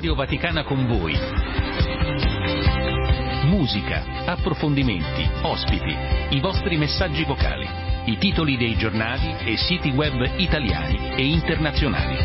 Radio 0.00 0.14
Vaticana 0.14 0.64
con 0.64 0.86
voi. 0.86 1.12
Musica, 3.44 4.02
approfondimenti, 4.24 5.28
ospiti, 5.42 5.94
i 6.30 6.40
vostri 6.40 6.78
messaggi 6.78 7.22
vocali, 7.24 7.68
i 8.06 8.16
titoli 8.16 8.56
dei 8.56 8.78
giornali 8.78 9.36
e 9.44 9.58
siti 9.58 9.90
web 9.90 10.38
italiani 10.38 11.16
e 11.16 11.26
internazionali. 11.26 12.16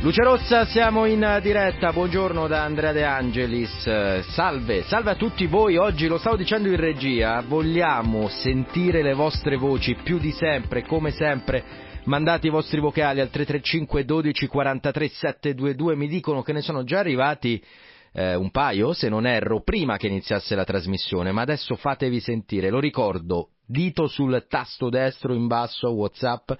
Luce 0.00 0.22
Rossa, 0.22 0.64
siamo 0.64 1.04
in 1.04 1.38
diretta, 1.42 1.92
buongiorno 1.92 2.46
da 2.46 2.62
Andrea 2.62 2.92
De 2.92 3.04
Angelis, 3.04 4.22
salve, 4.30 4.84
salve 4.84 5.10
a 5.10 5.16
tutti 5.16 5.44
voi, 5.46 5.76
oggi 5.76 6.06
lo 6.06 6.16
stavo 6.16 6.36
dicendo 6.36 6.68
in 6.68 6.76
regia, 6.76 7.42
vogliamo 7.46 8.28
sentire 8.28 9.02
le 9.02 9.12
vostre 9.12 9.56
voci 9.56 9.98
più 10.02 10.16
di 10.18 10.30
sempre, 10.30 10.82
come 10.82 11.10
sempre, 11.10 11.84
mandate 12.06 12.46
i 12.46 12.50
vostri 12.50 12.80
vocali 12.80 13.20
al 13.20 13.30
335 13.30 14.04
12 14.04 14.46
43 14.46 15.08
722, 15.08 15.96
mi 15.96 16.08
dicono 16.08 16.42
che 16.42 16.52
ne 16.52 16.60
sono 16.60 16.84
già 16.84 16.98
arrivati 16.98 17.62
eh, 18.12 18.34
un 18.34 18.50
paio, 18.50 18.92
se 18.92 19.08
non 19.08 19.26
erro, 19.26 19.62
prima 19.62 19.96
che 19.96 20.06
iniziasse 20.06 20.54
la 20.54 20.64
trasmissione, 20.64 21.32
ma 21.32 21.42
adesso 21.42 21.76
fatevi 21.76 22.20
sentire, 22.20 22.70
lo 22.70 22.80
ricordo, 22.80 23.50
dito 23.66 24.06
sul 24.06 24.46
tasto 24.48 24.88
destro 24.88 25.34
in 25.34 25.46
basso, 25.46 25.90
Whatsapp, 25.90 26.52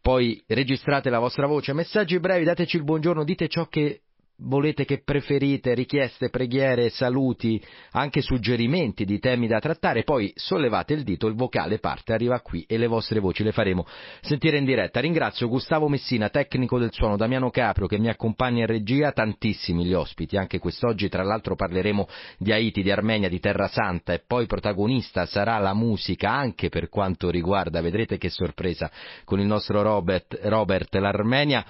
poi 0.00 0.42
registrate 0.46 1.10
la 1.10 1.18
vostra 1.18 1.46
voce, 1.46 1.72
messaggi 1.72 2.18
brevi, 2.18 2.44
dateci 2.44 2.76
il 2.76 2.84
buongiorno, 2.84 3.22
dite 3.22 3.48
ciò 3.48 3.66
che 3.66 4.00
volete 4.42 4.84
che 4.84 5.02
preferite, 5.04 5.74
richieste, 5.74 6.30
preghiere, 6.30 6.90
saluti, 6.90 7.62
anche 7.92 8.20
suggerimenti 8.20 9.04
di 9.04 9.18
temi 9.18 9.46
da 9.46 9.58
trattare, 9.58 10.04
poi 10.04 10.32
sollevate 10.34 10.94
il 10.94 11.02
dito, 11.02 11.26
il 11.26 11.34
vocale 11.34 11.78
parte, 11.78 12.12
arriva 12.12 12.40
qui 12.40 12.64
e 12.66 12.78
le 12.78 12.86
vostre 12.86 13.20
voci 13.20 13.42
le 13.42 13.52
faremo 13.52 13.86
sentire 14.20 14.58
in 14.58 14.64
diretta. 14.64 15.00
Ringrazio 15.00 15.48
Gustavo 15.48 15.88
Messina, 15.88 16.28
tecnico 16.28 16.78
del 16.78 16.92
suono, 16.92 17.16
Damiano 17.16 17.50
Caprio 17.50 17.86
che 17.86 17.98
mi 17.98 18.08
accompagna 18.08 18.60
in 18.60 18.66
regia, 18.66 19.12
tantissimi 19.12 19.84
gli 19.84 19.94
ospiti, 19.94 20.36
anche 20.36 20.58
quest'oggi 20.58 21.08
tra 21.08 21.22
l'altro 21.22 21.54
parleremo 21.54 22.06
di 22.38 22.52
Haiti, 22.52 22.82
di 22.82 22.90
Armenia, 22.90 23.28
di 23.28 23.40
Terra 23.40 23.68
Santa. 23.68 24.12
E 24.12 24.22
poi 24.26 24.46
protagonista 24.46 25.26
sarà 25.26 25.58
la 25.58 25.74
musica 25.74 26.30
anche 26.30 26.68
per 26.68 26.88
quanto 26.88 27.30
riguarda, 27.30 27.80
vedrete 27.80 28.18
che 28.18 28.30
sorpresa 28.30 28.90
con 29.24 29.40
il 29.40 29.46
nostro 29.46 29.82
Robert, 29.82 30.38
Robert 30.42 30.94
l'Armenia 30.94 31.64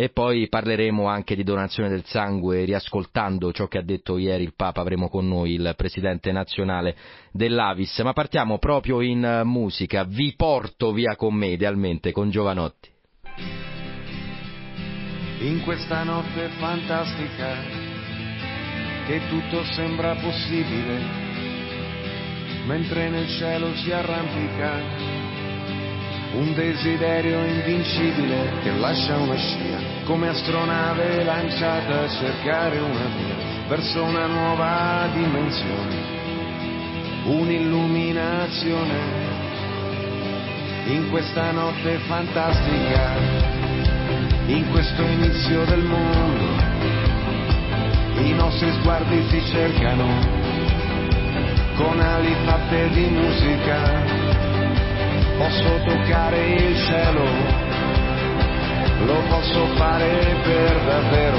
e 0.00 0.08
poi 0.08 0.48
parleremo 0.48 1.06
anche 1.08 1.36
di 1.36 1.44
donazione 1.44 1.90
del 1.90 2.06
sangue, 2.06 2.64
riascoltando 2.64 3.52
ciò 3.52 3.66
che 3.66 3.76
ha 3.76 3.82
detto 3.82 4.16
ieri 4.16 4.44
il 4.44 4.54
Papa, 4.56 4.80
avremo 4.80 5.10
con 5.10 5.28
noi 5.28 5.52
il 5.52 5.74
presidente 5.76 6.32
nazionale 6.32 6.96
dell'Avis, 7.32 7.98
ma 7.98 8.14
partiamo 8.14 8.56
proprio 8.56 9.02
in 9.02 9.42
musica, 9.44 10.04
vi 10.04 10.32
porto 10.34 10.92
via 10.92 11.16
con 11.16 11.34
me, 11.34 11.48
idealmente, 11.48 12.12
con 12.12 12.30
Giovanotti. 12.30 12.88
In 15.40 15.60
questa 15.64 16.02
notte 16.02 16.48
fantastica, 16.58 17.56
che 19.06 19.20
tutto 19.28 19.64
sembra 19.64 20.14
possibile, 20.14 20.98
mentre 22.64 23.10
nel 23.10 23.28
cielo 23.28 23.74
si 23.74 23.92
arrampica 23.92 25.29
un 26.32 26.54
desiderio 26.54 27.44
invincibile 27.44 28.52
che 28.62 28.70
lascia 28.72 29.16
una 29.16 29.36
scia, 29.36 29.78
come 30.04 30.28
astronave 30.28 31.24
lanciata 31.24 32.02
a 32.02 32.08
cercare 32.08 32.78
una 32.78 33.06
via 33.16 33.34
verso 33.66 34.02
una 34.02 34.26
nuova 34.26 35.08
dimensione, 35.12 35.96
un'illuminazione 37.24 39.28
in 40.86 41.08
questa 41.10 41.50
notte 41.52 41.98
fantastica, 42.06 43.16
in 44.46 44.68
questo 44.70 45.02
inizio 45.02 45.64
del 45.64 45.82
mondo, 45.82 46.44
i 48.22 48.32
nostri 48.32 48.70
sguardi 48.80 49.22
si 49.28 49.44
cercano 49.46 50.38
con 51.76 52.00
ali 52.00 52.34
fatte 52.44 52.88
di 52.90 53.06
musica 53.06 54.59
posso 55.40 55.82
toccare 55.86 56.38
il 56.52 56.76
cielo, 56.84 57.24
lo 59.06 59.22
posso 59.28 59.66
fare 59.76 60.36
per 60.42 60.84
davvero. 60.84 61.38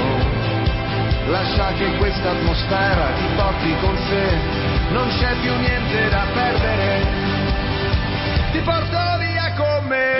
Lascia 1.28 1.72
che 1.74 1.96
questa 1.98 2.30
atmosfera 2.30 3.12
ti 3.14 3.26
porti 3.36 3.76
con 3.80 3.96
sé, 4.08 4.26
non 4.90 5.06
c'è 5.06 5.36
più 5.40 5.54
niente 5.54 6.08
da 6.08 6.24
perdere. 6.34 7.06
Ti 8.50 8.58
porto 8.62 8.98
via 9.20 9.52
con 9.54 9.86
me, 9.86 10.16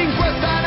in 0.00 0.16
questa 0.16 0.65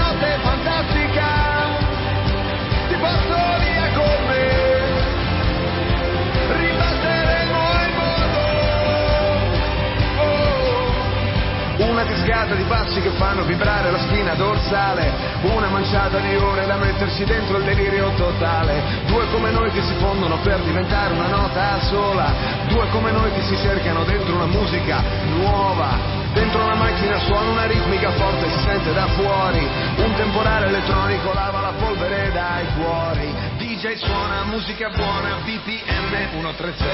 cascata 12.40 12.56
di 12.56 12.64
passi 12.64 13.02
che 13.02 13.10
fanno 13.12 13.44
vibrare 13.44 13.92
la 13.92 14.00
spina 14.00 14.34
dorsale, 14.36 15.12
una 15.42 15.68
manciata 15.68 16.20
di 16.20 16.36
ore 16.38 16.66
da 16.66 16.78
mettersi 16.78 17.26
dentro 17.26 17.58
il 17.58 17.66
delirio 17.66 18.14
totale, 18.16 19.04
due 19.08 19.28
come 19.30 19.52
noi 19.52 19.70
che 19.72 19.82
si 19.84 19.94
fondono 19.96 20.38
per 20.38 20.62
diventare 20.62 21.14
una 21.14 21.28
nota 21.28 21.82
sola, 21.82 22.32
due 22.68 22.88
come 22.92 23.12
noi 23.12 23.32
che 23.34 23.42
si 23.42 23.58
cercano 23.58 24.04
dentro 24.06 24.36
una 24.36 24.46
musica 24.46 25.04
nuova, 25.36 26.18
Dentro 26.32 26.64
una 26.64 26.76
macchina 26.76 27.18
suona 27.22 27.50
una 27.50 27.66
ritmica 27.66 28.12
forte, 28.12 28.52
si 28.52 28.60
sente 28.60 28.94
da 28.94 29.08
fuori. 29.08 29.68
Un 29.98 30.14
temporale 30.14 30.68
elettronico 30.68 31.34
lava 31.34 31.60
la 31.60 31.74
polvere 31.74 32.32
dai 32.32 32.66
cuori. 32.78 33.34
DJ 33.58 33.96
suona 33.96 34.44
musica 34.44 34.90
buona, 34.90 35.40
BPM 35.44 36.30
130. 36.30 36.86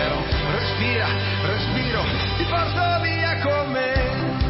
Respira, 0.57 1.07
respiro, 1.43 2.01
ti 2.37 2.45
porto 2.45 3.01
via 3.01 3.37
con 3.41 3.71
me 3.71 4.44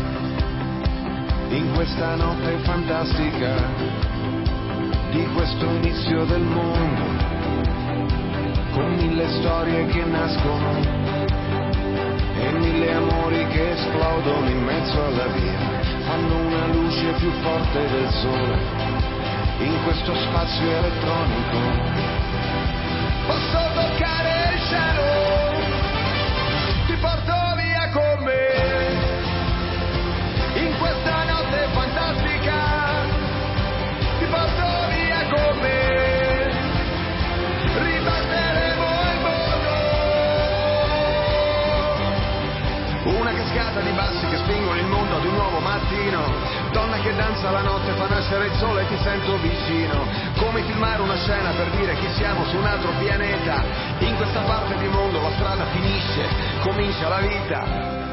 in 1.50 1.72
questa 1.74 2.16
notte 2.16 2.58
fantastica 2.64 3.56
di 5.12 5.26
questo 5.34 5.66
inizio 5.66 6.26
del 6.26 6.42
mondo, 6.42 7.04
con 8.74 8.94
mille 8.96 9.28
storie 9.40 9.86
che 9.86 10.04
nascono 10.04 10.80
e 12.38 12.52
mille 12.52 12.94
amori 12.94 13.48
che 13.48 13.72
esplodono 13.72 14.50
in 14.50 14.64
mezzo 14.64 15.06
alla 15.06 15.28
via, 15.28 15.60
fanno 16.06 16.38
una 16.38 16.66
luce 16.68 17.12
più 17.20 17.32
forte 17.42 17.80
del 17.90 18.10
sole 18.10 19.04
in 19.60 19.84
questo 19.84 20.14
spazio 20.16 20.70
elettronico. 20.70 21.58
Posso 23.26 23.60
toccare 23.74 24.54
il 24.54 24.62
cielo, 24.68 25.15
mattino, 45.76 46.24
donna 46.72 46.98
che 47.00 47.14
danza 47.16 47.52
la 47.52 47.62
notte, 47.62 47.92
fa 47.94 48.08
nascere 48.08 48.48
il 48.48 48.56
sole 48.56 48.84
e 48.84 48.88
ti 48.88 48.98
sento 49.04 49.38
vicino, 49.38 50.08
come 50.38 50.64
filmare 50.64 51.02
una 51.02 51.18
scena 51.18 51.52
per 51.52 51.70
dire 51.72 51.94
che 51.96 52.14
siamo 52.14 52.46
su 52.46 52.58
un 52.58 52.66
altro 52.66 52.92
pianeta, 53.00 53.64
in 54.00 54.16
questa 54.16 54.42
parte 54.42 54.78
di 54.78 54.88
mondo 54.88 55.22
la 55.22 55.32
strada 55.32 55.66
finisce, 55.66 56.28
comincia 56.62 57.10
la 57.10 57.20
vita. 57.20 58.04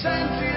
senti 0.00 0.47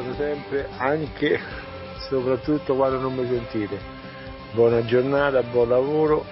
sono 0.00 0.14
sempre, 0.14 0.68
anche 0.76 1.40
soprattutto 2.08 2.74
quando 2.74 2.98
non 2.98 3.14
mi 3.14 3.26
sentite. 3.26 3.78
Buona 4.52 4.84
giornata, 4.84 5.42
buon 5.42 5.68
lavoro, 5.68 6.24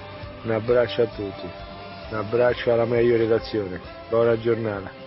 Un 0.44 0.52
abbraccio 0.52 1.02
a 1.02 1.06
tutti, 1.06 1.48
un 2.10 2.16
abbraccio 2.16 2.72
alla 2.72 2.84
meglio 2.84 3.16
redazione. 3.16 3.80
Buona 4.08 4.38
giornata. 4.38 5.05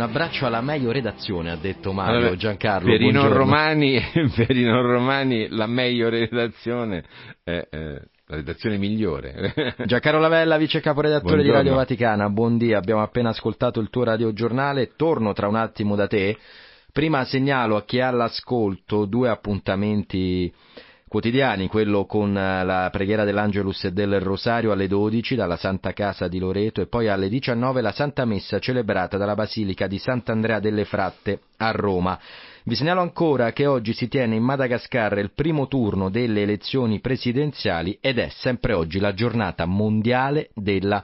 Un 0.00 0.06
abbraccio 0.06 0.46
alla 0.46 0.62
meglio 0.62 0.92
redazione, 0.92 1.50
ha 1.50 1.56
detto 1.56 1.92
Mario 1.92 2.16
allora, 2.16 2.36
Giancarlo. 2.36 2.90
Per 2.90 3.02
i, 3.02 3.10
non 3.10 3.30
romani, 3.30 4.00
per 4.34 4.56
i 4.56 4.64
non 4.64 4.80
romani 4.80 5.46
la 5.50 5.66
meglio 5.66 6.08
redazione 6.08 7.04
è 7.44 7.68
eh, 7.70 8.00
la 8.24 8.36
redazione 8.36 8.78
migliore. 8.78 9.74
Giancarlo 9.84 10.18
Lavella, 10.18 10.56
vice 10.56 10.80
caporedattore 10.80 11.42
di 11.42 11.50
Radio 11.50 11.74
Vaticana, 11.74 12.30
buondì, 12.30 12.72
abbiamo 12.72 13.02
appena 13.02 13.28
ascoltato 13.28 13.78
il 13.78 13.90
tuo 13.90 14.04
radiogiornale, 14.04 14.92
torno 14.96 15.34
tra 15.34 15.48
un 15.48 15.56
attimo 15.56 15.96
da 15.96 16.06
te. 16.06 16.34
Prima 16.90 17.22
segnalo 17.26 17.76
a 17.76 17.84
chi 17.84 18.00
ha 18.00 18.10
l'ascolto 18.10 19.04
due 19.04 19.28
appuntamenti 19.28 20.50
quotidiani, 21.10 21.66
quello 21.66 22.06
con 22.06 22.36
eh, 22.36 22.64
la 22.64 22.88
preghiera 22.92 23.24
dell'Angelus 23.24 23.82
e 23.82 23.90
del 23.90 24.20
Rosario 24.20 24.70
alle 24.70 24.86
12 24.86 25.34
dalla 25.34 25.56
Santa 25.56 25.92
Casa 25.92 26.28
di 26.28 26.38
Loreto 26.38 26.80
e 26.80 26.86
poi 26.86 27.08
alle 27.08 27.28
19 27.28 27.80
la 27.80 27.90
Santa 27.90 28.24
Messa 28.24 28.60
celebrata 28.60 29.16
dalla 29.16 29.34
Basilica 29.34 29.88
di 29.88 29.98
Sant'Andrea 29.98 30.60
delle 30.60 30.84
Fratte 30.84 31.40
a 31.56 31.72
Roma. 31.72 32.16
Vi 32.62 32.76
segnalo 32.76 33.00
ancora 33.00 33.52
che 33.52 33.66
oggi 33.66 33.92
si 33.92 34.06
tiene 34.06 34.36
in 34.36 34.44
Madagascar 34.44 35.18
il 35.18 35.32
primo 35.34 35.66
turno 35.66 36.10
delle 36.10 36.42
elezioni 36.42 37.00
presidenziali 37.00 37.98
ed 38.00 38.20
è 38.20 38.28
sempre 38.28 38.72
oggi 38.72 39.00
la 39.00 39.12
giornata 39.12 39.64
mondiale 39.64 40.50
della 40.54 41.02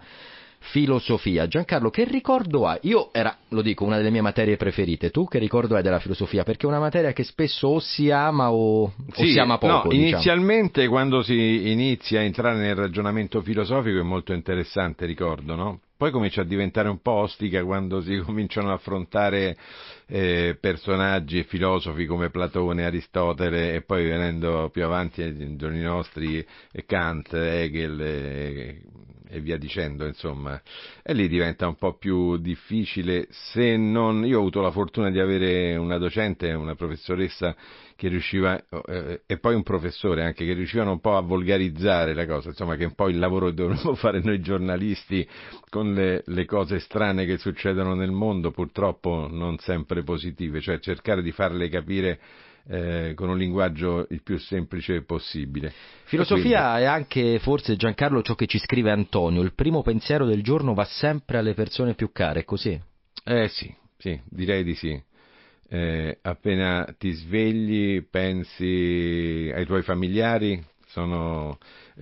filosofia. 0.71 1.47
Giancarlo, 1.47 1.91
che 1.91 2.05
ricordo 2.05 2.67
hai? 2.67 2.79
Io 2.83 3.11
era, 3.13 3.37
lo 3.49 3.63
dico, 3.63 3.85
una 3.85 3.97
delle 3.97 4.11
mie 4.11 4.21
materie 4.21 4.57
preferite. 4.57 5.11
Tu 5.11 5.27
che 5.27 5.39
ricordo 5.39 5.77
hai 5.77 5.83
della 5.83 5.99
filosofia? 5.99 6.43
Perché 6.43 6.67
è 6.67 6.69
una 6.69 6.79
materia 6.79 7.13
che 7.13 7.25
spesso 7.25 7.69
o 7.69 7.79
si 7.81 8.11
ama 8.11 8.51
o, 8.51 8.93
sì, 9.13 9.23
o 9.23 9.27
si 9.27 9.39
ama 9.39 9.59
poco. 9.59 9.89
No, 9.89 9.91
diciamo. 9.91 10.09
inizialmente 10.09 10.89
quando 10.89 11.23
si 11.23 11.71
inizia 11.71 12.21
a 12.21 12.23
entrare 12.23 12.59
nel 12.59 12.75
ragionamento 12.75 13.43
filosofico 13.43 13.99
è 13.99 14.03
molto 14.03 14.33
interessante, 14.33 15.07
ricordo, 15.07 15.55
no? 15.55 15.81
Poi 15.97 16.11
comincia 16.11 16.43
a 16.43 16.45
diventare 16.45 16.91
un 16.91 17.01
po' 17.01 17.13
ostica 17.13 17.65
quando 17.65 18.03
si 18.03 18.19
cominciano 18.25 18.69
ad 18.69 18.75
affrontare 18.75 19.57
eh, 20.07 20.57
personaggi 20.61 21.39
e 21.39 21.45
filosofi 21.45 22.05
come 22.05 22.29
Platone, 22.29 22.85
Aristotele 22.85 23.75
e 23.75 23.83
poi 23.83 24.05
venendo 24.05 24.69
più 24.71 24.85
avanti 24.85 25.23
ai 25.23 25.57
giorni 25.57 25.81
nostri 25.81 26.47
Kant, 26.85 27.33
Hegel 27.33 28.01
e, 28.01 28.81
e 29.29 29.41
via 29.41 29.57
dicendo, 29.57 30.07
insomma. 30.07 30.61
E 31.03 31.13
lì 31.15 31.29
diventa 31.29 31.67
un 31.67 31.77
po' 31.77 31.97
più 31.97 32.37
difficile 32.37 33.27
se 33.31 33.77
non... 33.77 34.25
Io 34.27 34.37
ho 34.37 34.41
avuto 34.41 34.61
la 34.61 34.71
fortuna 34.71 35.11
di 35.11 35.19
avere 35.19 35.77
una 35.77 35.99
docente, 35.99 36.53
una 36.53 36.75
professoressa 36.75 37.55
che 37.97 38.09
riusciva, 38.09 38.63
eh, 38.87 39.23
e 39.27 39.39
poi 39.39 39.55
un 39.55 39.63
professore 39.63 40.23
anche, 40.23 40.45
che 40.45 40.53
riuscivano 40.53 40.93
un 40.93 41.01
po' 41.01 41.17
a 41.17 41.23
volgarizzare 41.23 42.13
la 42.13 42.27
cosa, 42.27 42.51
insomma 42.51 42.77
che 42.77 42.85
un 42.85 42.95
po' 42.95 43.09
il 43.09 43.19
lavoro 43.19 43.47
che 43.47 43.55
dovremmo 43.55 43.95
fare 43.97 44.21
noi 44.21 44.41
giornalisti 44.41 45.27
con 45.71 45.95
le, 45.95 46.23
le 46.27 46.45
cose 46.45 46.79
strane 46.79 47.25
che 47.25 47.39
succedono 47.39 47.95
nel 47.95 48.11
mondo, 48.11 48.51
purtroppo 48.51 49.29
non 49.31 49.57
sempre 49.59 50.03
positive, 50.03 50.61
cioè 50.61 50.79
cercare 50.79 51.23
di 51.23 51.33
farle 51.33 51.71
capire 51.71 52.21
eh, 52.69 53.13
con 53.15 53.29
un 53.29 53.39
linguaggio 53.39 54.07
il 54.11 54.23
più 54.23 54.39
semplice 54.39 55.03
possibile. 55.03 55.73
Filosofia 56.05 56.71
quindi... 56.71 56.83
è 56.83 56.87
anche 56.87 57.39
forse 57.39 57.77
Giancarlo 57.77 58.23
ciò 58.23 58.35
che 58.35 58.47
ci 58.47 58.59
scrive 58.59 58.91
Antonio, 58.91 59.43
il 59.43 59.55
primo 59.55 59.83
pensiero 59.83 60.27
del 60.27 60.43
giorno 60.43 60.75
va 60.75 60.85
sempre 60.85 61.39
alle 61.39 61.55
persone 61.55 61.95
più 61.95 62.11
care, 62.13 62.41
è 62.41 62.45
così? 62.45 62.81
Eh 63.25 63.49
sì, 63.49 63.75
sì, 63.99 64.21
direi 64.29 64.65
di 64.65 64.75
sì 64.75 65.03
eh, 65.69 66.19
appena 66.23 66.95
ti 66.99 67.13
svegli 67.13 68.03
pensi 68.03 69.51
ai 69.53 69.65
tuoi 69.67 69.83
familiari, 69.83 70.63
sono, 70.87 71.59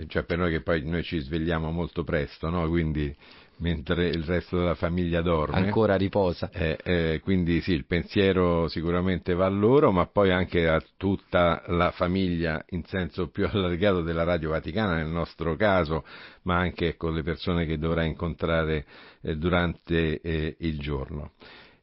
cioè 0.09 0.25
per 0.25 0.39
noi 0.39 0.51
che 0.51 0.61
poi 0.61 0.85
noi 0.85 1.03
ci 1.03 1.19
svegliamo 1.19 1.71
molto 1.71 2.05
presto, 2.05 2.51
no? 2.51 2.69
quindi 2.69 3.15
mentre 3.59 4.09
il 4.09 4.23
resto 4.25 4.59
della 4.59 4.75
famiglia 4.75 5.21
dorme. 5.23 5.57
Ancora 5.57 5.97
riposa. 5.97 6.51
Eh, 6.53 6.79
eh, 6.83 7.21
quindi 7.23 7.61
sì, 7.61 7.73
il 7.73 7.87
pensiero 7.87 8.69
sicuramente 8.69 9.35
va 9.35 9.47
a 9.47 9.51
loro, 9.51 9.93
ma 9.93 10.07
poi 10.07 10.31
anche 10.31 10.69
a 10.69 10.83
tutta 10.97 11.63
la 11.67 11.91
famiglia 11.91 12.65
in 12.71 12.85
senso 12.85 13.29
più 13.29 13.47
allargato 13.51 14.03
della 14.03 14.25
Radio 14.25 14.51
Vaticana 14.51 14.97
nel 14.97 15.09
nostro 15.09 15.57
caso, 15.57 16.05
ma 16.43 16.57
anche 16.57 16.97
con 16.97 17.15
le 17.15 17.23
persone 17.23 17.67
che 17.67 17.79
dovrà 17.79 18.05
incontrare 18.05 18.85
eh, 19.23 19.37
durante 19.37 20.21
eh, 20.21 20.57
il 20.59 20.79
giorno. 20.79 21.33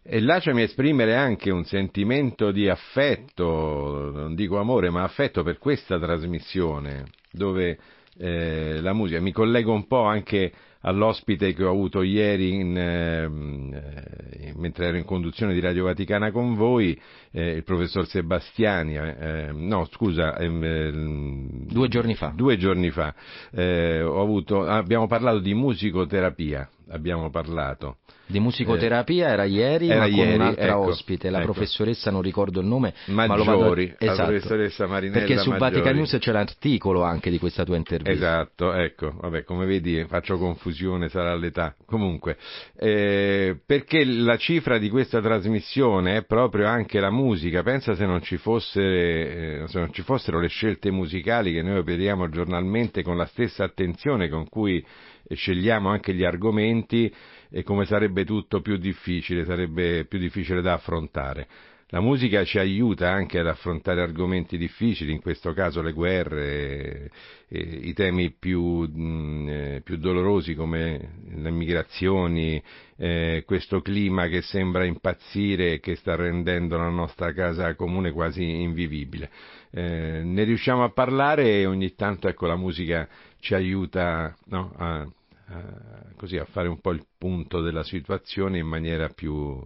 E 0.03 0.19
lasciami 0.19 0.63
esprimere 0.63 1.15
anche 1.15 1.51
un 1.51 1.63
sentimento 1.63 2.51
di 2.51 2.67
affetto, 2.67 4.09
non 4.11 4.33
dico 4.33 4.57
amore, 4.57 4.89
ma 4.89 5.03
affetto 5.03 5.43
per 5.43 5.59
questa 5.59 5.99
trasmissione, 5.99 7.05
dove 7.31 7.77
eh, 8.17 8.81
la 8.81 8.93
musica, 8.93 9.21
mi 9.21 9.31
collego 9.31 9.71
un 9.71 9.85
po' 9.85 10.01
anche 10.01 10.51
all'ospite 10.81 11.53
che 11.53 11.63
ho 11.63 11.69
avuto 11.69 12.01
ieri 12.01 12.55
in, 12.55 12.77
ehm, 12.77 13.73
eh, 13.73 14.53
mentre 14.55 14.87
ero 14.87 14.97
in 14.97 15.05
conduzione 15.05 15.53
di 15.53 15.59
Radio 15.59 15.85
Vaticana 15.85 16.31
con 16.31 16.55
voi, 16.55 16.99
eh, 17.31 17.51
il 17.51 17.63
professor 17.63 18.07
Sebastiani, 18.07 18.95
eh, 18.95 19.15
ehm, 19.19 19.67
no 19.67 19.87
scusa, 19.91 20.37
ehm, 20.37 21.67
due 21.67 21.87
giorni 21.87 22.15
fa, 22.15 22.33
due 22.35 22.57
giorni 22.57 22.89
fa 22.89 23.13
eh, 23.51 23.99
avuto, 23.99 24.65
abbiamo 24.65 25.07
parlato 25.07 25.39
di 25.39 25.53
musicoterapia, 25.53 26.69
abbiamo 26.91 27.29
parlato. 27.29 27.97
Di 28.31 28.39
musicoterapia 28.39 29.27
era 29.27 29.43
ieri, 29.43 29.89
era 29.89 29.99
ma 29.99 30.05
ieri, 30.05 30.31
con 30.31 30.39
un'altra 30.39 30.67
ecco, 30.67 30.79
ospite, 30.79 31.29
la 31.29 31.41
ecco. 31.41 31.51
professoressa, 31.51 32.11
non 32.11 32.21
ricordo 32.21 32.61
il 32.61 32.65
nome, 32.65 32.93
Maggiori, 33.07 33.43
ma 33.43 33.55
vado... 33.55 33.75
esatto, 33.75 34.05
la 34.05 34.27
professoressa 34.27 34.87
Marinella 34.87 35.19
Perché 35.19 35.41
su 35.41 35.49
Maggiori. 35.49 35.71
Vatican 35.71 35.95
News 35.95 36.17
c'è 36.17 36.31
l'articolo 36.31 37.03
anche 37.03 37.29
di 37.29 37.37
questa 37.39 37.65
tua 37.65 37.75
intervista. 37.75 38.11
Esatto, 38.11 38.73
ecco, 38.73 39.13
vabbè, 39.19 39.43
come 39.43 39.65
vedi 39.65 40.05
faccio 40.07 40.37
confusione, 40.37 41.09
sarà 41.09 41.35
l'età. 41.35 41.75
Comunque, 41.85 42.37
eh, 42.77 43.59
perché 43.65 44.05
la 44.05 44.37
cifra 44.37 44.77
di 44.77 44.89
questa 44.89 45.19
trasmissione 45.19 46.15
è 46.15 46.23
proprio 46.23 46.67
anche 46.67 47.01
la 47.01 47.11
musica, 47.11 47.63
pensa 47.63 47.95
se 47.95 48.05
non 48.05 48.21
ci, 48.21 48.37
fosse, 48.37 48.81
eh, 48.81 49.63
se 49.67 49.77
non 49.77 49.91
ci 49.91 50.03
fossero 50.03 50.39
le 50.39 50.47
scelte 50.47 50.89
musicali 50.89 51.51
che 51.51 51.63
noi 51.63 51.79
operiamo 51.79 52.29
giornalmente 52.29 53.03
con 53.03 53.17
la 53.17 53.25
stessa 53.25 53.65
attenzione 53.65 54.29
con 54.29 54.47
cui 54.47 54.81
scegliamo 55.27 55.89
anche 55.89 56.13
gli 56.13 56.23
argomenti, 56.23 57.13
e 57.49 57.63
come 57.63 57.85
sarebbe 57.85 58.23
tutto 58.23 58.61
più 58.61 58.77
difficile, 58.77 59.45
sarebbe 59.45 60.05
più 60.05 60.19
difficile 60.19 60.61
da 60.61 60.73
affrontare. 60.73 61.47
La 61.93 61.99
musica 61.99 62.45
ci 62.45 62.57
aiuta 62.57 63.11
anche 63.11 63.37
ad 63.37 63.47
affrontare 63.47 64.01
argomenti 64.01 64.57
difficili, 64.57 65.11
in 65.11 65.19
questo 65.19 65.51
caso 65.51 65.81
le 65.81 65.91
guerre, 65.91 67.11
i 67.49 67.91
temi 67.91 68.31
più, 68.31 68.89
mh, 68.89 69.47
eh, 69.49 69.81
più, 69.83 69.97
dolorosi 69.97 70.55
come 70.55 71.15
le 71.35 71.51
migrazioni, 71.51 72.63
eh, 72.95 73.43
questo 73.45 73.81
clima 73.81 74.29
che 74.29 74.41
sembra 74.41 74.85
impazzire 74.85 75.73
e 75.73 75.79
che 75.81 75.97
sta 75.97 76.15
rendendo 76.15 76.77
la 76.77 76.87
nostra 76.87 77.33
casa 77.33 77.75
comune 77.75 78.11
quasi 78.11 78.61
invivibile. 78.61 79.29
Eh, 79.71 80.21
ne 80.23 80.43
riusciamo 80.45 80.85
a 80.85 80.91
parlare 80.91 81.59
e 81.59 81.65
ogni 81.65 81.93
tanto 81.95 82.29
ecco, 82.29 82.47
la 82.47 82.55
musica 82.55 83.05
ci 83.41 83.53
aiuta 83.55 84.33
no, 84.45 84.71
a, 84.77 85.01
eh, 85.01 86.15
così 86.15 86.37
a 86.37 86.45
fare 86.45 86.69
un 86.69 86.79
po' 86.79 86.91
il 86.91 87.03
punto 87.17 87.61
della 87.61 87.83
situazione 87.83 88.59
in 88.59 88.67
maniera 88.67 89.09
più, 89.09 89.59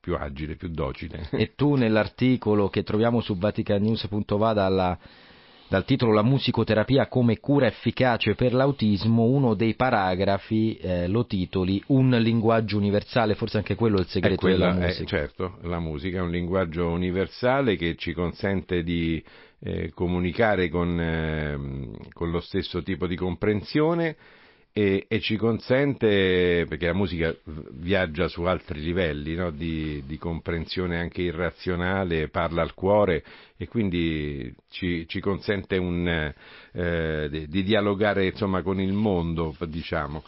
più 0.00 0.14
agile, 0.14 0.56
più 0.56 0.68
docile. 0.68 1.28
E 1.32 1.52
tu 1.54 1.74
nell'articolo 1.74 2.68
che 2.68 2.82
troviamo 2.82 3.20
su 3.20 3.36
vaticanews.va 3.36 4.52
dalla, 4.52 4.98
dal 5.68 5.84
titolo 5.84 6.12
La 6.12 6.22
musicoterapia 6.22 7.08
come 7.08 7.38
cura 7.40 7.66
efficace 7.66 8.34
per 8.34 8.54
l'autismo, 8.54 9.24
uno 9.24 9.54
dei 9.54 9.74
paragrafi 9.74 10.76
eh, 10.76 11.08
lo 11.08 11.26
titoli 11.26 11.82
Un 11.88 12.10
linguaggio 12.10 12.78
universale, 12.78 13.34
forse 13.34 13.58
anche 13.58 13.74
quello 13.74 13.98
è 13.98 14.00
il 14.00 14.06
segreto 14.06 14.46
è 14.46 14.50
quella, 14.50 14.72
della 14.72 14.86
musica. 14.86 15.02
È, 15.02 15.06
certo, 15.06 15.58
la 15.62 15.80
musica 15.80 16.18
è 16.18 16.22
un 16.22 16.30
linguaggio 16.30 16.88
universale 16.88 17.76
che 17.76 17.96
ci 17.96 18.12
consente 18.12 18.82
di 18.84 19.22
eh, 19.64 19.92
comunicare 19.94 20.68
con, 20.68 21.00
eh, 21.00 22.08
con 22.12 22.30
lo 22.30 22.40
stesso 22.40 22.82
tipo 22.82 23.06
di 23.06 23.16
comprensione 23.16 24.14
e, 24.76 25.06
e, 25.08 25.20
ci 25.20 25.36
consente, 25.36 26.66
perché 26.68 26.86
la 26.86 26.94
musica 26.94 27.34
viaggia 27.70 28.26
su 28.28 28.42
altri 28.42 28.80
livelli 28.80 29.36
no? 29.36 29.50
di, 29.50 30.02
di, 30.04 30.18
comprensione 30.18 30.98
anche 30.98 31.22
irrazionale, 31.22 32.28
parla 32.28 32.60
al 32.60 32.74
cuore 32.74 33.24
e 33.56 33.68
quindi 33.68 34.52
ci, 34.70 35.06
ci 35.06 35.20
consente 35.20 35.76
un, 35.76 36.34
eh, 36.72 37.28
di, 37.30 37.46
di, 37.46 37.62
dialogare 37.62 38.26
insomma, 38.26 38.62
con 38.62 38.80
il 38.80 38.92
mondo, 38.92 39.54
diciamo. 39.60 40.24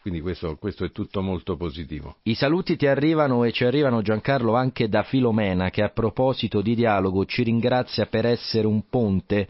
Quindi 0.00 0.20
questo, 0.20 0.56
questo, 0.56 0.84
è 0.84 0.90
tutto 0.90 1.20
molto 1.22 1.56
positivo. 1.56 2.16
I 2.22 2.34
saluti 2.34 2.76
ti 2.76 2.86
arrivano 2.86 3.44
e 3.44 3.52
ci 3.52 3.64
arrivano 3.64 4.02
Giancarlo 4.02 4.54
anche 4.54 4.88
da 4.88 5.02
Filomena 5.02 5.70
che 5.70 5.82
a 5.82 5.90
proposito 5.90 6.60
di 6.60 6.74
dialogo 6.74 7.24
ci 7.24 7.42
ringrazia 7.42 8.06
per 8.06 8.26
essere 8.26 8.66
un 8.66 8.88
ponte 8.88 9.48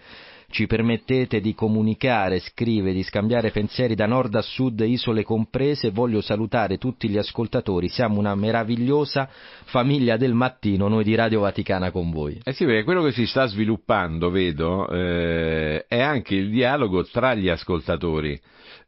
ci 0.51 0.67
permettete 0.67 1.41
di 1.41 1.55
comunicare, 1.55 2.41
scrive, 2.41 2.95
di 2.95 3.03
scambiare 3.03 3.51
pensieri 3.51 3.95
da 3.95 4.07
nord 4.07 4.35
a 4.35 4.41
sud, 4.41 4.81
isole 4.81 5.23
comprese. 5.23 5.91
Voglio 5.91 6.23
salutare 6.23 6.79
tutti 6.79 7.09
gli 7.09 7.19
ascoltatori, 7.19 7.89
siamo 7.89 8.19
una 8.19 8.35
meravigliosa 8.35 9.29
famiglia 9.65 10.17
del 10.17 10.33
mattino, 10.33 10.89
noi 10.89 11.05
di 11.05 11.15
Radio 11.15 11.41
Vaticana 11.41 11.91
con 11.91 12.11
voi. 12.11 12.41
Eh 12.43 12.53
sì, 12.53 12.65
perché 12.65 12.85
quello 12.85 13.03
che 13.03 13.13
si 13.13 13.27
sta 13.27 13.47
sviluppando, 13.47 14.31
vedo, 14.31 14.89
eh, 14.89 15.85
è 15.87 16.01
anche 16.01 16.35
il 16.35 16.51
dialogo 16.51 17.05
tra 17.05 17.35
gli 17.35 17.49
ascoltatori. 17.49 18.41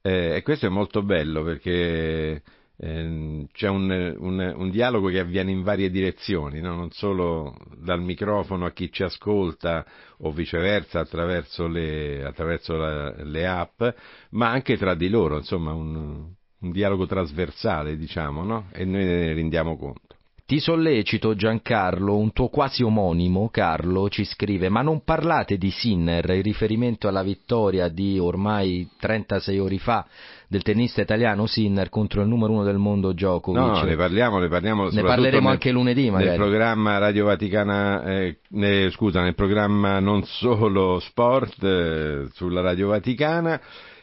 Eh, 0.03 0.37
e 0.37 0.43
questo 0.43 0.67
è 0.67 0.69
molto 0.71 1.03
bello 1.03 1.43
perché 1.43 2.43
eh, 2.77 3.47
c'è 3.53 3.69
un, 3.69 4.15
un, 4.19 4.55
un, 4.57 4.71
dialogo 4.71 5.09
che 5.09 5.19
avviene 5.19 5.51
in 5.51 5.63
varie 5.63 5.91
direzioni, 5.91 6.61
no? 6.61 6.75
non 6.75 6.91
solo 6.91 7.55
dal 7.77 8.01
microfono 8.01 8.65
a 8.65 8.73
chi 8.73 8.91
ci 8.91 9.03
ascolta 9.03 9.85
o 10.19 10.33
viceversa 10.33 11.01
attraverso 11.01 11.67
le, 11.67 12.25
attraverso 12.25 12.77
la, 12.77 13.23
le 13.25 13.47
app, 13.47 13.83
ma 14.31 14.51
anche 14.51 14.79
tra 14.79 14.95
di 14.95 15.11
loro, 15.11 15.37
insomma 15.37 15.73
un, 15.75 16.33
un 16.61 16.71
dialogo 16.73 17.05
trasversale, 17.07 17.99
diciamo, 17.99 18.43
no? 18.43 18.69
e 18.73 18.85
noi 18.87 19.05
ne 19.05 19.35
rendiamo 19.35 19.77
conto. 19.77 20.10
Ti 20.51 20.59
sollecito 20.59 21.37
Giancarlo, 21.37 22.17
un 22.17 22.33
tuo 22.33 22.49
quasi 22.49 22.83
omonimo, 22.83 23.51
Carlo, 23.53 24.09
ci 24.09 24.25
scrive, 24.25 24.69
ma 24.69 24.83
non 24.83 25.05
parlate 25.05 25.57
di 25.57 25.71
Sinner 25.71 26.29
in 26.31 26.43
riferimento 26.43 27.07
alla 27.07 27.23
vittoria 27.23 27.87
di 27.87 28.19
ormai 28.19 28.91
36 28.99 29.59
ore 29.61 29.79
fa 29.79 30.05
del 30.49 30.63
tennista 30.63 31.03
italiano 31.03 31.47
Sinner 31.47 31.89
contro 31.89 32.23
il 32.23 32.27
numero 32.27 32.51
uno 32.51 32.65
del 32.65 32.79
mondo 32.79 33.13
Djokovic. 33.13 33.61
No, 33.61 33.81
ne 33.83 33.95
parliamo, 33.95 34.41
ne 34.41 34.49
parliamo 34.49 34.91
Ne 34.91 35.03
parleremo 35.03 35.45
nel, 35.45 35.53
anche 35.53 35.71
lunedì 35.71 36.11
magari. 36.11 36.31
Nel 36.31 36.39
programma 36.39 36.99
Radio 36.99 37.27
Vaticana, 37.27 38.03
eh, 38.03 38.39
eh, 38.53 38.91
scusa, 38.91 39.23
nel 39.23 39.37
programma 39.37 40.01
non 40.01 40.25
solo 40.25 40.99
sport 40.99 41.63
eh, 41.63 42.27
sulla 42.33 42.61
Radio 42.61 42.89
Vaticana. 42.89 43.61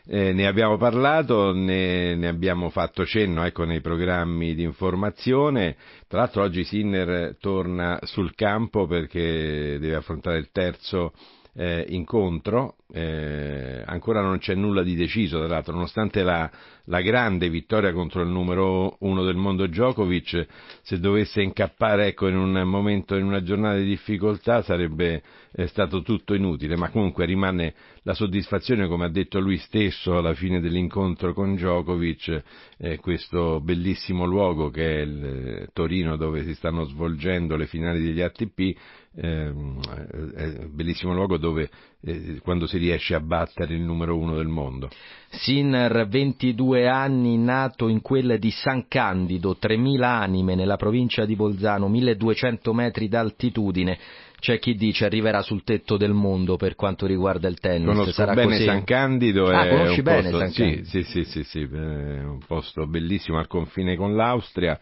Eh, 0.09 0.31
ne 0.31 0.47
abbiamo 0.47 0.77
parlato, 0.77 1.51
ne, 1.53 2.15
ne, 2.15 2.27
abbiamo 2.29 2.69
fatto 2.69 3.05
cenno 3.05 3.43
ecco, 3.43 3.65
nei 3.65 3.81
programmi 3.81 4.55
di 4.55 4.63
informazione. 4.63 5.75
Tra 6.07 6.19
l'altro 6.19 6.43
oggi 6.43 6.63
Sinner 6.63 7.35
torna 7.41 7.99
sul 8.03 8.33
campo 8.33 8.87
perché 8.87 9.77
deve 9.77 9.95
affrontare 9.95 10.37
il 10.37 10.49
terzo 10.51 11.11
eh, 11.59 11.87
incontro, 11.89 12.75
eh, 12.93 13.81
ancora 13.83 14.21
non 14.21 14.37
c'è 14.37 14.53
nulla 14.53 14.83
di 14.83 14.95
deciso, 14.95 15.39
tra 15.39 15.47
l'altro, 15.47 15.73
nonostante 15.73 16.21
la, 16.21 16.49
la, 16.85 17.01
grande 17.01 17.49
vittoria 17.49 17.91
contro 17.93 18.21
il 18.21 18.29
numero 18.29 18.97
uno 18.99 19.23
del 19.23 19.37
mondo 19.37 19.65
Djokovic, 19.65 20.45
se 20.83 20.99
dovesse 20.99 21.41
incappare 21.41 22.09
ecco, 22.09 22.27
in 22.27 22.37
un 22.37 22.61
momento, 22.61 23.15
in 23.15 23.25
una 23.25 23.41
giornata 23.41 23.77
di 23.77 23.85
difficoltà 23.85 24.61
sarebbe 24.61 25.23
eh, 25.51 25.65
stato 25.65 26.03
tutto 26.03 26.35
inutile, 26.35 26.77
ma 26.77 26.89
comunque 26.89 27.25
rimane 27.25 27.73
la 28.03 28.13
soddisfazione, 28.13 28.87
come 28.87 29.05
ha 29.05 29.09
detto 29.09 29.39
lui 29.39 29.57
stesso 29.57 30.15
alla 30.15 30.35
fine 30.35 30.61
dell'incontro 30.61 31.33
con 31.33 31.55
Djokovic, 31.55 32.43
eh, 32.77 32.97
questo 32.97 33.59
bellissimo 33.61 34.25
luogo 34.25 34.69
che 34.69 34.99
è 34.99 35.01
il 35.01 35.25
eh, 35.25 35.67
Torino 35.73 36.17
dove 36.17 36.43
si 36.43 36.53
stanno 36.53 36.83
svolgendo 36.83 37.55
le 37.55 37.65
finali 37.65 37.99
degli 37.99 38.21
ATP, 38.21 38.77
è 39.19 40.67
bellissimo 40.69 41.13
luogo 41.13 41.37
dove 41.37 41.69
eh, 42.01 42.39
quando 42.43 42.67
si 42.67 42.77
riesce 42.77 43.15
a 43.15 43.19
battere 43.19 43.73
il 43.73 43.81
numero 43.81 44.15
uno 44.15 44.35
del 44.35 44.47
mondo. 44.47 44.89
Sinner, 45.29 46.07
22 46.07 46.87
anni, 46.87 47.37
nato 47.37 47.87
in 47.87 48.01
quella 48.01 48.37
di 48.37 48.51
San 48.51 48.87
Candido, 48.87 49.57
3.000 49.59 50.03
anime 50.03 50.53
nella 50.53 50.75
provincia 50.75 51.25
di 51.25 51.35
Bolzano, 51.35 51.89
1.200 51.89 52.71
metri 52.73 53.07
d'altitudine. 53.07 53.97
C'è 54.39 54.59
chi 54.59 54.75
dice 54.75 55.05
arriverà 55.05 55.41
sul 55.41 55.63
tetto 55.63 55.97
del 55.97 56.13
mondo 56.13 56.57
per 56.57 56.75
quanto 56.75 57.07
riguarda 57.07 57.47
il 57.47 57.57
tennis. 57.57 57.87
Conosco 57.87 58.11
Sarà 58.11 58.35
bene 58.35 58.51
così? 58.51 58.65
San 58.65 58.83
Candido. 58.83 59.47
Ah, 59.47 59.65
è 59.65 59.69
conosci 59.69 59.97
un 59.97 60.03
bene 60.03 60.29
posto, 60.29 60.37
San 60.37 60.53
Candido? 60.53 60.83
Sì, 60.85 61.03
sì, 61.03 61.23
sì, 61.23 61.23
sì, 61.23 61.43
sì, 61.43 61.59
è 61.61 62.23
un 62.23 62.39
posto 62.45 62.85
bellissimo 62.85 63.39
al 63.39 63.47
confine 63.47 63.95
con 63.95 64.15
l'Austria. 64.15 64.79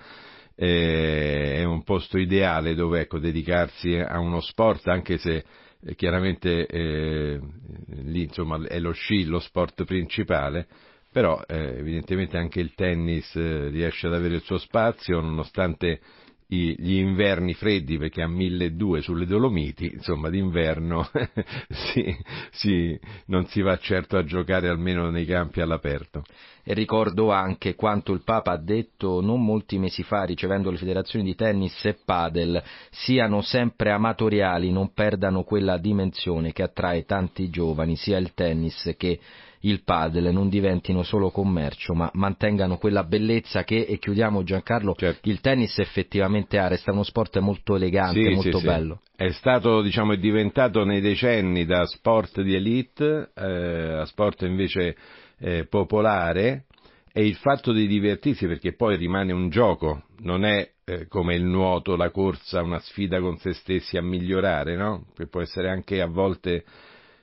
È 0.56 1.64
un 1.64 1.84
posto 1.84 2.18
ideale 2.18 2.76
dove 2.76 3.02
ecco, 3.02 3.20
dedicarsi 3.20 3.96
a 3.96 4.20
uno 4.20 4.40
sport, 4.40 4.88
anche 4.88 5.18
se 5.18 5.44
eh, 5.86 5.96
chiaramente 5.96 6.66
eh, 6.66 7.40
lì 7.88 8.24
insomma, 8.24 8.60
è 8.66 8.80
lo 8.80 8.92
sci 8.92 9.26
lo 9.26 9.40
sport 9.40 9.84
principale, 9.84 10.68
però 11.12 11.42
eh, 11.46 11.78
evidentemente 11.78 12.38
anche 12.38 12.60
il 12.60 12.74
tennis 12.74 13.36
eh, 13.36 13.68
riesce 13.70 14.08
ad 14.08 14.14
avere 14.14 14.36
il 14.36 14.42
suo 14.42 14.58
spazio 14.58 15.20
nonostante 15.20 16.00
gli 16.48 16.98
inverni 16.98 17.54
freddi 17.54 17.98
perché 17.98 18.22
a 18.22 18.28
1200 18.28 19.02
sulle 19.02 19.26
Dolomiti, 19.26 19.92
insomma 19.94 20.30
d'inverno 20.30 21.10
si, 21.70 22.16
si, 22.52 23.00
non 23.28 23.46
si 23.48 23.62
va 23.62 23.78
certo 23.78 24.18
a 24.18 24.24
giocare 24.24 24.70
almeno 24.70 25.10
nei 25.10 25.26
campi 25.26 25.62
all'aperto. 25.62 26.24
E 26.68 26.74
ricordo 26.74 27.32
anche 27.32 27.76
quanto 27.76 28.12
il 28.12 28.24
Papa 28.24 28.52
ha 28.52 28.58
detto 28.58 29.22
non 29.22 29.44
molti 29.44 29.78
mesi 29.78 30.02
fa 30.02 30.24
ricevendo 30.24 30.72
le 30.72 30.78
federazioni 30.78 31.24
di 31.24 31.36
tennis 31.36 31.86
e 31.86 31.98
padel 32.04 32.62
siano 32.90 33.42
sempre 33.42 33.92
amatoriali, 33.92 34.72
non 34.72 34.92
perdano 34.94 35.44
quella 35.44 35.78
dimensione 35.78 36.54
che 36.54 36.64
attrae 36.64 37.06
tanti 37.06 37.50
giovani, 37.50 37.96
sia 37.96 38.18
il 38.18 38.34
tennis 38.34 38.96
che 38.98 39.20
il 39.66 39.84
padel 39.84 40.32
non 40.32 40.50
diventino 40.50 41.04
solo 41.04 41.30
commercio, 41.32 41.94
ma 41.94 42.10
mantengano 42.14 42.78
quella 42.78 43.04
bellezza 43.04 43.64
che, 43.64 43.86
e 43.86 43.98
chiudiamo 43.98 44.44
Giancarlo, 44.44 44.96
certo. 44.96 45.30
il 45.30 45.42
tennis 45.42 45.78
effettivamente 45.80 46.58
ha, 46.58 46.68
resta 46.68 46.92
uno 46.92 47.04
sport 47.04 47.40
molto 47.40 47.76
elegante, 47.76 48.22
sì, 48.22 48.34
molto 48.34 48.60
sì, 48.60 48.66
bello. 48.66 49.00
Sì. 49.04 49.24
È 49.24 49.32
stato, 49.32 49.82
diciamo, 49.82 50.14
è 50.14 50.18
diventato 50.18 50.84
nei 50.84 51.02
decenni 51.02 51.66
da 51.66 51.86
sport 51.86 52.42
di 52.42 52.54
elite 52.54 53.32
eh, 53.36 54.00
a 54.02 54.06
sport 54.06 54.44
invece 54.44 54.96
eh, 55.40 55.66
popolare 55.68 56.66
e 57.12 57.26
il 57.26 57.36
fatto 57.36 57.72
di 57.72 57.88
divertirsi 57.88 58.46
perché 58.46 58.76
poi 58.76 58.98
rimane 58.98 59.32
un 59.34 59.50
gioco, 59.50 60.04
non 60.20 60.46
è 60.46 60.70
eh, 60.84 61.08
come 61.08 61.34
il 61.34 61.44
nuoto, 61.44 61.96
la 61.96 62.12
corsa, 62.12 62.62
una 62.62 62.80
sfida 62.80 63.20
con 63.20 63.38
se 63.38 63.54
stessi 63.54 63.98
a 63.98 64.04
migliorare, 64.04 64.76
no? 64.76 65.06
Che 65.16 65.28
può 65.28 65.42
essere 65.42 65.70
anche 65.70 66.02
a 66.02 66.08
volte 66.08 66.66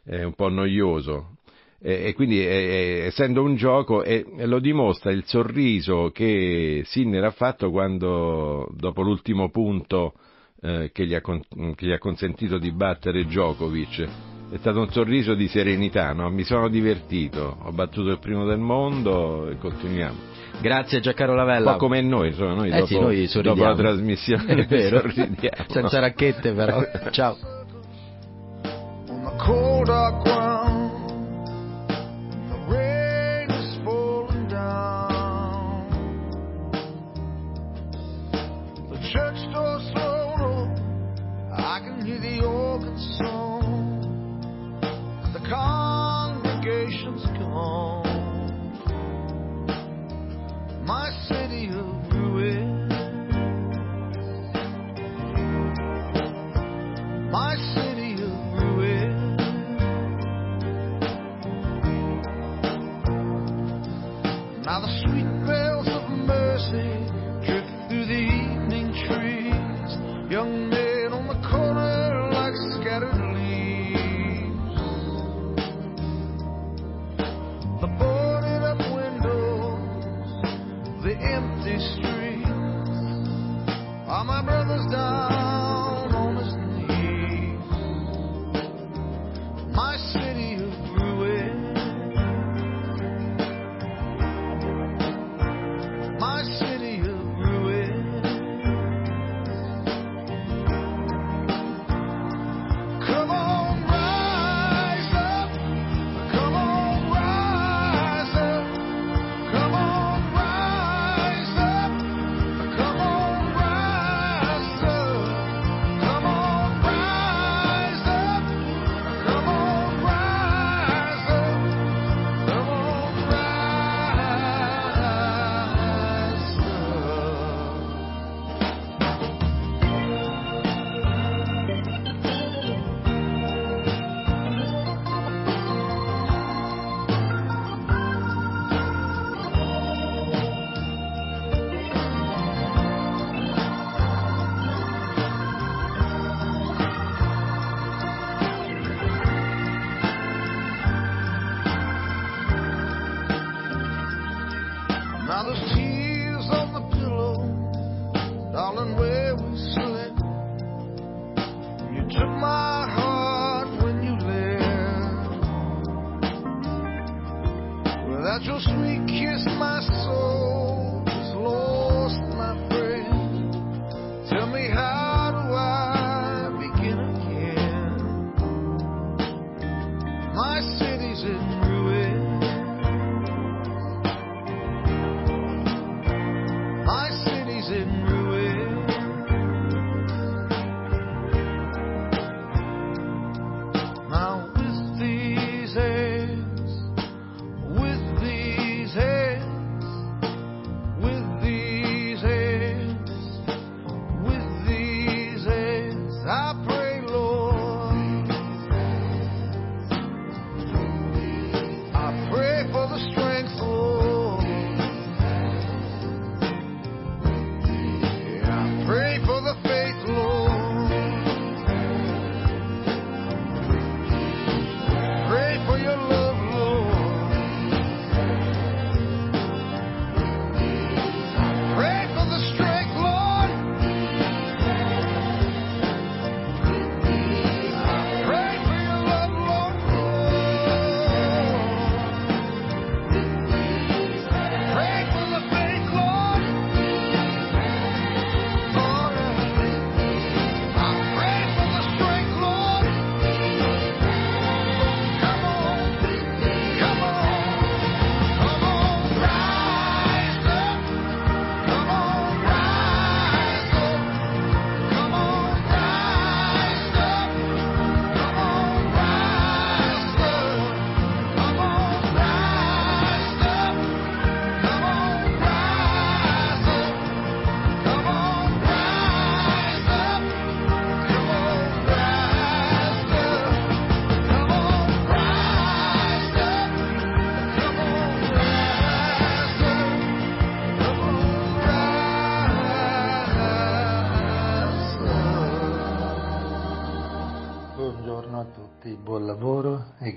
eh, 0.05 0.25
un 0.25 0.35
po' 0.35 0.49
noioso 0.49 1.37
e 1.85 2.13
quindi 2.15 2.39
essendo 2.41 3.43
un 3.43 3.57
gioco 3.57 4.05
e 4.05 4.25
lo 4.45 4.61
dimostra 4.61 5.11
il 5.11 5.25
sorriso 5.27 6.11
che 6.13 6.83
Sinner 6.85 7.25
ha 7.25 7.31
fatto 7.33 7.71
quando 7.73 8.69
dopo 8.77 9.03
l'ultimo 9.03 9.51
punto 9.51 10.13
eh, 10.61 10.91
che, 10.93 11.07
gli 11.07 11.15
ha, 11.15 11.21
che, 11.21 11.87
gli 11.87 11.91
ha, 11.91 11.99
consentito 11.99 12.59
di 12.59 12.71
battere 12.71 13.25
Djokovic 13.25 14.09
è 14.53 14.59
stato 14.59 14.81
un 14.81 14.91
sorriso 14.91 15.35
di 15.35 15.49
serenità, 15.49 16.13
no? 16.13 16.31
mi 16.31 16.45
sono 16.45 16.69
divertito, 16.69 17.57
ho 17.63 17.73
battuto 17.73 18.11
il 18.11 18.19
primo 18.19 18.45
del 18.45 18.59
mondo 18.59 19.49
e 19.49 19.57
continuiamo. 19.57 20.31
Grazie 20.61 21.01
Giancarlo 21.01 21.35
Lavella. 21.35 21.73
Un 21.73 21.79
po' 21.79 21.85
come 21.87 22.03
noi, 22.03 22.29
insomma, 22.29 22.55
noi, 22.55 22.69
eh 22.69 22.75
dopo, 22.75 22.87
sì, 22.87 22.99
noi 22.99 23.29
dopo 23.43 23.65
la 23.65 23.75
trasmissione 23.75 24.45
è 24.55 24.67
vero. 24.67 25.01
sorridiamo. 25.01 25.65
senza 25.69 25.99
racchette 25.99 26.53
però. 26.53 26.81
Ciao. 27.11 27.37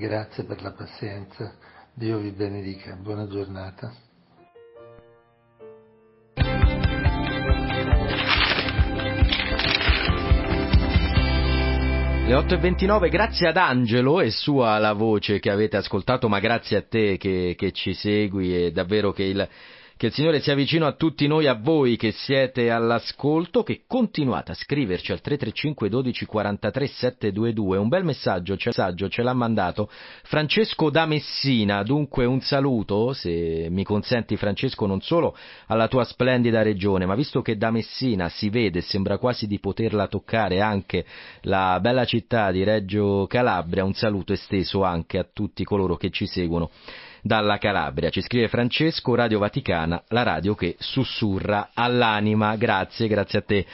Grazie 0.08 0.44
per 0.44 0.62
la 0.62 0.72
pazienza. 0.72 1.56
Dio 1.94 2.20
vi 2.20 2.32
benedica, 2.32 2.96
buona 2.96 3.28
giornata. 3.28 3.92
Le 12.28 12.34
8.29, 12.34 13.10
grazie 13.10 13.48
ad 13.50 13.58
Angelo 13.58 14.20
e 14.20 14.32
sua 14.32 14.78
la 14.80 14.94
voce 14.94 15.40
che 15.40 15.52
avete 15.52 15.78
ascoltato, 15.78 16.28
ma 16.28 16.40
grazie 16.40 16.78
a 16.78 16.82
te 16.82 17.18
che, 17.18 17.56
che 17.58 17.72
ci 17.72 17.94
segui 17.94 18.66
e 18.66 18.72
davvero 18.72 19.12
che 19.12 19.24
il, 19.24 19.48
che 19.98 20.08
il 20.08 20.14
Signore 20.14 20.42
sia 20.42 20.56
vicino 20.56 20.86
a 20.86 20.92
tutti 20.92 21.26
noi, 21.26 21.48
a 21.48 21.54
voi 21.54 21.96
che 21.96 22.12
siete 22.12 22.70
all'ascolto, 22.70 23.64
che 23.64 23.84
continuate 23.88 24.52
a 24.52 24.56
scriverci 24.56 25.14
al 25.14 25.22
335 25.22 25.88
12 25.88 26.26
43 26.26 26.88
722. 26.88 27.78
Un 27.78 27.88
bel 27.88 28.04
messaggio, 28.04 28.58
ce, 28.58 28.70
messaggio 28.70 29.08
ce 29.08 29.22
l'ha 29.24 29.34
mandato 29.34 29.90
Francesco 30.24 30.90
da 30.90 31.06
Messina, 31.06 31.82
dunque 31.84 32.26
un 32.26 32.42
saluto, 32.42 33.14
se 33.14 33.68
mi 33.70 33.86
consenti 33.86 34.36
Francesco, 34.36 34.86
non 34.86 35.00
solo 35.00 35.34
alla 35.68 35.88
tua 35.88 36.04
splendida 36.04 36.62
regione, 36.62 37.06
ma 37.06 37.16
visto 37.16 37.42
che 37.42 37.56
da 37.56 37.72
Messina 37.72 38.28
si 38.28 38.50
vede, 38.50 38.82
sembra 38.82 39.18
quasi 39.18 39.48
di 39.48 39.60
poterla 39.60 40.08
toccare 40.08 40.60
anche 40.60 41.06
la 41.44 41.80
bella 41.80 42.04
città 42.04 42.52
di 42.52 42.66
Reggio 42.66 43.28
Calabria, 43.28 43.86
un 43.86 43.94
saluto 43.94 44.34
esteso 44.34 44.84
anche 44.84 45.18
a 45.18 45.26
tutti 45.32 45.64
coloro 45.64 45.96
che 45.96 46.10
ci 46.10 46.26
seguono 46.28 46.70
dalla 47.26 47.58
Calabria. 47.58 48.12
Ci 48.12 48.22
scrive 48.22 48.48
Francesco, 48.48 49.16
Radio 49.16 49.40
Vaticana, 49.40 50.04
la 50.10 50.22
radio 50.22 50.54
che 50.54 50.76
sussurra 50.78 51.72
all'anima. 51.74 52.56
Grazie, 52.56 53.08
grazie 53.08 53.40
a 53.40 53.42
te 53.42 53.66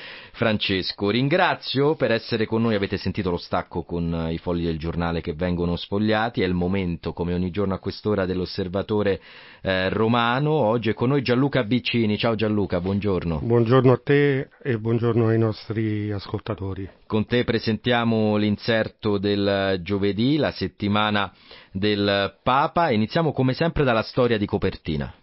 Francesco. 0.41 1.11
Ringrazio 1.11 1.93
per 1.93 2.09
essere 2.09 2.47
con 2.47 2.63
noi, 2.63 2.73
avete 2.73 2.97
sentito 2.97 3.29
lo 3.29 3.37
stacco 3.37 3.83
con 3.83 4.29
i 4.31 4.39
fogli 4.39 4.65
del 4.65 4.79
giornale 4.79 5.21
che 5.21 5.33
vengono 5.33 5.75
sfogliati, 5.75 6.41
è 6.41 6.45
il 6.45 6.55
momento 6.55 7.13
come 7.13 7.35
ogni 7.35 7.51
giorno 7.51 7.75
a 7.75 7.77
quest'ora 7.77 8.25
dell'osservatore 8.25 9.21
eh, 9.61 9.89
romano. 9.89 10.49
Oggi 10.49 10.89
è 10.89 10.93
con 10.95 11.09
noi 11.09 11.21
Gianluca 11.21 11.63
Biccini. 11.63 12.17
Ciao 12.17 12.33
Gianluca, 12.33 12.81
buongiorno. 12.81 13.41
Buongiorno 13.43 13.91
a 13.91 14.01
te 14.03 14.49
e 14.63 14.79
buongiorno 14.79 15.27
ai 15.27 15.37
nostri 15.37 16.11
ascoltatori. 16.11 16.89
Con 17.05 17.27
te 17.27 17.43
presentiamo 17.43 18.35
l'inserto 18.37 19.19
del 19.19 19.79
giovedì, 19.83 20.37
la 20.37 20.49
settimana 20.49 21.31
del 21.71 22.33
Papa. 22.41 22.89
Iniziamo 22.89 23.31
come 23.31 23.53
sempre 23.53 23.83
dalla 23.83 24.01
storia 24.01 24.39
di 24.39 24.47
copertina. 24.47 25.13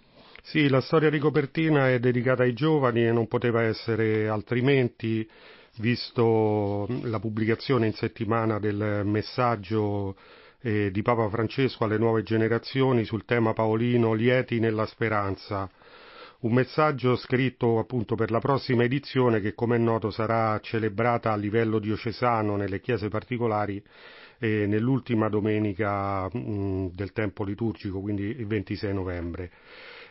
Sì, 0.51 0.67
la 0.71 0.81
storia 0.81 1.11
di 1.11 1.19
copertina 1.19 1.91
è 1.91 1.99
dedicata 1.99 2.43
ai 2.43 2.55
giovani 2.55 3.05
e 3.05 3.13
non 3.13 3.29
poteva 3.29 3.61
essere 3.65 4.29
altrimenti, 4.31 5.29
visto 5.77 6.87
la 7.03 7.19
pubblicazione 7.21 7.85
in 7.87 7.93
settimana 7.93 8.59
del 8.59 9.03
messaggio 9.05 10.17
eh, 10.63 10.91
di 10.91 11.03
Papa 11.03 11.29
Francesco 11.29 11.85
alle 11.85 11.99
nuove 11.99 12.23
generazioni 12.23 13.05
sul 13.05 13.27
tema 13.27 13.53
Paolino 13.53 14.15
Lieti 14.15 14.59
nella 14.59 14.87
speranza. 14.87 15.69
Un 16.41 16.55
messaggio 16.55 17.15
scritto 17.17 17.79
appunto 17.79 18.15
per 18.15 18.31
la 18.31 18.39
prossima 18.39 18.85
edizione 18.85 19.41
che 19.43 19.53
come 19.53 19.77
è 19.77 19.79
noto 19.79 20.11
sarà 20.11 20.59
celebrata 20.61 21.31
a 21.31 21.37
livello 21.37 21.79
diocesano 21.79 22.57
nelle 22.57 22.81
chiese 22.81 23.09
particolari 23.09 23.83
eh, 24.39 24.65
nell'ultima 24.67 25.29
domenica 25.29 26.27
mh, 26.33 26.93
del 26.95 27.13
tempo 27.13 27.45
liturgico, 27.45 28.01
quindi 28.01 28.23
il 28.23 28.47
26 28.47 28.95
novembre. 28.95 29.51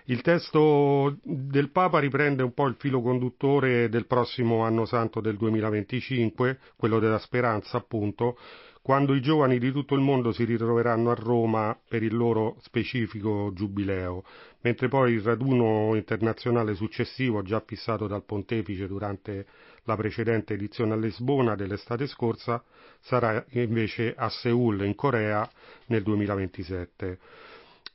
Il 0.09 0.21
testo 0.21 1.17
del 1.21 1.69
Papa 1.69 1.99
riprende 1.99 2.41
un 2.41 2.53
po' 2.53 2.65
il 2.67 2.75
filo 2.79 3.01
conduttore 3.01 3.89
del 3.89 4.05
prossimo 4.05 4.63
anno 4.63 4.85
santo 4.85 5.19
del 5.19 5.35
2025, 5.35 6.59
quello 6.77 6.99
della 6.99 7.19
speranza 7.19 7.75
appunto, 7.75 8.37
quando 8.81 9.13
i 9.13 9.21
giovani 9.21 9.59
di 9.59 9.69
tutto 9.73 9.95
il 9.95 9.99
mondo 9.99 10.31
si 10.31 10.45
ritroveranno 10.45 11.11
a 11.11 11.13
Roma 11.13 11.77
per 11.89 12.03
il 12.03 12.15
loro 12.15 12.55
specifico 12.61 13.51
giubileo, 13.53 14.23
mentre 14.61 14.87
poi 14.87 15.11
il 15.11 15.21
raduno 15.21 15.93
internazionale 15.95 16.73
successivo, 16.73 17.41
già 17.41 17.59
fissato 17.59 18.07
dal 18.07 18.23
pontefice 18.23 18.87
durante 18.87 19.45
la 19.83 19.97
precedente 19.97 20.53
edizione 20.53 20.93
a 20.93 20.95
Lisbona 20.95 21.55
dell'estate 21.55 22.07
scorsa, 22.07 22.63
sarà 23.01 23.45
invece 23.49 24.13
a 24.15 24.29
Seoul, 24.29 24.85
in 24.85 24.95
Corea, 24.95 25.49
nel 25.87 26.01
2027. 26.03 27.19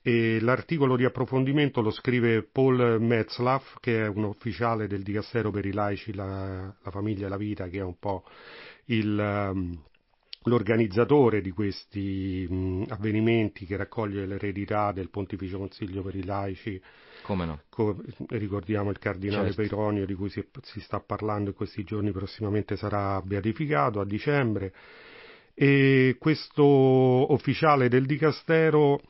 E 0.04 0.40
l'articolo 0.40 0.96
di 0.96 1.04
approfondimento 1.04 1.80
lo 1.80 1.90
scrive 1.90 2.42
Paul 2.42 2.98
Metzlaff, 3.00 3.76
che 3.78 4.02
è 4.02 4.08
un 4.08 4.24
ufficiale 4.24 4.88
del 4.88 5.02
Dicastero 5.02 5.52
per 5.52 5.64
i 5.64 5.72
laici, 5.72 6.12
la, 6.12 6.74
la 6.82 6.90
famiglia 6.90 7.26
e 7.26 7.28
la 7.28 7.36
vita, 7.36 7.68
che 7.68 7.78
è 7.78 7.82
un 7.82 7.96
po' 8.00 8.24
il, 8.86 9.16
um, 9.16 9.80
l'organizzatore 10.44 11.40
di 11.40 11.50
questi 11.50 12.48
avvenimenti 12.88 13.64
che 13.64 13.76
raccoglie 13.76 14.26
l'eredità 14.26 14.90
del 14.90 15.08
Pontificio 15.08 15.58
Consiglio 15.58 16.02
per 16.02 16.16
i 16.16 16.24
laici. 16.24 16.82
Come 17.22 17.44
no? 17.46 17.60
Co- 17.68 18.02
ricordiamo 18.30 18.90
il 18.90 18.98
cardinale 18.98 19.52
Certo. 19.52 19.62
Peironio 19.62 20.04
di 20.04 20.14
cui 20.14 20.30
si, 20.30 20.44
si 20.62 20.80
sta 20.80 20.98
parlando 20.98 21.50
in 21.50 21.54
questi 21.54 21.84
giorni, 21.84 22.10
prossimamente 22.10 22.76
sarà 22.76 23.20
beatificato 23.22 24.00
a 24.00 24.04
dicembre. 24.04 24.72
E 25.54 26.16
questo 26.18 27.30
ufficiale 27.32 27.88
del 27.88 28.06
Dicastero 28.06 29.00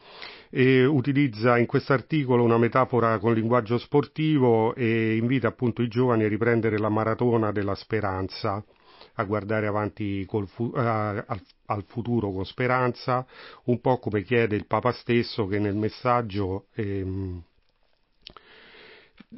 e 0.54 0.84
utilizza 0.84 1.56
in 1.56 1.64
questo 1.64 1.94
articolo 1.94 2.42
una 2.42 2.58
metafora 2.58 3.18
con 3.18 3.32
linguaggio 3.32 3.78
sportivo 3.78 4.74
e 4.74 5.16
invita 5.16 5.48
appunto 5.48 5.80
i 5.80 5.88
giovani 5.88 6.24
a 6.24 6.28
riprendere 6.28 6.76
la 6.76 6.90
maratona 6.90 7.50
della 7.52 7.74
speranza 7.74 8.62
a 9.14 9.24
guardare 9.24 9.66
avanti 9.66 10.26
fu- 10.26 10.72
a, 10.74 11.08
al, 11.08 11.40
al, 11.66 11.84
futuro 11.86 12.30
con 12.32 12.44
speranza, 12.44 13.26
un 13.64 13.80
po' 13.80 13.98
come 13.98 14.22
chiede 14.22 14.54
il 14.54 14.66
Papa 14.66 14.92
stesso 14.92 15.46
che 15.46 15.58
nel 15.58 15.74
messaggio 15.74 16.66
ehm, 16.74 17.42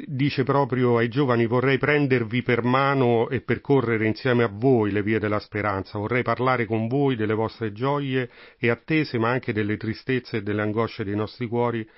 dice 0.06 0.42
proprio 0.42 0.96
ai 0.96 1.08
giovani 1.08 1.46
vorrei 1.46 1.78
prendervi 1.78 2.42
per 2.42 2.62
mano 2.62 3.28
e 3.28 3.40
percorrere 3.40 4.06
insieme 4.06 4.42
a 4.42 4.50
voi 4.52 4.90
le 4.90 5.02
vie 5.02 5.18
della 5.18 5.38
speranza, 5.38 5.98
vorrei 5.98 6.22
parlare 6.22 6.66
con 6.66 6.88
voi 6.88 7.14
delle 7.16 7.34
vostre 7.34 7.72
gioie 7.72 8.28
e 8.58 8.70
attese, 8.70 9.18
ma 9.18 9.30
anche 9.30 9.52
delle 9.52 9.76
tristezze 9.76 10.38
e 10.38 10.42
delle 10.42 10.62
angosce 10.62 11.04
dei 11.04 11.14
nostri 11.14 11.46
cuori 11.46 11.88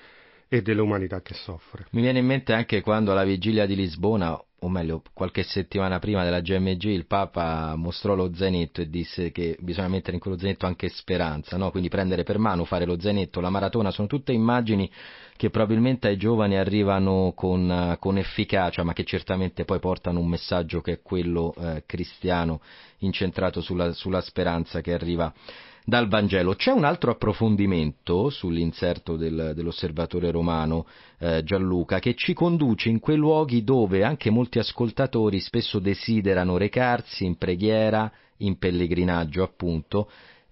e 0.48 0.62
dell'umanità 0.62 1.20
che 1.22 1.34
soffre. 1.34 1.86
Mi 1.90 2.02
viene 2.02 2.20
in 2.20 2.26
mente 2.26 2.52
anche 2.52 2.80
quando 2.80 3.12
alla 3.12 3.24
vigilia 3.24 3.66
di 3.66 3.74
Lisbona 3.74 4.40
o 4.60 4.68
meglio 4.68 5.02
qualche 5.12 5.42
settimana 5.42 5.98
prima 5.98 6.24
della 6.24 6.40
GMG 6.40 6.84
il 6.84 7.06
Papa 7.06 7.74
mostrò 7.76 8.14
lo 8.14 8.34
zainetto 8.34 8.80
e 8.80 8.88
disse 8.88 9.30
che 9.30 9.56
bisogna 9.60 9.88
mettere 9.88 10.14
in 10.14 10.20
quello 10.20 10.38
zainetto 10.38 10.66
anche 10.66 10.88
speranza, 10.88 11.56
no? 11.56 11.70
quindi 11.70 11.88
prendere 11.88 12.22
per 12.22 12.38
mano, 12.38 12.64
fare 12.64 12.86
lo 12.86 12.98
zainetto, 12.98 13.40
la 13.40 13.50
maratona, 13.50 13.90
sono 13.90 14.08
tutte 14.08 14.32
immagini 14.32 14.90
che 15.36 15.50
probabilmente 15.50 16.08
ai 16.08 16.16
giovani 16.16 16.56
arrivano 16.56 17.32
con, 17.36 17.96
con 18.00 18.16
efficacia 18.16 18.82
ma 18.82 18.94
che 18.94 19.04
certamente 19.04 19.64
poi 19.64 19.78
portano 19.78 20.20
un 20.20 20.28
messaggio 20.28 20.80
che 20.80 20.92
è 20.92 21.02
quello 21.02 21.54
eh, 21.58 21.82
cristiano 21.84 22.60
incentrato 22.98 23.60
sulla, 23.60 23.92
sulla 23.92 24.22
speranza 24.22 24.80
che 24.80 24.94
arriva 24.94 25.32
dal 25.86 26.08
Vangelo. 26.08 26.54
C'è 26.54 26.72
un 26.72 26.84
altro 26.84 27.12
approfondimento 27.12 28.28
sull'inserto 28.28 29.16
del, 29.16 29.52
dell'osservatore 29.54 30.32
romano 30.32 30.84
eh, 31.18 31.44
Gianluca 31.44 32.00
che 32.00 32.14
ci 32.14 32.34
conduce 32.34 32.88
in 32.88 32.98
quei 32.98 33.16
luoghi 33.16 33.62
dove 33.62 34.02
anche 34.02 34.28
molti 34.28 34.58
ascoltatori 34.58 35.38
spesso 35.38 35.78
desiderano 35.78 36.56
recarsi 36.56 37.24
in 37.24 37.36
preghiera, 37.36 38.10
in 38.38 38.58
pellegrinaggio 38.58 39.44
appunto, 39.44 40.10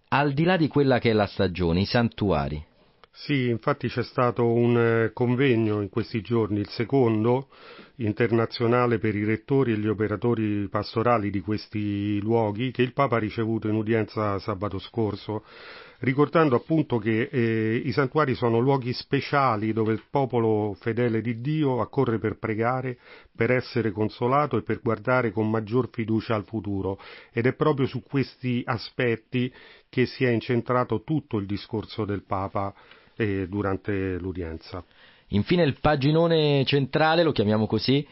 al 0.09 0.33
di 0.33 0.45
là 0.45 0.57
di 0.57 0.69
quella 0.69 1.01
che 1.01 1.11
è 1.11 1.13
la 1.13 1.27
stagione, 1.27 1.81
i 1.81 1.85
santuari. 1.85 2.65
Sì, 3.17 3.49
infatti 3.49 3.87
c'è 3.87 4.03
stato 4.03 4.45
un 4.53 4.77
eh, 4.77 5.13
convegno 5.13 5.81
in 5.81 5.89
questi 5.89 6.21
giorni, 6.21 6.59
il 6.59 6.69
secondo 6.69 7.47
internazionale 7.99 8.99
per 8.99 9.15
i 9.15 9.23
rettori 9.25 9.73
e 9.73 9.79
gli 9.79 9.87
operatori 9.87 10.67
pastorali 10.69 11.31
di 11.31 11.41
questi 11.41 12.21
luoghi 12.21 12.73
che 12.73 12.83
il 12.83 12.93
Papa 12.93 13.15
ha 13.15 13.21
ricevuto 13.21 13.69
in 13.69 13.77
udienza 13.77 14.41
sabato 14.41 14.81
scorso, 14.81 15.45
ricordando 16.01 16.57
appunto 16.57 16.99
che 16.99 17.29
eh, 17.31 17.83
i 17.85 17.93
santuari 17.93 18.35
sono 18.35 18.59
luoghi 18.59 18.93
speciali 18.93 19.73
dove 19.73 19.93
il 19.93 20.03
popolo 20.11 20.75
fedele 20.75 21.21
di 21.21 21.41
Dio 21.41 21.81
accorre 21.81 22.19
per 22.19 22.37
pregare, 22.37 22.99
per 23.35 23.53
essere 23.53 23.93
consolato 23.93 24.57
e 24.57 24.63
per 24.63 24.81
guardare 24.83 25.31
con 25.31 25.49
maggior 25.49 25.89
fiducia 25.93 26.35
al 26.35 26.45
futuro. 26.45 26.99
Ed 27.33 27.47
è 27.47 27.55
proprio 27.55 27.87
su 27.87 28.03
questi 28.03 28.61
aspetti 28.67 29.55
che 29.89 30.05
si 30.05 30.25
è 30.25 30.31
incentrato 30.31 31.05
tutto 31.05 31.39
il 31.39 31.47
discorso 31.47 32.05
del 32.05 32.25
Papa 32.25 32.75
eh, 33.17 33.47
durante 33.49 34.19
l'udienza. 34.19 34.85
Infine 35.29 35.63
il 35.65 35.79
paginone 35.81 36.65
centrale, 36.65 37.23
lo 37.23 37.33
chiamiamo 37.33 37.67
così, 37.67 38.07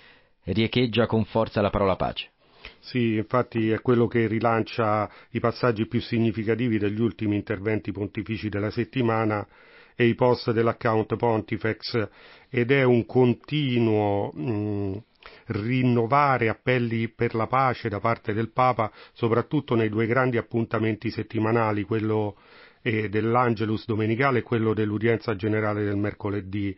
riecheggia 0.44 1.06
con 1.06 1.24
forza 1.24 1.60
la 1.60 1.70
parola 1.70 1.96
pace. 1.96 2.30
Sì, 2.78 3.16
infatti 3.16 3.70
è 3.70 3.80
quello 3.80 4.06
che 4.06 4.26
rilancia 4.26 5.10
i 5.30 5.40
passaggi 5.40 5.86
più 5.86 6.00
significativi 6.00 6.78
degli 6.78 7.00
ultimi 7.00 7.36
interventi 7.36 7.92
pontifici 7.92 8.48
della 8.48 8.70
settimana 8.70 9.46
e 9.94 10.06
i 10.06 10.14
post 10.14 10.52
dell'account 10.52 11.16
Pontifex 11.16 12.08
ed 12.48 12.70
è 12.70 12.82
un 12.82 13.04
continuo 13.06 14.32
mh, 14.32 15.02
rinnovare 15.46 16.48
appelli 16.48 17.08
per 17.08 17.34
la 17.34 17.46
pace 17.46 17.88
da 17.88 18.00
parte 18.00 18.32
del 18.32 18.50
Papa, 18.50 18.90
soprattutto 19.12 19.74
nei 19.74 19.88
due 19.88 20.06
grandi 20.06 20.36
appuntamenti 20.36 21.10
settimanali, 21.10 21.82
quello 21.82 22.36
eh, 22.82 23.08
dell'Angelus 23.08 23.86
domenicale 23.86 24.40
e 24.40 24.42
quello 24.42 24.74
dell'udienza 24.74 25.34
generale 25.34 25.84
del 25.84 25.96
mercoledì. 25.96 26.76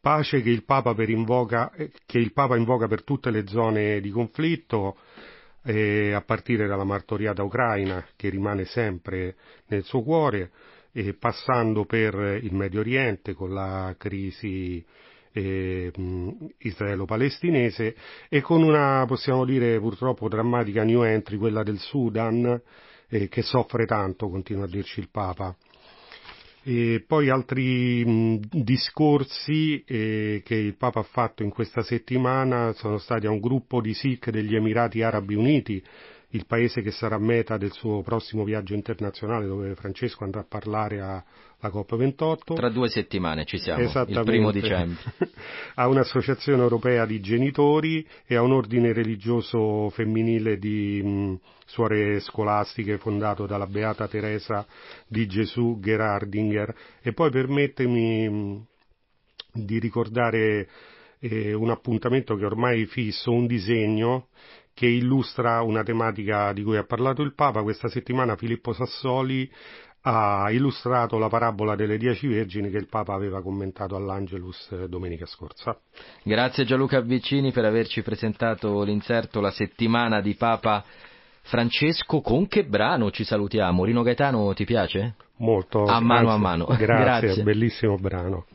Pace 0.00 0.40
che 0.40 0.50
il, 0.50 0.64
invoca, 1.08 1.70
eh, 1.72 1.90
che 2.06 2.18
il 2.18 2.32
Papa 2.32 2.56
invoca 2.56 2.86
per 2.86 3.04
tutte 3.04 3.30
le 3.30 3.46
zone 3.46 4.00
di 4.00 4.10
conflitto, 4.10 4.96
eh, 5.62 6.12
a 6.12 6.22
partire 6.22 6.66
dalla 6.66 6.84
martoriata 6.84 7.42
ucraina, 7.42 8.06
che 8.16 8.30
rimane 8.30 8.64
sempre 8.64 9.34
nel 9.66 9.84
suo 9.84 10.02
cuore, 10.02 10.50
e 10.92 11.14
passando 11.14 11.84
per 11.84 12.40
il 12.42 12.54
Medio 12.54 12.80
Oriente 12.80 13.34
con 13.34 13.52
la 13.52 13.94
crisi 13.96 14.84
eh, 15.32 15.92
israelo-palestinese 16.58 17.94
e 18.28 18.40
con 18.40 18.62
una, 18.62 19.04
possiamo 19.06 19.44
dire, 19.44 19.78
purtroppo 19.78 20.28
drammatica 20.28 20.82
new 20.82 21.02
entry, 21.02 21.36
quella 21.36 21.62
del 21.62 21.78
Sudan, 21.78 22.60
eh, 23.10 23.28
che 23.28 23.42
soffre 23.42 23.84
tanto, 23.84 24.30
continua 24.30 24.64
a 24.64 24.68
dirci 24.68 25.00
il 25.00 25.10
Papa. 25.10 25.54
E 26.62 27.04
poi 27.06 27.30
altri 27.30 28.04
mh, 28.04 28.40
discorsi 28.62 29.82
eh, 29.84 30.42
che 30.44 30.54
il 30.54 30.76
Papa 30.76 31.00
ha 31.00 31.04
fatto 31.04 31.42
in 31.42 31.50
questa 31.50 31.82
settimana 31.82 32.72
sono 32.74 32.98
stati 32.98 33.26
a 33.26 33.30
un 33.30 33.40
gruppo 33.40 33.80
di 33.80 33.94
Sikh 33.94 34.30
degli 34.30 34.54
Emirati 34.54 35.02
Arabi 35.02 35.34
Uniti, 35.34 35.82
il 36.32 36.46
paese 36.46 36.82
che 36.82 36.90
sarà 36.90 37.18
meta 37.18 37.56
del 37.56 37.72
suo 37.72 38.02
prossimo 38.02 38.44
viaggio 38.44 38.74
internazionale 38.74 39.46
dove 39.46 39.74
Francesco 39.74 40.24
andrà 40.24 40.40
a 40.40 40.46
parlare 40.46 41.00
a, 41.00 41.24
la 41.60 41.68
COP28. 41.68 42.54
Tra 42.54 42.68
due 42.70 42.88
settimane 42.88 43.44
ci 43.44 43.58
siamo, 43.58 43.82
il 43.82 44.22
primo 44.24 44.50
dicembre. 44.50 45.00
a 45.74 45.88
un'associazione 45.88 46.62
europea 46.62 47.06
di 47.06 47.20
genitori 47.20 48.06
e 48.26 48.36
a 48.36 48.42
un 48.42 48.52
ordine 48.52 48.92
religioso 48.92 49.90
femminile 49.90 50.58
di 50.58 51.02
mh, 51.02 51.40
suore 51.66 52.20
scolastiche 52.20 52.98
fondato 52.98 53.46
dalla 53.46 53.66
Beata 53.66 54.08
Teresa 54.08 54.66
di 55.06 55.26
Gesù 55.26 55.78
Gerardinger. 55.80 56.74
E 57.02 57.12
poi 57.12 57.30
permettetemi 57.30 58.28
mh, 58.28 58.66
di 59.52 59.78
ricordare 59.78 60.68
eh, 61.18 61.52
un 61.52 61.70
appuntamento 61.70 62.36
che 62.36 62.44
ormai 62.44 62.82
è 62.82 62.86
fisso, 62.86 63.32
un 63.32 63.46
disegno 63.46 64.28
che 64.72 64.86
illustra 64.86 65.60
una 65.60 65.82
tematica 65.82 66.54
di 66.54 66.62
cui 66.62 66.78
ha 66.78 66.84
parlato 66.84 67.20
il 67.20 67.34
Papa. 67.34 67.62
Questa 67.62 67.88
settimana 67.88 68.36
Filippo 68.36 68.72
Sassoli 68.72 69.50
ha 70.02 70.50
illustrato 70.50 71.18
la 71.18 71.28
parabola 71.28 71.76
delle 71.76 71.98
dieci 71.98 72.26
vergini 72.26 72.70
che 72.70 72.78
il 72.78 72.88
Papa 72.88 73.12
aveva 73.12 73.42
commentato 73.42 73.96
all'Angelus 73.96 74.70
eh, 74.70 74.88
domenica 74.88 75.26
scorsa. 75.26 75.76
Grazie 76.22 76.64
Gianluca 76.64 77.00
Vicini 77.00 77.52
per 77.52 77.64
averci 77.64 78.02
presentato 78.02 78.82
l'inserto 78.82 79.40
La 79.40 79.50
settimana 79.50 80.20
di 80.20 80.34
Papa 80.34 80.82
Francesco. 81.42 82.20
Con 82.20 82.46
che 82.46 82.64
brano 82.64 83.10
ci 83.10 83.24
salutiamo? 83.24 83.84
Rino 83.84 84.02
Gaetano 84.02 84.52
ti 84.54 84.64
piace? 84.64 85.16
Molto. 85.38 85.84
A 85.84 86.00
mano 86.00 86.30
anzi, 86.30 86.36
a 86.36 86.36
mano. 86.38 86.64
Grazie, 86.66 86.86
grazie. 86.86 87.42
bellissimo 87.42 87.96
brano. 87.96 88.46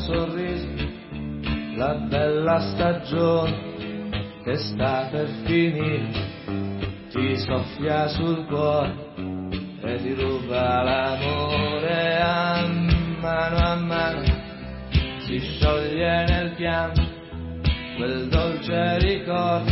Sorriso, 0.00 0.68
la 1.76 1.94
bella 1.94 2.60
stagione 2.60 3.68
che 4.44 4.56
sta 4.56 5.08
per 5.10 5.28
finire, 5.44 6.10
ti 7.10 7.36
soffia 7.36 8.08
sul 8.08 8.46
cuore 8.46 8.94
e 9.82 9.96
ti 10.02 10.14
ruba 10.14 10.82
l'amore. 10.82 12.20
A 12.20 12.66
mano 13.20 13.56
a 13.56 13.74
mano, 13.76 14.22
si 15.26 15.38
scioglie 15.38 16.24
nel 16.26 16.54
pianto 16.56 17.18
quel 17.96 18.28
dolce 18.28 18.98
ricordo 18.98 19.70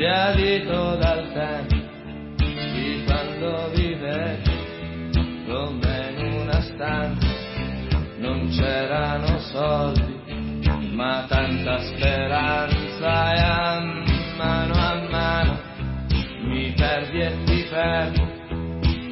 sbiadito 0.00 0.96
dal 0.96 1.32
tempo 1.32 1.76
di 2.36 3.04
quando 3.06 3.70
vivevi 3.72 4.50
come 5.46 6.14
in 6.16 6.32
una 6.40 6.60
stanza 6.60 7.29
non 8.20 8.50
c'erano 8.50 9.38
soldi, 9.40 10.62
ma 10.92 11.24
tanta 11.26 11.78
speranza 11.78 13.32
e 13.32 13.40
a 13.40 13.80
mano 14.36 14.74
a 14.74 15.08
mano. 15.10 15.60
Mi 16.42 16.72
perdi 16.76 17.20
e 17.20 17.44
ti 17.44 17.66
perdo 17.68 18.28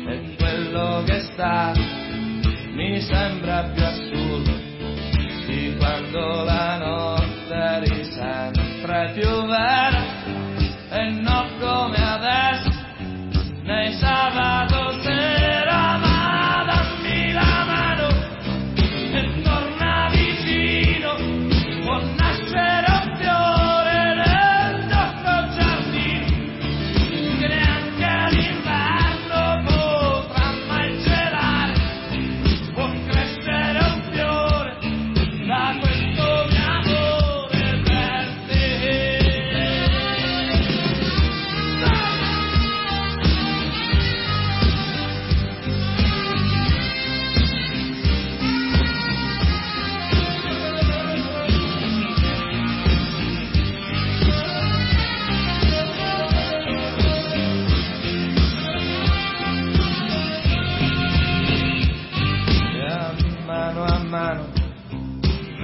e 0.09 0.35
quello 0.37 1.03
che 1.07 1.21
sta. 1.33 1.73
Mi 2.75 3.01
sembra 3.01 3.63
più 3.75 3.83
assurdo 3.83 4.53
di 5.47 5.75
quando 5.79 6.45
la 6.45 6.77
notte 6.77 7.55
eri 7.55 8.05
sempre 8.05 9.13
più 9.15 9.47
vera 9.47 10.05
e 10.91 11.11
non 11.21 11.57
come 11.59 11.97
adesso 11.97 12.71
nei 13.63 13.93
sabato 13.95 14.28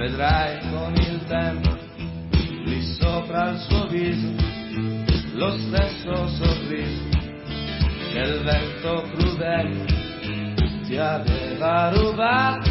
vedrai 0.05 0.59
con 0.69 0.93
il 0.97 1.23
tempo 1.25 1.75
lì 2.65 2.81
sopra 2.99 3.49
il 3.49 3.57
suo 3.57 3.87
viso 3.87 4.33
lo 5.33 5.57
stesso 5.57 6.27
sorriso 6.27 7.09
che 8.11 8.19
il 8.19 8.43
vento 8.43 9.01
crudele 9.13 9.85
ti 10.83 10.95
aveva 10.97 11.89
rubato 11.89 12.69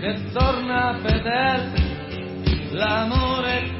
che 0.00 0.30
torna 0.32 0.98
fedele 1.00 2.70
l'amore 2.70 3.60
è 3.60 3.78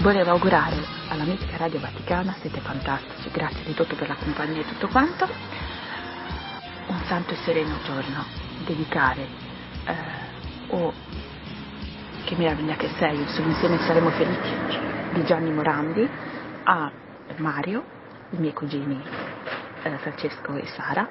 Volevo 0.00 0.30
augurare 0.30 0.76
alla 1.10 1.24
mitica 1.24 1.58
Radio 1.58 1.78
Vaticana, 1.78 2.34
siete 2.40 2.58
fantastici, 2.60 3.28
grazie 3.30 3.62
di 3.64 3.74
tutto 3.74 3.94
per 3.96 4.08
la 4.08 4.14
compagnia 4.14 4.62
e 4.62 4.64
tutto 4.64 4.88
quanto, 4.88 5.28
un 6.86 7.02
santo 7.04 7.34
e 7.34 7.36
sereno 7.44 7.76
giorno, 7.84 8.24
dedicare, 8.64 9.26
eh, 9.84 9.94
o 10.68 10.90
che 12.24 12.34
meraviglia 12.34 12.76
che 12.76 12.88
sei, 12.96 13.18
insieme 13.18 13.78
saremo 13.80 14.08
felici, 14.12 14.54
di 15.12 15.22
Gianni 15.24 15.52
Morandi 15.52 16.08
a 16.62 16.90
Mario, 17.36 17.84
i 18.30 18.36
miei 18.38 18.54
cugini 18.54 18.98
eh, 19.82 19.98
Francesco 19.98 20.54
e 20.54 20.66
Sara, 20.68 21.06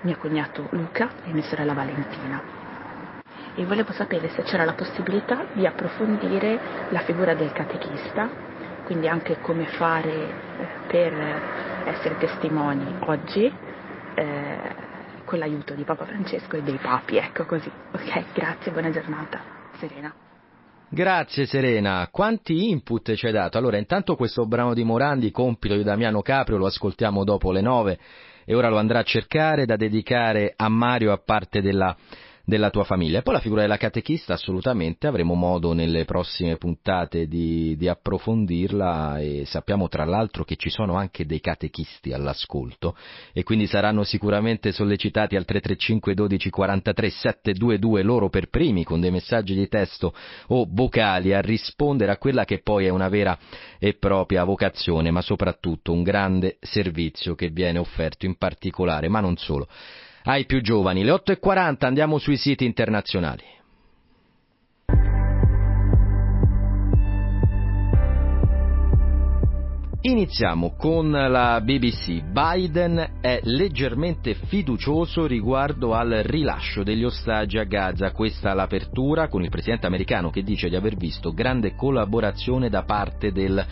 mio 0.00 0.16
cognato 0.16 0.68
Luca 0.70 1.10
e 1.26 1.32
mia 1.34 1.42
sorella 1.42 1.74
Valentina 1.74 2.61
e 3.54 3.64
volevo 3.64 3.92
sapere 3.92 4.30
se 4.30 4.42
c'era 4.42 4.64
la 4.64 4.74
possibilità 4.74 5.46
di 5.52 5.66
approfondire 5.66 6.58
la 6.90 7.00
figura 7.00 7.34
del 7.34 7.52
catechista, 7.52 8.28
quindi 8.84 9.08
anche 9.08 9.38
come 9.40 9.66
fare 9.66 10.12
eh, 10.12 10.66
per 10.86 11.12
essere 11.86 12.16
testimoni 12.18 12.96
oggi 13.06 13.52
eh, 14.14 14.90
con 15.24 15.38
l'aiuto 15.38 15.74
di 15.74 15.84
Papa 15.84 16.04
Francesco 16.04 16.56
e 16.56 16.62
dei 16.62 16.78
papi, 16.78 17.16
ecco 17.16 17.44
così. 17.44 17.70
Ok, 17.92 18.24
grazie, 18.34 18.72
buona 18.72 18.90
giornata. 18.90 19.40
Serena. 19.78 20.14
Grazie 20.88 21.46
Serena, 21.46 22.06
quanti 22.10 22.68
input 22.68 23.14
ci 23.14 23.24
hai 23.24 23.32
dato? 23.32 23.56
Allora, 23.56 23.78
intanto 23.78 24.14
questo 24.14 24.44
brano 24.44 24.74
di 24.74 24.84
Morandi, 24.84 25.30
compito 25.30 25.74
di 25.74 25.82
Damiano 25.82 26.20
Caprio, 26.20 26.58
lo 26.58 26.66
ascoltiamo 26.66 27.24
dopo 27.24 27.50
le 27.50 27.62
nove 27.62 27.98
e 28.44 28.54
ora 28.54 28.68
lo 28.68 28.76
andrà 28.76 28.98
a 28.98 29.02
cercare 29.02 29.64
da 29.64 29.76
dedicare 29.76 30.52
a 30.54 30.68
Mario 30.68 31.12
a 31.12 31.20
parte 31.24 31.62
della 31.62 31.96
della 32.52 32.68
tua 32.68 32.84
famiglia. 32.84 33.20
E 33.20 33.22
poi 33.22 33.32
la 33.32 33.40
figura 33.40 33.62
della 33.62 33.78
catechista 33.78 34.34
assolutamente 34.34 35.06
avremo 35.06 35.32
modo 35.32 35.72
nelle 35.72 36.04
prossime 36.04 36.56
puntate 36.56 37.26
di, 37.26 37.74
di, 37.78 37.88
approfondirla 37.88 39.20
e 39.20 39.44
sappiamo 39.46 39.88
tra 39.88 40.04
l'altro 40.04 40.44
che 40.44 40.56
ci 40.56 40.68
sono 40.68 40.96
anche 40.96 41.24
dei 41.24 41.40
catechisti 41.40 42.12
all'ascolto 42.12 42.94
e 43.32 43.42
quindi 43.42 43.66
saranno 43.66 44.04
sicuramente 44.04 44.70
sollecitati 44.70 45.34
al 45.34 45.46
335 45.46 46.14
12 46.14 46.50
43 46.50 47.10
722 47.10 48.02
loro 48.02 48.28
per 48.28 48.50
primi 48.50 48.84
con 48.84 49.00
dei 49.00 49.10
messaggi 49.10 49.54
di 49.54 49.68
testo 49.68 50.12
o 50.48 50.66
vocali 50.68 51.32
a 51.32 51.40
rispondere 51.40 52.12
a 52.12 52.18
quella 52.18 52.44
che 52.44 52.60
poi 52.62 52.84
è 52.84 52.90
una 52.90 53.08
vera 53.08 53.38
e 53.78 53.94
propria 53.94 54.44
vocazione 54.44 55.10
ma 55.10 55.22
soprattutto 55.22 55.92
un 55.92 56.02
grande 56.02 56.58
servizio 56.60 57.34
che 57.34 57.48
viene 57.48 57.78
offerto 57.78 58.26
in 58.26 58.36
particolare 58.36 59.08
ma 59.08 59.20
non 59.20 59.36
solo 59.36 59.68
ai 60.24 60.46
più 60.46 60.60
giovani. 60.60 61.04
Le 61.04 61.12
8.40 61.12 61.84
andiamo 61.86 62.18
sui 62.18 62.36
siti 62.36 62.64
internazionali. 62.64 63.52
Iniziamo 70.04 70.74
con 70.76 71.12
la 71.12 71.60
BBC. 71.60 72.24
Biden 72.24 73.18
è 73.20 73.38
leggermente 73.44 74.34
fiducioso 74.34 75.26
riguardo 75.26 75.94
al 75.94 76.22
rilascio 76.24 76.82
degli 76.82 77.04
ostaggi 77.04 77.56
a 77.58 77.62
Gaza. 77.62 78.10
Questa 78.10 78.52
l'apertura 78.52 79.28
con 79.28 79.44
il 79.44 79.48
presidente 79.48 79.86
americano 79.86 80.30
che 80.30 80.42
dice 80.42 80.68
di 80.68 80.74
aver 80.74 80.96
visto 80.96 81.32
grande 81.32 81.76
collaborazione 81.76 82.68
da 82.68 82.82
parte 82.82 83.30
del 83.30 83.64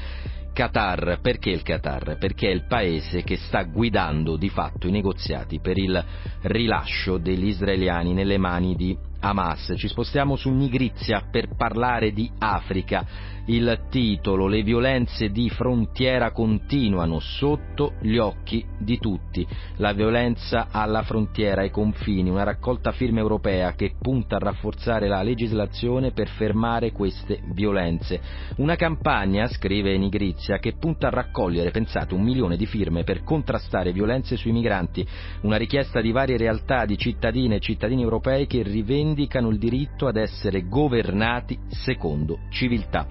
Qatar. 0.61 1.20
Perché 1.23 1.49
il 1.49 1.62
Qatar? 1.62 2.18
Perché 2.18 2.49
è 2.49 2.53
il 2.53 2.66
paese 2.66 3.23
che 3.23 3.38
sta 3.38 3.62
guidando 3.62 4.37
di 4.37 4.51
fatto 4.51 4.88
i 4.88 4.90
negoziati 4.90 5.59
per 5.59 5.79
il 5.79 6.05
rilascio 6.42 7.16
degli 7.16 7.46
israeliani 7.46 8.12
nelle 8.12 8.37
mani 8.37 8.75
di 8.75 8.94
Hamas. 9.20 9.74
Ci 9.76 9.88
spostiamo 9.88 10.37
su 10.37 10.50
Nigrizia 10.50 11.26
per 11.30 11.54
parlare 11.56 12.12
di 12.12 12.30
Africa. 12.38 13.38
Il 13.46 13.87
titolo 13.90 14.46
Le 14.46 14.62
violenze 14.62 15.30
di 15.30 15.50
frontiera 15.50 16.30
continuano 16.30 17.18
sotto 17.18 17.94
gli 18.00 18.16
occhi 18.16 18.64
di 18.78 18.98
tutti. 18.98 19.46
La 19.76 19.92
violenza 19.92 20.68
alla 20.70 21.02
frontiera 21.02 21.62
ai 21.62 21.70
confini, 21.70 22.30
una 22.30 22.44
raccolta 22.44 22.92
firme 22.92 23.18
europea 23.18 23.72
che 23.72 23.94
punta 24.00 24.37
a 24.37 24.40
rafforzare 24.40 25.09
la 25.09 25.22
legislazione 25.22 26.12
per 26.12 26.28
fermare 26.28 26.92
queste 26.92 27.40
violenze. 27.52 28.20
Una 28.56 28.76
campagna, 28.76 29.48
scrive 29.48 29.96
Nigrizia, 29.98 30.59
che 30.59 30.74
punta 30.78 31.09
a 31.09 31.11
raccogliere, 31.11 31.70
pensate, 31.70 32.14
un 32.14 32.22
milione 32.22 32.56
di 32.56 32.66
firme 32.66 33.02
per 33.04 33.24
contrastare 33.24 33.92
violenze 33.92 34.37
sui 34.37 34.52
migranti. 34.52 35.04
Una 35.40 35.56
richiesta 35.56 36.00
di 36.00 36.12
varie 36.12 36.37
realtà 36.37 36.85
di 36.85 36.96
cittadine 36.96 37.56
e 37.56 37.61
cittadini 37.61 38.02
europei 38.02 38.46
che 38.46 38.62
rivendicano 38.62 39.10
il 39.12 39.59
diritto 39.59 40.07
ad 40.07 40.16
essere 40.16 40.66
governati 40.66 41.59
secondo 41.68 42.40
civiltà 42.51 43.07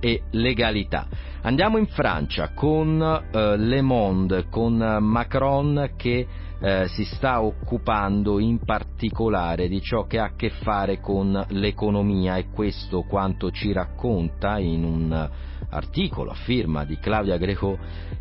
e 0.00 0.22
legalità. 0.30 1.06
Andiamo 1.42 1.78
in 1.78 1.86
Francia 1.86 2.50
con 2.54 3.00
eh, 3.02 3.56
Le 3.56 3.80
Monde, 3.82 4.46
con 4.48 4.76
Macron 4.76 5.92
che 5.96 6.26
eh, 6.62 6.88
si 6.88 7.04
sta 7.04 7.42
occupando 7.42 8.38
in 8.38 8.58
particolare 8.58 9.68
di 9.68 9.80
ciò 9.80 10.06
che 10.06 10.18
ha 10.18 10.24
a 10.24 10.34
che 10.36 10.50
fare 10.50 11.00
con 11.00 11.46
l'economia 11.48 12.36
e 12.36 12.48
questo 12.50 13.02
quanto 13.02 13.50
ci 13.50 13.72
racconta 13.72 14.58
in 14.58 14.84
un 14.84 15.30
articolo 15.70 16.30
a 16.30 16.34
firma 16.34 16.84
di 16.84 16.98
Claudia 16.98 17.36
Greco, 17.36 17.78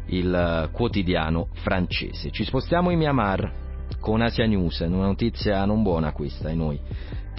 il 0.07 0.69
quotidiano 0.71 1.47
francese. 1.53 2.31
Ci 2.31 2.45
spostiamo 2.45 2.91
in 2.91 2.99
Myanmar 2.99 3.67
con 3.99 4.21
Asia 4.21 4.45
News, 4.45 4.79
una 4.79 5.07
notizia 5.07 5.65
non 5.65 5.81
buona 5.83 6.11
questa 6.11 6.47
ai 6.47 6.55
noi 6.55 6.79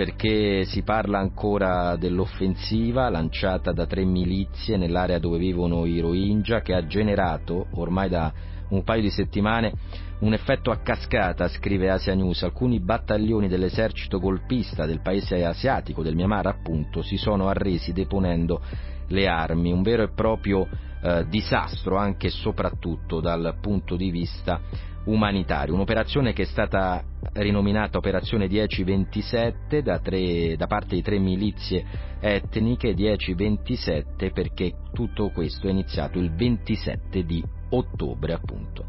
perché 0.00 0.64
si 0.64 0.80
parla 0.80 1.18
ancora 1.18 1.94
dell'offensiva 1.96 3.10
lanciata 3.10 3.70
da 3.70 3.84
tre 3.84 4.02
milizie 4.02 4.78
nell'area 4.78 5.18
dove 5.18 5.36
vivono 5.36 5.84
i 5.84 6.00
Rohingya 6.00 6.62
che 6.62 6.72
ha 6.72 6.86
generato 6.86 7.66
ormai 7.72 8.08
da 8.08 8.32
un 8.70 8.82
paio 8.82 9.02
di 9.02 9.10
settimane 9.10 9.74
un 10.20 10.32
effetto 10.32 10.70
a 10.70 10.78
cascata, 10.78 11.48
scrive 11.48 11.90
Asia 11.90 12.14
News. 12.14 12.42
Alcuni 12.44 12.80
battaglioni 12.80 13.46
dell'esercito 13.46 14.18
golpista 14.18 14.86
del 14.86 15.02
paese 15.02 15.44
asiatico, 15.44 16.02
del 16.02 16.14
Myanmar 16.14 16.46
appunto, 16.46 17.02
si 17.02 17.18
sono 17.18 17.48
arresi 17.48 17.92
deponendo 17.92 18.62
le 19.08 19.26
armi, 19.26 19.70
un 19.70 19.82
vero 19.82 20.04
e 20.04 20.12
proprio 20.14 20.66
eh, 21.02 21.26
disastro 21.28 21.96
anche 21.98 22.28
e 22.28 22.30
soprattutto 22.30 23.20
dal 23.20 23.54
punto 23.60 23.96
di 23.96 24.10
vista 24.10 24.62
umanitario, 25.04 25.74
un'operazione 25.74 26.32
che 26.32 26.42
è 26.42 26.46
stata 26.46 27.02
rinominata 27.34 27.98
Operazione 27.98 28.48
1027 28.48 29.82
da, 29.82 29.98
tre, 29.98 30.56
da 30.56 30.66
parte 30.66 30.94
di 30.94 31.02
tre 31.02 31.18
milizie 31.18 31.84
etniche, 32.20 32.94
1027 32.94 34.30
perché 34.30 34.74
tutto 34.92 35.30
questo 35.30 35.66
è 35.66 35.70
iniziato 35.70 36.18
il 36.18 36.32
27 36.34 37.24
di 37.24 37.42
ottobre 37.70 38.32
appunto. 38.32 38.86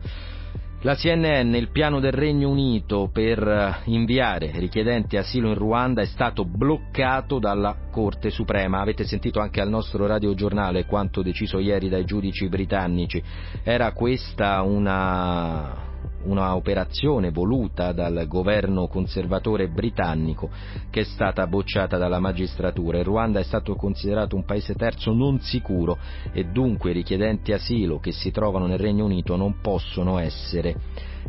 La 0.84 0.95
CNN, 0.95 1.54
il 1.54 1.69
piano 1.69 2.00
del 2.00 2.12
Regno 2.12 2.50
Unito 2.50 3.08
per 3.13 3.84
inviare 3.86 4.52
richiedenti 4.56 5.15
asilo 5.15 5.50
in 5.50 5.54
Ruanda 5.54 6.02
è 6.02 6.06
stato 6.06 6.43
bloccato 6.43 7.38
dalla 7.38 7.78
Corte 7.91 8.32
Suprema. 8.32 8.80
Avete 8.80 9.04
sentito 9.04 9.39
anche 9.39 9.62
al 9.62 9.69
nostro 9.69 10.08
radiogiornale 10.08 10.86
quanto 10.86 11.21
deciso 11.21 11.60
ieri 11.60 11.88
dai 11.88 12.04
giudici 12.04 12.50
britannici. 12.50 13.21
Era 13.63 13.91
questa 13.91 14.63
una 14.63 15.89
una 16.24 16.56
operazione 16.56 17.32
voluta 17.32 17.92
dal 17.92 18.26
governo 18.28 18.88
conservatore 18.88 19.68
britannico 19.68 20.50
che 20.90 21.02
è 21.02 21.04
stata 21.04 21.48
bocciata 21.48 21.98
dalla 21.98 22.20
magistratura. 22.20 22.98
Il 22.98 23.06
Ruanda 23.06 23.40
è 23.40 23.44
stato 23.44 23.76
considerato 23.76 24.36
un 24.36 24.46
paese 24.46 24.76
terzo 24.76 25.14
non 25.14 25.40
sicuro 25.40 25.98
e 26.32 26.46
dunque 26.46 26.92
i 26.92 26.94
richiedenti 26.94 27.54
asilo 27.54 28.00
che 28.00 28.12
si 28.12 28.32
trovano 28.32 28.68
nel 28.68 28.80
Regno 28.80 29.06
Unito 29.06 29.36
non 29.36 29.60
possono 29.62 30.18
essere 30.18 30.76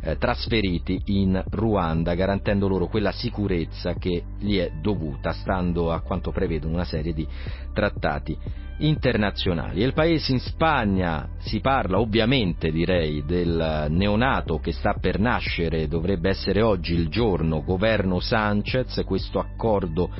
eh, 0.01 0.17
trasferiti 0.17 1.01
in 1.07 1.43
Ruanda 1.51 2.15
garantendo 2.15 2.67
loro 2.67 2.87
quella 2.87 3.13
sicurezza 3.13 3.95
che 3.95 4.23
gli 4.39 4.57
è 4.57 4.73
dovuta 4.81 5.33
stando 5.33 5.93
a 5.93 6.01
quanto 6.01 6.33
prevedono 6.33 6.75
una 6.75 6.85
serie 6.85 7.13
di 7.13 7.27
trattati 7.73 8.37
internazionali. 8.79 9.83
Il 9.83 9.93
paese 9.93 10.33
in 10.33 10.41
Spagna 10.41 11.29
si 11.39 11.61
parla 11.61 12.01
ovviamente 12.01 12.71
direi 12.71 13.25
del 13.25 13.87
neonato 13.91 14.59
che 14.59 14.73
sta 14.73 14.95
per 15.01 15.19
nascere, 15.19 15.89
dovrebbe 15.89 16.31
essere 16.31 16.63
oggi 16.63 16.95
il 16.95 17.09
giorno 17.09 17.63
governo 17.63 18.21
Sanchez, 18.21 19.03
questo 19.05 19.39
accordo 19.39 20.11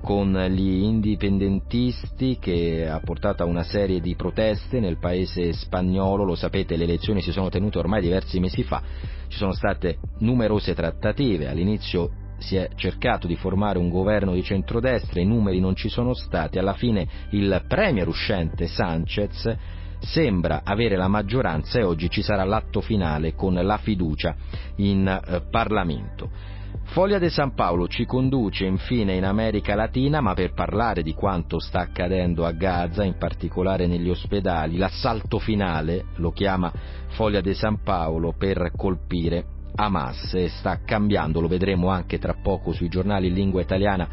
con 0.00 0.32
gli 0.50 0.82
indipendentisti 0.84 2.38
che 2.40 2.88
ha 2.88 3.00
portato 3.00 3.42
a 3.42 3.46
una 3.46 3.64
serie 3.64 4.00
di 4.00 4.14
proteste 4.14 4.80
nel 4.80 4.98
paese 4.98 5.52
spagnolo, 5.52 6.24
lo 6.24 6.34
sapete 6.34 6.76
le 6.76 6.84
elezioni 6.84 7.20
si 7.20 7.32
sono 7.32 7.48
tenute 7.48 7.78
ormai 7.78 8.00
diversi 8.00 8.38
mesi 8.38 8.62
fa, 8.62 8.80
ci 9.26 9.36
sono 9.36 9.52
state 9.52 9.98
numerose 10.20 10.74
trattative, 10.74 11.48
all'inizio 11.48 12.17
si 12.38 12.56
è 12.56 12.70
cercato 12.74 13.26
di 13.26 13.36
formare 13.36 13.78
un 13.78 13.88
governo 13.88 14.32
di 14.32 14.42
centrodestra, 14.42 15.20
i 15.20 15.26
numeri 15.26 15.60
non 15.60 15.74
ci 15.74 15.88
sono 15.88 16.14
stati, 16.14 16.58
alla 16.58 16.74
fine 16.74 17.06
il 17.30 17.64
premier 17.68 18.08
uscente 18.08 18.66
Sanchez 18.66 19.56
sembra 20.00 20.62
avere 20.64 20.96
la 20.96 21.08
maggioranza 21.08 21.78
e 21.78 21.82
oggi 21.82 22.08
ci 22.08 22.22
sarà 22.22 22.44
l'atto 22.44 22.80
finale 22.80 23.34
con 23.34 23.54
la 23.54 23.78
fiducia 23.78 24.34
in 24.76 25.06
eh, 25.06 25.42
Parlamento. 25.50 26.56
Foglia 26.90 27.18
de 27.18 27.28
San 27.28 27.54
Paolo 27.54 27.86
ci 27.86 28.06
conduce 28.06 28.64
infine 28.64 29.14
in 29.14 29.24
America 29.24 29.74
Latina, 29.74 30.20
ma 30.20 30.34
per 30.34 30.52
parlare 30.52 31.02
di 31.02 31.12
quanto 31.12 31.58
sta 31.58 31.80
accadendo 31.80 32.46
a 32.46 32.52
Gaza, 32.52 33.04
in 33.04 33.16
particolare 33.18 33.86
negli 33.86 34.08
ospedali, 34.08 34.76
l'assalto 34.76 35.38
finale, 35.38 36.06
lo 36.16 36.30
chiama 36.30 36.72
Foglia 37.08 37.40
de 37.40 37.54
San 37.54 37.82
Paolo, 37.82 38.34
per 38.36 38.72
colpire 38.74 39.56
Hamas 39.74 40.46
sta 40.46 40.80
cambiando, 40.84 41.40
lo 41.40 41.48
vedremo 41.48 41.88
anche 41.88 42.18
tra 42.18 42.34
poco 42.34 42.72
sui 42.72 42.88
giornali 42.88 43.28
in 43.28 43.34
lingua 43.34 43.60
italiana, 43.60 44.08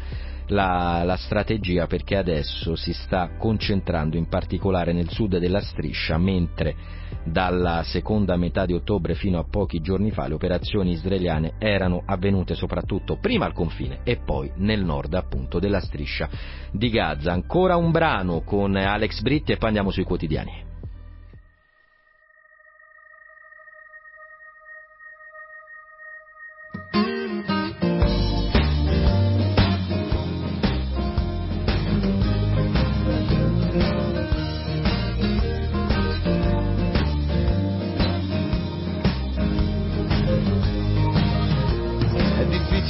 la, 0.48 1.02
la, 1.04 1.16
strategia 1.16 1.86
perché 1.86 2.16
adesso 2.16 2.76
si 2.76 2.92
sta 2.92 3.30
concentrando 3.36 4.16
in 4.16 4.28
particolare 4.28 4.92
nel 4.92 5.10
sud 5.10 5.38
della 5.38 5.60
striscia, 5.60 6.18
mentre 6.18 6.74
dalla 7.24 7.82
seconda 7.82 8.36
metà 8.36 8.64
di 8.66 8.72
ottobre 8.72 9.14
fino 9.14 9.38
a 9.38 9.46
pochi 9.48 9.80
giorni 9.80 10.12
fa 10.12 10.28
le 10.28 10.34
operazioni 10.34 10.92
israeliane 10.92 11.54
erano 11.58 12.02
avvenute 12.04 12.54
soprattutto 12.54 13.16
prima 13.16 13.46
al 13.46 13.52
confine 13.52 14.00
e 14.04 14.18
poi 14.18 14.50
nel 14.56 14.84
nord 14.84 15.14
appunto 15.14 15.58
della 15.58 15.80
striscia 15.80 16.28
di 16.70 16.88
Gaza. 16.90 17.32
Ancora 17.32 17.76
un 17.76 17.90
brano 17.90 18.42
con 18.42 18.76
Alex 18.76 19.20
Britti 19.22 19.52
e 19.52 19.56
poi 19.56 19.68
andiamo 19.68 19.90
sui 19.90 20.04
quotidiani. 20.04 20.65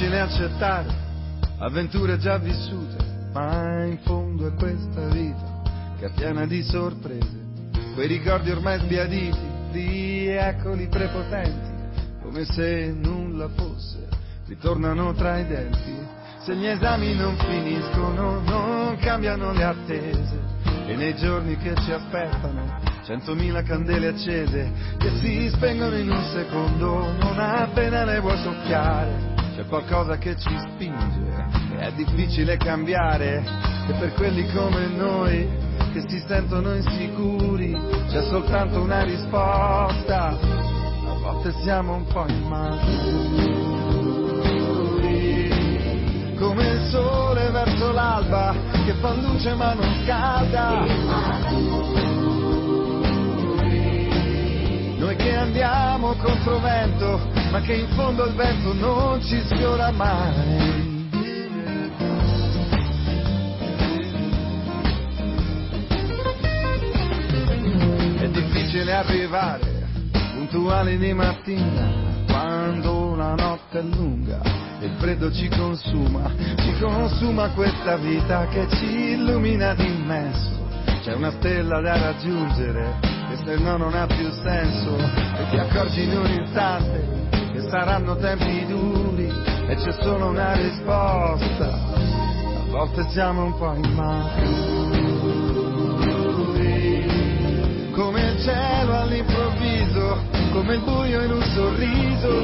Accettare 0.04 1.04
avventure 1.58 2.18
già 2.18 2.36
vissute, 2.36 2.96
ma 3.32 3.84
in 3.84 3.98
fondo 4.02 4.46
è 4.46 4.52
questa 4.54 5.06
vita 5.06 5.62
che 5.98 6.06
è 6.06 6.10
piena 6.10 6.44
di 6.44 6.62
sorprese, 6.62 7.44
quei 7.94 8.06
ricordi 8.06 8.50
ormai 8.50 8.78
sbiaditi, 8.80 9.54
di 9.72 10.26
eccoli 10.28 10.86
prepotenti, 10.88 11.94
come 12.22 12.44
se 12.44 12.92
nulla 12.94 13.48
fosse, 13.56 14.06
ritornano 14.46 15.14
tra 15.14 15.38
i 15.38 15.46
denti. 15.46 15.96
Se 16.40 16.54
gli 16.54 16.66
esami 16.66 17.14
non 17.14 17.34
finiscono, 17.38 18.40
non 18.40 18.96
cambiano 19.00 19.52
le 19.52 19.64
attese, 19.64 20.38
e 20.86 20.94
nei 20.94 21.16
giorni 21.16 21.56
che 21.56 21.74
ci 21.76 21.90
aspettano, 21.90 22.80
centomila 23.04 23.62
candele 23.62 24.08
accese, 24.08 24.70
che 24.98 25.10
si 25.20 25.48
spengono 25.54 25.96
in 25.96 26.10
un 26.10 26.22
secondo, 26.34 27.12
non 27.18 27.38
appena 27.38 28.04
le 28.04 28.20
vuoi 28.20 28.36
soffiare 28.42 29.35
c'è 29.56 29.64
qualcosa 29.64 30.18
che 30.18 30.36
ci 30.36 30.54
spinge 30.58 31.74
è 31.78 31.90
difficile 31.92 32.58
cambiare 32.58 33.42
e 33.88 33.92
per 33.94 34.12
quelli 34.12 34.46
come 34.52 34.86
noi 34.88 35.48
che 35.94 36.02
si 36.06 36.22
sentono 36.28 36.74
insicuri 36.74 37.74
c'è 38.06 38.22
soltanto 38.24 38.82
una 38.82 39.02
risposta, 39.02 40.26
a 40.28 41.18
volte 41.22 41.52
siamo 41.62 41.94
un 41.94 42.04
po' 42.06 42.26
immaturi, 42.28 43.54
come 46.36 46.72
il 46.72 46.90
sole 46.90 47.48
verso 47.48 47.92
l'alba 47.92 48.54
che 48.84 48.92
fa 49.00 49.14
luce 49.14 49.54
ma 49.54 49.72
non 49.72 50.02
scalda. 50.04 51.95
Che 55.16 55.34
andiamo 55.34 56.14
contro 56.14 56.58
vento 56.60 57.36
ma 57.50 57.60
che 57.60 57.74
in 57.74 57.88
fondo 57.94 58.26
il 58.26 58.34
vento 58.34 58.72
non 58.74 59.20
ci 59.22 59.40
sfiora 59.46 59.90
mai. 59.90 61.04
È 68.18 68.28
difficile 68.28 68.92
arrivare 68.92 69.86
puntuali 70.34 70.98
di 70.98 71.12
mattina 71.12 72.04
quando 72.26 73.14
la 73.14 73.34
notte 73.34 73.78
è 73.78 73.82
lunga 73.82 74.40
e 74.80 74.86
il 74.86 74.92
freddo 74.98 75.32
ci 75.32 75.48
consuma, 75.48 76.30
ci 76.58 76.74
consuma 76.78 77.50
questa 77.50 77.96
vita 77.96 78.46
che 78.48 78.66
ci 78.70 79.12
illumina 79.12 79.74
d'immenso. 79.74 80.64
C'è 81.02 81.14
una 81.14 81.30
stella 81.30 81.80
da 81.80 81.98
raggiungere 81.98 83.15
se 83.46 83.56
no 83.58 83.76
non 83.76 83.94
ha 83.94 84.06
più 84.06 84.28
senso 84.42 84.96
e 84.96 85.48
ti 85.50 85.56
accorgi 85.56 86.02
in 86.02 86.18
un 86.18 86.26
istante 86.26 87.28
che 87.52 87.60
saranno 87.70 88.16
tempi 88.16 88.66
duri 88.66 89.32
e 89.68 89.74
c'è 89.76 89.92
solo 90.02 90.30
una 90.30 90.54
risposta. 90.54 91.72
A 91.72 92.64
volte 92.70 93.08
siamo 93.10 93.44
un 93.44 93.56
po' 93.56 93.72
immaturi, 93.72 95.12
come 97.92 98.20
il 98.20 98.40
cielo 98.42 98.98
all'improvviso, 98.98 100.18
come 100.50 100.74
il 100.74 100.80
buio 100.80 101.22
in 101.22 101.30
un 101.30 101.42
sorriso. 101.54 102.42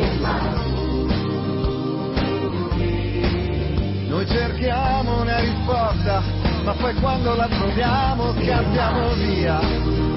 Noi 4.06 4.26
cerchiamo 4.28 5.20
una 5.22 5.40
risposta, 5.40 6.22
ma 6.62 6.72
poi 6.74 6.94
quando 6.94 7.34
la 7.34 7.48
troviamo 7.48 8.32
scappiamo 8.34 9.14
via. 9.14 10.11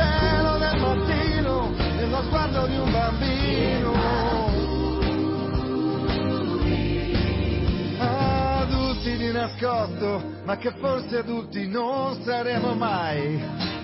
cielo 0.00 0.58
del 0.58 0.80
mattino 0.80 1.70
nello 1.96 2.22
sguardo 2.22 2.66
di 2.66 2.76
un 2.76 2.90
bambino. 2.90 3.92
Adulti 7.98 9.16
di 9.16 9.32
nascosto, 9.32 10.22
ma 10.44 10.56
che 10.56 10.72
forse 10.78 11.18
adulti 11.18 11.66
non 11.68 12.22
saremo 12.22 12.74
mai 12.74 13.79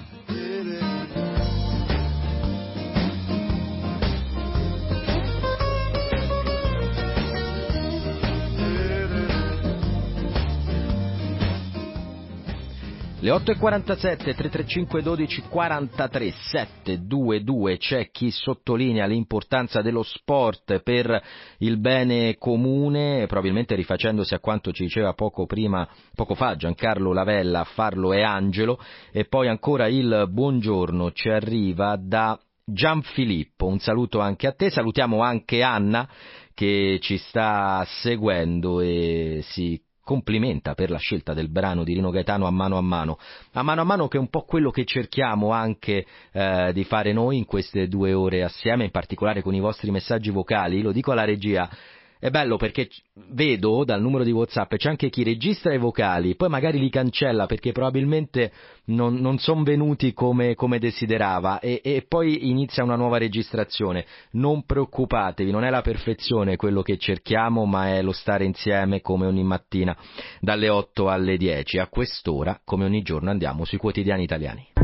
Le 13.18 13.30
8.47, 13.30 14.34
335 14.34 15.02
12 15.02 15.44
43 15.48 16.30
722 16.32 17.78
c'è 17.78 18.10
chi 18.10 18.30
sottolinea 18.30 19.06
l'importanza 19.06 19.80
dello 19.80 20.02
sport 20.02 20.80
per 20.80 21.22
il 21.60 21.78
bene 21.78 22.36
comune, 22.36 23.24
probabilmente 23.26 23.74
rifacendosi 23.74 24.34
a 24.34 24.38
quanto 24.38 24.70
ci 24.70 24.82
diceva 24.82 25.14
poco 25.14 25.46
prima, 25.46 25.88
poco 26.14 26.34
fa 26.34 26.56
Giancarlo 26.56 27.14
Lavella, 27.14 27.60
a 27.60 27.64
farlo 27.64 28.12
è 28.12 28.20
Angelo, 28.20 28.78
e 29.10 29.24
poi 29.24 29.48
ancora 29.48 29.88
il 29.88 30.26
buongiorno 30.28 31.12
ci 31.12 31.30
arriva 31.30 31.96
da 31.98 32.38
Gianfilippo, 32.66 33.66
un 33.66 33.78
saluto 33.78 34.20
anche 34.20 34.46
a 34.46 34.52
te, 34.52 34.68
salutiamo 34.68 35.22
anche 35.22 35.62
Anna 35.62 36.06
che 36.52 36.98
ci 37.00 37.16
sta 37.16 37.82
seguendo 37.86 38.80
e 38.80 39.40
si 39.42 39.80
complimenta 40.06 40.74
per 40.74 40.88
la 40.88 40.98
scelta 40.98 41.34
del 41.34 41.50
brano 41.50 41.82
di 41.82 41.92
Rino 41.92 42.10
Gaetano 42.10 42.46
a 42.46 42.50
mano 42.52 42.78
a 42.78 42.80
mano, 42.80 43.18
a 43.54 43.62
mano 43.62 43.80
a 43.80 43.84
mano 43.84 44.06
che 44.06 44.18
è 44.18 44.20
un 44.20 44.28
po' 44.28 44.42
quello 44.42 44.70
che 44.70 44.84
cerchiamo 44.84 45.50
anche 45.50 46.06
eh, 46.30 46.70
di 46.72 46.84
fare 46.84 47.12
noi 47.12 47.38
in 47.38 47.44
queste 47.44 47.88
due 47.88 48.12
ore 48.12 48.44
assieme, 48.44 48.84
in 48.84 48.92
particolare 48.92 49.42
con 49.42 49.52
i 49.52 49.58
vostri 49.58 49.90
messaggi 49.90 50.30
vocali, 50.30 50.80
lo 50.80 50.92
dico 50.92 51.10
alla 51.10 51.24
regia, 51.24 51.68
è 52.26 52.30
bello 52.30 52.56
perché 52.56 52.88
vedo 53.30 53.84
dal 53.84 54.00
numero 54.00 54.24
di 54.24 54.32
WhatsApp 54.32 54.74
c'è 54.74 54.88
anche 54.88 55.10
chi 55.10 55.22
registra 55.22 55.72
i 55.72 55.78
vocali, 55.78 56.34
poi 56.34 56.48
magari 56.48 56.80
li 56.80 56.90
cancella 56.90 57.46
perché 57.46 57.70
probabilmente 57.70 58.50
non, 58.86 59.14
non 59.14 59.38
sono 59.38 59.62
venuti 59.62 60.12
come, 60.12 60.56
come 60.56 60.80
desiderava 60.80 61.60
e, 61.60 61.80
e, 61.84 62.04
poi 62.08 62.48
inizia 62.48 62.82
una 62.82 62.96
nuova 62.96 63.18
registrazione. 63.18 64.06
Non 64.32 64.64
preoccupatevi, 64.64 65.52
non 65.52 65.62
è 65.62 65.70
la 65.70 65.82
perfezione 65.82 66.56
quello 66.56 66.82
che 66.82 66.98
cerchiamo, 66.98 67.64
ma 67.64 67.94
è 67.94 68.02
lo 68.02 68.12
stare 68.12 68.44
insieme 68.44 69.00
come 69.00 69.26
ogni 69.26 69.44
mattina 69.44 69.96
dalle 70.40 70.68
8 70.68 71.08
alle 71.08 71.36
10. 71.36 71.78
A 71.78 71.86
quest'ora, 71.86 72.60
come 72.64 72.84
ogni 72.86 73.02
giorno, 73.02 73.30
andiamo 73.30 73.64
sui 73.64 73.78
quotidiani 73.78 74.24
italiani. 74.24 74.75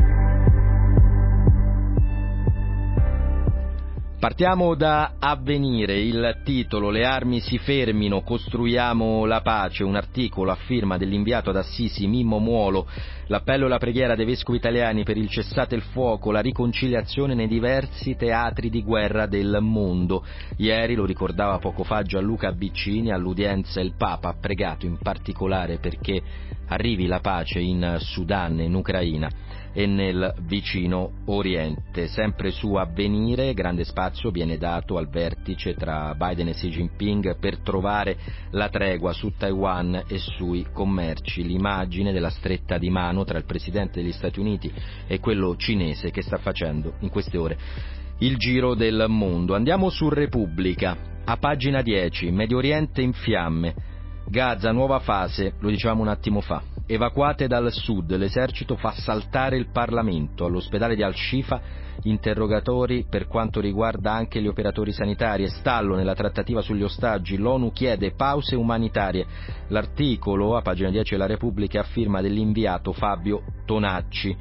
Partiamo 4.23 4.77
da 4.77 5.14
Avvenire, 5.18 5.99
il 5.99 6.43
titolo 6.45 6.91
Le 6.91 7.05
armi 7.05 7.41
si 7.41 7.59
fermino, 7.59 8.23
costruiamo 8.23 9.25
la 9.25 9.41
pace, 9.41 9.83
un 9.83 9.97
articolo 9.97 10.53
a 10.53 10.55
firma 10.55 10.97
dell'inviato 10.97 11.51
ad 11.51 11.57
Assisi 11.57 12.07
Mimmo 12.07 12.39
Muolo, 12.39 12.87
l'appello 13.27 13.66
e 13.66 13.68
la 13.68 13.79
preghiera 13.79 14.14
dei 14.14 14.25
vescovi 14.25 14.59
italiani 14.59 15.03
per 15.03 15.16
il 15.16 15.29
cessate 15.29 15.75
il 15.75 15.83
fuoco, 15.83 16.31
la 16.31 16.39
riconciliazione 16.39 17.35
nei 17.35 17.49
diversi 17.49 18.14
teatri 18.14 18.70
di 18.70 18.85
guerra 18.85 19.27
del 19.27 19.59
mondo. 19.61 20.25
Ieri, 20.59 20.95
lo 20.95 21.05
ricordava 21.05 21.59
poco 21.59 21.83
fa 21.83 22.05
Gianluca 22.05 22.53
Biccini, 22.53 23.11
all'udienza 23.11 23.81
il 23.81 23.95
Papa 23.97 24.29
ha 24.29 24.37
pregato 24.41 24.87
in 24.87 24.99
particolare 24.99 25.79
perché 25.79 26.23
arrivi 26.68 27.09
la 27.09 27.18
pace 27.18 27.59
in 27.59 27.97
Sudan 27.99 28.61
e 28.61 28.66
in 28.66 28.75
Ucraina 28.75 29.29
e 29.73 29.87
nel 29.87 30.35
vicino 30.43 31.23
Oriente. 31.27 32.09
Sempre 32.09 32.51
su 32.51 32.75
avvenire, 32.75 33.55
grande 33.55 33.85
spazio 33.85 34.31
viene 34.31 34.59
dato 34.59 34.99
al 34.99 35.09
vertice 35.09 35.75
tra 35.75 36.14
Biden 36.14 36.49
e 36.49 36.53
Xi 36.53 36.68
Jinping 36.68 37.39
per 37.39 37.59
trovare 37.59 38.16
la 38.51 38.68
tregua 38.68 39.12
su 39.12 39.33
Taiwan 39.37 40.05
e 40.07 40.18
sui 40.18 40.66
commerci. 40.73 41.45
L'immagine 41.45 42.12
della 42.12 42.31
stretta 42.31 42.79
di 42.79 42.91
mano 42.91 43.25
tra 43.25 43.39
il 43.39 43.45
presidente 43.45 44.01
degli 44.01 44.12
Stati 44.12 44.41
Uniti 44.41 44.73
e 45.07 45.20
quello 45.20 45.57
cinese 45.57 46.11
che 46.11 46.23
sta 46.23 46.39
facendo 46.39 46.95
in 47.01 47.09
queste 47.09 47.39
ore 47.39 47.59
il 48.23 48.37
giro 48.37 48.75
del 48.75 49.07
mondo. 49.09 49.55
Andiamo 49.55 49.91
su 49.91 50.09
Repubblica, 50.09 50.97
a 51.25 51.37
pagina 51.37 51.83
10, 51.83 52.31
Medio 52.31 52.59
Oriente 52.59 53.03
in 53.03 53.12
fiamme. 53.12 53.75
Gaza, 54.29 54.70
nuova 54.70 55.01
fase, 55.01 55.55
lo 55.59 55.68
dicevamo 55.68 56.03
un 56.03 56.09
attimo 56.09 56.41
fa. 56.41 56.72
Evacuate 56.87 57.47
dal 57.47 57.72
sud, 57.72 58.14
l'esercito 58.16 58.76
fa 58.76 58.91
saltare 58.91 59.57
il 59.57 59.70
Parlamento. 59.70 60.45
All'ospedale 60.45 60.97
di 60.97 61.03
Al-Shifa 61.03 61.61
interrogatori 62.03 63.07
per 63.09 63.28
quanto 63.28 63.61
riguarda 63.61 64.12
anche 64.12 64.41
gli 64.41 64.49
operatori 64.49 64.93
sanitari 64.93 65.45
e 65.45 65.49
stallo 65.49 65.95
nella 65.95 66.14
trattativa 66.14 66.61
sugli 66.61 66.83
ostaggi. 66.83 67.37
L'ONU 67.37 67.70
chiede 67.70 68.12
pause 68.12 68.57
umanitarie. 68.57 69.26
L'articolo, 69.68 70.57
a 70.57 70.62
pagina 70.62 70.91
10 70.91 71.12
della 71.12 71.26
Repubblica, 71.26 71.80
a 71.80 71.85
firma 71.85 72.20
dell'inviato 72.20 72.93
Fabio 72.93 73.43
Tonacci. 73.64 74.37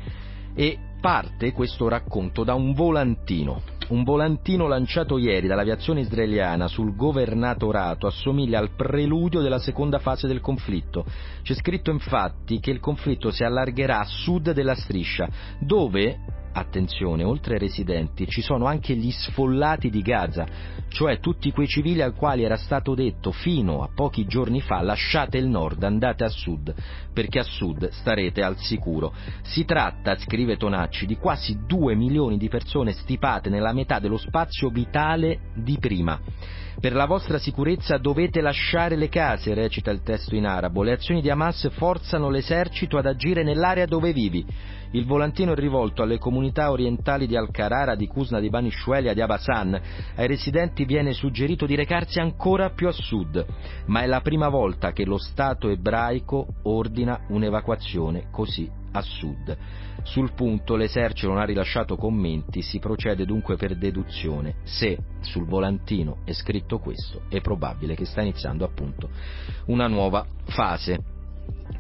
E 0.55 0.79
parte 1.01 1.51
questo 1.51 1.89
racconto 1.89 2.43
da 2.43 2.53
un 2.53 2.73
volantino. 2.73 3.63
Un 3.89 4.03
volantino 4.03 4.67
lanciato 4.67 5.17
ieri 5.17 5.47
dall'aviazione 5.47 6.01
israeliana 6.01 6.67
sul 6.67 6.95
governatorato 6.95 8.07
assomiglia 8.07 8.59
al 8.59 8.75
preludio 8.75 9.41
della 9.41 9.59
seconda 9.59 9.99
fase 9.99 10.27
del 10.27 10.39
conflitto. 10.39 11.03
C'è 11.41 11.55
scritto 11.55 11.91
infatti 11.91 12.59
che 12.59 12.71
il 12.71 12.79
conflitto 12.79 13.31
si 13.31 13.43
allargherà 13.43 13.99
a 13.99 14.05
sud 14.05 14.51
della 14.51 14.75
striscia, 14.75 15.27
dove 15.59 16.19
attenzione, 16.53 17.23
oltre 17.23 17.53
ai 17.53 17.59
residenti 17.59 18.27
ci 18.27 18.41
sono 18.41 18.65
anche 18.65 18.95
gli 18.95 19.11
sfollati 19.11 19.89
di 19.89 20.01
Gaza, 20.01 20.45
cioè 20.89 21.19
tutti 21.19 21.51
quei 21.51 21.67
civili 21.67 22.01
ai 22.01 22.13
quali 22.13 22.43
era 22.43 22.57
stato 22.57 22.93
detto 22.93 23.31
fino 23.31 23.81
a 23.83 23.89
pochi 23.93 24.25
giorni 24.25 24.61
fa 24.61 24.81
lasciate 24.81 25.37
il 25.37 25.47
nord, 25.47 25.83
andate 25.83 26.23
a 26.23 26.29
sud, 26.29 26.73
perché 27.13 27.39
a 27.39 27.43
sud 27.43 27.89
starete 27.89 28.41
al 28.41 28.57
sicuro. 28.57 29.13
Si 29.43 29.65
tratta, 29.65 30.17
scrive 30.17 30.57
Tonacci, 30.57 31.05
di 31.05 31.15
quasi 31.17 31.59
due 31.65 31.95
milioni 31.95 32.37
di 32.37 32.49
persone 32.49 32.91
stipate 32.91 33.49
nella 33.49 33.73
metà 33.73 33.99
dello 33.99 34.17
spazio 34.17 34.69
vitale 34.69 35.51
di 35.55 35.77
prima. 35.79 36.19
Per 36.79 36.93
la 36.93 37.05
vostra 37.05 37.37
sicurezza 37.37 37.97
dovete 37.97 38.41
lasciare 38.41 38.95
le 38.95 39.07
case, 39.07 39.53
recita 39.53 39.91
il 39.91 40.01
testo 40.01 40.35
in 40.35 40.47
arabo. 40.47 40.81
Le 40.81 40.93
azioni 40.93 41.21
di 41.21 41.29
Hamas 41.29 41.69
forzano 41.73 42.29
l'esercito 42.29 42.97
ad 42.97 43.05
agire 43.05 43.43
nell'area 43.43 43.85
dove 43.85 44.13
vivi. 44.13 44.43
Il 44.91 45.05
volantino 45.05 45.53
è 45.53 45.55
rivolto 45.55 46.01
alle 46.01 46.17
comunità 46.17 46.69
orientali 46.69 47.25
di 47.25 47.37
Al-Qarara, 47.37 47.95
di 47.95 48.07
Kusna, 48.07 48.39
di 48.39 48.49
Bani 48.49 48.71
Shuelia, 48.71 49.13
di 49.13 49.21
Abasan. 49.21 49.79
Ai 50.15 50.27
residenti 50.27 50.83
viene 50.83 51.13
suggerito 51.13 51.65
di 51.65 51.75
recarsi 51.75 52.19
ancora 52.19 52.71
più 52.71 52.87
a 52.87 52.91
sud, 52.91 53.45
ma 53.85 54.01
è 54.01 54.05
la 54.05 54.19
prima 54.19 54.49
volta 54.49 54.91
che 54.91 55.05
lo 55.05 55.17
Stato 55.17 55.69
ebraico 55.69 56.47
ordina 56.63 57.21
un'evacuazione 57.29 58.27
così 58.31 58.69
a 58.91 59.01
sud. 59.01 59.57
Sul 60.03 60.33
punto 60.33 60.75
l'esercito 60.75 61.29
non 61.29 61.37
ha 61.37 61.45
rilasciato 61.45 61.95
commenti, 61.95 62.61
si 62.61 62.79
procede 62.79 63.25
dunque 63.25 63.55
per 63.55 63.77
deduzione. 63.77 64.55
Se 64.63 64.97
sul 65.21 65.45
volantino 65.45 66.17
è 66.25 66.33
scritto 66.33 66.79
questo, 66.79 67.21
è 67.29 67.39
probabile 67.39 67.95
che 67.95 68.05
sta 68.05 68.21
iniziando 68.21 68.65
appunto 68.65 69.09
una 69.67 69.87
nuova 69.87 70.25
fase. 70.45 71.11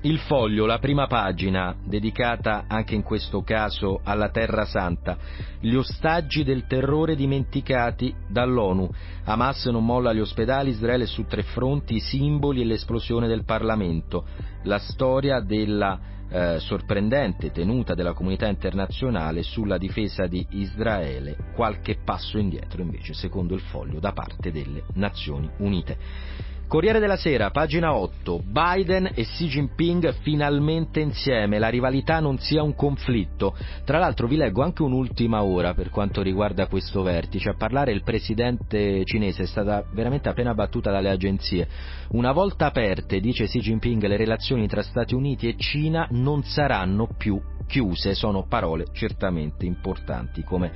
Il 0.03 0.17
foglio, 0.17 0.65
la 0.65 0.79
prima 0.79 1.05
pagina, 1.05 1.75
dedicata 1.83 2.63
anche 2.67 2.95
in 2.95 3.03
questo 3.03 3.43
caso 3.43 3.99
alla 4.03 4.29
Terra 4.29 4.65
Santa, 4.65 5.15
gli 5.59 5.75
ostaggi 5.75 6.43
del 6.43 6.65
terrore 6.65 7.15
dimenticati 7.15 8.11
dall'ONU. 8.27 8.89
Hamas 9.25 9.65
non 9.67 9.85
molla 9.85 10.11
gli 10.11 10.19
ospedali, 10.19 10.71
Israele 10.71 11.05
su 11.05 11.25
tre 11.25 11.43
fronti, 11.43 11.97
i 11.97 11.99
simboli 11.99 12.61
e 12.61 12.65
l'esplosione 12.65 13.27
del 13.27 13.43
Parlamento. 13.45 14.25
La 14.63 14.79
storia 14.79 15.39
della 15.39 15.99
eh, 16.31 16.59
sorprendente 16.59 17.51
tenuta 17.51 17.93
della 17.93 18.13
comunità 18.13 18.47
internazionale 18.47 19.43
sulla 19.43 19.77
difesa 19.77 20.25
di 20.25 20.43
Israele, 20.51 21.35
qualche 21.53 21.99
passo 22.03 22.39
indietro 22.39 22.81
invece, 22.81 23.13
secondo 23.13 23.53
il 23.53 23.61
foglio, 23.61 23.99
da 23.99 24.13
parte 24.13 24.51
delle 24.51 24.83
Nazioni 24.93 25.47
Unite. 25.57 26.49
Corriere 26.71 26.99
della 26.99 27.17
Sera, 27.17 27.51
pagina 27.51 27.93
8. 27.93 28.43
Biden 28.45 29.11
e 29.13 29.23
Xi 29.23 29.47
Jinping 29.47 30.13
finalmente 30.21 31.01
insieme, 31.01 31.59
la 31.59 31.67
rivalità 31.67 32.21
non 32.21 32.37
sia 32.37 32.63
un 32.63 32.75
conflitto. 32.75 33.53
Tra 33.83 33.99
l'altro 33.99 34.25
vi 34.25 34.37
leggo 34.37 34.63
anche 34.63 34.81
un'ultima 34.81 35.43
ora 35.43 35.73
per 35.73 35.89
quanto 35.89 36.21
riguarda 36.21 36.67
questo 36.67 37.01
vertice. 37.01 37.49
A 37.49 37.55
parlare 37.57 37.91
il 37.91 38.03
presidente 38.03 39.03
cinese 39.03 39.43
è 39.43 39.47
stata 39.47 39.83
veramente 39.91 40.29
appena 40.29 40.53
battuta 40.53 40.91
dalle 40.91 41.09
agenzie. 41.09 41.67
Una 42.11 42.31
volta 42.31 42.67
aperte, 42.67 43.19
dice 43.19 43.47
Xi 43.47 43.59
Jinping, 43.59 44.05
le 44.05 44.15
relazioni 44.15 44.65
tra 44.69 44.81
Stati 44.81 45.13
Uniti 45.13 45.49
e 45.49 45.57
Cina 45.57 46.07
non 46.11 46.41
saranno 46.43 47.05
più 47.17 47.50
chiuse 47.71 48.15
sono 48.15 48.45
parole 48.49 48.87
certamente 48.91 49.65
importanti, 49.65 50.43
come 50.43 50.71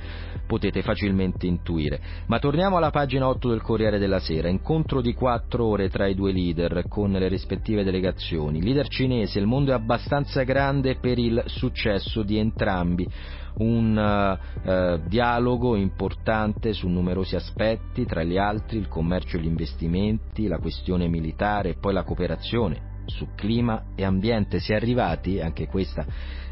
potete 0.46 0.80
facilmente 0.80 1.46
intuire. 1.46 2.00
Ma 2.26 2.38
torniamo 2.38 2.78
alla 2.78 2.90
pagina 2.90 3.28
8 3.28 3.50
del 3.50 3.60
Corriere 3.60 3.98
della 3.98 4.18
Sera, 4.18 4.48
incontro 4.48 5.02
di 5.02 5.12
quattro 5.12 5.66
ore 5.66 5.90
tra 5.90 6.06
i 6.06 6.14
due 6.14 6.32
leader 6.32 6.88
con 6.88 7.12
le 7.12 7.28
rispettive 7.28 7.84
delegazioni. 7.84 8.62
Leader 8.62 8.88
cinese, 8.88 9.38
il 9.38 9.46
mondo 9.46 9.72
è 9.72 9.74
abbastanza 9.74 10.42
grande 10.44 10.96
per 10.96 11.18
il 11.18 11.42
successo 11.48 12.22
di 12.22 12.38
entrambi 12.38 13.06
un 13.58 13.96
uh, 13.96 15.08
dialogo 15.08 15.76
importante 15.76 16.72
su 16.72 16.88
numerosi 16.88 17.36
aspetti, 17.36 18.04
tra 18.06 18.22
gli 18.22 18.36
altri 18.38 18.78
il 18.78 18.88
commercio 18.88 19.36
e 19.36 19.40
gli 19.40 19.46
investimenti, 19.46 20.46
la 20.46 20.58
questione 20.58 21.08
militare 21.08 21.70
e 21.70 21.76
poi 21.78 21.92
la 21.92 22.04
cooperazione 22.04 22.85
su 23.06 23.28
clima 23.34 23.86
e 23.94 24.04
ambiente. 24.04 24.60
Si 24.60 24.72
è 24.72 24.76
arrivati, 24.76 25.40
anche 25.40 25.66
questa 25.66 26.04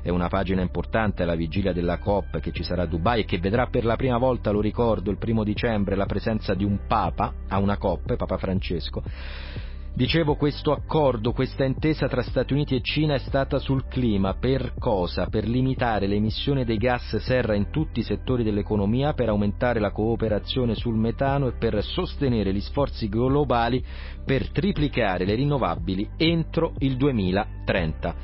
è 0.03 0.11
una 0.11 0.29
pagina 0.29 0.61
importante 0.61 1.23
alla 1.23 1.35
vigilia 1.35 1.73
della 1.73 1.99
COP 1.99 2.39
che 2.41 2.53
ci 2.53 2.63
sarà 2.63 2.83
a 2.83 2.87
Dubai 2.87 3.21
e 3.21 3.25
che 3.25 3.39
vedrà 3.39 3.67
per 3.67 3.85
la 3.85 3.97
prima 3.97 4.19
volta, 4.19 4.51
lo 4.51 4.61
ricordo, 4.61 5.11
il 5.11 5.19
primo 5.19 5.45
dicembre 5.45 5.97
la 5.97 6.07
presenza 6.07 6.55
di 6.55 6.65
un 6.65 6.81
Papa 6.87 7.33
a 7.49 7.59
una 7.59 7.79
COP, 7.79 8.17
Papa 8.17 8.37
Francesco. 8.37 9.03
Dicevo, 9.97 10.35
questo 10.35 10.73
accordo, 10.73 11.31
questa 11.31 11.63
intesa 11.63 12.09
tra 12.09 12.21
Stati 12.21 12.53
Uniti 12.53 12.75
e 12.75 12.81
Cina 12.81 13.15
è 13.15 13.19
stata 13.19 13.61
sul 13.61 13.87
clima. 13.87 14.35
Per 14.35 14.75
cosa? 14.77 15.27
Per 15.27 15.47
limitare 15.47 16.09
l'emissione 16.09 16.65
dei 16.65 16.79
gas 16.79 17.15
serra 17.19 17.55
in 17.55 17.71
tutti 17.71 18.01
i 18.01 18.03
settori 18.03 18.43
dell'economia, 18.43 19.13
per 19.13 19.29
aumentare 19.29 19.79
la 19.79 19.93
cooperazione 19.93 20.75
sul 20.75 20.97
metano 20.97 21.47
e 21.47 21.53
per 21.53 21.81
sostenere 21.85 22.53
gli 22.53 22.61
sforzi 22.61 23.09
globali 23.09 23.85
per 24.25 24.51
triplicare 24.51 25.25
le 25.25 25.37
rinnovabili 25.37 26.09
entro 26.17 26.73
il 26.79 26.97
2030. 26.97 28.15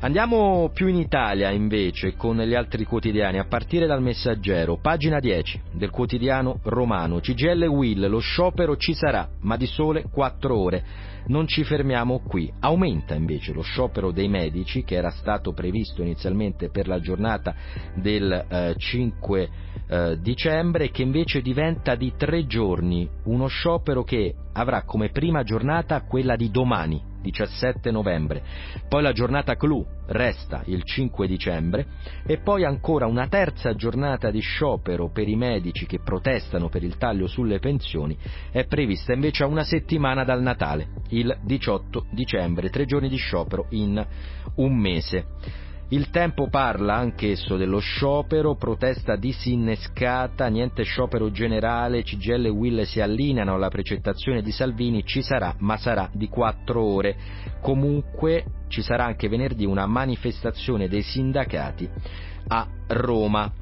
Andiamo 0.00 0.70
più 0.74 0.88
in 0.88 0.96
Italia 0.96 1.50
invece 1.50 2.16
con 2.16 2.36
gli 2.38 2.54
altri 2.54 2.84
quotidiani, 2.84 3.38
a 3.38 3.44
partire 3.44 3.86
dal 3.86 4.02
Messaggero, 4.02 4.76
pagina 4.78 5.20
10 5.20 5.60
del 5.74 5.90
quotidiano 5.90 6.58
romano, 6.64 7.20
CGL 7.20 7.66
Will, 7.66 8.08
lo 8.08 8.18
sciopero 8.18 8.76
ci 8.76 8.94
sarà, 8.94 9.28
ma 9.42 9.56
di 9.56 9.66
sole 9.66 10.06
4 10.10 10.58
ore. 10.58 11.10
Non 11.26 11.46
ci 11.46 11.64
fermiamo 11.64 12.20
qui, 12.20 12.52
aumenta 12.60 13.14
invece 13.14 13.52
lo 13.52 13.62
sciopero 13.62 14.10
dei 14.10 14.28
medici 14.28 14.82
che 14.82 14.96
era 14.96 15.10
stato 15.10 15.52
previsto 15.52 16.02
inizialmente 16.02 16.70
per 16.70 16.88
la 16.88 17.00
giornata 17.00 17.54
del 17.94 18.32
eh, 18.32 18.74
5 18.76 19.50
eh, 19.88 20.18
dicembre 20.20 20.90
che 20.90 21.02
invece 21.02 21.42
diventa 21.42 21.94
di 21.94 22.12
3 22.16 22.46
giorni, 22.46 23.08
uno 23.24 23.46
sciopero 23.46 24.02
che 24.02 24.34
avrà 24.52 24.82
come 24.82 25.10
prima 25.10 25.42
giornata 25.42 26.02
quella 26.02 26.36
di 26.36 26.50
domani, 26.50 27.11
17 27.22 27.90
novembre, 27.90 28.42
poi 28.88 29.02
la 29.02 29.12
giornata 29.12 29.56
clou 29.56 29.86
resta 30.06 30.62
il 30.66 30.82
5 30.82 31.26
dicembre 31.26 31.86
e 32.26 32.38
poi 32.38 32.64
ancora 32.64 33.06
una 33.06 33.28
terza 33.28 33.74
giornata 33.74 34.30
di 34.30 34.40
sciopero 34.40 35.10
per 35.10 35.28
i 35.28 35.36
medici 35.36 35.86
che 35.86 36.00
protestano 36.00 36.68
per 36.68 36.82
il 36.82 36.98
taglio 36.98 37.26
sulle 37.26 37.60
pensioni 37.60 38.16
è 38.50 38.66
prevista 38.66 39.12
invece 39.12 39.44
a 39.44 39.46
una 39.46 39.64
settimana 39.64 40.24
dal 40.24 40.42
Natale, 40.42 40.88
il 41.10 41.34
18 41.42 42.06
dicembre, 42.10 42.68
tre 42.68 42.84
giorni 42.84 43.08
di 43.08 43.16
sciopero 43.16 43.66
in 43.70 44.04
un 44.56 44.76
mese. 44.76 45.26
Il 45.92 46.08
tempo 46.08 46.48
parla 46.48 46.94
anch'esso 46.94 47.58
dello 47.58 47.78
sciopero, 47.78 48.54
protesta 48.54 49.14
disinnescata, 49.14 50.46
niente 50.46 50.84
sciopero 50.84 51.30
generale, 51.30 52.02
CGL 52.02 52.46
e 52.46 52.48
Will 52.48 52.82
si 52.84 53.02
allineano 53.02 53.52
alla 53.52 53.68
precettazione 53.68 54.40
di 54.40 54.52
Salvini, 54.52 55.04
ci 55.04 55.20
sarà, 55.20 55.54
ma 55.58 55.76
sarà 55.76 56.08
di 56.10 56.28
quattro 56.28 56.82
ore. 56.82 57.14
Comunque 57.60 58.44
ci 58.68 58.80
sarà 58.80 59.04
anche 59.04 59.28
venerdì 59.28 59.66
una 59.66 59.84
manifestazione 59.84 60.88
dei 60.88 61.02
sindacati 61.02 61.86
a 62.48 62.66
Roma. 62.86 63.52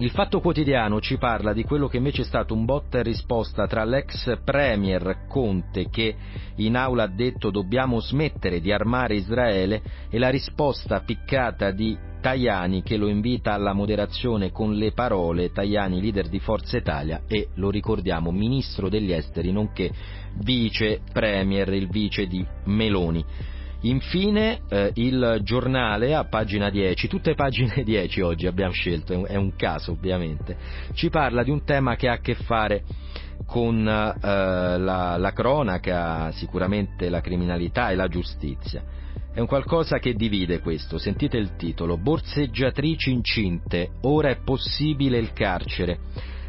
Il 0.00 0.12
Fatto 0.12 0.40
Quotidiano 0.40 0.98
ci 0.98 1.18
parla 1.18 1.52
di 1.52 1.62
quello 1.62 1.86
che 1.86 1.98
invece 1.98 2.22
è 2.22 2.24
stato 2.24 2.54
un 2.54 2.64
botta 2.64 2.98
e 2.98 3.02
risposta 3.02 3.66
tra 3.66 3.84
l'ex 3.84 4.34
premier 4.42 5.26
Conte 5.28 5.90
che 5.90 6.16
in 6.54 6.74
aula 6.74 7.02
ha 7.02 7.06
detto 7.06 7.50
dobbiamo 7.50 8.00
smettere 8.00 8.62
di 8.62 8.72
armare 8.72 9.16
Israele 9.16 9.82
e 10.08 10.18
la 10.18 10.30
risposta 10.30 11.00
piccata 11.00 11.70
di 11.70 11.94
Tajani 12.18 12.82
che 12.82 12.96
lo 12.96 13.08
invita 13.08 13.52
alla 13.52 13.74
moderazione 13.74 14.50
con 14.50 14.74
le 14.74 14.92
parole, 14.92 15.52
Tajani 15.52 16.00
leader 16.00 16.28
di 16.28 16.38
Forza 16.38 16.78
Italia 16.78 17.24
e, 17.28 17.48
lo 17.56 17.68
ricordiamo, 17.68 18.30
ministro 18.30 18.88
degli 18.88 19.12
esteri 19.12 19.52
nonché 19.52 19.92
vice 20.36 21.02
premier, 21.12 21.74
il 21.74 21.88
vice 21.88 22.26
di 22.26 22.42
Meloni. 22.64 23.22
Infine 23.82 24.60
eh, 24.68 24.90
il 24.96 25.40
giornale 25.42 26.14
a 26.14 26.24
pagina 26.24 26.68
10, 26.68 27.08
tutte 27.08 27.34
pagine 27.34 27.80
10 27.84 28.20
oggi 28.20 28.46
abbiamo 28.46 28.72
scelto, 28.72 29.24
è 29.24 29.36
un 29.36 29.56
caso 29.56 29.92
ovviamente, 29.92 30.56
ci 30.92 31.08
parla 31.08 31.42
di 31.42 31.50
un 31.50 31.64
tema 31.64 31.96
che 31.96 32.08
ha 32.08 32.14
a 32.14 32.20
che 32.20 32.34
fare 32.34 32.82
con 33.46 33.88
eh, 33.88 34.18
la, 34.20 35.16
la 35.16 35.32
cronaca, 35.32 36.30
sicuramente 36.32 37.08
la 37.08 37.20
criminalità 37.20 37.90
e 37.90 37.94
la 37.94 38.08
giustizia. 38.08 38.84
È 39.32 39.40
un 39.40 39.46
qualcosa 39.46 39.98
che 39.98 40.14
divide 40.14 40.58
questo, 40.58 40.98
sentite 40.98 41.38
il 41.38 41.54
titolo, 41.56 41.96
Borseggiatrici 41.96 43.12
incinte, 43.12 43.92
ora 44.02 44.28
è 44.28 44.40
possibile 44.42 45.18
il 45.18 45.32
carcere. 45.32 46.00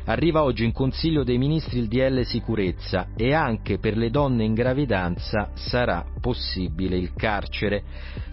Arriva 0.06 0.43
oggi 0.43 0.66
in 0.66 0.72
Consiglio 0.72 1.24
dei 1.24 1.38
Ministri 1.38 1.80
il 1.80 1.88
DL 1.88 2.24
Sicurezza 2.26 3.10
e 3.16 3.34
anche 3.34 3.78
per 3.78 3.95
le 3.97 4.10
donne 4.10 4.43
in 4.43 4.54
gravidanza 4.54 5.52
sarà 5.54 6.04
possibile 6.20 6.97
il 6.97 7.14
carcere. 7.14 7.84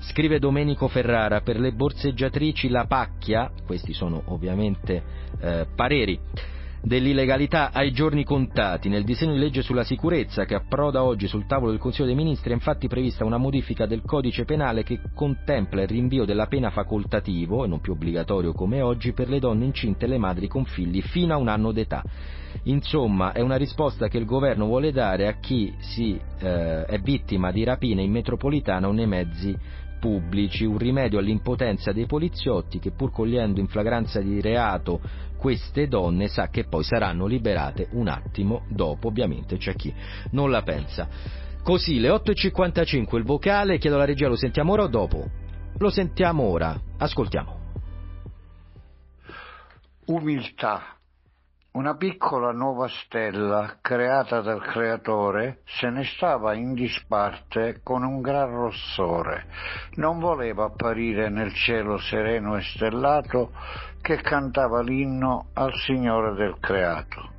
Scrive 0.01 0.39
Domenico 0.39 0.89
Ferrara, 0.89 1.43
per 1.43 1.61
le 1.61 1.73
borseggiatrici 1.73 2.69
la 2.69 2.87
pacchia, 2.87 3.51
questi 3.67 3.93
sono 3.93 4.23
ovviamente 4.27 5.03
eh, 5.41 5.67
pareri, 5.75 6.19
dell'illegalità 6.89 7.71
ai 7.73 7.93
giorni 7.93 8.25
contati. 8.25 8.89
Nel 8.89 9.05
disegno 9.05 9.35
di 9.35 9.39
legge 9.39 9.63
sulla 9.63 9.85
sicurezza 9.85 10.47
che 10.47 10.55
approda 10.55 11.05
oggi 11.05 11.29
sul 11.29 11.47
tavolo 11.47 11.71
del 11.71 11.79
Consiglio 11.79 12.07
dei 12.07 12.17
Ministri 12.17 12.51
è 12.51 12.55
infatti 12.55 12.89
prevista 12.89 13.25
una 13.25 13.37
modifica 13.37 13.87
del 13.87 14.03
codice 14.03 14.45
penale 14.45 14.83
che 14.83 14.99
contempla 15.15 15.83
il 15.83 15.89
rinvio 15.89 16.25
della 16.25 16.47
pena 16.47 16.71
facoltativo, 16.71 17.65
e 17.65 17.69
non 17.69 17.81
più 17.81 17.93
obbligatorio 17.93 18.53
come 18.53 18.81
oggi, 18.81 19.13
per 19.13 19.29
le 19.29 19.39
donne 19.39 19.67
incinte 19.67 20.07
e 20.07 20.09
le 20.09 20.19
madri 20.19 20.49
con 20.49 20.65
figli 20.65 21.03
fino 21.03 21.35
a 21.35 21.37
un 21.37 21.49
anno 21.49 21.71
d'età. 21.71 22.03
Insomma, 22.65 23.33
è 23.33 23.41
una 23.41 23.57
risposta 23.57 24.09
che 24.09 24.17
il 24.17 24.25
governo 24.25 24.65
vuole 24.65 24.91
dare 24.91 25.29
a 25.29 25.35
chi 25.39 25.73
si, 25.81 26.19
eh, 26.41 26.85
è 26.85 26.99
vittima 26.99 27.53
di 27.53 27.63
rapine 27.63 28.03
in 28.03 28.11
metropolitana 28.11 28.89
o 28.89 28.93
nei 28.93 29.07
mezzi 29.07 29.55
pubblici, 29.99 30.65
un 30.65 30.79
rimedio 30.79 31.19
all'impotenza 31.19 31.93
dei 31.93 32.07
poliziotti 32.07 32.79
che 32.79 32.93
pur 32.93 33.11
cogliendo 33.11 33.61
in 33.61 33.69
flagranza 33.69 34.21
di 34.21 34.41
reato 34.41 35.01
queste 35.37 35.87
donne 35.87 36.29
sa 36.29 36.49
che 36.49 36.65
poi 36.65 36.83
saranno 36.83 37.27
liberate 37.27 37.89
un 37.93 38.09
attimo 38.09 38.65
dopo, 38.69 39.09
ovviamente 39.09 39.57
c'è 39.57 39.75
chi 39.75 39.95
non 40.31 40.51
la 40.51 40.63
pensa. 40.63 41.09
Così, 41.63 42.01
le 42.01 42.09
8.55 42.09 43.17
il 43.17 43.25
vocale, 43.25 43.79
chiedo 43.79 43.97
alla 43.97 44.05
regia, 44.05 44.29
lo 44.29 44.37
sentiamo 44.37 44.73
ora 44.73 44.85
o 44.85 44.89
dopo? 44.89 45.29
Lo 45.77 45.91
sentiamo 45.91 46.45
ora, 46.45 46.79
ascoltiamo. 46.97 47.57
Umiltà. 50.07 50.98
Una 51.71 51.97
piccola 51.97 52.51
nuova 52.51 52.89
stella, 52.89 53.77
creata 53.83 54.41
dal 54.41 54.63
creatore, 54.63 55.61
se 55.65 55.91
ne 55.91 56.03
stava 56.03 56.55
in 56.55 56.73
disparte 56.73 57.81
con 57.83 58.03
un 58.03 58.23
gran 58.23 58.51
rossore. 58.51 59.47
Non 59.97 60.19
voleva 60.19 60.65
apparire 60.65 61.29
nel 61.29 61.53
cielo 61.53 61.99
sereno 61.99 62.57
e 62.57 62.63
stellato 62.63 63.53
che 64.01 64.17
cantava 64.23 64.81
l'inno 64.81 65.51
al 65.53 65.75
Signore 65.75 66.35
del 66.35 66.57
creato. 66.59 67.37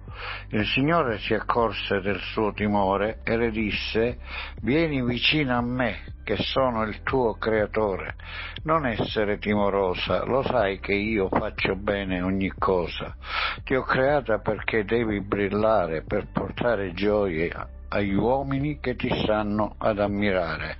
Il 0.49 0.65
Signore 0.65 1.19
si 1.19 1.33
accorse 1.33 2.01
del 2.01 2.19
suo 2.19 2.51
timore 2.53 3.19
e 3.23 3.37
le 3.37 3.51
disse 3.51 4.17
Vieni 4.61 5.03
vicino 5.03 5.55
a 5.55 5.61
me, 5.61 6.01
che 6.23 6.37
sono 6.37 6.83
il 6.83 7.01
tuo 7.03 7.33
creatore. 7.33 8.15
Non 8.63 8.85
essere 8.85 9.37
timorosa, 9.37 10.25
lo 10.25 10.41
sai 10.43 10.79
che 10.79 10.93
io 10.93 11.29
faccio 11.29 11.75
bene 11.75 12.21
ogni 12.21 12.51
cosa. 12.57 13.15
Ti 13.63 13.75
ho 13.75 13.83
creata 13.83 14.39
perché 14.39 14.83
devi 14.85 15.21
brillare, 15.21 16.03
per 16.03 16.27
portare 16.31 16.93
gioia 16.93 17.67
agli 17.89 18.13
uomini 18.13 18.79
che 18.79 18.95
ti 18.95 19.09
stanno 19.21 19.75
ad 19.77 19.99
ammirare. 19.99 20.77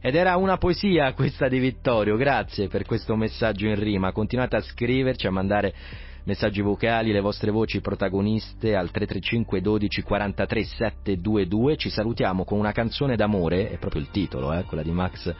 Ed 0.00 0.16
era 0.16 0.36
una 0.36 0.58
poesia 0.58 1.14
questa 1.14 1.48
di 1.48 1.58
Vittorio, 1.58 2.16
grazie 2.16 2.68
per 2.68 2.84
questo 2.84 3.16
messaggio 3.16 3.66
in 3.66 3.82
rima. 3.82 4.12
Continuate 4.12 4.56
a 4.56 4.60
scriverci, 4.60 5.26
a 5.26 5.30
mandare 5.30 5.74
messaggi 6.24 6.60
vocali, 6.60 7.12
le 7.12 7.20
vostre 7.20 7.50
voci 7.50 7.80
protagoniste 7.80 8.74
al 8.74 8.90
335 8.90 9.60
12 9.60 10.02
43 10.02 10.64
722. 10.64 11.76
Ci 11.76 11.90
salutiamo 11.90 12.44
con 12.44 12.58
una 12.58 12.72
canzone 12.72 13.16
d'amore, 13.16 13.70
è 13.70 13.78
proprio 13.78 14.02
il 14.02 14.10
titolo, 14.10 14.52
eh, 14.52 14.64
quella 14.64 14.82
di 14.82 14.90
Max 14.90 15.34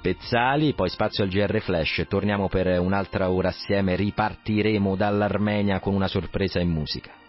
Pezzali, 0.00 0.74
poi 0.74 0.90
spazio 0.90 1.24
al 1.24 1.30
GR 1.30 1.60
Flash, 1.60 2.04
torniamo 2.08 2.48
per 2.48 2.78
un'altra 2.78 3.30
ora 3.30 3.48
assieme, 3.48 3.96
ripartiremo 3.96 4.96
dall'Armenia 4.96 5.80
con 5.80 5.94
una 5.94 6.08
sorpresa 6.08 6.60
in 6.60 6.68
musica. 6.68 7.23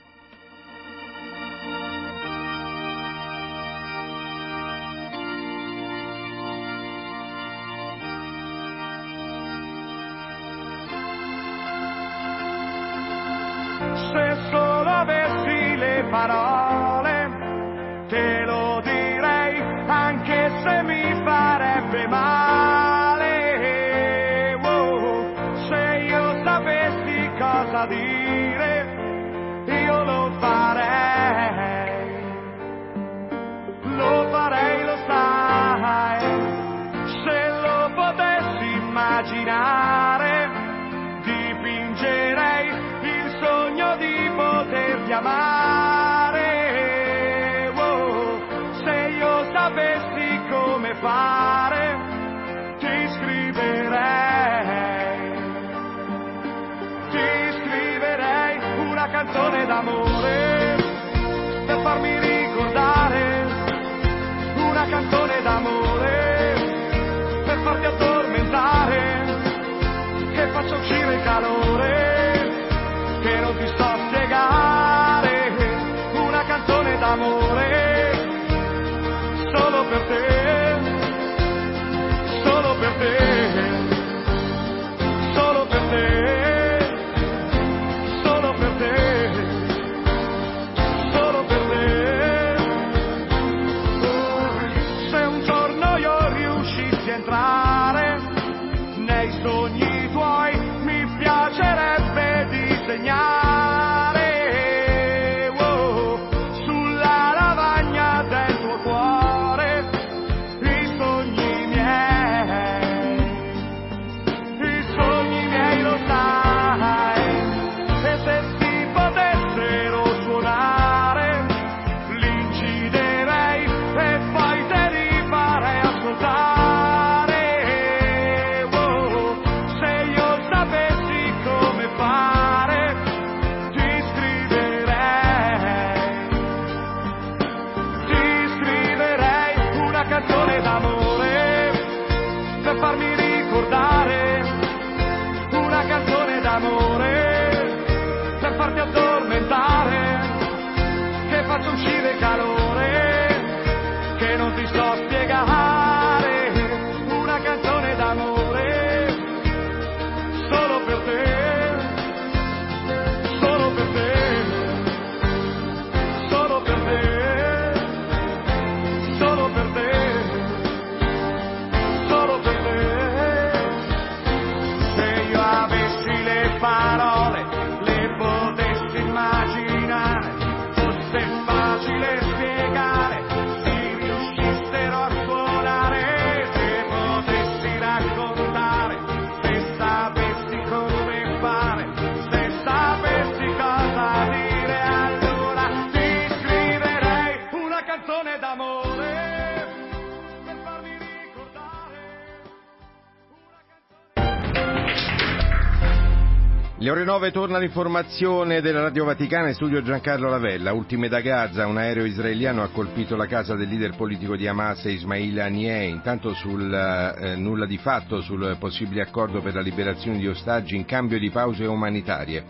19 207.15 207.31
torna 207.31 207.59
l'informazione 207.59 208.59
della 208.59 208.81
Radio 208.81 209.05
Vaticana 209.05 209.47
in 209.47 209.53
studio 209.53 209.81
Giancarlo 209.81 210.27
Lavella. 210.27 210.73
Ultime 210.73 211.07
da 211.07 211.21
Gaza, 211.21 211.65
un 211.65 211.77
aereo 211.77 212.03
israeliano 212.03 212.61
ha 212.61 212.67
colpito 212.67 213.15
la 213.15 213.25
casa 213.25 213.55
del 213.55 213.69
leader 213.69 213.95
politico 213.95 214.35
di 214.35 214.47
Hamas 214.47 214.83
Ismail 214.83 215.39
Haniyeh. 215.39 215.85
Intanto 215.85 216.33
sul 216.33 216.73
eh, 216.73 217.35
nulla 217.37 217.65
di 217.65 217.77
fatto 217.77 218.19
sul 218.19 218.57
possibile 218.59 219.01
accordo 219.01 219.39
per 219.39 219.53
la 219.53 219.61
liberazione 219.61 220.17
di 220.17 220.27
ostaggi 220.27 220.75
in 220.75 220.83
cambio 220.83 221.17
di 221.17 221.29
pause 221.29 221.63
umanitarie. 221.65 222.43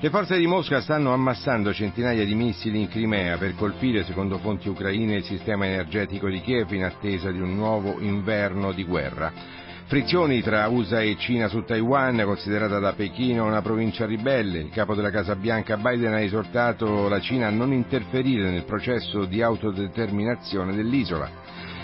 Le 0.00 0.08
forze 0.08 0.38
di 0.38 0.46
Mosca 0.46 0.80
stanno 0.80 1.12
ammassando 1.12 1.74
centinaia 1.74 2.24
di 2.24 2.34
missili 2.34 2.80
in 2.80 2.88
Crimea 2.88 3.36
per 3.36 3.54
colpire, 3.54 4.04
secondo 4.04 4.38
fonti 4.38 4.70
ucraine, 4.70 5.16
il 5.16 5.24
sistema 5.24 5.66
energetico 5.66 6.28
di 6.28 6.40
Kiev 6.40 6.72
in 6.72 6.84
attesa 6.84 7.30
di 7.30 7.40
un 7.40 7.54
nuovo 7.54 8.00
inverno 8.00 8.72
di 8.72 8.84
guerra. 8.84 9.55
Frizioni 9.88 10.42
tra 10.42 10.66
USA 10.66 11.00
e 11.00 11.16
Cina 11.16 11.46
su 11.46 11.62
Taiwan, 11.62 12.20
considerata 12.24 12.80
da 12.80 12.94
Pechino 12.94 13.46
una 13.46 13.62
provincia 13.62 14.04
ribelle. 14.04 14.58
Il 14.58 14.70
capo 14.70 14.96
della 14.96 15.10
Casa 15.10 15.36
Bianca 15.36 15.76
Biden 15.76 16.12
ha 16.12 16.20
esortato 16.20 17.08
la 17.08 17.20
Cina 17.20 17.46
a 17.46 17.50
non 17.50 17.72
interferire 17.72 18.50
nel 18.50 18.64
processo 18.64 19.26
di 19.26 19.42
autodeterminazione 19.42 20.74
dell'isola. 20.74 21.30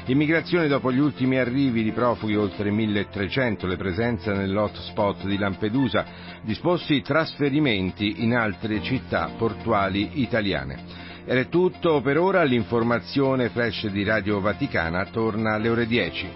Immigrazione 0.06 0.66
dopo 0.66 0.90
gli 0.90 0.98
ultimi 0.98 1.38
arrivi 1.38 1.84
di 1.84 1.92
profughi, 1.92 2.34
oltre 2.34 2.72
1300, 2.72 3.68
le 3.68 3.76
presenze 3.76 4.32
nell'hotspot 4.32 5.24
di 5.24 5.38
Lampedusa, 5.38 6.04
disposti 6.42 7.02
trasferimenti 7.02 8.24
in 8.24 8.34
altre 8.34 8.82
città 8.82 9.30
portuali 9.38 10.20
italiane. 10.20 10.82
Ed 11.24 11.38
è 11.38 11.48
tutto 11.48 12.00
per 12.00 12.18
ora, 12.18 12.42
l'informazione 12.42 13.48
flash 13.48 13.86
di 13.86 14.02
Radio 14.02 14.40
Vaticana 14.40 15.04
torna 15.04 15.54
alle 15.54 15.68
ore 15.68 15.86
10. 15.86 16.30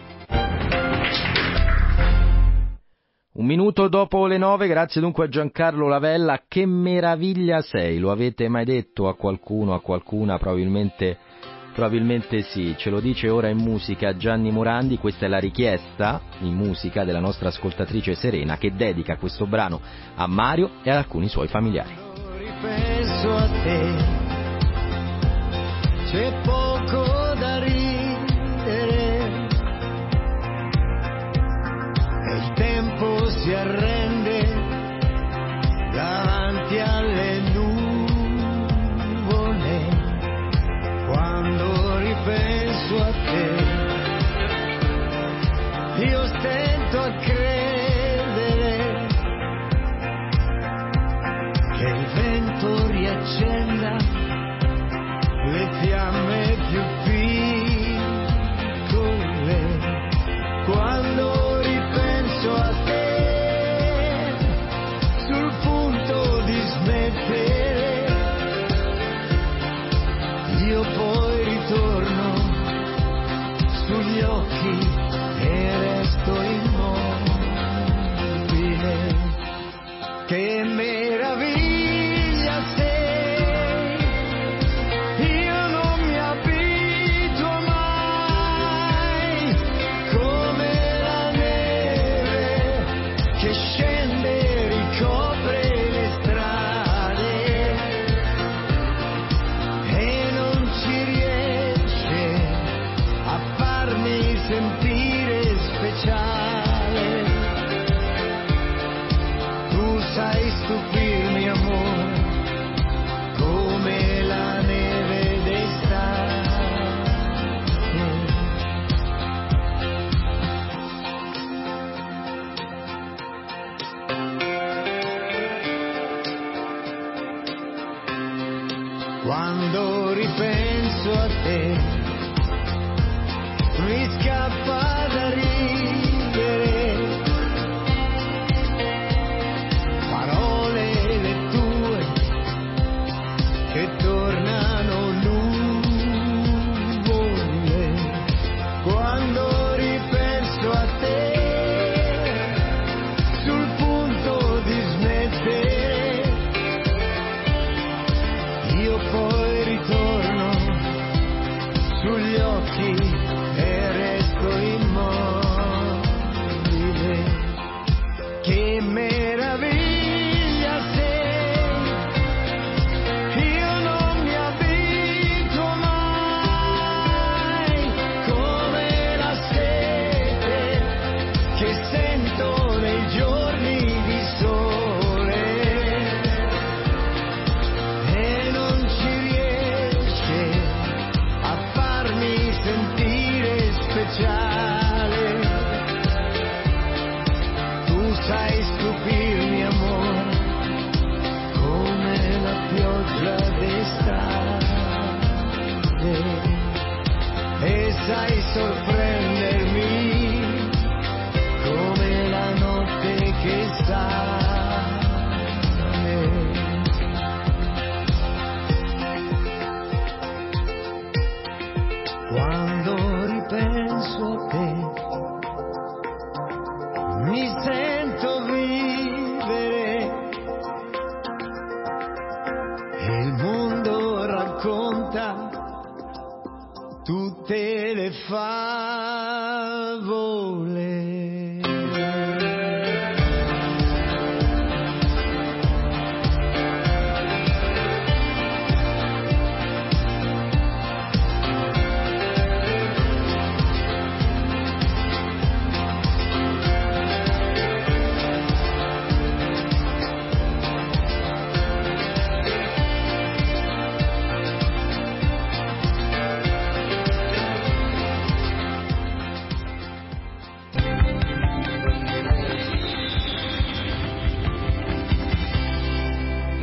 Un 3.37 3.45
minuto 3.45 3.89
dopo 3.89 4.24
le 4.26 4.39
nove, 4.39 4.66
grazie 4.66 4.99
dunque 4.99 5.26
a 5.26 5.28
Giancarlo 5.28 5.89
Lavella, 5.89 6.45
che 6.49 6.64
meraviglia 6.64 7.61
sei, 7.61 7.99
lo 7.99 8.11
avete 8.11 8.49
mai 8.49 8.64
detto 8.64 9.09
a 9.09 9.14
qualcuno, 9.14 9.74
a 9.74 9.80
qualcuna, 9.80 10.39
probabilmente, 10.39 11.18
probabilmente 11.74 12.41
sì, 12.41 12.74
ce 12.78 12.89
lo 12.89 12.99
dice 12.99 13.28
ora 13.28 13.49
in 13.49 13.59
musica 13.59 14.16
Gianni 14.16 14.51
Morandi, 14.51 14.97
questa 14.97 15.26
è 15.26 15.28
la 15.28 15.39
richiesta 15.39 16.22
in 16.41 16.55
musica 16.55 17.05
della 17.05 17.20
nostra 17.20 17.49
ascoltatrice 17.49 18.14
Serena 18.14 18.57
che 18.57 18.74
dedica 18.74 19.18
questo 19.18 19.47
brano 19.47 19.82
a 20.14 20.26
Mario 20.26 20.70
e 20.82 20.89
ad 20.89 20.97
alcuni 20.97 21.28
suoi 21.28 21.49
familiari. 21.49 21.95
penso 22.62 23.37
a 23.37 23.49
te, 23.62 23.95
c'è 26.07 26.41
poco 26.43 27.15
si 33.47 33.55
arrende 33.55 34.42
davanti 35.92 36.78
alle 36.80 37.38
nuvole 37.55 38.26
quando 41.07 41.97
ripenso 41.99 42.97
a 43.05 43.12
te. 43.12 43.47
Io 46.07 46.26
stento 46.26 46.99
a 46.99 47.12
credere 47.18 49.07
che 51.76 51.86
il 51.86 52.07
vento 52.14 52.88
riaccenda 52.88 53.97
le 55.44 55.70
fiamme 55.82 56.57
più 56.68 56.82
piccole. 57.05 57.36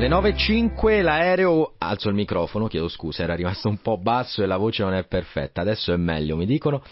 Le 0.04 0.10
9.05 0.10 1.02
l'aereo, 1.02 1.76
alzo 1.78 2.10
il 2.10 2.16
microfono, 2.16 2.68
chiedo 2.68 2.90
scusa, 2.90 3.24
era 3.24 3.36
rimasto 3.36 3.70
un 3.70 3.78
po' 3.78 3.98
basso 3.98 4.44
e 4.44 4.46
la 4.46 4.58
voce 4.58 4.84
non 4.84 4.94
è 4.96 5.06
perfetta, 5.06 5.62
adesso 5.62 5.94
è 5.94 5.96
meglio, 5.96 6.36
mi 6.36 6.46
dicono. 6.46 6.84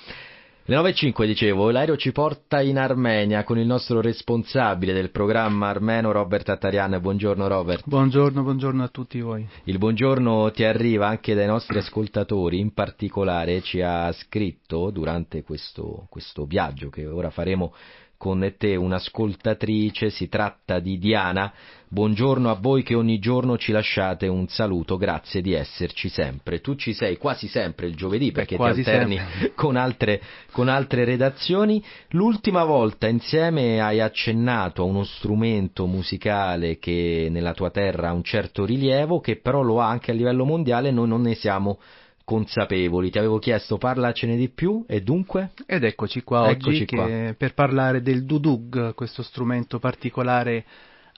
Le 0.63 0.77
9.05 0.77 1.25
dicevo, 1.25 1.71
l'aereo 1.71 1.97
ci 1.97 2.13
porta 2.13 2.61
in 2.61 2.77
Armenia 2.77 3.43
con 3.43 3.57
il 3.57 3.65
nostro 3.65 3.99
responsabile 3.99 4.93
del 4.93 5.11
programma 5.11 5.67
armeno 5.67 6.13
Robert 6.13 6.47
Attarian. 6.47 6.99
Buongiorno 7.01 7.49
Robert. 7.49 7.83
Buongiorno, 7.85 8.43
buongiorno 8.43 8.81
a 8.81 8.87
tutti 8.87 9.19
voi. 9.19 9.45
Il 9.65 9.77
buongiorno 9.77 10.49
ti 10.51 10.63
arriva 10.63 11.09
anche 11.09 11.33
dai 11.33 11.47
nostri 11.47 11.79
ascoltatori, 11.79 12.59
in 12.59 12.73
particolare 12.73 13.59
ci 13.59 13.81
ha 13.81 14.09
scritto 14.13 14.89
durante 14.89 15.43
questo, 15.43 16.07
questo 16.09 16.45
viaggio 16.45 16.87
che 16.87 17.05
ora 17.05 17.29
faremo 17.29 17.73
con 18.15 18.53
te 18.55 18.75
un'ascoltatrice, 18.75 20.11
si 20.11 20.29
tratta 20.29 20.79
di 20.79 20.97
Diana. 20.97 21.51
Buongiorno 21.93 22.49
a 22.49 22.53
voi 22.53 22.83
che 22.83 22.95
ogni 22.95 23.19
giorno 23.19 23.57
ci 23.57 23.73
lasciate 23.73 24.27
un 24.27 24.47
saluto, 24.47 24.95
grazie 24.95 25.41
di 25.41 25.51
esserci 25.51 26.07
sempre. 26.07 26.61
Tu 26.61 26.75
ci 26.75 26.93
sei 26.93 27.17
quasi 27.17 27.49
sempre 27.49 27.85
il 27.85 27.97
giovedì 27.97 28.31
perché 28.31 28.51
ti 28.51 28.55
quasi 28.55 28.79
alterni 28.79 29.19
con 29.55 29.75
altre, 29.75 30.21
con 30.53 30.69
altre 30.69 31.03
redazioni. 31.03 31.83
L'ultima 32.11 32.63
volta 32.63 33.09
insieme 33.09 33.81
hai 33.81 33.99
accennato 33.99 34.83
a 34.83 34.85
uno 34.85 35.03
strumento 35.03 35.85
musicale 35.85 36.77
che 36.79 37.27
nella 37.29 37.53
tua 37.53 37.71
terra 37.71 38.07
ha 38.07 38.13
un 38.13 38.23
certo 38.23 38.63
rilievo, 38.63 39.19
che 39.19 39.35
però 39.41 39.61
lo 39.61 39.81
ha 39.81 39.89
anche 39.89 40.11
a 40.11 40.13
livello 40.13 40.45
mondiale, 40.45 40.91
noi 40.91 41.09
non 41.09 41.19
ne 41.23 41.35
siamo 41.35 41.77
consapevoli. 42.23 43.09
Ti 43.09 43.17
avevo 43.17 43.37
chiesto 43.37 43.77
parlacene 43.77 44.37
di 44.37 44.47
più 44.47 44.85
e 44.87 45.01
dunque? 45.01 45.51
Ed 45.65 45.83
eccoci 45.83 46.21
qua 46.23 46.43
oggi 46.43 46.51
Eccoci 46.53 46.85
che- 46.85 46.95
qua. 46.95 47.33
per 47.37 47.53
parlare 47.53 48.01
del 48.01 48.23
dudug, 48.23 48.93
questo 48.93 49.23
strumento 49.23 49.77
particolare 49.77 50.63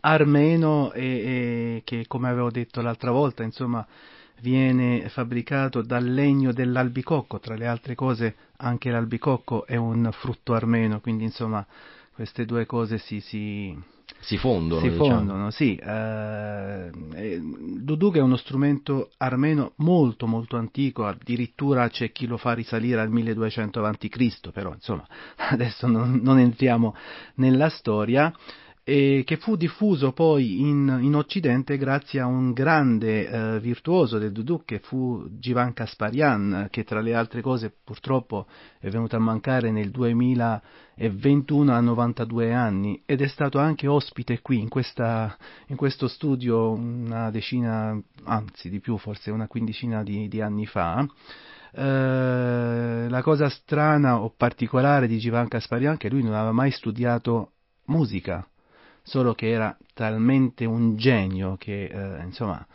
armeno 0.06 0.92
e, 0.92 1.04
e 1.04 1.82
che 1.86 2.06
come 2.08 2.30
avevo 2.30 2.52
detto 2.52 2.82
l'altra 2.82 3.12
volta, 3.12 3.44
insomma, 3.44 3.86
viene 4.42 5.08
fabbricato 5.10 5.82
dal 5.82 6.04
legno 6.04 6.52
dell'albicocco, 6.52 7.40
tra 7.40 7.56
le 7.56 7.66
altre 7.66 7.96
cose 7.96 8.36
anche 8.58 8.90
l'albicocco 8.92 9.66
è 9.66 9.76
un 9.76 10.10
frutto 10.12 10.54
armeno, 10.54 11.00
quindi 11.00 11.24
insomma 11.24 11.66
queste 12.14 12.46
due 12.46 12.66
cose 12.66 12.98
si, 12.98 13.22
si, 13.22 13.76
Si 14.20 14.38
fondono, 14.38 14.82
si 14.82 14.90
diciamo. 14.90 15.08
fondono, 15.08 15.50
sì. 15.50 15.76
eh, 15.76 16.90
duduk 17.42 18.16
è 18.16 18.22
uno 18.22 18.36
strumento 18.36 19.10
armeno 19.18 19.72
molto 19.78 20.28
molto 20.28 20.58
antico, 20.58 21.06
addirittura 21.06 21.88
c'è 21.90 22.12
chi 22.12 22.28
lo 22.28 22.38
fa 22.38 22.54
risalire 22.54 23.00
al 23.02 23.10
1200 23.10 23.84
a.C., 23.84 24.52
però 24.52 24.74
insomma 24.74 25.08
adesso 25.50 25.88
non, 25.88 26.20
non 26.22 26.38
entriamo 26.38 26.94
nella 27.36 27.70
storia, 27.70 28.32
e 28.86 29.24
che 29.26 29.38
fu 29.38 29.56
diffuso 29.56 30.12
poi 30.12 30.60
in, 30.60 31.00
in 31.02 31.16
Occidente 31.16 31.78
grazie 31.78 32.20
a 32.20 32.26
un 32.26 32.52
grande 32.52 33.28
eh, 33.28 33.60
virtuoso 33.62 34.18
del 34.18 34.34
duduk 34.34 34.66
che 34.66 34.80
fu 34.80 35.26
Jivan 35.30 35.72
Kasparian, 35.72 36.68
che 36.70 36.84
tra 36.84 37.00
le 37.00 37.16
altre 37.16 37.42
cose 37.42 37.74
purtroppo 37.82 38.46
è 38.80 38.90
venuto 38.90 39.16
a 39.16 39.20
mancare 39.20 39.72
nel 39.72 39.90
2021 39.90 41.72
a 41.72 41.80
92 41.80 42.54
anni 42.54 43.02
ed 43.06 43.22
è 43.22 43.28
stato 43.28 43.58
anche 43.58 43.88
ospite 43.88 44.42
qui 44.42 44.60
in, 44.60 44.68
questa, 44.68 45.38
in 45.68 45.78
questo 45.78 46.10
studio 46.10 46.72
una 46.72 47.32
decina, 47.32 47.98
anzi 48.26 48.70
di 48.70 48.82
più, 48.82 48.98
forse 48.98 49.32
una 49.32 49.48
quindicina 49.48 50.04
di, 50.04 50.28
di 50.28 50.42
anni 50.42 50.66
fa. 50.66 51.08
Eh, 51.76 53.08
la 53.10 53.22
cosa 53.24 53.48
strana 53.48 54.20
o 54.20 54.34
particolare 54.36 55.08
di 55.08 55.18
Jivan 55.20 55.48
Kasparian 55.48 55.94
è 55.94 55.98
che 55.98 56.10
lui 56.10 56.22
non 56.22 56.34
aveva 56.34 56.52
mai 56.52 56.72
studiato 56.72 57.52
musica, 57.86 58.46
solo 59.04 59.34
che 59.34 59.50
era 59.50 59.78
talmente 59.94 60.66
un 60.66 60.96
genio 60.96 61.56
che 61.58 61.86
eh, 61.86 62.24
insomma 62.24 62.66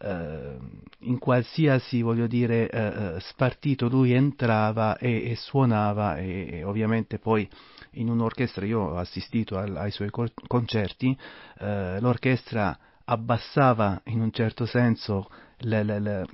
eh, 0.00 0.56
in 1.00 1.18
qualsiasi 1.18 2.02
voglio 2.02 2.26
dire 2.26 2.68
eh, 2.68 3.14
eh, 3.16 3.20
spartito 3.20 3.88
lui 3.88 4.12
entrava 4.12 4.98
e, 4.98 5.30
e 5.30 5.36
suonava 5.36 6.16
e, 6.18 6.48
e 6.50 6.64
ovviamente 6.64 7.18
poi 7.18 7.48
in 7.92 8.10
un'orchestra 8.10 8.66
io 8.66 8.80
ho 8.80 8.96
assistito 8.98 9.56
al- 9.56 9.76
ai 9.76 9.90
suoi 9.90 10.10
concerti 10.10 11.16
eh, 11.60 11.98
l'orchestra 12.00 12.76
abbassava 13.04 14.00
in 14.06 14.20
un 14.20 14.32
certo 14.32 14.66
senso 14.66 15.30
le, 15.58 15.82
le- 15.84 16.00
le- 16.00 16.26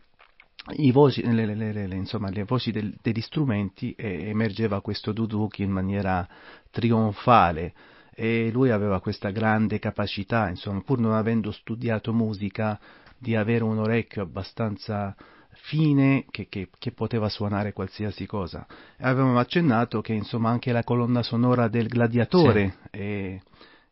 voci, 0.93 1.23
le- 1.23 1.45
le- 1.55 1.73
le- 1.73 1.95
insomma, 1.95 2.31
le 2.31 2.45
voci 2.45 2.71
del- 2.71 2.97
degli 3.01 3.21
strumenti 3.21 3.93
e 3.93 4.29
emergeva 4.29 4.81
questo 4.81 5.13
duduk 5.13 5.59
in 5.59 5.71
maniera 5.71 6.27
trionfale 6.71 7.75
e 8.15 8.51
lui 8.53 8.71
aveva 8.71 9.01
questa 9.01 9.31
grande 9.31 9.79
capacità, 9.79 10.49
insomma, 10.49 10.81
pur 10.83 10.99
non 10.99 11.15
avendo 11.15 11.51
studiato 11.51 12.13
musica, 12.13 12.79
di 13.19 13.37
avere 13.37 13.63
un 13.63 13.79
orecchio 13.79 14.23
abbastanza 14.23 15.15
fine 15.63 16.25
che, 16.31 16.49
che, 16.49 16.69
che, 16.77 16.91
poteva 16.91 17.29
suonare 17.29 17.73
qualsiasi 17.73 18.27
cosa. 18.27 18.67
Avevamo 18.99 19.39
accennato 19.39 20.01
che 20.01 20.13
insomma 20.13 20.51
anche 20.51 20.73
la 20.73 20.83
colonna 20.83 21.23
sonora 21.23 21.69
del 21.69 21.87
Gladiatore 21.87 22.79
sì. 22.91 22.99
è, 22.99 23.41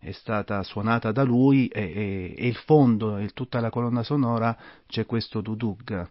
è, 0.01 0.11
stata 0.11 0.63
suonata 0.65 1.13
da 1.13 1.23
lui 1.23 1.69
e, 1.69 1.81
e, 1.81 2.35
e 2.37 2.49
il 2.49 2.57
fondo 2.57 3.19
e 3.19 3.29
tutta 3.29 3.61
la 3.61 3.71
colonna 3.71 4.03
sonora 4.03 4.57
c'è 4.87 5.07
questo 5.07 5.41
Dudug. 5.41 6.09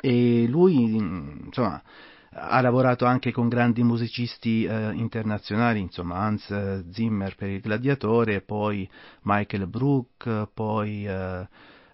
E 0.00 0.46
lui 0.48 0.94
insomma 0.94 1.82
ha 2.34 2.60
lavorato 2.60 3.04
anche 3.04 3.30
con 3.30 3.48
grandi 3.48 3.82
musicisti 3.82 4.64
eh, 4.64 4.92
internazionali, 4.94 5.80
insomma 5.80 6.16
Hans 6.16 6.90
Zimmer 6.90 7.34
per 7.34 7.50
il 7.50 7.60
Gladiatore, 7.60 8.40
poi 8.40 8.88
Michael 9.22 9.66
Brook, 9.66 10.48
poi 10.54 11.06
eh, 11.06 11.46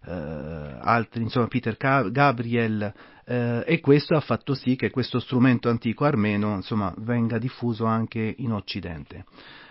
eh, 0.07 0.77
altri, 0.81 1.23
insomma 1.23 1.49
Peter 1.49 1.77
Gabriel, 1.77 2.93
eh, 3.25 3.65
e 3.67 3.81
questo 3.81 4.15
ha 4.15 4.21
fatto 4.21 4.55
sì 4.55 4.77
che 4.77 4.91
questo 4.91 5.19
strumento 5.19 5.69
antico 5.69 6.05
armeno 6.05 6.55
insomma, 6.55 6.95
venga 6.99 7.39
diffuso 7.39 7.85
anche 7.85 8.35
in 8.39 8.53
Occidente. 8.53 9.25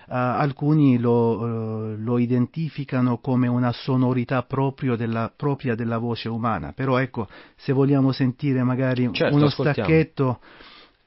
Uh, 0.08 0.14
alcuni 0.14 0.98
lo, 1.00 1.38
uh, 1.38 1.96
lo, 1.98 2.18
identificano 2.18 3.18
come 3.18 3.50
una 3.50 3.74
sonorità 3.74 4.48
della, 4.96 5.34
propria 5.36 5.76
della 5.76 5.98
voce 5.98 6.30
umana, 6.30 6.72
però 6.72 6.98
ecco, 6.98 7.28
se 7.58 7.74
vogliamo 7.74 8.14
sentire 8.14 8.64
magari 8.64 9.10
certo, 9.12 9.36
uno 9.36 9.48
ascoltiamo. 9.48 9.90
stacchetto 9.90 10.40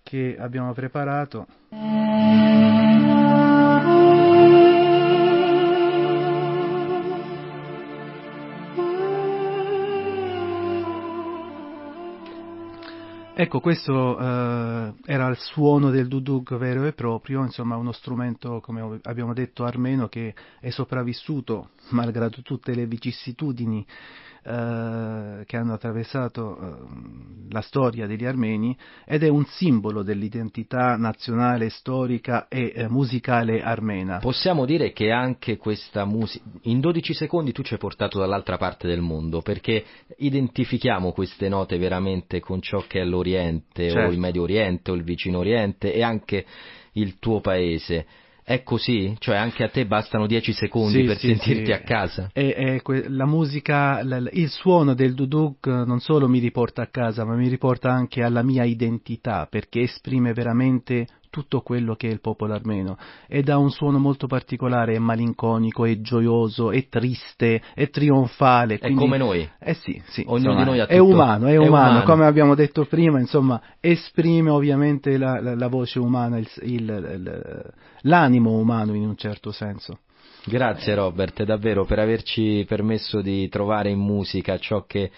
che 0.02 0.36
abbiamo 0.38 0.74
preparato. 0.74 1.46
Ecco, 13.42 13.60
questo 13.60 14.18
eh, 14.18 14.92
era 15.06 15.28
il 15.28 15.38
suono 15.38 15.88
del 15.88 16.08
duduk 16.08 16.58
vero 16.58 16.84
e 16.84 16.92
proprio, 16.92 17.42
insomma 17.42 17.76
uno 17.76 17.90
strumento, 17.90 18.60
come 18.60 19.00
abbiamo 19.04 19.32
detto, 19.32 19.64
armeno 19.64 20.08
che 20.08 20.34
è 20.60 20.68
sopravvissuto, 20.68 21.70
malgrado 21.92 22.42
tutte 22.42 22.74
le 22.74 22.84
vicissitudini 22.84 23.86
eh, 24.42 25.44
che 25.44 25.56
hanno 25.56 25.74
attraversato 25.74 26.56
eh, 26.56 27.50
la 27.50 27.60
storia 27.60 28.06
degli 28.06 28.24
armeni 28.24 28.76
ed 29.04 29.22
è 29.22 29.28
un 29.28 29.44
simbolo 29.44 30.02
dell'identità 30.02 30.96
nazionale, 30.96 31.68
storica 31.68 32.48
e 32.48 32.72
eh, 32.74 32.88
musicale 32.88 33.62
armena. 33.62 34.18
Possiamo 34.18 34.64
dire 34.64 34.92
che 34.92 35.10
anche 35.10 35.56
questa 35.56 36.04
musica, 36.04 36.44
in 36.62 36.80
12 36.80 37.14
secondi 37.14 37.52
tu 37.52 37.62
ci 37.62 37.74
hai 37.74 37.78
portato 37.78 38.18
dall'altra 38.18 38.56
parte 38.56 38.86
del 38.86 39.00
mondo 39.00 39.42
perché 39.42 39.84
identifichiamo 40.16 41.12
queste 41.12 41.48
note 41.48 41.76
veramente 41.78 42.40
con 42.40 42.60
ciò 42.62 42.84
che 42.86 43.00
è 43.00 43.04
l'Oriente 43.04 43.90
certo. 43.90 44.08
o 44.08 44.12
il 44.12 44.18
Medio 44.18 44.42
Oriente 44.42 44.90
o 44.90 44.94
il 44.94 45.02
Vicino 45.02 45.38
Oriente 45.38 45.92
e 45.92 46.02
anche 46.02 46.46
il 46.92 47.18
tuo 47.18 47.40
paese. 47.40 48.06
È 48.50 48.64
così? 48.64 49.14
Cioè 49.20 49.36
anche 49.36 49.62
a 49.62 49.68
te 49.68 49.86
bastano 49.86 50.26
10 50.26 50.52
secondi 50.52 51.02
sì, 51.02 51.04
per 51.04 51.18
sì, 51.18 51.26
sentirti 51.28 51.66
sì. 51.66 51.70
a 51.72 51.82
casa? 51.82 52.30
E, 52.32 52.52
e 52.56 52.82
que- 52.82 53.08
la 53.08 53.24
musica, 53.24 54.02
l- 54.02 54.28
il 54.32 54.48
suono 54.48 54.94
del 54.94 55.14
duduk 55.14 55.68
non 55.68 56.00
solo 56.00 56.26
mi 56.26 56.40
riporta 56.40 56.82
a 56.82 56.88
casa, 56.88 57.24
ma 57.24 57.36
mi 57.36 57.46
riporta 57.46 57.92
anche 57.92 58.24
alla 58.24 58.42
mia 58.42 58.64
identità, 58.64 59.46
perché 59.48 59.82
esprime 59.82 60.32
veramente 60.32 61.06
tutto 61.30 61.60
quello 61.60 61.94
che 61.94 62.08
è 62.08 62.10
il 62.10 62.20
popolo 62.20 62.52
armeno 62.52 62.98
ed 63.28 63.48
ha 63.48 63.56
un 63.56 63.70
suono 63.70 63.98
molto 63.98 64.26
particolare, 64.26 64.94
è 64.94 64.98
malinconico, 64.98 65.84
è 65.84 66.00
gioioso, 66.00 66.70
è 66.72 66.88
triste, 66.88 67.62
è 67.74 67.88
trionfale. 67.88 68.78
Quindi, 68.78 68.96
è 68.96 69.00
come 69.00 69.16
noi. 69.16 69.48
Eh 69.58 69.74
sì, 69.74 70.02
sì. 70.08 70.24
Ognuno 70.26 70.50
insomma, 70.50 70.58
di 70.58 70.64
noi 70.64 70.80
ha 70.80 70.86
tutto, 70.86 70.94
è 70.94 70.98
umano, 70.98 71.46
è, 71.46 71.52
è 71.52 71.56
umano, 71.56 71.68
umano, 71.68 72.02
come 72.02 72.26
abbiamo 72.26 72.54
detto 72.54 72.84
prima, 72.84 73.20
insomma, 73.20 73.60
esprime 73.80 74.50
ovviamente 74.50 75.16
la, 75.16 75.40
la, 75.40 75.54
la 75.54 75.68
voce 75.68 75.98
umana, 75.98 76.38
il, 76.38 76.48
il, 76.62 77.72
l'animo 78.02 78.58
umano 78.58 78.94
in 78.94 79.06
un 79.06 79.16
certo 79.16 79.52
senso. 79.52 80.00
Grazie 80.44 80.94
Robert, 80.94 81.42
davvero 81.44 81.84
per 81.84 81.98
averci 81.98 82.64
permesso 82.66 83.20
di 83.20 83.48
trovare 83.48 83.90
in 83.90 83.98
musica 83.98 84.56
ciò 84.58 84.84
che 84.86 85.10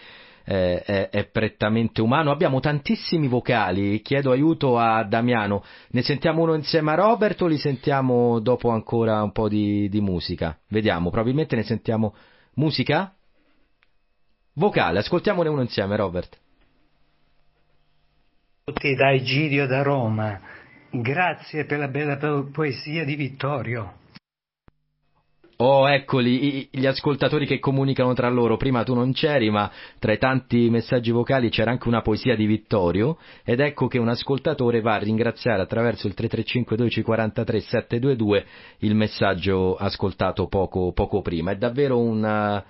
eh, 0.45 0.83
è, 0.83 1.09
è, 1.11 1.25
prettamente 1.27 2.01
umano. 2.01 2.31
Abbiamo 2.31 2.61
tantissimi 2.61 3.29
vocali, 3.29 4.01
chiedo 4.03 4.31
aiuto 4.31 4.79
a 4.79 5.05
Damiano. 5.05 5.65
Ne 5.91 6.03
sentiamo 6.03 6.43
uno 6.43 6.55
insieme 6.55 6.93
a 6.93 6.95
Robert 6.95 7.41
o 7.43 7.47
li 7.47 7.59
sentiamo 7.59 8.39
dopo 8.41 8.71
ancora 8.71 9.23
un 9.23 9.33
po' 9.33 9.49
di, 9.49 9.89
di 9.89 10.01
musica? 10.01 10.59
Vediamo, 10.69 11.11
probabilmente 11.11 11.57
ne 11.57 11.63
sentiamo 11.63 12.15
musica? 12.55 13.15
Vocale, 14.55 14.99
ascoltiamone 14.99 15.49
uno 15.49 15.63
insieme, 15.63 15.97
Robert. 15.97 16.39
Tutti 18.65 18.95
da 18.95 19.13
Egidio 19.13 19.67
da 19.67 19.83
Roma. 19.83 20.41
Grazie 20.91 21.65
per 21.65 21.79
la 21.79 21.89
bella 21.89 22.17
poesia 22.53 23.05
di 23.05 23.15
Vittorio. 23.15 24.01
Oh, 25.65 25.89
eccoli, 25.89 26.69
gli 26.73 26.87
ascoltatori 26.87 27.47
che 27.47 27.61
comunicano 27.61 28.15
tra 28.15 28.29
loro. 28.29 28.57
Prima 28.57 28.83
tu 28.83 28.95
non 28.95 29.13
c'eri, 29.13 29.49
ma 29.49 29.71
tra 30.01 30.13
i 30.13 30.19
tanti 30.19 30.69
messaggi 30.69 31.13
vocali 31.13 31.51
c'era 31.51 31.71
anche 31.71 31.87
una 31.87 32.03
poesia 32.03 32.35
di 32.35 32.47
Vittorio. 32.47 33.17
Ed 33.45 33.61
ecco 33.61 33.87
che 33.87 33.99
un 33.99 34.09
ascoltatore 34.09 34.81
va 34.81 34.95
a 34.95 34.99
ringraziare 34.99 35.63
attraverso 35.63 36.09
il 36.09 36.15
335 36.15 36.77
1243 36.77 37.61
722 37.61 38.45
il 38.79 38.97
messaggio 38.97 39.77
ascoltato 39.77 40.49
poco, 40.49 40.91
poco 40.91 41.23
prima. 41.23 41.53
È 41.53 41.57
davvero 41.57 41.97
una, 42.01 42.65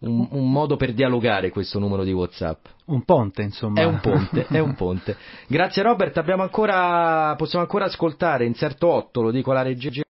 un, 0.00 0.28
un, 0.30 0.52
modo 0.52 0.76
per 0.76 0.92
dialogare 0.92 1.48
questo 1.48 1.78
numero 1.78 2.04
di 2.04 2.12
WhatsApp. 2.12 2.66
Un 2.88 3.04
ponte, 3.04 3.40
insomma. 3.40 3.80
È 3.80 3.84
un 3.84 4.00
ponte, 4.00 4.44
è 4.50 4.58
un 4.58 4.74
ponte. 4.74 5.16
Grazie 5.48 5.80
Robert, 5.82 6.18
abbiamo 6.18 6.42
ancora, 6.42 7.34
possiamo 7.38 7.64
ancora 7.64 7.86
ascoltare 7.86 8.44
inserto 8.44 8.86
8, 8.88 9.22
lo 9.22 9.30
dico 9.30 9.50
alla 9.50 9.62
regia, 9.62 10.02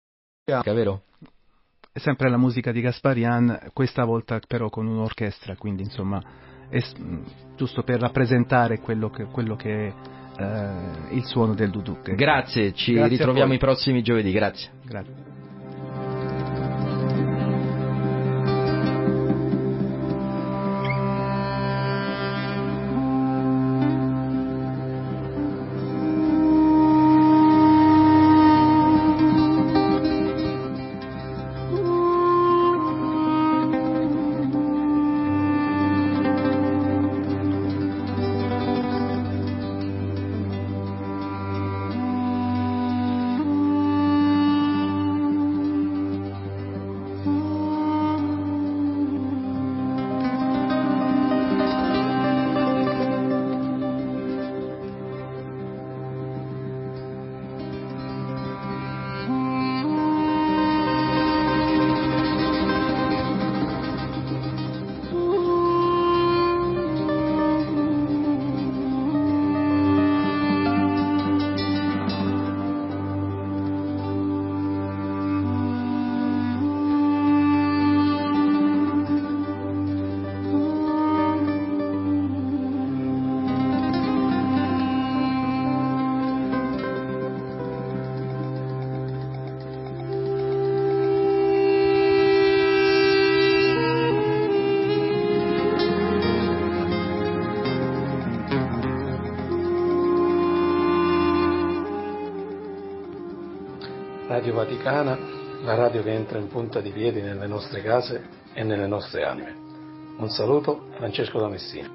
vero? 0.64 1.02
Sempre 1.94 2.28
la 2.28 2.36
musica 2.36 2.72
di 2.72 2.80
Gasparian, 2.80 3.70
questa 3.72 4.04
volta 4.04 4.40
però 4.46 4.68
con 4.68 4.86
un'orchestra, 4.86 5.56
quindi 5.56 5.82
insomma 5.82 6.20
è 6.68 6.80
giusto 7.56 7.82
per 7.82 8.00
rappresentare 8.00 8.80
quello 8.80 9.10
che, 9.10 9.24
quello 9.24 9.54
che 9.54 9.88
è 9.88 9.94
eh, 10.36 11.14
il 11.14 11.24
suono 11.24 11.54
del 11.54 11.70
duduk. 11.70 12.14
Grazie, 12.14 12.72
ci 12.74 12.94
Grazie 12.94 13.16
ritroviamo 13.16 13.52
i 13.52 13.58
prossimi 13.58 14.02
giovedì, 14.02 14.32
grazie. 14.32 14.70
Grazie. 14.84 15.33
Radio 104.44 104.60
Vaticana, 104.60 105.18
la 105.62 105.74
radio 105.74 106.02
che 106.02 106.12
entra 106.12 106.38
in 106.38 106.48
punta 106.48 106.82
di 106.82 106.90
piedi 106.90 107.22
nelle 107.22 107.46
nostre 107.46 107.80
case 107.80 108.22
e 108.52 108.62
nelle 108.62 108.86
nostre 108.86 109.24
anime. 109.24 109.56
Un 110.18 110.28
saluto, 110.28 110.88
Francesco 110.96 111.38
da 111.38 111.48
Messina. 111.48 111.88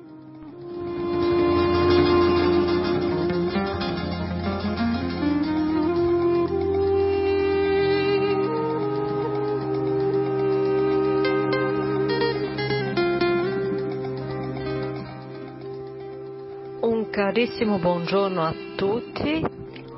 Un 16.82 17.10
carissimo 17.12 17.78
buongiorno 17.78 18.41
a 18.41 18.56
tutti, 18.76 19.45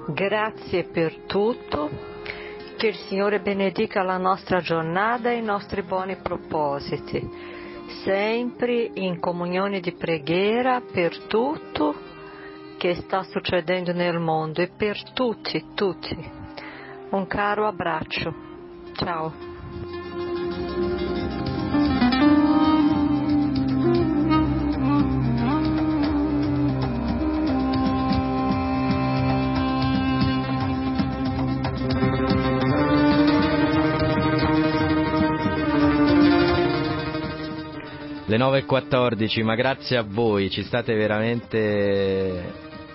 grazie 0.08 0.84
per 0.84 1.16
tutto, 1.28 2.10
che 2.82 2.88
il 2.88 2.95
Signore 2.95 3.41
benedica 3.41 4.01
la 4.01 4.17
nostra 4.17 4.59
giornata 4.59 5.29
e 5.29 5.38
i 5.38 5.43
nostri 5.43 5.84
buoni 5.84 6.15
propositi, 6.15 7.29
sempre 8.03 8.89
in 8.95 9.19
comunione 9.19 9.79
di 9.82 9.91
preghiera 9.91 10.82
per 10.91 11.15
tutto 11.27 11.93
che 12.79 12.95
sta 12.95 13.21
succedendo 13.21 13.93
nel 13.93 14.17
mondo 14.17 14.63
e 14.63 14.71
per 14.75 14.99
tutti, 15.13 15.63
tutti. 15.75 16.17
Un 17.11 17.27
caro 17.27 17.67
abbraccio. 17.67 18.34
Ciao. 18.93 19.51
Le 38.32 38.38
9.14, 38.38 39.43
ma 39.43 39.55
grazie 39.55 39.97
a 39.97 40.05
voi, 40.07 40.49
ci 40.49 40.63
state 40.63 40.93
veramente 40.93 42.41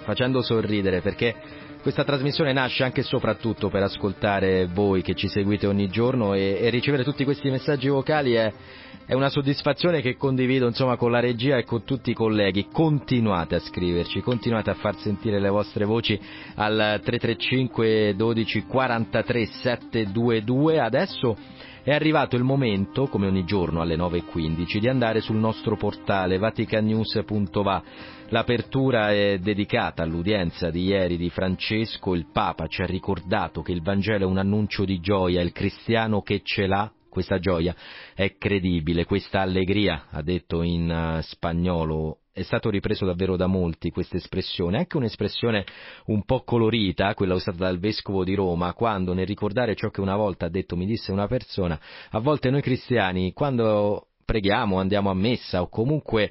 facendo 0.02 0.40
sorridere 0.40 1.02
perché 1.02 1.34
questa 1.82 2.04
trasmissione 2.04 2.54
nasce 2.54 2.84
anche 2.84 3.00
e 3.00 3.04
soprattutto 3.04 3.68
per 3.68 3.82
ascoltare 3.82 4.64
voi 4.64 5.02
che 5.02 5.14
ci 5.14 5.28
seguite 5.28 5.66
ogni 5.66 5.88
giorno 5.88 6.32
e, 6.32 6.56
e 6.58 6.70
ricevere 6.70 7.04
tutti 7.04 7.22
questi 7.24 7.50
messaggi 7.50 7.88
vocali 7.88 8.32
è, 8.32 8.50
è, 9.04 9.12
una 9.12 9.28
soddisfazione 9.28 10.00
che 10.00 10.16
condivido 10.16 10.68
insomma 10.68 10.96
con 10.96 11.10
la 11.10 11.20
regia 11.20 11.58
e 11.58 11.64
con 11.64 11.84
tutti 11.84 12.12
i 12.12 12.14
colleghi. 12.14 12.68
Continuate 12.72 13.56
a 13.56 13.60
scriverci, 13.60 14.22
continuate 14.22 14.70
a 14.70 14.74
far 14.74 14.96
sentire 14.96 15.38
le 15.38 15.50
vostre 15.50 15.84
voci 15.84 16.18
al 16.54 16.98
335 17.04 18.14
12 18.16 18.64
43 18.64 19.44
722. 19.44 20.80
Adesso 20.80 21.36
è 21.86 21.94
arrivato 21.94 22.34
il 22.34 22.42
momento, 22.42 23.06
come 23.06 23.28
ogni 23.28 23.44
giorno 23.44 23.80
alle 23.80 23.94
9.15, 23.94 24.78
di 24.78 24.88
andare 24.88 25.20
sul 25.20 25.36
nostro 25.36 25.76
portale 25.76 26.36
vaticanews.va. 26.36 27.82
L'apertura 28.30 29.12
è 29.12 29.38
dedicata 29.38 30.02
all'udienza 30.02 30.68
di 30.70 30.82
ieri 30.82 31.16
di 31.16 31.30
Francesco. 31.30 32.16
Il 32.16 32.26
Papa 32.32 32.66
ci 32.66 32.82
ha 32.82 32.86
ricordato 32.86 33.62
che 33.62 33.70
il 33.70 33.82
Vangelo 33.82 34.24
è 34.24 34.26
un 34.26 34.38
annuncio 34.38 34.84
di 34.84 34.98
gioia, 34.98 35.40
il 35.40 35.52
cristiano 35.52 36.22
che 36.22 36.40
ce 36.42 36.66
l'ha 36.66 36.90
questa 37.08 37.38
gioia 37.38 37.74
è 38.14 38.36
credibile, 38.36 39.04
questa 39.04 39.40
allegria, 39.40 40.06
ha 40.10 40.22
detto 40.22 40.62
in 40.62 40.90
uh, 40.90 41.22
spagnolo 41.22 42.18
è 42.36 42.42
stato 42.42 42.68
ripreso 42.68 43.06
davvero 43.06 43.34
da 43.34 43.46
molti 43.46 43.90
questa 43.90 44.18
espressione, 44.18 44.76
anche 44.76 44.98
un'espressione 44.98 45.64
un 46.06 46.22
po' 46.26 46.42
colorita, 46.44 47.14
quella 47.14 47.32
usata 47.32 47.56
dal 47.56 47.78
vescovo 47.78 48.24
di 48.24 48.34
Roma, 48.34 48.74
quando 48.74 49.14
nel 49.14 49.24
ricordare 49.26 49.74
ciò 49.74 49.88
che 49.88 50.02
una 50.02 50.16
volta 50.16 50.44
ha 50.44 50.50
detto 50.50 50.76
mi 50.76 50.84
disse 50.84 51.12
una 51.12 51.28
persona, 51.28 51.80
a 52.10 52.18
volte 52.18 52.50
noi 52.50 52.60
cristiani 52.60 53.32
quando 53.32 54.08
preghiamo, 54.22 54.78
andiamo 54.78 55.08
a 55.08 55.14
messa 55.14 55.62
o 55.62 55.70
comunque 55.70 56.30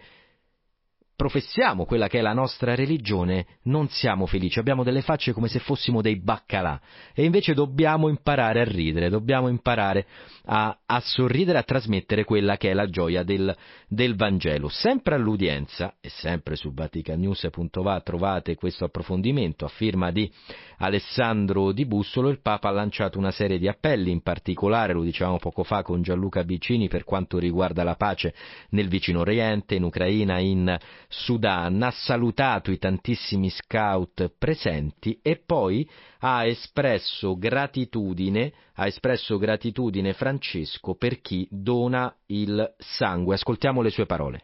professiamo 1.15 1.85
quella 1.85 2.07
che 2.07 2.19
è 2.19 2.21
la 2.21 2.33
nostra 2.33 2.75
religione, 2.75 3.47
non 3.63 3.87
siamo 3.89 4.27
felici, 4.27 4.59
abbiamo 4.59 4.83
delle 4.83 5.01
facce 5.01 5.33
come 5.33 5.47
se 5.47 5.57
fossimo 5.57 6.03
dei 6.03 6.19
baccalà. 6.19 6.79
E 7.15 7.23
invece 7.23 7.55
dobbiamo 7.55 8.09
imparare 8.09 8.61
a 8.61 8.65
ridere, 8.65 9.09
dobbiamo 9.09 9.47
imparare 9.47 10.05
a, 10.45 10.77
a 10.85 10.99
sorridere, 10.99 11.57
a 11.57 11.63
trasmettere 11.63 12.23
quella 12.23 12.57
che 12.57 12.71
è 12.71 12.73
la 12.73 12.89
gioia 12.89 13.23
del, 13.23 13.55
del 13.87 14.15
Vangelo. 14.15 14.69
Sempre 14.69 15.15
all'udienza, 15.15 15.95
e 16.01 16.09
sempre 16.09 16.55
su 16.55 16.73
vaticanews.va 16.73 18.01
trovate 18.01 18.55
questo 18.55 18.85
approfondimento 18.85 19.65
a 19.65 19.69
firma 19.69 20.11
di 20.11 20.31
Alessandro 20.77 21.71
Di 21.71 21.85
Bussolo, 21.85 22.29
il 22.29 22.41
Papa 22.41 22.69
ha 22.69 22.71
lanciato 22.71 23.17
una 23.17 23.31
serie 23.31 23.57
di 23.57 23.67
appelli, 23.67 24.11
in 24.11 24.21
particolare, 24.21 24.93
lo 24.93 25.03
dicevamo 25.03 25.37
poco 25.37 25.63
fa 25.63 25.83
con 25.83 26.01
Gianluca 26.01 26.43
Vicini, 26.43 26.87
per 26.87 27.03
quanto 27.03 27.37
riguarda 27.37 27.83
la 27.83 27.95
pace 27.95 28.33
nel 28.69 28.87
vicino 28.87 29.21
Oriente, 29.21 29.75
in 29.75 29.83
Ucraina, 29.83 30.39
in 30.39 30.77
Sudan, 31.07 31.81
ha 31.81 31.91
salutato 31.91 32.71
i 32.71 32.77
tantissimi 32.77 33.49
scout 33.49 34.33
presenti 34.37 35.19
e 35.21 35.41
poi 35.43 35.87
ha 36.19 36.45
espresso 36.45 37.37
gratitudine, 37.37 38.51
ha 38.75 38.87
espresso 38.87 39.37
gratitudine 39.37 40.13
Francesco 40.35 40.95
per 40.95 41.21
chi 41.21 41.47
dona 41.49 42.13
il 42.27 42.73
sangue. 42.77 43.35
Ascoltiamo 43.35 43.81
le 43.81 43.89
sue 43.89 44.05
parole. 44.05 44.41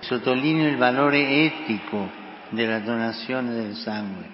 Sottolineo 0.00 0.68
il 0.68 0.76
valore 0.76 1.44
etico 1.44 2.08
della 2.50 2.80
donazione 2.80 3.54
del 3.54 3.74
sangue, 3.74 4.28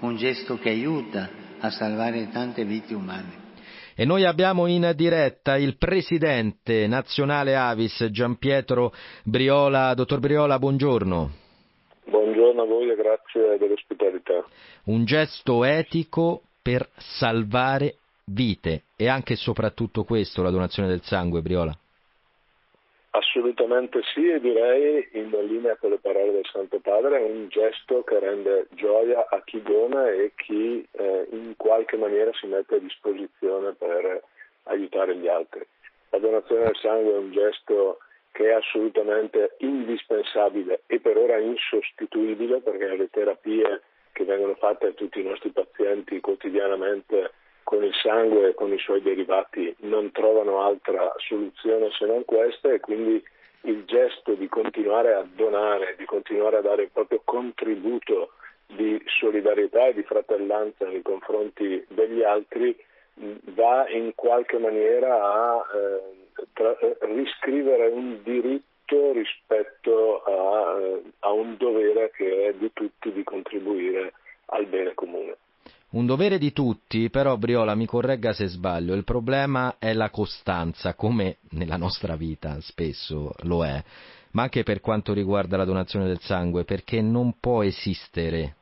un 0.00 0.16
gesto 0.16 0.56
che 0.58 0.70
aiuta 0.70 1.28
a 1.58 1.70
salvare 1.70 2.30
tante 2.30 2.64
vite 2.64 2.94
umane. 2.94 3.44
E 3.94 4.04
noi 4.04 4.24
abbiamo 4.24 4.66
in 4.66 4.92
diretta 4.94 5.56
il 5.56 5.76
presidente 5.76 6.86
nazionale 6.86 7.54
Avis, 7.54 8.08
Giampietro 8.10 8.92
Briola. 9.22 9.92
Dottor 9.94 10.20
Briola, 10.20 10.58
buongiorno. 10.58 11.30
Buongiorno 12.04 12.62
a 12.62 12.66
voi 12.66 12.90
e 12.90 12.94
grazie 12.94 13.58
dell'ospitalità. 13.58 14.44
Un 14.84 15.04
gesto 15.04 15.64
etico 15.64 16.42
per 16.62 16.88
salvare 16.96 17.96
vite 18.26 18.82
e 18.96 19.08
anche 19.08 19.34
e 19.34 19.36
soprattutto 19.36 20.04
questo, 20.04 20.42
la 20.42 20.50
donazione 20.50 20.88
del 20.88 21.02
sangue, 21.02 21.42
Briola. 21.42 21.76
Assolutamente 23.10 24.00
sì 24.14 24.28
e 24.28 24.40
direi 24.40 25.08
in 25.12 25.30
linea 25.30 25.76
con 25.76 25.90
le 25.90 25.98
parole 25.98 26.32
del 26.32 26.48
Santo 26.52 26.80
Padre 26.80 27.18
è 27.18 27.30
un 27.30 27.48
gesto 27.48 28.02
che 28.02 28.18
rende 28.18 28.66
gioia 28.70 29.26
a 29.28 29.42
chi 29.42 29.62
dona 29.62 30.10
e 30.10 30.32
chi 30.36 30.86
eh, 30.90 31.26
in 31.30 31.54
qualche 31.56 31.96
maniera 31.96 32.30
si 32.34 32.46
mette 32.46 32.74
a 32.74 32.78
disposizione 32.78 33.72
per 33.72 34.22
aiutare 34.64 35.16
gli 35.16 35.28
altri. 35.28 35.66
La 36.10 36.18
donazione 36.18 36.64
del 36.64 36.76
sangue 36.76 37.12
è 37.12 37.16
un 37.16 37.32
gesto 37.32 37.98
che 38.32 38.50
è 38.50 38.52
assolutamente 38.52 39.56
indispensabile 39.58 40.82
e 40.86 41.00
per 41.00 41.16
ora 41.16 41.38
insostituibile 41.38 42.60
perché 42.60 42.96
le 42.96 43.08
terapie 43.08 43.80
che 44.12 44.24
vengono 44.24 44.54
fatte 44.56 44.88
a 44.88 44.92
tutti 44.92 45.20
i 45.20 45.24
nostri 45.24 45.50
pazienti 45.50 46.20
quotidianamente 46.20 47.32
con 47.66 47.82
il 47.82 47.92
sangue 48.00 48.50
e 48.50 48.54
con 48.54 48.72
i 48.72 48.78
suoi 48.78 49.02
derivati 49.02 49.74
non 49.80 50.12
trovano 50.12 50.62
altra 50.62 51.12
soluzione 51.16 51.90
se 51.90 52.06
non 52.06 52.24
questa 52.24 52.70
e 52.70 52.78
quindi 52.78 53.20
il 53.62 53.84
gesto 53.86 54.34
di 54.34 54.46
continuare 54.46 55.14
a 55.14 55.26
donare, 55.34 55.96
di 55.98 56.04
continuare 56.04 56.58
a 56.58 56.60
dare 56.60 56.82
il 56.84 56.90
proprio 56.92 57.22
contributo 57.24 58.34
di 58.68 59.02
solidarietà 59.06 59.88
e 59.88 59.94
di 59.94 60.04
fratellanza 60.04 60.86
nei 60.86 61.02
confronti 61.02 61.84
degli 61.88 62.22
altri 62.22 62.76
va 63.54 63.88
in 63.88 64.12
qualche 64.14 64.58
maniera 64.58 65.16
a 65.16 65.66
eh, 65.74 66.46
tra, 66.52 66.76
riscrivere 67.00 67.88
un 67.88 68.22
diritto 68.22 69.10
rispetto 69.10 70.22
a, 70.22 70.80
eh, 70.80 71.02
a 71.18 71.32
un 71.32 71.56
dovere 71.56 72.12
che 72.12 72.46
è 72.46 72.54
di 72.54 72.70
tutti 72.72 73.10
di 73.10 73.24
contribuire 73.24 74.12
al 74.46 74.66
bene 74.66 74.94
comune. 74.94 75.36
Un 75.96 76.04
dovere 76.04 76.36
di 76.36 76.52
tutti, 76.52 77.08
però 77.08 77.38
Briola 77.38 77.74
mi 77.74 77.86
corregga 77.86 78.34
se 78.34 78.48
sbaglio, 78.48 78.92
il 78.92 79.02
problema 79.02 79.76
è 79.78 79.94
la 79.94 80.10
costanza, 80.10 80.92
come 80.92 81.38
nella 81.52 81.78
nostra 81.78 82.16
vita 82.16 82.60
spesso 82.60 83.32
lo 83.44 83.64
è, 83.64 83.82
ma 84.32 84.42
anche 84.42 84.62
per 84.62 84.82
quanto 84.82 85.14
riguarda 85.14 85.56
la 85.56 85.64
donazione 85.64 86.04
del 86.04 86.20
sangue, 86.20 86.64
perché 86.64 87.00
non 87.00 87.36
può 87.40 87.62
esistere 87.62 88.56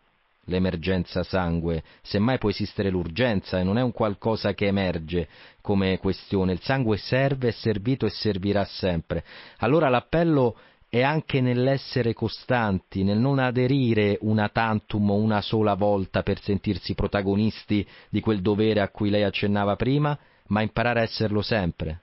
l'emergenza 0.45 1.25
sangue, 1.25 1.83
semmai 2.03 2.39
può 2.39 2.51
esistere 2.51 2.89
l'urgenza 2.89 3.59
e 3.59 3.65
non 3.65 3.79
è 3.79 3.83
un 3.83 3.91
qualcosa 3.91 4.55
che 4.55 4.67
emerge 4.67 5.27
come 5.61 5.99
questione, 5.99 6.53
il 6.53 6.61
sangue 6.61 6.99
serve, 6.99 7.49
è 7.49 7.53
servito 7.53 8.07
e 8.07 8.11
servirà 8.11 8.65
sempre. 8.65 9.25
Allora 9.59 9.89
l'appello 9.89 10.55
è 10.95 11.03
anche 11.03 11.41
nell'essere 11.41 12.13
costanti, 12.13 13.03
nel 13.03 13.19
non 13.19 13.41
aderire 13.41 14.17
una 14.21 14.49
tantum 14.49 15.11
una 15.11 15.41
sola 15.41 15.75
volta 15.75 16.23
per 16.23 16.39
sentirsi 16.39 16.95
protagonisti 16.95 17.85
di 18.09 18.21
quel 18.21 18.41
dovere 18.41 18.79
a 18.79 18.89
cui 18.91 19.11
lei 19.11 19.25
accennava 19.25 19.75
prima, 19.75 20.17
ma 20.51 20.63
imparare 20.63 21.01
a 21.01 21.03
esserlo 21.03 21.43
sempre. 21.43 21.99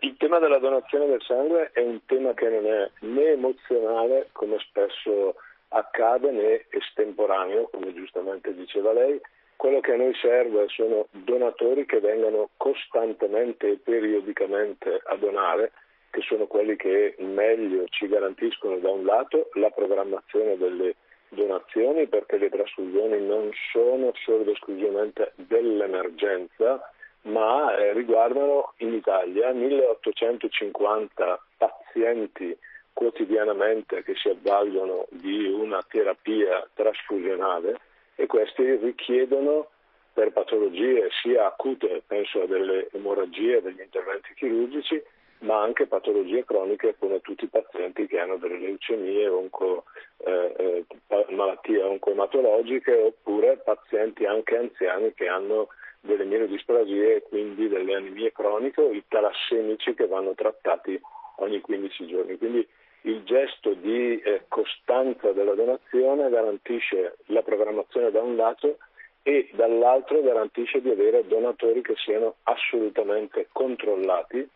Il 0.00 0.14
tema 0.18 0.38
della 0.40 0.58
donazione 0.58 1.06
del 1.06 1.22
sangue 1.22 1.70
è 1.72 1.80
un 1.80 2.04
tema 2.04 2.34
che 2.34 2.50
non 2.50 2.66
è 2.66 2.90
né 3.06 3.32
emozionale, 3.32 4.28
come 4.32 4.58
spesso 4.58 5.36
accade, 5.68 6.32
né 6.32 6.66
estemporaneo, 6.68 7.70
come 7.72 7.94
giustamente 7.94 8.54
diceva 8.54 8.92
lei. 8.92 9.18
Quello 9.56 9.80
che 9.80 9.92
a 9.94 9.96
noi 9.96 10.12
serve 10.20 10.66
sono 10.68 11.06
donatori 11.12 11.86
che 11.86 12.00
vengano 12.00 12.50
costantemente 12.58 13.70
e 13.70 13.78
periodicamente 13.82 15.00
a 15.02 15.16
donare 15.16 15.72
che 16.14 16.22
sono 16.22 16.46
quelli 16.46 16.76
che 16.76 17.16
meglio 17.18 17.86
ci 17.88 18.06
garantiscono 18.06 18.78
da 18.78 18.88
un 18.88 19.04
lato 19.04 19.50
la 19.54 19.70
programmazione 19.70 20.56
delle 20.56 20.94
donazioni 21.28 22.06
perché 22.06 22.38
le 22.38 22.50
trasfusioni 22.50 23.20
non 23.20 23.50
sono 23.72 24.12
solo 24.24 24.42
ed 24.42 24.48
esclusivamente 24.50 25.32
dell'emergenza 25.34 26.88
ma 27.22 27.76
eh, 27.76 27.92
riguardano 27.94 28.74
in 28.78 28.94
Italia 28.94 29.50
1850 29.50 31.44
pazienti 31.56 32.56
quotidianamente 32.92 34.04
che 34.04 34.14
si 34.14 34.28
avvalgono 34.28 35.06
di 35.10 35.48
una 35.48 35.82
terapia 35.88 36.64
trasfusionale 36.74 37.80
e 38.14 38.26
questi 38.26 38.76
richiedono 38.76 39.70
per 40.12 40.30
patologie 40.30 41.08
sia 41.22 41.46
acute, 41.46 42.04
penso 42.06 42.42
a 42.42 42.46
delle 42.46 42.88
emorragie, 42.92 43.60
degli 43.60 43.80
interventi 43.80 44.32
chirurgici, 44.34 45.02
ma 45.44 45.60
anche 45.60 45.86
patologie 45.86 46.44
croniche 46.44 46.96
come 46.98 47.20
tutti 47.20 47.44
i 47.44 47.48
pazienti 47.48 48.06
che 48.06 48.18
hanno 48.18 48.36
delle 48.36 48.58
leucemie, 48.58 49.28
onco, 49.28 49.84
eh, 50.18 50.84
eh, 51.08 51.26
malattie 51.30 51.82
oncoematologiche 51.82 52.92
oppure 52.94 53.58
pazienti 53.58 54.24
anche 54.24 54.56
anziani 54.56 55.12
che 55.14 55.28
hanno 55.28 55.68
delle 56.00 56.24
mielodisplasie 56.24 57.16
e 57.16 57.22
quindi 57.22 57.68
delle 57.68 57.94
anemie 57.94 58.32
croniche 58.32 58.80
o 58.80 58.90
i 58.90 59.04
talassemici 59.06 59.94
che 59.94 60.06
vanno 60.06 60.34
trattati 60.34 61.00
ogni 61.36 61.60
15 61.60 62.06
giorni. 62.06 62.38
Quindi 62.38 62.66
il 63.02 63.22
gesto 63.24 63.74
di 63.74 64.18
eh, 64.20 64.44
costanza 64.48 65.32
della 65.32 65.54
donazione 65.54 66.30
garantisce 66.30 67.16
la 67.26 67.42
programmazione 67.42 68.10
da 68.10 68.22
un 68.22 68.36
lato 68.36 68.78
e 69.22 69.50
dall'altro 69.52 70.22
garantisce 70.22 70.80
di 70.80 70.90
avere 70.90 71.26
donatori 71.26 71.82
che 71.82 71.94
siano 71.96 72.36
assolutamente 72.44 73.48
controllati 73.52 74.48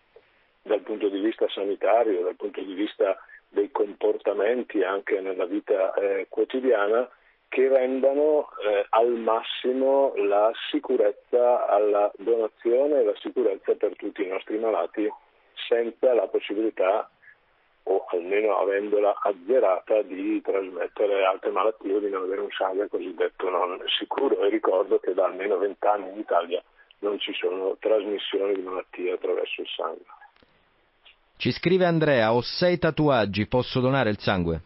dal 0.69 0.83
punto 0.83 1.09
di 1.09 1.19
vista 1.19 1.49
sanitario, 1.49 2.23
dal 2.23 2.37
punto 2.37 2.61
di 2.61 2.75
vista 2.75 3.19
dei 3.49 3.71
comportamenti 3.73 4.83
anche 4.83 5.21
nella 5.21 5.47
vita 5.47 5.93
eh, 5.95 6.27
quotidiana 6.29 7.09
che 7.49 7.67
rendano 7.67 8.51
eh, 8.63 8.87
al 8.91 9.09
massimo 9.13 10.13
la 10.17 10.53
sicurezza 10.71 11.67
alla 11.67 12.13
donazione 12.19 13.01
e 13.01 13.05
la 13.05 13.17
sicurezza 13.17 13.75
per 13.75 13.97
tutti 13.97 14.23
i 14.23 14.29
nostri 14.29 14.59
malati 14.59 15.11
senza 15.67 16.13
la 16.13 16.29
possibilità 16.29 17.11
o 17.85 18.05
almeno 18.11 18.59
avendola 18.59 19.19
azzerata 19.23 20.03
di 20.03 20.43
trasmettere 20.43 21.25
altre 21.25 21.51
malattie 21.51 21.95
o 21.95 21.99
di 22.01 22.11
non 22.11 22.25
avere 22.25 22.43
un 22.43 22.51
sangue 22.51 22.89
cosiddetto 22.89 23.49
non 23.49 23.83
sicuro 23.99 24.43
e 24.43 24.51
ricordo 24.51 24.99
che 24.99 25.15
da 25.15 25.25
almeno 25.25 25.57
vent'anni 25.57 26.11
in 26.11 26.19
Italia 26.19 26.63
non 27.01 27.19
ci 27.19 27.33
sono 27.33 27.77
trasmissioni 27.79 28.55
di 28.57 28.63
malattie 28.63 29.13
attraverso 29.13 29.63
il 29.63 29.69
sangue. 29.69 30.18
Ci 31.39 31.53
scrive 31.53 31.85
Andrea, 31.85 32.35
ho 32.35 32.41
sei 32.41 32.79
tatuaggi, 32.79 33.47
posso 33.47 33.79
donare 33.79 34.11
il 34.11 34.19
sangue? 34.19 34.61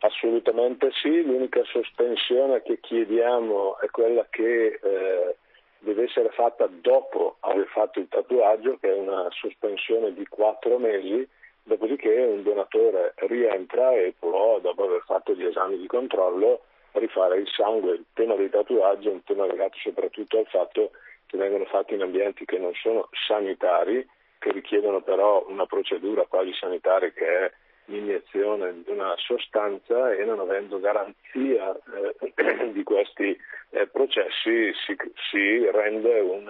Assolutamente 0.00 0.90
sì, 1.00 1.22
l'unica 1.22 1.62
sospensione 1.62 2.60
che 2.62 2.80
chiediamo 2.80 3.78
è 3.78 3.88
quella 3.90 4.26
che 4.28 4.80
eh, 4.82 5.36
deve 5.78 6.02
essere 6.02 6.30
fatta 6.30 6.66
dopo 6.66 7.36
aver 7.38 7.68
fatto 7.68 8.00
il 8.00 8.08
tatuaggio, 8.08 8.78
che 8.80 8.88
è 8.88 8.98
una 8.98 9.28
sospensione 9.30 10.12
di 10.12 10.26
quattro 10.26 10.76
mesi, 10.78 11.24
dopodiché 11.62 12.20
un 12.20 12.42
donatore 12.42 13.14
rientra 13.28 13.92
e 13.92 14.12
può, 14.18 14.58
dopo 14.58 14.86
aver 14.86 15.04
fatto 15.06 15.34
gli 15.34 15.44
esami 15.44 15.78
di 15.78 15.86
controllo, 15.86 16.62
rifare 16.94 17.38
il 17.38 17.48
sangue. 17.48 17.92
Il 17.92 18.04
tema 18.14 18.34
dei 18.34 18.50
tatuaggi 18.50 19.06
è 19.06 19.12
un 19.12 19.22
tema 19.22 19.46
legato 19.46 19.78
soprattutto 19.78 20.36
al 20.36 20.46
fatto 20.46 20.90
che 21.26 21.36
vengono 21.36 21.64
fatti 21.66 21.94
in 21.94 22.02
ambienti 22.02 22.44
che 22.44 22.58
non 22.58 22.72
sono 22.74 23.08
sanitari, 23.28 24.04
che 24.40 24.50
richiedono 24.50 25.02
però 25.02 25.44
una 25.46 25.66
procedura 25.66 26.24
quasi 26.24 26.52
sanitaria 26.54 27.10
che 27.10 27.26
è 27.26 27.52
l'iniezione 27.84 28.82
di 28.82 28.90
una 28.90 29.14
sostanza 29.16 30.12
e 30.12 30.24
non 30.24 30.40
avendo 30.40 30.80
garanzia 30.80 31.76
eh, 31.76 32.70
di 32.72 32.82
questi 32.82 33.36
eh, 33.70 33.86
processi 33.86 34.72
si, 34.86 34.96
si, 35.30 35.70
rende 35.70 36.20
un 36.20 36.48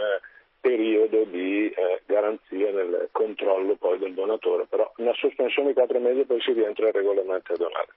periodo 0.60 1.24
di 1.24 1.68
eh, 1.68 2.02
garanzia 2.06 2.70
nel 2.70 3.08
controllo 3.12 3.76
poi 3.76 3.98
del 3.98 4.14
donatore, 4.14 4.66
però 4.68 4.92
una 4.96 5.12
sospensione 5.14 5.68
di 5.68 5.74
quattro 5.74 5.98
mesi 5.98 6.24
poi 6.24 6.40
si 6.40 6.52
rientra 6.52 6.90
regolarmente 6.90 7.52
a 7.52 7.56
donare. 7.56 7.88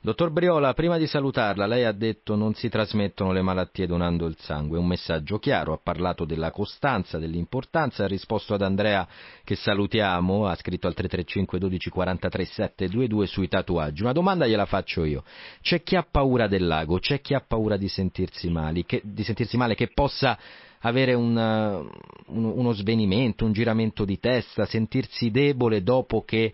Dottor 0.00 0.30
Briola, 0.30 0.74
prima 0.74 0.96
di 0.96 1.06
salutarla, 1.06 1.66
lei 1.66 1.84
ha 1.84 1.92
detto 1.92 2.36
non 2.36 2.54
si 2.54 2.68
trasmettono 2.68 3.32
le 3.32 3.42
malattie 3.42 3.86
donando 3.86 4.26
il 4.26 4.36
sangue, 4.38 4.78
un 4.78 4.86
messaggio 4.86 5.38
chiaro, 5.38 5.72
ha 5.72 5.80
parlato 5.82 6.24
della 6.24 6.52
costanza, 6.52 7.18
dell'importanza, 7.18 8.04
ha 8.04 8.08
risposto 8.08 8.54
ad 8.54 8.62
Andrea 8.62 9.06
che 9.44 9.56
salutiamo, 9.56 10.46
ha 10.46 10.54
scritto 10.54 10.86
al 10.86 10.94
335 10.94 11.58
12 11.58 11.90
43 11.90 12.44
722 12.44 13.26
sui 13.26 13.48
tatuaggi. 13.48 14.02
Una 14.02 14.12
domanda 14.12 14.46
gliela 14.46 14.66
faccio 14.66 15.04
io, 15.04 15.24
c'è 15.60 15.82
chi 15.82 15.96
ha 15.96 16.06
paura 16.08 16.46
del 16.46 16.66
lago, 16.66 16.98
c'è 16.98 17.20
chi 17.20 17.34
ha 17.34 17.44
paura 17.46 17.76
di 17.76 17.88
sentirsi, 17.88 18.48
male, 18.50 18.84
che, 18.84 19.00
di 19.04 19.24
sentirsi 19.24 19.56
male, 19.56 19.74
che 19.74 19.90
possa 19.92 20.38
avere 20.80 21.14
un, 21.14 21.36
un, 21.36 22.44
uno 22.44 22.72
svenimento, 22.72 23.44
un 23.44 23.52
giramento 23.52 24.04
di 24.04 24.18
testa, 24.18 24.66
sentirsi 24.66 25.30
debole 25.30 25.82
dopo 25.82 26.22
che 26.24 26.52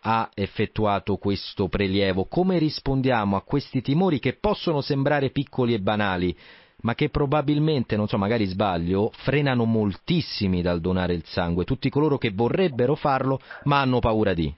ha 0.00 0.30
effettuato 0.34 1.16
questo 1.16 1.68
prelievo. 1.68 2.26
Come 2.26 2.58
rispondiamo 2.58 3.36
a 3.36 3.42
questi 3.42 3.82
timori 3.82 4.18
che 4.18 4.34
possono 4.34 4.80
sembrare 4.80 5.30
piccoli 5.30 5.74
e 5.74 5.80
banali, 5.80 6.36
ma 6.82 6.94
che 6.94 7.08
probabilmente, 7.08 7.96
non 7.96 8.06
so, 8.06 8.16
magari 8.16 8.44
sbaglio, 8.44 9.10
frenano 9.12 9.64
moltissimi 9.64 10.62
dal 10.62 10.80
donare 10.80 11.14
il 11.14 11.24
sangue, 11.24 11.64
tutti 11.64 11.90
coloro 11.90 12.18
che 12.18 12.30
vorrebbero 12.32 12.94
farlo 12.94 13.40
ma 13.64 13.80
hanno 13.80 13.98
paura 13.98 14.34
di? 14.34 14.52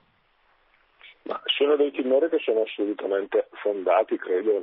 Ma 1.22 1.40
sono 1.44 1.76
dei 1.76 1.90
timori 1.92 2.28
che 2.28 2.38
sono 2.40 2.62
assolutamente 2.62 3.48
fondati, 3.62 4.16
credo, 4.16 4.60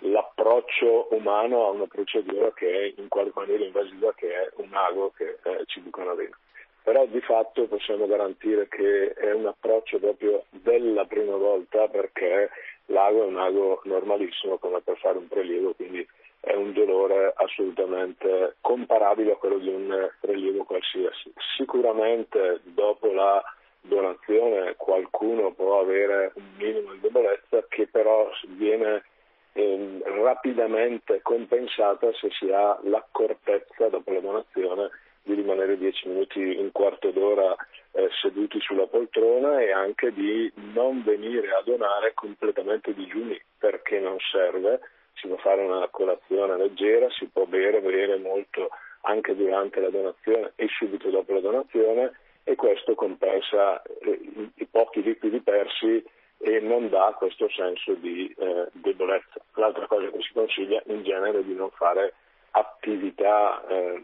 nell'approccio 0.00 1.08
umano 1.10 1.66
a 1.66 1.70
una 1.70 1.86
procedura 1.86 2.52
che 2.52 2.70
è 2.70 3.00
in 3.00 3.08
qualche 3.08 3.32
maniera 3.34 3.64
invasiva, 3.64 4.12
che 4.14 4.32
è 4.32 4.50
un 4.56 4.72
ago 4.72 5.12
che 5.16 5.38
eh, 5.42 5.64
ci 5.66 5.80
bucano 5.80 6.14
dentro 6.14 6.38
però 6.82 7.06
di 7.06 7.20
fatto 7.20 7.66
possiamo 7.66 8.06
garantire 8.06 8.66
che 8.68 9.12
è 9.12 9.32
un 9.32 9.46
approccio 9.46 9.98
proprio 9.98 10.44
della 10.50 11.04
prima 11.04 11.36
volta 11.36 11.88
perché 11.88 12.50
l'ago 12.86 13.22
è 13.22 13.26
un 13.26 13.38
ago 13.38 13.80
normalissimo 13.84 14.58
come 14.58 14.80
per 14.80 14.96
fare 14.98 15.18
un 15.18 15.28
prelievo, 15.28 15.74
quindi 15.74 16.06
è 16.40 16.54
un 16.54 16.72
dolore 16.72 17.32
assolutamente 17.36 18.56
comparabile 18.60 19.32
a 19.32 19.36
quello 19.36 19.58
di 19.58 19.68
un 19.68 20.10
prelievo 20.20 20.64
qualsiasi. 20.64 21.32
Sicuramente 21.56 22.60
dopo 22.64 23.12
la 23.12 23.42
donazione 23.82 24.74
qualcuno 24.76 25.52
può 25.52 25.80
avere 25.80 26.32
un 26.34 26.44
minimo 26.56 26.92
di 26.92 27.00
debolezza 27.00 27.64
che 27.68 27.86
però 27.86 28.30
viene 28.48 29.04
eh, 29.52 30.02
rapidamente 30.04 31.20
compensata 31.22 32.12
se 32.14 32.28
si 32.30 32.50
ha 32.50 32.78
l'accortezza 32.84 33.88
dopo 33.88 34.12
la 34.12 34.20
donazione 34.20 34.90
di 35.22 35.34
rimanere 35.34 35.76
dieci 35.76 36.08
minuti, 36.08 36.56
un 36.58 36.72
quarto 36.72 37.10
d'ora 37.10 37.54
eh, 37.92 38.08
seduti 38.20 38.60
sulla 38.60 38.86
poltrona 38.86 39.60
e 39.60 39.72
anche 39.72 40.12
di 40.12 40.50
non 40.72 41.02
venire 41.02 41.50
a 41.50 41.62
donare 41.64 42.14
completamente 42.14 42.94
digiuni 42.94 43.40
perché 43.58 43.98
non 43.98 44.16
serve, 44.30 44.80
si 45.14 45.26
può 45.26 45.36
fare 45.36 45.62
una 45.62 45.86
colazione 45.88 46.56
leggera, 46.56 47.10
si 47.10 47.26
può 47.26 47.44
bere, 47.44 47.80
bere 47.80 48.16
molto 48.16 48.70
anche 49.02 49.34
durante 49.34 49.80
la 49.80 49.90
donazione 49.90 50.52
e 50.56 50.68
subito 50.68 51.10
dopo 51.10 51.32
la 51.34 51.40
donazione 51.40 52.12
e 52.44 52.54
questo 52.54 52.94
compensa 52.94 53.82
eh, 53.82 54.10
i, 54.10 54.50
i 54.54 54.66
pochi 54.66 55.02
liquidi 55.02 55.40
persi 55.40 56.02
e 56.42 56.58
non 56.60 56.88
dà 56.88 57.14
questo 57.16 57.48
senso 57.50 57.92
di 57.94 58.34
eh, 58.38 58.66
debolezza. 58.72 59.40
L'altra 59.54 59.86
cosa 59.86 60.08
che 60.08 60.20
si 60.22 60.32
consiglia 60.32 60.82
in 60.86 61.02
genere 61.02 61.40
è 61.40 61.42
di 61.42 61.54
non 61.54 61.70
fare 61.70 62.14
attività 62.52 63.62
eh, 63.68 64.02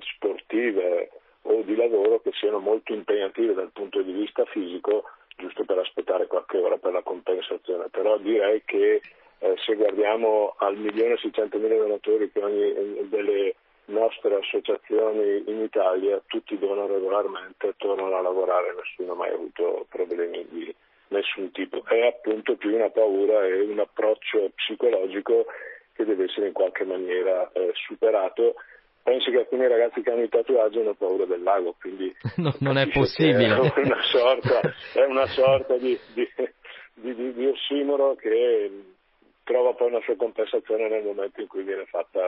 sportive 0.00 1.10
o 1.42 1.60
di 1.60 1.76
lavoro 1.76 2.20
che 2.20 2.32
siano 2.32 2.58
molto 2.58 2.92
impegnative 2.94 3.52
dal 3.52 3.70
punto 3.70 4.00
di 4.00 4.12
vista 4.12 4.44
fisico, 4.46 5.04
giusto 5.36 5.64
per 5.64 5.78
aspettare 5.78 6.26
qualche 6.26 6.58
ora 6.58 6.78
per 6.78 6.92
la 6.92 7.02
compensazione. 7.02 7.88
Però 7.90 8.16
direi 8.16 8.62
che 8.64 9.02
eh, 9.38 9.54
se 9.58 9.74
guardiamo 9.74 10.54
al 10.58 10.76
milione 10.78 11.14
e 11.14 11.18
600 11.18 11.58
mila 11.58 11.76
donatori 11.76 12.32
che 12.32 12.42
ogni 12.42 13.08
delle 13.10 13.54
nostre 13.86 14.36
associazioni 14.36 15.44
in 15.46 15.60
Italia, 15.60 16.22
tutti 16.26 16.58
donano 16.58 16.86
regolarmente, 16.86 17.74
tornano 17.76 18.16
a 18.16 18.22
lavorare, 18.22 18.74
nessuno 18.74 19.12
ha 19.12 19.16
mai 19.16 19.32
avuto 19.32 19.84
problemi 19.90 20.46
di 20.48 20.74
nessun 21.14 21.50
tipo. 21.52 21.84
È 21.84 22.06
appunto 22.06 22.56
più 22.56 22.74
una 22.74 22.90
paura 22.90 23.44
e 23.46 23.60
un 23.60 23.78
approccio 23.78 24.50
psicologico 24.54 25.46
che 25.94 26.04
deve 26.04 26.24
essere 26.24 26.48
in 26.48 26.52
qualche 26.52 26.84
maniera 26.84 27.50
eh, 27.52 27.70
superato. 27.86 28.54
Penso 29.02 29.30
che 29.30 29.38
alcuni 29.38 29.68
ragazzi 29.68 30.02
che 30.02 30.10
hanno 30.10 30.22
i 30.22 30.28
tatuaggi 30.28 30.80
hanno 30.80 30.94
paura 30.94 31.24
del 31.26 31.42
lago, 31.42 31.74
quindi 31.78 32.14
no, 32.36 32.54
non 32.60 32.78
è 32.78 32.88
possibile. 32.88 33.54
È 33.54 33.80
una 33.80 34.02
sorta, 34.02 34.60
è 34.94 35.04
una 35.04 35.26
sorta 35.26 35.76
di, 35.76 35.98
di, 36.14 36.26
di, 36.94 37.32
di, 37.34 37.46
ossimoro 37.46 38.14
che 38.14 38.70
trova 39.44 39.74
poi 39.74 39.88
una 39.88 40.00
sua 40.00 40.16
compensazione 40.16 40.88
nel 40.88 41.04
momento 41.04 41.40
in 41.40 41.46
cui 41.46 41.62
viene 41.62 41.84
fatta 41.84 42.20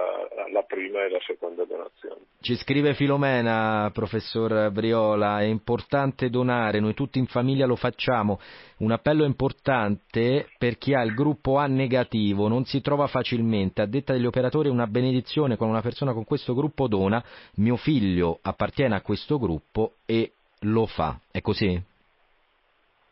la 0.52 0.62
prima 0.62 1.02
e 1.02 1.08
la 1.08 1.18
seconda 1.26 1.64
donazione. 1.64 2.20
Ci 2.40 2.54
scrive 2.56 2.94
Filomena, 2.94 3.90
professor 3.92 4.70
Briola, 4.70 5.40
è 5.40 5.44
importante 5.44 6.30
donare, 6.30 6.78
noi 6.78 6.94
tutti 6.94 7.18
in 7.18 7.26
famiglia 7.26 7.66
lo 7.66 7.74
facciamo. 7.74 8.38
Un 8.78 8.92
appello 8.92 9.24
importante 9.24 10.48
per 10.58 10.76
chi 10.76 10.94
ha 10.94 11.02
il 11.02 11.14
gruppo 11.14 11.56
A 11.56 11.66
negativo, 11.66 12.46
non 12.48 12.64
si 12.64 12.80
trova 12.80 13.06
facilmente. 13.06 13.80
A 13.80 13.86
detta 13.86 14.12
degli 14.12 14.26
operatori 14.26 14.68
è 14.68 14.72
una 14.72 14.86
benedizione 14.86 15.56
quando 15.56 15.74
una 15.74 15.82
persona 15.82 16.12
con 16.12 16.24
questo 16.24 16.54
gruppo 16.54 16.86
dona. 16.86 17.24
Mio 17.56 17.76
figlio 17.76 18.38
appartiene 18.42 18.94
a 18.94 19.00
questo 19.00 19.38
gruppo 19.38 19.94
e 20.04 20.32
lo 20.60 20.86
fa. 20.86 21.18
È 21.30 21.40
così? 21.40 21.94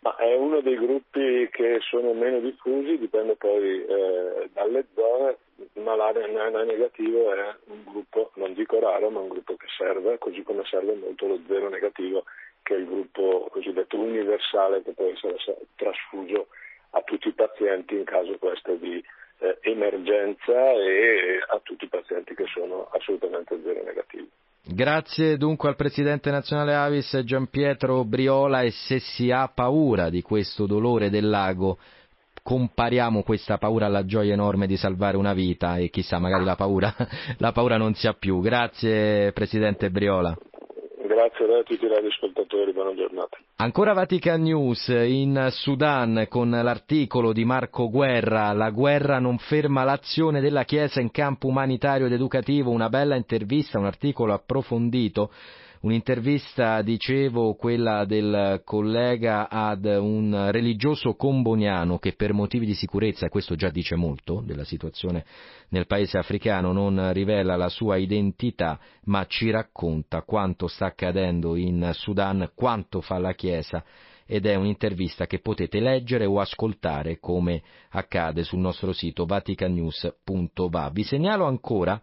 Ma 0.05 0.17
è 0.17 0.35
uno 0.35 0.61
dei 0.61 0.77
gruppi 0.77 1.49
che 1.51 1.79
sono 1.81 2.13
meno 2.13 2.39
diffusi, 2.41 2.99
dipende 2.99 3.37
poi 3.37 3.87
eh, 3.87 4.51
dalle 4.53 4.85
zone, 4.95 5.39
ma 5.83 5.97
l'ANA 5.97 6.63
negativo 6.63 7.33
è 7.33 7.55
un 7.69 7.85
gruppo, 7.85 8.31
non 8.35 8.53
dico 8.53 8.79
raro, 8.79 9.09
ma 9.09 9.21
un 9.21 9.29
gruppo 9.29 9.57
che 9.57 9.67
serve, 9.79 10.19
così 10.19 10.43
come 10.43 10.63
serve 10.67 10.93
molto 10.93 11.27
lo 11.27 11.41
zero 11.49 11.71
negativo, 11.71 12.25
che 12.63 12.75
è 12.75 12.79
il 12.81 12.85
gruppo 12.85 13.49
cosiddetto 13.51 13.99
universale 13.99 14.83
che 14.83 14.93
può 14.93 15.07
essere 15.07 15.39
trasfuso 15.75 16.49
a 16.91 17.01
tutti 17.01 17.29
i 17.29 17.33
pazienti 17.33 17.97
in 17.97 18.05
caso 18.05 18.37
questo 18.37 18.75
di 18.75 19.03
eh, 19.39 19.57
emergenza 19.63 20.71
e 20.73 21.43
a 21.49 21.59
tutti 21.63 21.87
i 21.87 21.89
pazienti 21.89 22.35
che 22.35 22.45
sono 22.53 22.91
assolutamente 22.93 23.59
zero 23.63 23.83
negativi. 23.83 24.31
Grazie 24.67 25.37
dunque 25.37 25.69
al 25.69 25.77
Presidente 25.77 26.31
nazionale 26.31 26.75
Avis 26.75 27.21
Gian 27.25 27.49
Pietro 27.49 28.03
Briola 28.05 28.63
e 28.63 28.71
se 28.71 28.99
si 28.99 29.31
ha 29.31 29.47
paura 29.49 30.09
di 30.09 30.23
questo 30.23 30.65
dolore 30.65 31.11
del 31.11 31.29
lago 31.29 31.79
compariamo 32.43 33.23
questa 33.23 33.59
paura 33.59 33.87
alla 33.87 34.07
gioia 34.07 34.33
enorme 34.33 34.67
di 34.67 34.79
salvare 34.79 35.19
una 35.19 35.35
vita 35.35 35.77
e 35.77 35.91
chissà 35.91 36.19
magari 36.19 36.45
la 36.45 36.57
paura, 36.57 36.95
la 37.39 37.53
paura 37.53 37.77
non 37.77 37.95
sia 37.95 38.15
più. 38.15 38.41
Grazie 38.41 39.33
Presidente 39.33 39.91
Briola. 39.91 40.35
Grazie 41.25 41.59
a 41.59 41.63
tutti 41.63 41.87
i 41.87 41.89
radioascoltatori, 41.89 42.73
buona 42.75 42.95
giornata. 42.95 43.39
Ancora 43.57 43.95
Vatican 43.95 44.43
News, 44.43 44.89
in 44.89 45.49
Sudan 45.53 46.27
con 46.29 46.51
l'articolo 46.51 47.33
di 47.33 47.47
Marco 47.47 47.89
Guerra, 47.89 48.53
la 48.53 48.69
guerra 48.69 49.19
non 49.21 49.39
ferma 49.39 49.85
l'azione 49.85 50.43
della 50.43 50.65
Chiesa 50.65 51.01
in 51.01 51.11
campo 51.11 51.47
umanitario 51.47 52.05
ed 52.05 52.13
educativo, 52.13 52.71
una 52.73 52.91
bella 52.91 53.17
intervista, 53.17 53.79
un 53.79 53.87
articolo 53.87 54.35
approfondito 54.35 55.31
Un'intervista, 55.85 56.81
dicevo, 56.81 57.57
quella 57.57 58.07
del 58.07 58.63
collega 58.65 59.51
ad 59.51 59.85
un 59.85 60.49
religioso 60.51 61.15
comboniano 61.15 61.99
che 61.99 62.15
per 62.15 62.33
motivi 62.33 62.65
di 62.65 62.73
sicurezza, 62.73 63.29
questo 63.29 63.55
già 63.55 63.69
dice 63.69 63.95
molto 63.95 64.43
della 64.47 64.65
situazione 64.65 65.27
nel 65.69 65.87
paese 65.87 66.17
africano, 66.17 66.73
non 66.73 67.13
rivela 67.13 67.55
la 67.57 67.69
sua 67.69 67.99
identità, 67.99 68.81
ma 69.05 69.27
ci 69.27 69.51
racconta 69.51 70.23
quanto 70.23 70.69
sta 70.69 70.87
accadendo 70.87 71.55
in 71.55 71.91
Sudan, 71.93 72.53
quanto 72.55 73.03
fa 73.03 73.19
la 73.19 73.35
Chiesa 73.35 73.85
ed 74.25 74.47
è 74.47 74.55
un'intervista 74.55 75.27
che 75.27 75.41
potete 75.41 75.81
leggere 75.81 76.25
o 76.25 76.41
ascoltare 76.41 77.19
come 77.21 77.61
accade 77.91 78.43
sul 78.43 78.61
nostro 78.61 78.95
sito 78.95 79.27
vaticanews.va. 79.27 80.89
Vi 80.91 81.05
segnalo 81.05 81.45
ancora 81.45 82.03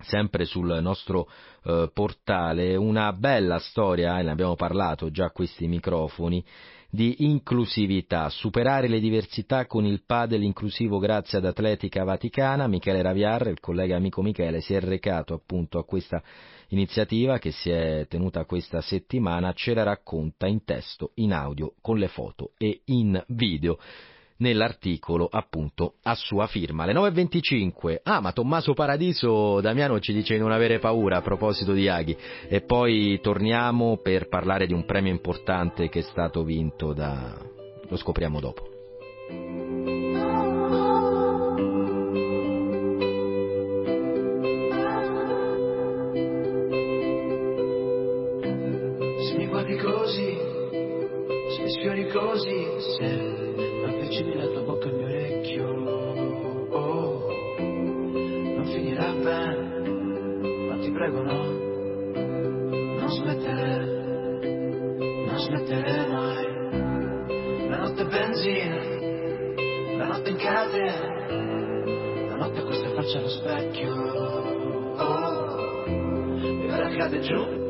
sempre 0.00 0.44
sul 0.44 0.78
nostro 0.80 1.28
eh, 1.64 1.90
portale 1.92 2.76
una 2.76 3.12
bella 3.12 3.58
storia, 3.58 4.18
e 4.18 4.22
ne 4.22 4.30
abbiamo 4.30 4.54
parlato 4.54 5.10
già 5.10 5.26
a 5.26 5.30
questi 5.30 5.66
microfoni, 5.66 6.44
di 6.88 7.26
inclusività, 7.26 8.28
superare 8.30 8.88
le 8.88 9.00
diversità 9.00 9.66
con 9.66 9.84
il 9.84 10.02
padel 10.06 10.42
inclusivo 10.42 10.98
grazie 10.98 11.38
ad 11.38 11.44
Atletica 11.44 12.04
Vaticana. 12.04 12.68
Michele 12.68 13.02
Raviar, 13.02 13.48
il 13.48 13.60
collega 13.60 13.96
amico 13.96 14.22
Michele, 14.22 14.60
si 14.60 14.72
è 14.72 14.80
recato 14.80 15.34
appunto 15.34 15.78
a 15.78 15.84
questa 15.84 16.22
iniziativa 16.68 17.38
che 17.38 17.50
si 17.50 17.70
è 17.70 18.06
tenuta 18.08 18.44
questa 18.44 18.80
settimana, 18.80 19.52
ce 19.52 19.74
la 19.74 19.82
racconta 19.82 20.46
in 20.46 20.64
testo, 20.64 21.10
in 21.16 21.32
audio, 21.32 21.74
con 21.82 21.98
le 21.98 22.08
foto 22.08 22.52
e 22.56 22.80
in 22.86 23.22
video 23.28 23.78
nell'articolo 24.38 25.28
appunto 25.30 25.94
a 26.02 26.14
sua 26.14 26.46
firma. 26.46 26.84
Le 26.84 26.92
9.25. 26.92 28.00
Ah, 28.02 28.20
ma 28.20 28.32
Tommaso 28.32 28.74
Paradiso 28.74 29.60
Damiano 29.60 30.00
ci 30.00 30.12
dice 30.12 30.34
di 30.34 30.40
non 30.40 30.52
avere 30.52 30.78
paura 30.78 31.18
a 31.18 31.22
proposito 31.22 31.72
di 31.72 31.88
Aghi. 31.88 32.16
E 32.48 32.62
poi 32.62 33.20
torniamo 33.20 33.98
per 33.98 34.28
parlare 34.28 34.66
di 34.66 34.72
un 34.72 34.84
premio 34.84 35.12
importante 35.12 35.88
che 35.88 36.00
è 36.00 36.02
stato 36.02 36.42
vinto 36.42 36.92
da... 36.92 37.36
lo 37.88 37.96
scopriamo 37.96 38.40
dopo. 38.40 38.68
Se 49.18 49.36
mi 49.36 49.46
guardi 49.48 49.76
così, 49.76 50.38
se 51.56 51.62
mi 51.62 51.70
sfiori 51.70 52.08
così, 52.08 52.66
se 52.96 53.35
avvicini 54.16 54.34
la 54.36 54.46
tua 54.46 54.62
bocca 54.62 54.88
al 54.88 54.94
mio 54.94 55.04
orecchio. 55.04 55.64
Oh, 56.70 57.28
non 57.58 58.64
finirà 58.64 59.12
bene, 59.12 59.90
ma 60.68 60.78
ti 60.78 60.90
prego 60.90 61.22
no, 61.22 61.42
non 62.98 63.08
smettere, 63.10 63.84
non 65.26 65.38
smettere 65.38 66.06
mai. 66.08 67.68
La 67.68 67.76
notte 67.78 68.04
benzina, 68.06 68.80
la 69.98 70.06
notte 70.06 70.30
in 70.30 70.36
catena, 70.36 71.16
la 72.28 72.36
notte 72.36 72.62
questa 72.62 72.88
faccia 72.90 73.18
allo 73.18 73.28
specchio. 73.28 73.94
Oh, 74.98 75.84
e 76.40 76.72
ora 76.72 76.88
cade 76.96 77.20
giù, 77.20 77.65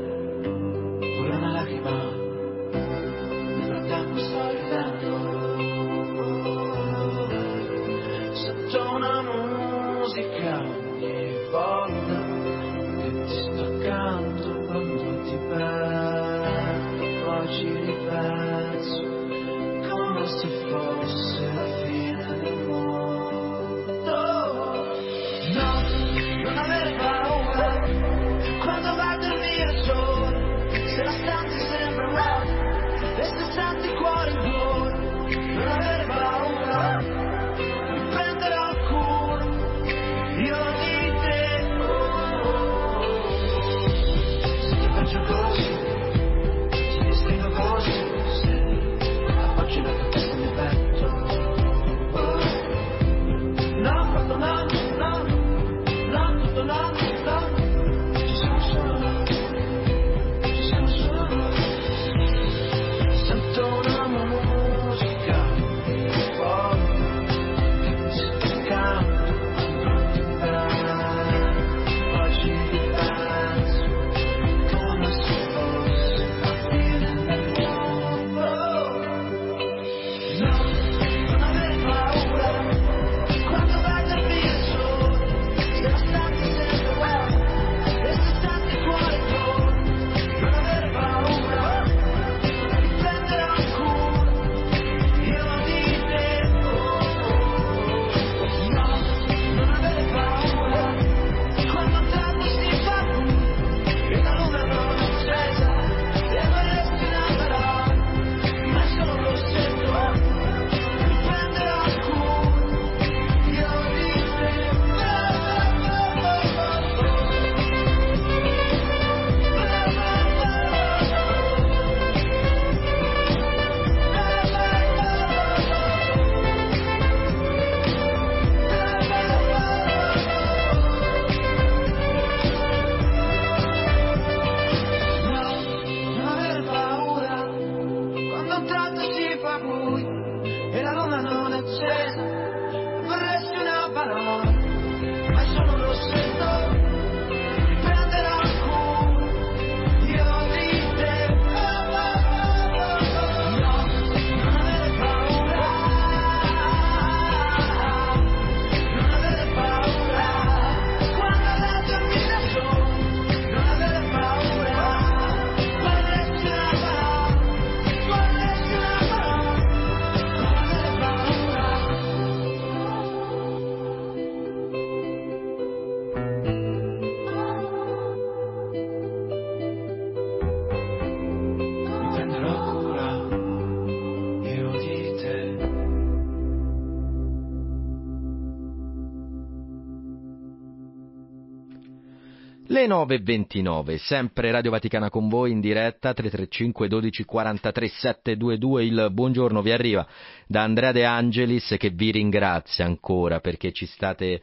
Le 192.86 192.92
9.29, 192.94 193.96
sempre 193.96 194.52
Radio 194.52 194.70
Vaticana 194.70 195.10
con 195.10 195.28
voi 195.28 195.50
in 195.50 195.58
diretta, 195.58 196.14
335 196.14 196.86
12 196.86 197.24
43 197.24 197.88
722, 197.88 198.84
il 198.84 199.08
buongiorno 199.10 199.60
vi 199.60 199.72
arriva 199.72 200.06
da 200.46 200.62
Andrea 200.62 200.92
De 200.92 201.04
Angelis 201.04 201.74
che 201.78 201.90
vi 201.90 202.12
ringrazia 202.12 202.84
ancora 202.84 203.40
perché 203.40 203.72
ci 203.72 203.86
state 203.86 204.40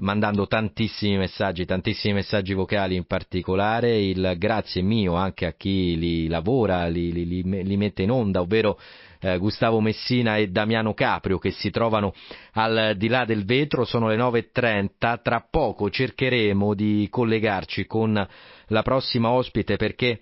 mandando 0.00 0.46
tantissimi 0.46 1.16
messaggi, 1.16 1.64
tantissimi 1.64 2.12
messaggi 2.12 2.52
vocali 2.52 2.94
in 2.94 3.06
particolare, 3.06 3.98
il 3.98 4.34
grazie 4.36 4.82
mio 4.82 5.14
anche 5.14 5.46
a 5.46 5.54
chi 5.54 5.96
li 5.96 6.28
lavora, 6.28 6.88
li, 6.88 7.10
li, 7.10 7.42
li 7.42 7.76
mette 7.78 8.02
in 8.02 8.10
onda, 8.10 8.42
ovvero 8.42 8.78
eh, 9.20 9.38
Gustavo 9.38 9.80
Messina 9.80 10.36
e 10.36 10.48
Damiano 10.48 10.94
Caprio 10.94 11.38
che 11.38 11.50
si 11.50 11.70
trovano 11.70 12.12
al 12.52 12.94
di 12.96 13.08
là 13.08 13.24
del 13.24 13.44
vetro, 13.44 13.84
sono 13.84 14.08
le 14.08 14.16
9.30, 14.16 15.20
tra 15.22 15.46
poco 15.48 15.90
cercheremo 15.90 16.74
di 16.74 17.06
collegarci 17.10 17.86
con 17.86 18.26
la 18.66 18.82
prossima 18.82 19.30
ospite 19.30 19.76
perché 19.76 20.20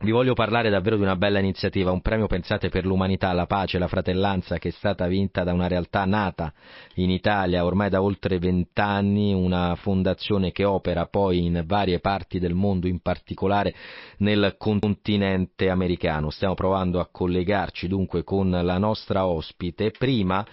vi 0.00 0.10
voglio 0.10 0.34
parlare 0.34 0.68
davvero 0.68 0.96
di 0.96 1.02
una 1.02 1.16
bella 1.16 1.38
iniziativa, 1.38 1.90
un 1.90 2.02
premio 2.02 2.26
pensate 2.26 2.68
per 2.68 2.84
l'umanità, 2.84 3.32
la 3.32 3.46
pace, 3.46 3.78
la 3.78 3.88
fratellanza 3.88 4.58
che 4.58 4.68
è 4.68 4.72
stata 4.72 5.06
vinta 5.06 5.42
da 5.42 5.54
una 5.54 5.68
realtà 5.68 6.04
nata 6.04 6.52
in 6.96 7.08
Italia 7.08 7.64
ormai 7.64 7.88
da 7.88 8.02
oltre 8.02 8.38
vent'anni, 8.38 9.32
una 9.32 9.74
fondazione 9.76 10.52
che 10.52 10.64
opera 10.64 11.06
poi 11.06 11.46
in 11.46 11.62
varie 11.64 11.98
parti 12.00 12.38
del 12.38 12.52
mondo, 12.52 12.86
in 12.86 13.00
particolare 13.00 13.74
nel 14.18 14.56
continente 14.58 15.70
americano. 15.70 16.28
Stiamo 16.28 16.54
provando 16.54 17.00
a 17.00 17.08
collegarci 17.10 17.88
dunque 17.88 18.22
con 18.22 18.50
la 18.50 18.76
nostra 18.76 19.26
ospite. 19.26 19.92
Prima 19.92 20.44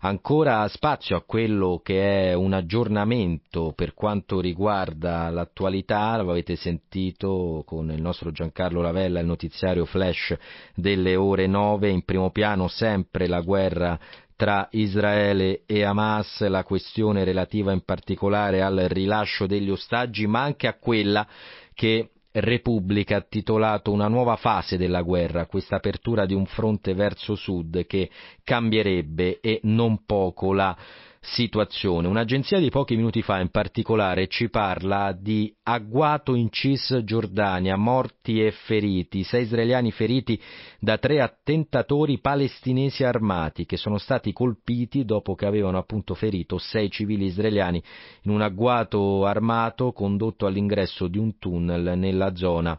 ancora 0.00 0.66
spazio 0.68 1.16
a 1.16 1.22
quello 1.22 1.80
che 1.82 2.30
è 2.30 2.34
un 2.34 2.52
aggiornamento 2.52 3.72
per 3.74 3.94
quanto 3.94 4.40
riguarda 4.40 5.28
l'attualità, 5.30 6.16
lo 6.20 6.30
avete 6.30 6.56
sentito 6.56 7.62
con 7.66 7.90
il 7.90 8.00
nostro 8.00 8.30
Giancarlo 8.30 8.80
Lavella, 8.80 9.20
il 9.20 9.26
notiziario 9.26 9.84
flash 9.84 10.36
delle 10.74 11.16
ore 11.16 11.46
9, 11.46 11.88
in 11.88 12.04
primo 12.04 12.30
piano 12.30 12.68
sempre 12.68 13.26
la 13.26 13.40
guerra 13.40 13.98
tra 14.36 14.68
Israele 14.70 15.64
e 15.66 15.82
Hamas, 15.82 16.46
la 16.48 16.64
questione 16.64 17.24
relativa 17.24 17.72
in 17.72 17.84
particolare 17.84 18.62
al 18.62 18.86
rilascio 18.88 19.46
degli 19.46 19.68
ostaggi, 19.68 20.26
ma 20.26 20.40
anche 20.40 20.66
a 20.66 20.78
quella 20.78 21.26
che 21.74 22.08
Repubblica 22.32 23.16
ha 23.16 23.26
titolato 23.28 23.90
Una 23.90 24.06
nuova 24.06 24.36
fase 24.36 24.76
della 24.76 25.02
guerra, 25.02 25.46
questa 25.46 25.76
apertura 25.76 26.26
di 26.26 26.34
un 26.34 26.46
fronte 26.46 26.94
verso 26.94 27.34
sud 27.34 27.86
che 27.86 28.08
cambierebbe 28.44 29.40
e 29.40 29.60
non 29.64 30.04
poco 30.04 30.52
la 30.52 30.76
situazione. 31.20 32.08
Un'agenzia 32.08 32.58
di 32.58 32.70
pochi 32.70 32.96
minuti 32.96 33.20
fa 33.22 33.40
in 33.40 33.50
particolare 33.50 34.26
ci 34.26 34.48
parla 34.48 35.12
di 35.12 35.54
agguato 35.64 36.34
in 36.34 36.50
Cisgiordania, 36.50 37.76
morti 37.76 38.42
e 38.42 38.50
feriti, 38.50 39.22
sei 39.22 39.42
israeliani 39.42 39.92
feriti 39.92 40.40
da 40.78 40.96
tre 40.96 41.20
attentatori 41.20 42.20
palestinesi 42.20 43.04
armati 43.04 43.66
che 43.66 43.76
sono 43.76 43.98
stati 43.98 44.32
colpiti 44.32 45.04
dopo 45.04 45.34
che 45.34 45.46
avevano 45.46 45.78
appunto 45.78 46.14
ferito 46.14 46.58
sei 46.58 46.90
civili 46.90 47.26
israeliani 47.26 47.82
in 48.22 48.30
un 48.30 48.40
agguato 48.40 49.26
armato 49.26 49.92
condotto 49.92 50.46
all'ingresso 50.46 51.06
di 51.06 51.18
un 51.18 51.38
tunnel 51.38 51.98
nella 51.98 52.34
zona 52.34 52.78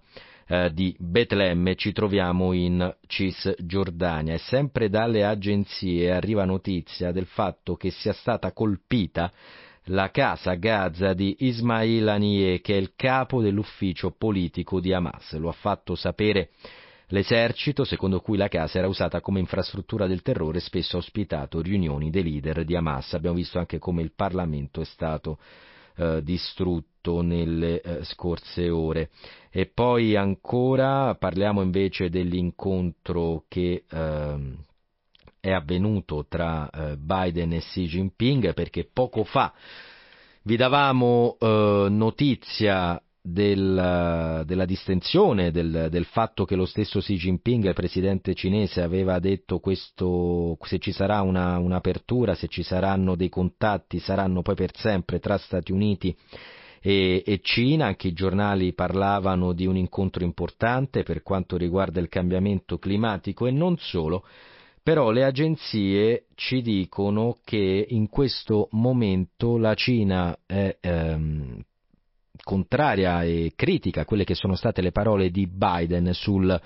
eh, 0.52 0.74
di 0.74 0.94
Betlemme 1.00 1.76
ci 1.76 1.94
troviamo 1.94 2.52
in 2.52 2.94
Cisgiordania 3.08 4.34
e 4.34 4.38
sempre 4.40 4.90
dalle 4.90 5.24
agenzie 5.24 6.12
arriva 6.12 6.44
notizia 6.44 7.14
del 7.14 7.26
fatto 7.26 7.76
che 7.76 7.90
sia 7.90 8.12
stata 8.12 8.52
colpita 8.52 9.32
la 9.86 10.12
casa 10.12 10.56
Gaza 10.56 11.14
di 11.14 11.38
Ismail 11.40 12.06
Haniyeh 12.06 12.60
che 12.60 12.74
è 12.74 12.78
il 12.78 12.92
capo 12.98 13.42
dell'ufficio 13.42 14.12
politico 14.12 14.82
di 14.82 14.92
Hamas. 14.92 15.38
Lo 15.38 15.48
ha 15.48 15.54
fatto 15.54 15.96
sapere 15.96 16.50
l'esercito, 17.08 17.86
secondo 17.86 18.20
cui 18.20 18.36
la 18.36 18.50
casa 18.50 18.78
era 18.78 18.90
usata 18.90 19.22
come 19.22 19.40
infrastruttura 19.40 20.06
del 20.06 20.22
terrore 20.22 20.58
e 20.58 20.62
spesso 20.62 20.98
ha 20.98 21.00
ospitato 21.00 21.62
riunioni 21.62 22.10
dei 22.10 22.24
leader 22.24 22.66
di 22.66 22.76
Hamas. 22.76 23.14
Abbiamo 23.14 23.38
visto 23.38 23.58
anche 23.58 23.80
come 23.80 24.02
il 24.02 24.12
Parlamento 24.14 24.82
è 24.82 24.86
stato 24.86 25.38
eh, 26.02 26.24
distrutto 26.24 27.22
nelle 27.22 27.82
eh, 27.82 28.04
scorse 28.04 28.70
ore. 28.70 29.10
E 29.52 29.68
poi 29.68 30.16
ancora 30.16 31.16
parliamo 31.16 31.62
invece 31.62 32.10
dell'incontro 32.10 33.44
che 33.48 33.84
eh, 33.88 34.56
è 35.40 35.52
avvenuto 35.52 36.26
tra 36.28 36.70
eh, 36.70 36.98
Biden 36.98 37.54
e 37.54 37.60
Xi 37.60 37.86
Jinping 37.86 38.54
perché 38.54 38.88
poco 38.92 39.24
fa 39.24 39.54
vi 40.44 40.56
davamo 40.56 41.38
eh, 41.40 41.88
notizia 41.90 43.02
del, 43.22 44.44
della 44.46 44.66
distensione, 44.66 45.52
del, 45.52 45.88
del, 45.92 46.06
fatto 46.06 46.44
che 46.44 46.56
lo 46.56 46.66
stesso 46.66 47.00
Xi 47.00 47.16
Jinping, 47.16 47.66
il 47.66 47.74
presidente 47.74 48.34
cinese, 48.34 48.82
aveva 48.82 49.20
detto 49.20 49.60
questo, 49.60 50.58
se 50.62 50.80
ci 50.80 50.92
sarà 50.92 51.22
una, 51.22 51.60
un'apertura, 51.60 52.34
se 52.34 52.48
ci 52.48 52.64
saranno 52.64 53.16
dei 53.16 53.30
contatti, 53.30 54.00
saranno 54.00 54.42
poi 54.42 54.56
per 54.56 54.76
sempre 54.76 55.20
tra 55.20 55.38
Stati 55.38 55.72
Uniti 55.72 56.16
e, 56.82 57.22
e 57.24 57.40
Cina, 57.44 57.86
anche 57.86 58.08
i 58.08 58.14
giornali 58.14 58.74
parlavano 58.74 59.54
di 59.54 59.68
un 59.68 59.78
incontro 59.78 60.24
importante 60.24 61.04
per 61.04 61.22
quanto 61.22 61.58
riguarda 61.58 62.00
il 62.00 62.10
cambiamento 62.10 62.80
climatico 62.80 63.46
e 63.46 63.52
non 63.52 63.78
solo, 63.78 64.26
però 64.82 65.12
le 65.12 65.24
agenzie 65.24 66.26
ci 66.34 66.64
dicono 66.64 67.38
che 67.46 67.86
in 67.88 68.10
questo 68.10 68.68
momento 68.72 69.58
la 69.58 69.76
Cina 69.76 70.36
è 70.48 70.76
ehm, 70.82 71.62
contraria 72.44 73.24
e 73.24 73.54
critica 73.56 74.02
a 74.02 74.06
quelle 74.06 74.24
che 74.24 74.36
sono 74.36 74.56
state 74.56 74.82
le 74.82 74.92
parole 74.92 75.30
di 75.30 75.48
Biden 75.48 76.14
sul 76.14 76.60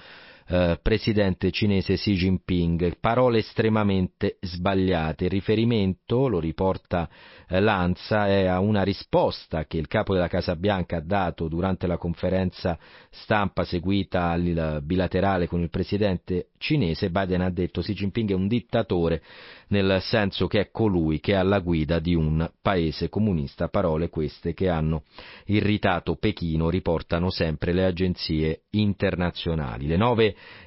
eh, 0.47 0.79
presidente 0.81 1.49
cinese 1.51 1.95
Xi 1.95 2.13
Jinping, 2.13 2.97
parole 2.99 3.39
estremamente 3.39 4.37
sbagliate. 4.41 5.25
Il 5.25 5.31
riferimento, 5.31 6.27
lo 6.27 6.39
riporta 6.39 7.09
eh, 7.47 7.59
Lanza, 7.59 8.27
è 8.27 8.45
a 8.45 8.59
una 8.59 8.83
risposta 8.83 9.65
che 9.65 9.77
il 9.77 9.87
capo 9.87 10.13
della 10.13 10.27
Casa 10.27 10.55
Bianca 10.55 10.97
ha 10.97 11.01
dato 11.01 11.47
durante 11.47 11.87
la 11.87 11.97
conferenza 11.97 12.77
stampa 13.09 13.63
seguita 13.63 14.29
al 14.29 14.81
bilaterale 14.83 15.47
con 15.47 15.61
il 15.61 15.69
presidente 15.69 16.49
cinese. 16.57 17.09
Biden 17.09 17.41
ha 17.41 17.49
detto 17.49 17.81
Xi 17.81 17.93
Jinping 17.93 18.29
è 18.29 18.33
un 18.33 18.47
dittatore 18.47 19.21
nel 19.67 19.99
senso 20.01 20.47
che 20.47 20.59
è 20.59 20.71
colui 20.71 21.19
che 21.19 21.33
è 21.33 21.35
alla 21.35 21.59
guida 21.59 21.99
di 21.99 22.13
un 22.13 22.47
paese 22.61 23.09
comunista, 23.09 23.67
parole 23.67 24.09
queste 24.09 24.53
che 24.53 24.69
hanno 24.69 25.03
irritato 25.45 26.15
Pechino, 26.15 26.69
riportano 26.69 27.29
sempre 27.29 27.73
le 27.73 27.85
agenzie 27.85 28.63
internazionali. 28.71 29.87
Le 29.87 29.97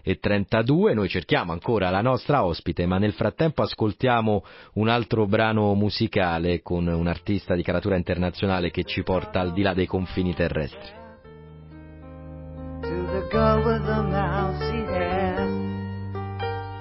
9.32 0.04 0.94
noi 0.94 1.08
cerchiamo 1.08 1.52
ancora 1.52 1.90
la 1.90 2.00
nostra 2.00 2.44
ospite, 2.44 2.86
ma 2.86 2.98
nel 2.98 3.12
frattempo 3.12 3.62
ascoltiamo 3.62 4.44
un 4.74 4.88
altro 4.88 5.26
brano 5.26 5.74
musicale 5.74 6.62
con 6.62 6.86
un 6.86 7.06
artista 7.06 7.54
di 7.54 7.62
caratura 7.62 7.96
internazionale 7.96 8.70
che 8.70 8.84
ci 8.84 9.02
porta 9.02 9.40
al 9.40 9.52
di 9.52 9.62
là 9.62 9.74
dei 9.74 9.86
confini 9.86 10.34
terrestri. 10.34 10.96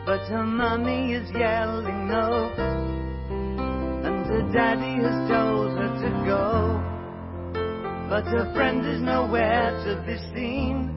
But 0.08 0.26
her 0.30 0.44
mommy 0.44 1.14
is 1.14 1.30
yelling 1.32 2.08
no. 2.08 2.50
And 4.08 4.26
her 4.26 4.50
daddy 4.54 5.04
has 5.04 5.30
told 5.30 5.78
her 5.78 5.92
to 6.02 6.10
go. 6.26 6.88
But 8.10 8.24
her 8.32 8.50
friend 8.54 8.86
is 8.86 9.02
nowhere 9.02 9.72
to 9.84 10.02
be 10.06 10.18
seen 10.34 10.97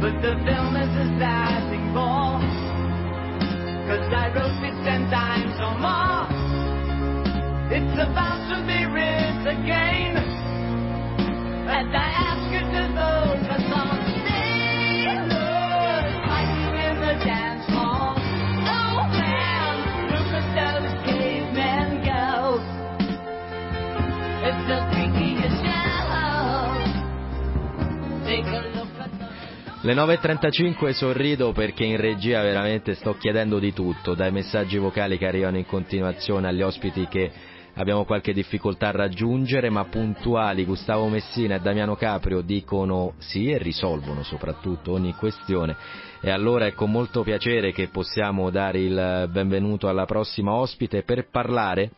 But 0.00 0.14
the 0.22 0.34
film 0.46 0.76
is 0.76 0.94
a 0.94 1.06
stabbing 1.16 1.92
ball, 1.92 2.38
cause 3.88 4.08
I 4.14 4.30
wrote 4.34 4.62
it 4.62 4.76
ten 4.84 5.10
times 5.10 5.58
or 5.58 5.74
more. 5.78 6.26
It's 7.70 7.98
about 7.98 8.38
to 8.48 8.62
be 8.62 8.86
writ 8.86 9.42
again, 9.42 10.16
and 11.66 11.96
I 11.96 12.08
ask 12.14 12.52
you 12.52 12.60
to 12.60 12.82
vote 12.94 13.42
for 13.48 13.60
some 13.70 13.98
in 17.10 17.18
dance 17.26 17.66
hall. 17.70 18.14
Oh 18.16 19.08
man, 19.10 19.74
look 20.12 20.30
at 20.38 20.46
those 20.58 20.94
cavemen 21.06 22.04
go. 22.04 22.62
It's 24.46 24.62
the 24.68 24.97
Le 29.80 29.94
9.35 29.94 30.90
sorrido 30.90 31.52
perché 31.52 31.84
in 31.84 31.98
regia 31.98 32.42
veramente 32.42 32.94
sto 32.94 33.16
chiedendo 33.16 33.60
di 33.60 33.72
tutto, 33.72 34.14
dai 34.14 34.32
messaggi 34.32 34.76
vocali 34.76 35.16
che 35.18 35.26
arrivano 35.28 35.56
in 35.56 35.66
continuazione 35.66 36.48
agli 36.48 36.62
ospiti 36.62 37.06
che 37.06 37.30
abbiamo 37.74 38.04
qualche 38.04 38.32
difficoltà 38.32 38.88
a 38.88 38.90
raggiungere, 38.90 39.70
ma 39.70 39.84
puntuali 39.84 40.64
Gustavo 40.64 41.06
Messina 41.06 41.54
e 41.54 41.60
Damiano 41.60 41.94
Caprio 41.94 42.40
dicono 42.40 43.14
sì 43.18 43.52
e 43.52 43.58
risolvono 43.58 44.24
soprattutto 44.24 44.90
ogni 44.90 45.14
questione. 45.14 45.76
E 46.20 46.30
allora 46.30 46.66
è 46.66 46.72
con 46.72 46.90
molto 46.90 47.22
piacere 47.22 47.70
che 47.70 47.86
possiamo 47.86 48.50
dare 48.50 48.80
il 48.80 49.28
benvenuto 49.30 49.86
alla 49.86 50.06
prossima 50.06 50.54
ospite 50.54 51.04
per 51.04 51.28
parlare 51.30 51.92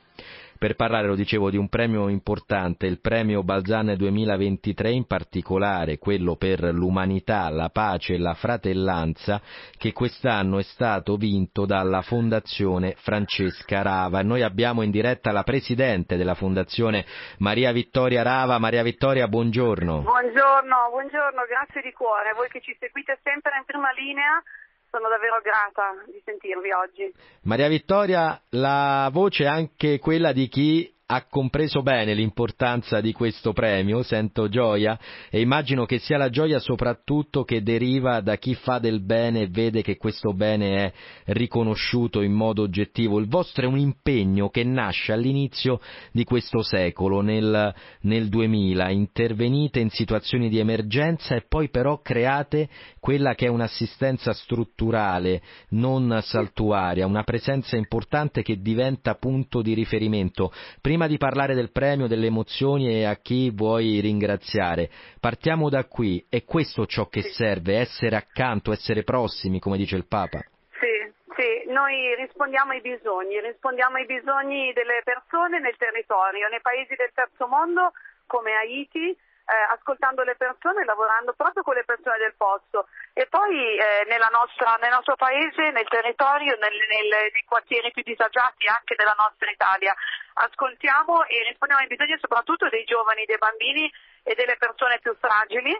per 0.60 0.74
parlare, 0.74 1.06
lo 1.06 1.14
dicevo, 1.14 1.48
di 1.48 1.56
un 1.56 1.70
premio 1.70 2.10
importante, 2.10 2.84
il 2.84 3.00
premio 3.00 3.42
Balzan 3.42 3.94
2023, 3.96 4.90
in 4.90 5.06
particolare 5.06 5.96
quello 5.96 6.36
per 6.36 6.60
l'umanità, 6.64 7.48
la 7.48 7.70
pace 7.70 8.12
e 8.12 8.18
la 8.18 8.34
fratellanza, 8.34 9.40
che 9.78 9.94
quest'anno 9.94 10.58
è 10.58 10.62
stato 10.62 11.16
vinto 11.16 11.64
dalla 11.64 12.02
Fondazione 12.02 12.94
Francesca 12.98 13.80
Rava. 13.80 14.20
Noi 14.20 14.42
abbiamo 14.42 14.82
in 14.82 14.90
diretta 14.90 15.32
la 15.32 15.44
Presidente 15.44 16.18
della 16.18 16.34
Fondazione, 16.34 17.06
Maria 17.38 17.72
Vittoria 17.72 18.20
Rava. 18.22 18.58
Maria 18.58 18.82
Vittoria, 18.82 19.28
buongiorno. 19.28 20.02
Buongiorno, 20.02 20.76
buongiorno, 20.90 21.40
grazie 21.48 21.80
di 21.80 21.92
cuore. 21.94 22.34
Voi 22.34 22.50
che 22.50 22.60
ci 22.60 22.76
seguite 22.78 23.18
sempre 23.22 23.52
in 23.56 23.64
prima 23.64 23.88
linea, 23.92 24.42
sono 24.90 25.08
davvero 25.08 25.40
grata 25.40 26.02
di 26.06 26.20
sentirvi 26.24 26.72
oggi. 26.72 27.14
Maria 27.42 27.68
Vittoria, 27.68 28.40
la 28.50 29.08
voce 29.12 29.44
è 29.44 29.46
anche 29.46 29.98
quella 29.98 30.32
di 30.32 30.48
chi 30.48 30.92
ha 31.12 31.26
compreso 31.28 31.82
bene 31.82 32.14
l'importanza 32.14 33.00
di 33.00 33.12
questo 33.12 33.52
premio, 33.52 34.04
sento 34.04 34.48
gioia 34.48 34.96
e 35.28 35.40
immagino 35.40 35.84
che 35.84 35.98
sia 35.98 36.16
la 36.16 36.30
gioia 36.30 36.60
soprattutto 36.60 37.42
che 37.42 37.64
deriva 37.64 38.20
da 38.20 38.36
chi 38.36 38.54
fa 38.54 38.78
del 38.78 39.02
bene 39.02 39.40
e 39.40 39.48
vede 39.48 39.82
che 39.82 39.96
questo 39.96 40.32
bene 40.32 40.76
è 40.76 40.92
riconosciuto 41.32 42.20
in 42.20 42.30
modo 42.30 42.62
oggettivo. 42.62 43.18
Il 43.18 43.26
vostro 43.26 43.64
è 43.64 43.66
un 43.66 43.78
impegno 43.78 44.50
che 44.50 44.62
nasce 44.62 45.12
all'inizio 45.12 45.80
di 46.12 46.22
questo 46.22 46.62
secolo, 46.62 47.22
nel, 47.22 47.74
nel 48.02 48.28
2000, 48.28 48.90
intervenite 48.90 49.80
in 49.80 49.90
situazioni 49.90 50.48
di 50.48 50.58
emergenza 50.60 51.34
e 51.34 51.42
poi 51.42 51.70
però 51.70 52.00
create 52.02 52.68
quella 53.00 53.34
che 53.34 53.46
è 53.46 53.48
un'assistenza 53.48 54.32
strutturale, 54.32 55.42
non 55.70 56.20
saltuaria, 56.22 57.04
una 57.06 57.24
presenza 57.24 57.76
importante 57.76 58.42
che 58.42 58.60
diventa 58.60 59.16
punto 59.16 59.60
di 59.60 59.74
riferimento. 59.74 60.52
Prima 60.80 60.98
prima 61.00 61.06
di 61.06 61.16
parlare 61.16 61.54
del 61.54 61.72
premio, 61.72 62.06
delle 62.06 62.26
emozioni 62.26 63.00
e 63.00 63.04
a 63.06 63.16
chi 63.16 63.50
vuoi 63.50 64.00
ringraziare, 64.00 64.90
partiamo 65.18 65.70
da 65.70 65.86
qui. 65.86 66.22
È 66.28 66.44
questo 66.44 66.84
ciò 66.84 67.08
che 67.08 67.22
serve, 67.22 67.78
essere 67.78 68.16
accanto, 68.16 68.70
essere 68.70 69.02
prossimi, 69.02 69.60
come 69.60 69.78
dice 69.78 69.96
il 69.96 70.04
Papa? 70.06 70.40
Sì, 70.76 70.92
sì, 71.36 71.72
noi 71.72 72.14
rispondiamo 72.16 72.72
ai 72.72 72.82
bisogni, 72.82 73.40
rispondiamo 73.40 73.96
ai 73.96 74.04
bisogni 74.04 74.74
delle 74.74 75.00
persone 75.02 75.58
nel 75.58 75.76
territorio, 75.78 76.48
nei 76.50 76.60
paesi 76.60 76.94
del 76.94 77.12
terzo 77.14 77.46
mondo 77.46 77.92
come 78.26 78.52
Haiti, 78.52 79.16
eh, 79.50 79.74
ascoltando 79.74 80.22
le 80.22 80.36
persone 80.36 80.84
lavorando 80.84 81.32
proprio 81.34 81.62
con 81.64 81.74
le 81.74 81.84
persone 81.84 82.18
del 82.18 82.34
posto. 82.36 82.86
E 83.12 83.26
poi 83.26 83.76
eh, 83.76 84.06
nostra, 84.30 84.78
nel 84.80 84.90
nostro 84.90 85.16
paese, 85.16 85.70
nel 85.70 85.88
territorio, 85.88 86.56
nel, 86.60 86.72
nel, 86.72 87.30
nei 87.32 87.44
quartieri 87.44 87.90
più 87.90 88.02
disagiati 88.02 88.66
anche 88.66 88.94
della 88.94 89.14
nostra 89.18 89.50
Italia. 89.50 89.94
Ascoltiamo 90.34 91.26
e 91.26 91.42
rispondiamo 91.48 91.82
ai 91.82 91.88
bisogni 91.88 92.16
soprattutto 92.20 92.68
dei 92.68 92.84
giovani, 92.84 93.26
dei 93.26 93.38
bambini 93.38 93.90
e 94.22 94.34
delle 94.34 94.56
persone 94.56 94.98
più 95.00 95.16
fragili. 95.18 95.74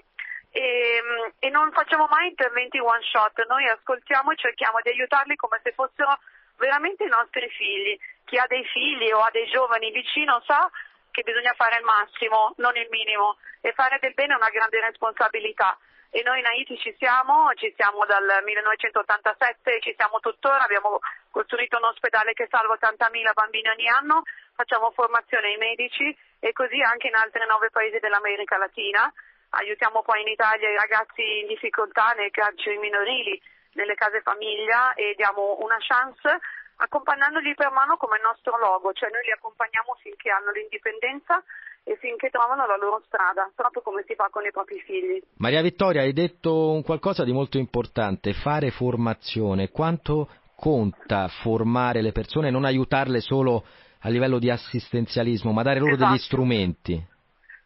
E, 0.52 1.02
e, 1.38 1.48
non 1.50 1.70
facciamo 1.70 2.06
mai 2.10 2.26
interventi 2.26 2.80
one 2.80 3.02
shot, 3.02 3.46
noi 3.46 3.68
ascoltiamo 3.68 4.32
e 4.32 4.36
cerchiamo 4.36 4.80
di 4.82 4.90
aiutarli 4.90 5.36
come 5.36 5.60
se 5.62 5.70
fossero 5.70 6.18
veramente 6.58 7.04
i 7.04 7.08
nostri 7.08 7.48
figli. 7.50 7.96
Chi 8.24 8.36
ha 8.36 8.46
dei 8.48 8.64
figli 8.64 9.12
o 9.12 9.20
ha 9.20 9.30
dei 9.30 9.46
giovani 9.46 9.92
vicino 9.92 10.42
sa 10.44 10.68
che 11.10 11.22
bisogna 11.22 11.52
fare 11.56 11.78
il 11.78 11.84
massimo, 11.84 12.54
non 12.56 12.76
il 12.76 12.88
minimo, 12.90 13.36
e 13.60 13.72
fare 13.72 13.98
del 14.00 14.14
bene 14.14 14.34
è 14.34 14.36
una 14.36 14.50
grande 14.50 14.80
responsabilità. 14.80 15.76
E 16.12 16.22
noi 16.24 16.40
in 16.40 16.46
Haiti 16.46 16.76
ci 16.78 16.94
siamo, 16.98 17.54
ci 17.54 17.72
siamo 17.76 18.04
dal 18.04 18.26
1987, 18.42 19.80
ci 19.80 19.94
siamo 19.96 20.18
tuttora, 20.18 20.64
abbiamo 20.64 20.98
costruito 21.30 21.76
un 21.76 21.84
ospedale 21.84 22.32
che 22.32 22.48
salva 22.50 22.74
80.000 22.74 23.32
bambini 23.32 23.68
ogni 23.68 23.88
anno, 23.88 24.22
facciamo 24.56 24.90
formazione 24.90 25.48
ai 25.48 25.56
medici 25.56 26.10
e 26.40 26.52
così 26.52 26.82
anche 26.82 27.06
in 27.06 27.14
altri 27.14 27.46
nove 27.46 27.70
paesi 27.70 28.00
dell'America 28.00 28.58
Latina. 28.58 29.12
Aiutiamo 29.50 30.02
poi 30.02 30.22
in 30.22 30.28
Italia 30.28 30.68
i 30.68 30.76
ragazzi 30.76 31.40
in 31.40 31.46
difficoltà 31.46 32.12
nei 32.16 32.30
carceri 32.30 32.78
minorili, 32.78 33.40
nelle 33.74 33.94
case 33.94 34.20
famiglia 34.22 34.94
e 34.94 35.14
diamo 35.16 35.58
una 35.60 35.78
chance 35.78 36.40
accompagnandoli 36.80 37.54
per 37.54 37.70
mano 37.70 37.96
come 37.96 38.16
il 38.16 38.22
nostro 38.24 38.56
logo, 38.58 38.92
cioè 38.92 39.10
noi 39.10 39.22
li 39.24 39.32
accompagniamo 39.32 39.96
finché 40.00 40.30
hanno 40.30 40.50
l'indipendenza 40.50 41.42
e 41.84 41.96
finché 41.96 42.30
trovano 42.30 42.66
la 42.66 42.76
loro 42.76 43.02
strada, 43.06 43.50
proprio 43.54 43.82
come 43.82 44.04
si 44.06 44.14
fa 44.14 44.28
con 44.30 44.44
i 44.44 44.50
propri 44.50 44.80
figli. 44.80 45.22
Maria 45.38 45.62
Vittoria, 45.62 46.02
hai 46.02 46.12
detto 46.12 46.72
un 46.72 46.82
qualcosa 46.82 47.24
di 47.24 47.32
molto 47.32 47.58
importante, 47.58 48.32
fare 48.32 48.70
formazione. 48.70 49.70
Quanto 49.70 50.28
conta 50.56 51.28
formare 51.28 52.02
le 52.02 52.12
persone, 52.12 52.50
non 52.50 52.64
aiutarle 52.64 53.20
solo 53.20 53.64
a 54.00 54.08
livello 54.08 54.38
di 54.38 54.50
assistenzialismo, 54.50 55.52
ma 55.52 55.62
dare 55.62 55.80
loro 55.80 55.94
esatto. 55.94 56.10
degli 56.10 56.20
strumenti? 56.20 57.08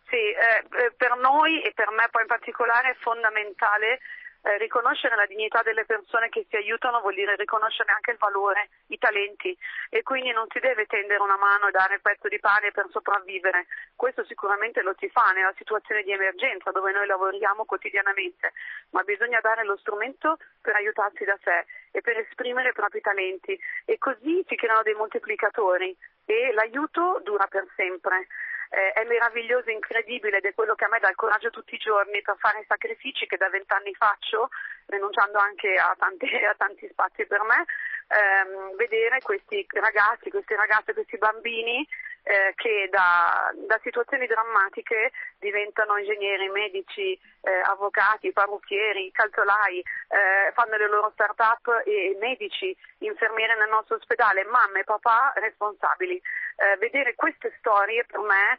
Sì, 0.08 0.16
eh, 0.16 0.92
per 0.96 1.16
noi 1.18 1.62
e 1.62 1.72
per 1.74 1.90
me 1.90 2.06
poi 2.10 2.22
in 2.22 2.28
particolare 2.28 2.90
è 2.90 2.96
fondamentale 3.00 3.98
eh, 4.44 4.58
riconoscere 4.58 5.16
la 5.16 5.24
dignità 5.24 5.62
delle 5.62 5.86
persone 5.86 6.28
che 6.28 6.44
si 6.48 6.56
aiutano 6.56 7.00
vuol 7.00 7.14
dire 7.14 7.34
riconoscere 7.34 7.92
anche 7.92 8.10
il 8.10 8.18
valore, 8.18 8.68
i 8.88 8.98
talenti 8.98 9.56
e 9.88 10.02
quindi 10.02 10.32
non 10.32 10.46
si 10.52 10.60
deve 10.60 10.84
tendere 10.84 11.22
una 11.22 11.38
mano 11.38 11.68
e 11.68 11.70
dare 11.70 11.94
il 11.94 12.02
pezzo 12.02 12.28
di 12.28 12.38
pane 12.38 12.70
per 12.70 12.86
sopravvivere. 12.90 13.66
Questo 13.96 14.22
sicuramente 14.24 14.82
lo 14.82 14.94
si 14.98 15.08
fa 15.08 15.32
nella 15.34 15.54
situazione 15.56 16.02
di 16.02 16.12
emergenza 16.12 16.70
dove 16.72 16.92
noi 16.92 17.06
lavoriamo 17.06 17.64
quotidianamente, 17.64 18.52
ma 18.90 19.02
bisogna 19.02 19.40
dare 19.40 19.64
lo 19.64 19.78
strumento 19.78 20.36
per 20.60 20.74
aiutarsi 20.74 21.24
da 21.24 21.38
sé 21.42 21.64
e 21.90 22.02
per 22.02 22.18
esprimere 22.18 22.68
i 22.68 22.72
propri 22.72 23.00
talenti 23.00 23.58
e 23.86 23.96
così 23.96 24.44
si 24.46 24.56
creano 24.56 24.82
dei 24.82 24.94
moltiplicatori 24.94 25.96
e 26.26 26.52
l'aiuto 26.52 27.20
dura 27.22 27.46
per 27.46 27.66
sempre 27.76 28.26
eh, 28.74 28.92
è 28.92 29.04
meraviglioso, 29.04 29.70
incredibile 29.70 30.38
ed 30.38 30.44
è 30.44 30.54
quello 30.54 30.74
che 30.74 30.84
a 30.84 30.88
me 30.88 30.98
dà 30.98 31.08
il 31.08 31.14
coraggio 31.14 31.50
tutti 31.50 31.74
i 31.74 31.78
giorni 31.78 32.20
per 32.22 32.36
fare 32.38 32.60
i 32.60 32.64
sacrifici 32.66 33.26
che 33.26 33.36
da 33.36 33.48
vent'anni 33.48 33.94
faccio, 33.94 34.48
rinunciando 34.86 35.38
anche 35.38 35.74
a, 35.76 35.94
tante, 35.96 36.26
a 36.44 36.54
tanti 36.56 36.88
spazi 36.90 37.24
per 37.26 37.42
me, 37.42 37.64
ehm, 38.08 38.76
vedere 38.76 39.20
questi 39.20 39.64
ragazzi, 39.70 40.30
queste 40.30 40.56
ragazze, 40.56 40.92
questi 40.92 41.16
bambini 41.18 41.86
eh, 42.24 42.54
che 42.56 42.88
da, 42.90 43.52
da, 43.54 43.78
situazioni 43.82 44.26
drammatiche 44.26 45.12
diventano 45.38 45.98
ingegneri, 45.98 46.48
medici, 46.48 47.12
eh, 47.12 47.60
avvocati, 47.68 48.32
parrucchieri, 48.32 49.12
calzolai, 49.12 49.78
eh, 49.78 50.52
fanno 50.54 50.76
le 50.76 50.88
loro 50.88 51.10
start-up 51.12 51.82
e 51.84 52.16
medici, 52.18 52.74
infermiere 52.98 53.56
nel 53.56 53.68
nostro 53.68 53.96
ospedale, 53.96 54.44
mamme 54.44 54.80
e 54.80 54.84
papà 54.84 55.32
responsabili. 55.36 56.20
Eh, 56.56 56.76
vedere 56.78 57.14
queste 57.14 57.52
storie 57.58 58.04
per 58.04 58.20
me 58.20 58.58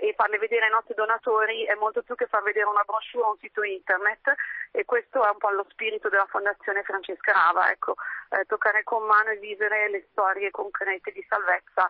eh, 0.00 0.08
e 0.08 0.14
farle 0.14 0.38
vedere 0.38 0.66
ai 0.66 0.72
nostri 0.72 0.94
donatori 0.94 1.64
è 1.64 1.74
molto 1.74 2.02
più 2.02 2.16
che 2.16 2.26
far 2.26 2.42
vedere 2.42 2.66
una 2.66 2.82
brochure 2.84 3.24
o 3.24 3.30
un 3.30 3.38
sito 3.38 3.62
internet 3.62 4.34
e 4.72 4.84
questo 4.84 5.24
è 5.24 5.30
un 5.30 5.38
po' 5.38 5.50
lo 5.50 5.64
spirito 5.70 6.08
della 6.08 6.26
Fondazione 6.26 6.82
Francesca 6.82 7.32
Rava, 7.32 7.70
ecco, 7.70 7.94
eh, 8.30 8.44
toccare 8.46 8.82
con 8.82 9.06
mano 9.06 9.30
e 9.30 9.36
vivere 9.36 9.88
le 9.88 10.06
storie 10.10 10.50
concrete 10.50 11.12
di 11.12 11.24
salvezza 11.28 11.88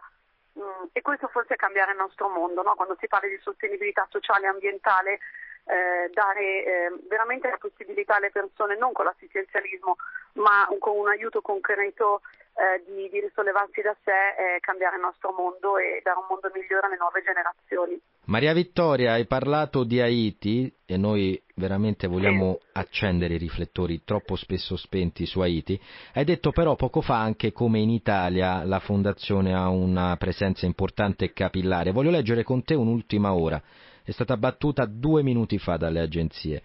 e 0.93 1.03
questo 1.03 1.29
forse 1.29 1.55
è 1.55 1.57
cambiare 1.57 1.93
il 1.93 1.99
nostro 1.99 2.29
mondo, 2.29 2.63
no? 2.63 2.75
quando 2.75 2.97
si 2.99 3.07
parla 3.07 3.29
di 3.29 3.39
sostenibilità 3.43 4.07
sociale 4.11 4.47
e 4.47 4.49
ambientale, 4.49 5.19
eh, 5.65 6.11
dare 6.13 6.65
eh, 6.65 6.93
veramente 7.09 7.49
la 7.49 7.59
possibilità 7.59 8.17
alle 8.17 8.31
persone, 8.31 8.77
non 8.77 8.93
con 8.93 9.05
l'assistenzialismo, 9.05 9.97
ma 10.35 10.69
con 10.79 10.97
un 10.97 11.09
aiuto 11.09 11.41
concreto 11.41 12.23
eh, 12.55 12.83
di, 12.87 13.09
di, 13.09 13.21
risollevarsi 13.21 13.81
da 13.81 13.97
sé, 14.03 14.61
cambiare 14.61 14.97
il 14.97 15.03
nostro 15.03 15.33
mondo 15.33 15.79
e 15.79 16.01
dare 16.03 16.19
un 16.19 16.27
mondo 16.29 16.51
migliore 16.53 16.87
alle 16.87 16.97
nuove 16.97 17.23
generazioni. 17.23 18.01
Maria 18.31 18.53
Vittoria, 18.53 19.13
hai 19.13 19.27
parlato 19.27 19.83
di 19.83 20.01
Haiti 20.01 20.73
e 20.87 20.97
noi 20.97 21.41
veramente 21.55 22.07
vogliamo 22.07 22.59
sì. 22.61 22.69
accendere 22.75 23.35
i 23.35 23.39
riflettori 23.39 24.03
troppo 24.05 24.37
spesso 24.37 24.77
spenti 24.77 25.27
su 25.27 25.41
Haiti. 25.41 25.81
Hai 26.13 26.25
detto 26.25 26.53
però 26.53 26.77
poco 26.77 27.01
fa 27.01 27.21
anche 27.21 27.53
come 27.53 27.81
in 27.81 27.91
Italia 27.91 28.63
la 28.65 28.79
Fondazione 28.79 29.55
ha 29.55 29.69
una 29.69 30.17
presenza 30.17 30.67
importante 30.67 31.25
e 31.25 31.33
capillare. 31.33 31.93
Voglio 31.93 32.11
leggere 32.11 32.45
con 32.45 32.63
te 32.63 32.75
un'ultima 32.75 33.33
ora. 33.33 33.61
È 34.05 34.11
stata 34.13 34.37
battuta 34.37 34.87
due 34.87 35.23
minuti 35.23 35.59
fa 35.59 35.77
dalle 35.77 36.01
agenzie. 36.01 36.63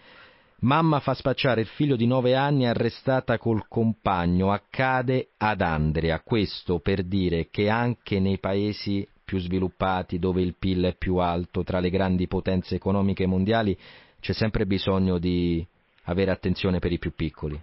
Mamma 0.61 0.99
fa 0.99 1.13
spacciare 1.13 1.61
il 1.61 1.67
figlio 1.67 1.95
di 1.95 2.07
nove 2.07 2.33
anni 2.33 2.65
arrestata 2.65 3.37
col 3.37 3.67
compagno. 3.67 4.51
Accade 4.51 5.31
ad 5.37 5.61
Andrea. 5.61 6.21
Questo 6.21 6.79
per 6.79 7.03
dire 7.03 7.49
che 7.51 7.69
anche 7.69 8.19
nei 8.19 8.39
paesi 8.39 9.07
più 9.23 9.37
sviluppati, 9.39 10.17
dove 10.17 10.41
il 10.41 10.55
PIL 10.55 10.85
è 10.85 10.95
più 10.95 11.17
alto, 11.17 11.63
tra 11.63 11.79
le 11.79 11.89
grandi 11.89 12.27
potenze 12.27 12.75
economiche 12.75 13.25
mondiali, 13.25 13.77
c'è 14.21 14.33
sempre 14.33 14.65
bisogno 14.65 15.17
di 15.17 15.65
avere 16.05 16.31
attenzione 16.31 16.79
per 16.79 16.91
i 16.91 16.99
più 16.99 17.13
piccoli. 17.13 17.61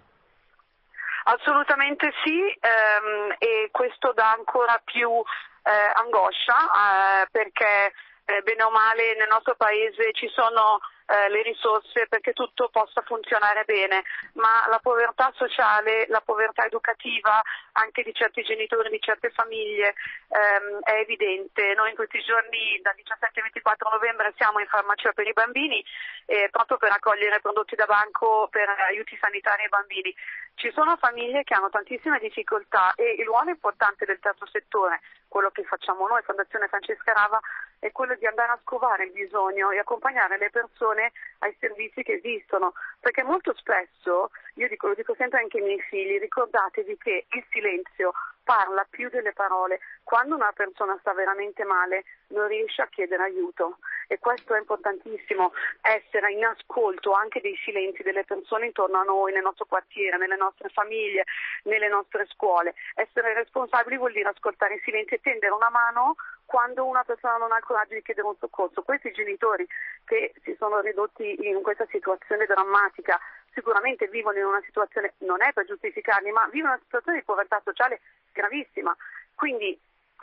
Assolutamente 1.25 2.11
sì, 2.23 2.37
ehm, 2.37 3.35
e 3.39 3.69
questo 3.71 4.11
dà 4.13 4.31
ancora 4.31 4.79
più 4.83 5.09
eh, 5.09 5.91
angoscia 5.95 7.23
eh, 7.23 7.27
perché 7.31 7.93
eh, 8.25 8.41
bene 8.43 8.63
o 8.63 8.71
male 8.71 9.15
nel 9.15 9.29
nostro 9.29 9.55
paese 9.55 10.11
ci 10.13 10.27
sono 10.27 10.79
eh, 11.05 11.29
le 11.29 11.41
risorse 11.43 12.07
perché 12.07 12.33
tutto 12.33 12.69
possa 12.69 13.01
funzionare 13.01 13.63
bene, 13.65 14.03
ma 14.33 14.65
la 14.69 14.79
povertà 14.79 15.31
sociale, 15.35 16.05
la 16.07 16.21
povertà 16.21 16.65
educativa 16.65 17.41
anche 17.73 18.03
di 18.03 18.13
certi 18.13 18.43
genitori, 18.43 18.89
di 18.89 18.99
certe 18.99 19.29
famiglie 19.31 19.95
ehm, 20.29 20.79
è 20.83 20.99
evidente. 20.99 21.73
Noi 21.75 21.89
in 21.89 21.95
questi 21.95 22.21
giorni, 22.21 22.79
dal 22.81 22.95
17 22.95 23.39
al 23.39 23.43
24 23.43 23.89
novembre, 23.91 24.33
siamo 24.37 24.59
in 24.59 24.67
farmacia 24.67 25.11
per 25.11 25.27
i 25.27 25.33
bambini 25.33 25.83
eh, 26.25 26.49
proprio 26.51 26.77
per 26.77 26.91
accogliere 26.91 27.39
prodotti 27.41 27.75
da 27.75 27.85
banco 27.85 28.47
per 28.49 28.69
aiuti 28.89 29.17
sanitari 29.19 29.63
ai 29.63 29.69
bambini. 29.69 30.13
Ci 30.55 30.71
sono 30.71 30.95
famiglie 30.97 31.43
che 31.43 31.55
hanno 31.55 31.69
tantissime 31.69 32.19
difficoltà 32.19 32.93
e 32.95 33.15
il 33.17 33.25
ruolo 33.25 33.49
importante 33.49 34.05
del 34.05 34.19
terzo 34.19 34.45
settore, 34.47 35.01
quello 35.27 35.49
che 35.49 35.63
facciamo 35.63 36.07
noi, 36.07 36.21
Fondazione 36.21 36.67
Francesca 36.67 37.11
Rava, 37.11 37.39
è 37.83 37.91
quello 37.91 38.15
di 38.15 38.25
andare 38.25 38.53
a 38.53 38.59
scovare 38.61 39.03
il 39.03 39.11
bisogno 39.11 39.69
e 39.71 39.77
accompagnare 39.77 40.37
le 40.37 40.49
persone 40.49 41.11
ai 41.39 41.53
servizi 41.59 42.01
che 42.01 42.13
esistono, 42.13 42.73
perché 43.01 43.23
molto 43.23 43.53
spesso, 43.55 44.31
io 44.55 44.69
dico, 44.69 44.87
lo 44.87 44.93
dico 44.93 45.13
sempre 45.15 45.41
anche 45.41 45.57
ai 45.57 45.65
miei 45.65 45.81
figli, 45.81 46.17
ricordatevi 46.17 46.95
che 46.97 47.25
il 47.29 47.45
silenzio 47.51 48.13
parla 48.43 48.85
più 48.89 49.09
delle 49.09 49.33
parole. 49.33 49.79
Quando 50.03 50.35
una 50.35 50.51
persona 50.51 50.97
sta 50.99 51.13
veramente 51.13 51.63
male 51.63 52.03
non 52.27 52.47
riesce 52.47 52.81
a 52.81 52.87
chiedere 52.87 53.23
aiuto 53.23 53.77
e 54.07 54.19
questo 54.19 54.53
è 54.53 54.59
importantissimo, 54.59 55.53
essere 55.81 56.31
in 56.33 56.45
ascolto 56.45 57.13
anche 57.13 57.41
dei 57.41 57.55
silenzi 57.63 58.03
delle 58.03 58.23
persone 58.23 58.67
intorno 58.67 58.99
a 58.99 59.03
noi, 59.03 59.31
nel 59.31 59.41
nostro 59.43 59.65
quartiere, 59.65 60.17
nelle 60.17 60.35
nostre 60.35 60.69
famiglie, 60.69 61.23
nelle 61.63 61.87
nostre 61.87 62.25
scuole. 62.27 62.75
Essere 62.95 63.33
responsabili 63.33 63.97
vuol 63.97 64.11
dire 64.11 64.29
ascoltare 64.29 64.75
i 64.75 64.81
silenzi 64.83 65.15
e 65.15 65.21
tendere 65.21 65.53
una 65.53 65.69
mano 65.69 66.15
quando 66.45 66.85
una 66.85 67.03
persona 67.03 67.37
non 67.37 67.51
ha 67.51 67.57
il 67.57 67.63
coraggio 67.63 67.95
di 67.95 68.03
chiedere 68.03 68.27
un 68.27 68.35
soccorso. 68.37 68.83
Questi 68.83 69.11
genitori 69.11 69.65
che 70.05 70.33
si 70.43 70.55
sono 70.59 70.81
ridotti 70.81 71.47
in 71.47 71.61
questa 71.61 71.87
situazione 71.89 72.45
drammatica 72.45 73.19
sicuramente 73.53 74.07
vivono 74.07 74.37
in 74.37 74.45
una 74.45 74.61
situazione, 74.63 75.13
non 75.19 75.41
è 75.41 75.53
per 75.53 75.65
giustificarli, 75.65 76.31
ma 76.31 76.47
vivono 76.51 76.73
in 76.73 76.79
una 76.79 76.83
situazione 76.83 77.19
di 77.19 77.23
povertà 77.23 77.61
sociale 77.63 78.01
gravissima. 78.31 78.95
Quindi 79.35 79.79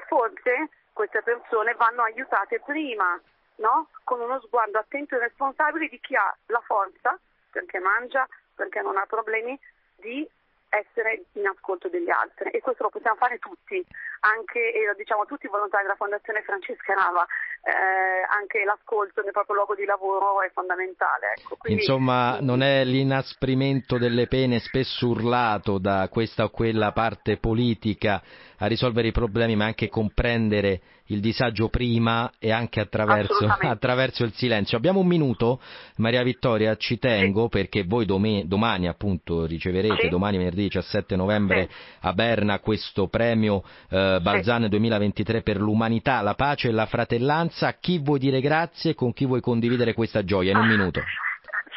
forse 0.07 0.69
queste 0.93 1.23
persone 1.23 1.75
vanno 1.75 2.03
aiutate 2.03 2.61
prima, 2.61 3.21
no? 3.57 3.89
con 4.05 4.21
uno 4.21 4.41
sguardo 4.41 4.79
attento 4.79 5.15
e 5.15 5.21
responsabile 5.21 5.89
di 5.89 6.01
chi 6.01 6.15
ha 6.17 6.37
la 6.47 6.63
forza, 6.65 7.19
perché 7.51 7.79
mangia, 7.79 8.27
perché 8.55 8.81
non 8.83 8.97
ha 8.97 9.07
problemi, 9.07 9.59
di 9.97 10.29
essere 10.71 11.25
in 11.33 11.47
ascolto 11.47 11.89
degli 11.89 12.11
altri 12.11 12.51
e 12.51 12.61
questo 12.61 12.85
lo 12.85 12.91
possiamo 12.91 13.17
fare 13.17 13.39
tutti, 13.39 13.85
anche 14.21 14.73
eh, 14.73 14.95
diciamo, 14.97 15.25
tutti 15.25 15.47
i 15.47 15.49
volontari 15.49 15.85
della 15.85 15.97
Fondazione 15.97 16.43
Francesca 16.43 16.95
Rava, 16.95 17.27
eh, 17.63 18.25
anche 18.29 18.65
l'ascolto 18.65 19.23
nel 19.23 19.33
proprio 19.33 19.57
luogo 19.57 19.75
di 19.75 19.85
lavoro 19.85 20.43
è 20.43 20.51
fondamentale. 20.53 21.35
Ecco. 21.37 21.57
Quindi, 21.57 21.81
Insomma, 21.81 22.39
non 22.41 22.63
è 22.63 22.85
l'inasprimento 22.85 23.99
delle 23.99 24.27
pene 24.27 24.59
spesso 24.61 25.09
urlato 25.09 25.79
da 25.79 26.09
questa 26.11 26.45
o 26.45 26.51
quella 26.51 26.93
parte 26.93 27.39
politica 27.39 28.23
a 28.59 28.67
risolvere 28.67 29.09
i 29.09 29.13
problemi, 29.13 29.57
ma 29.57 29.65
anche 29.65 29.89
comprendere 29.89 30.81
il 31.11 31.21
disagio 31.21 31.69
prima 31.69 32.31
e 32.39 32.53
anche 32.53 32.81
attraverso, 32.81 33.47
attraverso 33.61 34.25
il 34.25 34.33
silenzio. 34.35 34.77
Abbiamo 34.77 35.01
un 35.01 35.07
minuto, 35.07 35.61
Maria 35.97 36.23
Vittoria, 36.23 36.77
ci 36.77 36.99
tengo 36.99 37.45
sì. 37.45 37.49
perché 37.49 37.85
voi 37.85 38.07
dom- 38.07 38.43
domani 38.43 38.89
appunto 38.89 39.45
riceverete, 39.45 40.03
sì. 40.03 40.09
domani 40.09 40.39
venerdì 40.39 40.63
17 40.65 41.17
novembre 41.17 41.69
sì. 41.69 41.77
a 42.01 42.13
Berna 42.13 42.61
questo 42.61 43.09
premio 43.09 43.63
eh, 43.91 44.10
Balzane 44.19 44.69
2023 44.69 45.43
per 45.43 45.59
l'umanità, 45.59 46.21
la 46.23 46.35
pace 46.35 46.69
e 46.69 46.73
la 46.73 46.87
fratellanza. 46.87 47.69
A 47.69 47.75
chi 47.75 47.99
vuoi 47.99 48.19
dire 48.19 48.41
grazie 48.41 48.93
e 48.93 48.95
con 48.95 49.13
chi 49.13 49.27
vuoi 49.27 49.41
condividere 49.41 49.95
questa 49.95 50.25
gioia 50.25 50.51
in 50.51 50.59
un 50.59 50.67
minuto? 50.67 51.01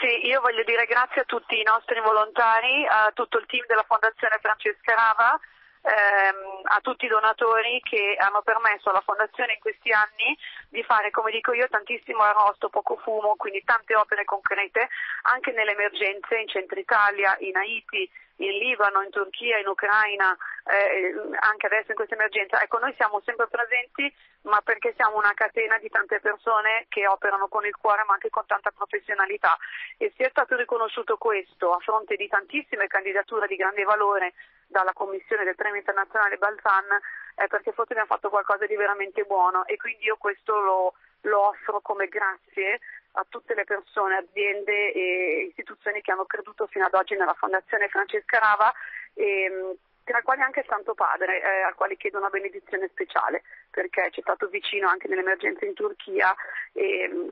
Sì, 0.04 0.28
io 0.28 0.42
voglio 0.42 0.64
dire 0.66 0.84
grazie 0.84 1.22
a 1.22 1.24
tutti 1.24 1.58
i 1.58 1.64
nostri 1.64 2.02
volontari, 2.02 2.86
a 2.86 3.12
tutto 3.14 3.38
il 3.38 3.46
team 3.46 3.64
della 3.68 3.86
Fondazione 3.88 4.36
Francesca 4.42 4.94
Rava, 4.94 5.40
ehm, 5.80 6.60
a 6.64 6.80
tutti 6.82 7.06
i 7.06 7.08
donatori 7.08 7.80
che 7.82 8.18
hanno 8.20 8.42
permesso 8.42 8.90
alla 8.90 9.00
Fondazione 9.00 9.54
in 9.54 9.60
questi 9.60 9.92
anni 9.92 10.36
di 10.68 10.84
fare, 10.84 11.10
come 11.10 11.32
dico 11.32 11.54
io, 11.54 11.70
tantissimo 11.70 12.20
arrosto, 12.20 12.68
poco 12.68 12.98
fumo, 12.98 13.36
quindi 13.36 13.64
tante 13.64 13.96
opere 13.96 14.26
concrete 14.26 14.90
anche 15.24 15.52
nelle 15.52 15.72
emergenze 15.72 16.36
in 16.36 16.48
Centro 16.48 16.80
Italia, 16.80 17.38
in 17.40 17.56
Haiti, 17.56 18.10
in 18.38 18.58
Libano, 18.58 19.02
in 19.02 19.10
Turchia, 19.10 19.58
in 19.60 19.68
Ucraina, 19.68 20.36
eh, 20.66 21.14
anche 21.40 21.66
adesso 21.68 21.92
in 21.92 21.96
questa 21.96 22.16
emergenza. 22.16 22.62
Ecco, 22.62 22.80
noi 22.80 22.94
siamo 22.96 23.22
sempre 23.24 23.48
presenti, 23.48 24.12
ma 24.44 24.62
perché 24.62 24.94
siamo 24.96 25.18
una 25.18 25.34
catena 25.34 25.78
di 25.78 25.90
tante 25.90 26.20
persone 26.20 26.86
che 26.90 27.08
operano 27.08 27.48
con 27.48 27.66
il 27.66 27.76
cuore, 27.76 28.04
ma 28.08 28.14
anche 28.14 28.30
con 28.30 28.46
tanta 28.46 28.72
professionalità. 28.72 29.58
E 29.98 30.12
se 30.18 30.26
è 30.26 30.30
stato 30.30 30.56
riconosciuto 30.56 31.18
questo 31.18 31.72
a 31.72 31.80
fronte 31.80 32.16
di 32.16 32.28
tantissime 32.28 32.88
candidature 32.88 33.48
di 33.48 33.56
grande 33.56 33.84
valore 33.84 34.34
dalla 34.68 34.94
Commissione 34.94 35.44
del 35.44 35.56
Premio 35.56 35.80
Internazionale 35.80 36.38
Balzan, 36.38 36.88
è 37.36 37.48
perché 37.48 37.72
forse 37.72 37.94
abbiamo 37.94 38.14
fatto 38.14 38.30
qualcosa 38.30 38.66
di 38.66 38.76
veramente 38.76 39.24
buono 39.24 39.66
e 39.66 39.78
quindi 39.78 40.06
io 40.06 40.18
questo 40.18 40.60
lo, 40.60 40.94
lo 41.22 41.48
offro 41.48 41.82
come 41.82 42.08
grazie 42.08 42.80
a 43.14 43.26
tutte 43.30 43.54
le 43.54 43.64
persone, 43.64 44.18
aziende 44.18 44.92
e 44.92 45.46
istituzioni 45.50 46.02
che 46.02 46.12
hanno 46.12 46.26
creduto 46.26 46.68
fino 46.68 46.86
ad 46.86 46.94
oggi 46.94 47.16
nella 47.16 47.34
Fondazione 47.34 47.88
Francesca 47.88 48.40
Rava, 48.40 48.74
e, 49.14 49.78
tra 50.04 50.20
i 50.20 50.24
quali 50.24 50.42
anche 50.42 50.66
Santo 50.68 50.94
Padre, 50.94 51.42
eh, 51.42 51.62
al 51.62 51.76
quale 51.76 51.96
chiedo 51.96 52.18
una 52.18 52.30
benedizione 52.30 52.88
speciale, 52.90 53.44
perché 53.70 54.10
ci 54.12 54.20
è 54.20 54.24
stato 54.24 54.48
vicino 54.48 54.88
anche 54.88 55.08
nell'emergenza 55.08 55.66
in 55.66 55.74
Turchia 55.74 56.34
e 56.74 57.08
mh, 57.08 57.28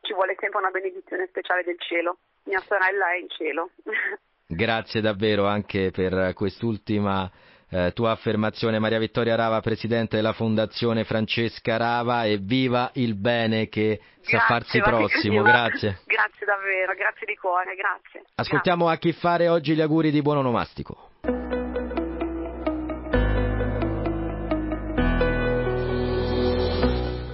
ci 0.00 0.14
vuole 0.14 0.36
sempre 0.38 0.60
una 0.60 0.70
benedizione 0.70 1.26
speciale 1.26 1.64
del 1.64 1.80
cielo. 1.80 2.18
Mia 2.44 2.60
sorella 2.60 3.12
è 3.12 3.16
in 3.16 3.28
cielo. 3.28 3.70
Grazie 4.46 5.00
davvero 5.00 5.46
anche 5.46 5.90
per 5.90 6.32
quest'ultima 6.34 7.30
eh, 7.68 7.92
tua 7.92 8.12
affermazione 8.12 8.78
Maria 8.78 8.98
Vittoria 8.98 9.34
Rava, 9.34 9.60
Presidente 9.60 10.16
della 10.16 10.32
Fondazione 10.32 11.04
Francesca 11.04 11.76
Rava 11.76 12.24
e 12.24 12.38
viva 12.38 12.90
il 12.94 13.14
bene 13.14 13.68
che 13.68 14.00
grazie, 14.20 14.38
sa 14.38 14.44
farsi 14.46 14.80
prossimo, 14.80 15.42
grazie. 15.42 16.00
Grazie 16.06 16.46
davvero, 16.46 16.94
grazie 16.94 17.26
di 17.26 17.36
cuore, 17.36 17.74
grazie. 17.74 18.24
Ascoltiamo 18.34 18.86
grazie. 18.86 19.08
a 19.08 19.12
chi 19.12 19.18
fare 19.18 19.48
oggi 19.48 19.74
gli 19.74 19.80
auguri 19.80 20.10
di 20.10 20.22
buon 20.22 20.38
onomastico. 20.38 21.10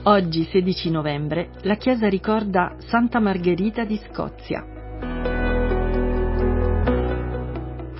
Oggi, 0.05 0.45
16 0.45 0.91
novembre, 0.91 1.51
la 1.63 1.75
Chiesa 1.75 2.09
ricorda 2.09 2.75
Santa 2.79 3.21
Margherita 3.21 3.85
di 3.85 4.01
Scozia. 4.09 4.80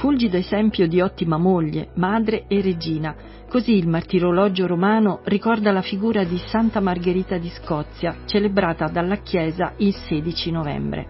Fulgido 0.01 0.39
esempio 0.39 0.89
di 0.89 1.03
ottima 1.03 1.37
moglie, 1.37 1.91
madre 1.97 2.47
e 2.49 2.63
regina, 2.63 3.15
così 3.51 3.77
il 3.77 3.87
martirologio 3.87 4.67
romano 4.67 5.21
ricorda 5.25 5.73
la 5.73 5.83
figura 5.83 6.25
di 6.25 6.39
Santa 6.39 6.81
Margherita 6.81 7.37
di 7.37 7.51
Scozia, 7.51 8.17
celebrata 8.25 8.89
dalla 8.89 9.17
Chiesa 9.17 9.75
il 9.77 9.95
16 9.95 10.51
novembre. 10.53 11.07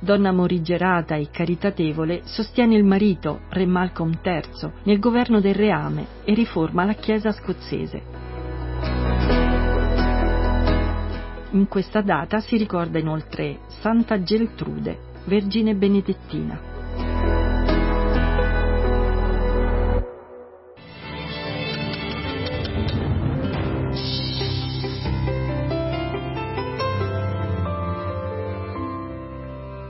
Donna 0.00 0.32
morigerata 0.32 1.14
e 1.14 1.28
caritatevole, 1.30 2.22
sostiene 2.24 2.74
il 2.74 2.82
marito, 2.82 3.42
re 3.50 3.64
Malcolm 3.64 4.18
III, 4.20 4.72
nel 4.82 4.98
governo 4.98 5.38
del 5.38 5.54
reame 5.54 6.04
e 6.24 6.34
riforma 6.34 6.84
la 6.84 6.94
Chiesa 6.94 7.30
scozzese. 7.30 8.02
In 11.52 11.66
questa 11.66 12.02
data 12.02 12.40
si 12.40 12.58
ricorda 12.58 12.98
inoltre 12.98 13.60
Santa 13.80 14.22
Geltrude, 14.22 14.98
Vergine 15.24 15.74
Benedettina. 15.74 16.77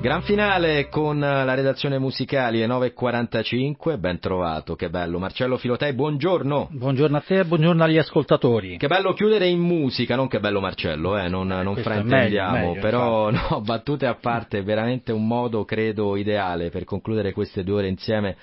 Gran 0.00 0.22
finale 0.22 0.88
con 0.88 1.18
la 1.18 1.54
redazione 1.54 1.98
musicali 1.98 2.62
alle 2.62 2.92
9.45, 2.94 3.98
ben 3.98 4.20
trovato, 4.20 4.76
che 4.76 4.90
bello. 4.90 5.18
Marcello 5.18 5.56
Filotei, 5.56 5.92
buongiorno. 5.92 6.68
Buongiorno 6.70 7.16
a 7.16 7.20
te 7.20 7.40
e 7.40 7.44
buongiorno 7.44 7.82
agli 7.82 7.98
ascoltatori. 7.98 8.76
Che 8.76 8.86
bello 8.86 9.12
chiudere 9.12 9.48
in 9.48 9.58
musica, 9.58 10.14
non 10.14 10.28
che 10.28 10.38
bello 10.38 10.60
Marcello, 10.60 11.18
eh, 11.18 11.26
non, 11.26 11.48
non 11.48 11.74
fraintendiamo, 11.74 12.52
meglio, 12.52 12.68
meglio, 12.68 12.80
però 12.80 13.30
no, 13.34 13.60
battute 13.60 14.06
a 14.06 14.14
parte, 14.14 14.62
veramente 14.62 15.10
un 15.10 15.26
modo, 15.26 15.64
credo, 15.64 16.14
ideale 16.14 16.70
per 16.70 16.84
concludere 16.84 17.32
queste 17.32 17.64
due 17.64 17.78
ore 17.78 17.88
insieme 17.88 18.36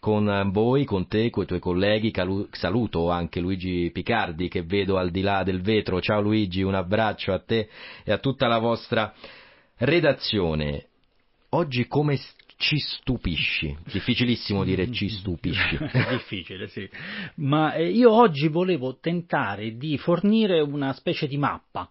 con 0.00 0.50
voi, 0.50 0.84
con 0.84 1.06
te, 1.06 1.30
con 1.30 1.44
i 1.44 1.46
tuoi 1.46 1.60
colleghi. 1.60 2.12
Saluto 2.50 3.10
anche 3.10 3.38
Luigi 3.38 3.90
Picardi 3.92 4.48
che 4.48 4.64
vedo 4.64 4.98
al 4.98 5.10
di 5.10 5.20
là 5.20 5.44
del 5.44 5.62
vetro. 5.62 6.00
Ciao 6.00 6.20
Luigi, 6.20 6.62
un 6.62 6.74
abbraccio 6.74 7.32
a 7.32 7.38
te 7.38 7.68
e 8.02 8.10
a 8.10 8.18
tutta 8.18 8.48
la 8.48 8.58
vostra 8.58 9.14
redazione. 9.76 10.86
Oggi 11.50 11.86
come 11.86 12.18
ci 12.56 12.78
stupisci? 12.78 13.76
Difficilissimo 13.84 14.64
dire 14.64 14.90
ci 14.90 15.08
stupisci. 15.08 15.76
È 15.92 16.08
difficile, 16.10 16.68
sì. 16.68 16.88
Ma 17.36 17.74
eh, 17.74 17.90
io 17.90 18.12
oggi 18.12 18.48
volevo 18.48 18.98
tentare 18.98 19.76
di 19.76 19.96
fornire 19.98 20.60
una 20.60 20.92
specie 20.92 21.26
di 21.26 21.36
mappa. 21.36 21.88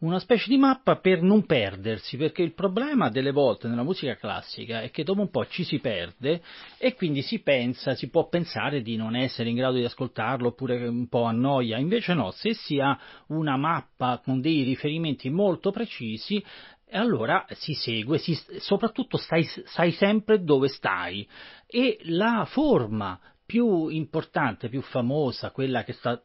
Una 0.00 0.18
specie 0.18 0.48
di 0.48 0.56
mappa 0.56 0.96
per 0.96 1.20
non 1.20 1.44
perdersi, 1.44 2.16
perché 2.16 2.40
il 2.40 2.54
problema 2.54 3.10
delle 3.10 3.32
volte 3.32 3.68
nella 3.68 3.82
musica 3.82 4.16
classica 4.16 4.80
è 4.80 4.90
che 4.90 5.04
dopo 5.04 5.20
un 5.20 5.28
po' 5.28 5.46
ci 5.46 5.62
si 5.62 5.78
perde 5.78 6.40
e 6.78 6.94
quindi 6.94 7.20
si 7.20 7.40
pensa, 7.40 7.94
si 7.94 8.08
può 8.08 8.26
pensare 8.26 8.80
di 8.80 8.96
non 8.96 9.14
essere 9.14 9.50
in 9.50 9.56
grado 9.56 9.76
di 9.76 9.84
ascoltarlo 9.84 10.48
oppure 10.48 10.88
un 10.88 11.06
po' 11.06 11.24
annoia. 11.24 11.76
Invece 11.76 12.14
no, 12.14 12.30
se 12.30 12.54
si 12.54 12.78
ha 12.80 12.98
una 13.26 13.58
mappa 13.58 14.22
con 14.24 14.40
dei 14.40 14.62
riferimenti 14.62 15.28
molto 15.28 15.70
precisi, 15.70 16.42
e 16.90 16.98
allora 16.98 17.46
si 17.50 17.72
segue, 17.72 18.18
si, 18.18 18.36
soprattutto 18.58 19.16
stai, 19.16 19.44
sai 19.44 19.92
sempre 19.92 20.42
dove 20.42 20.68
stai. 20.68 21.26
E 21.66 21.98
la 22.02 22.44
forma 22.46 23.18
più 23.46 23.86
importante, 23.88 24.68
più 24.68 24.82
famosa, 24.82 25.52
quella 25.52 25.84
che 25.84 25.92
sta 25.92 26.20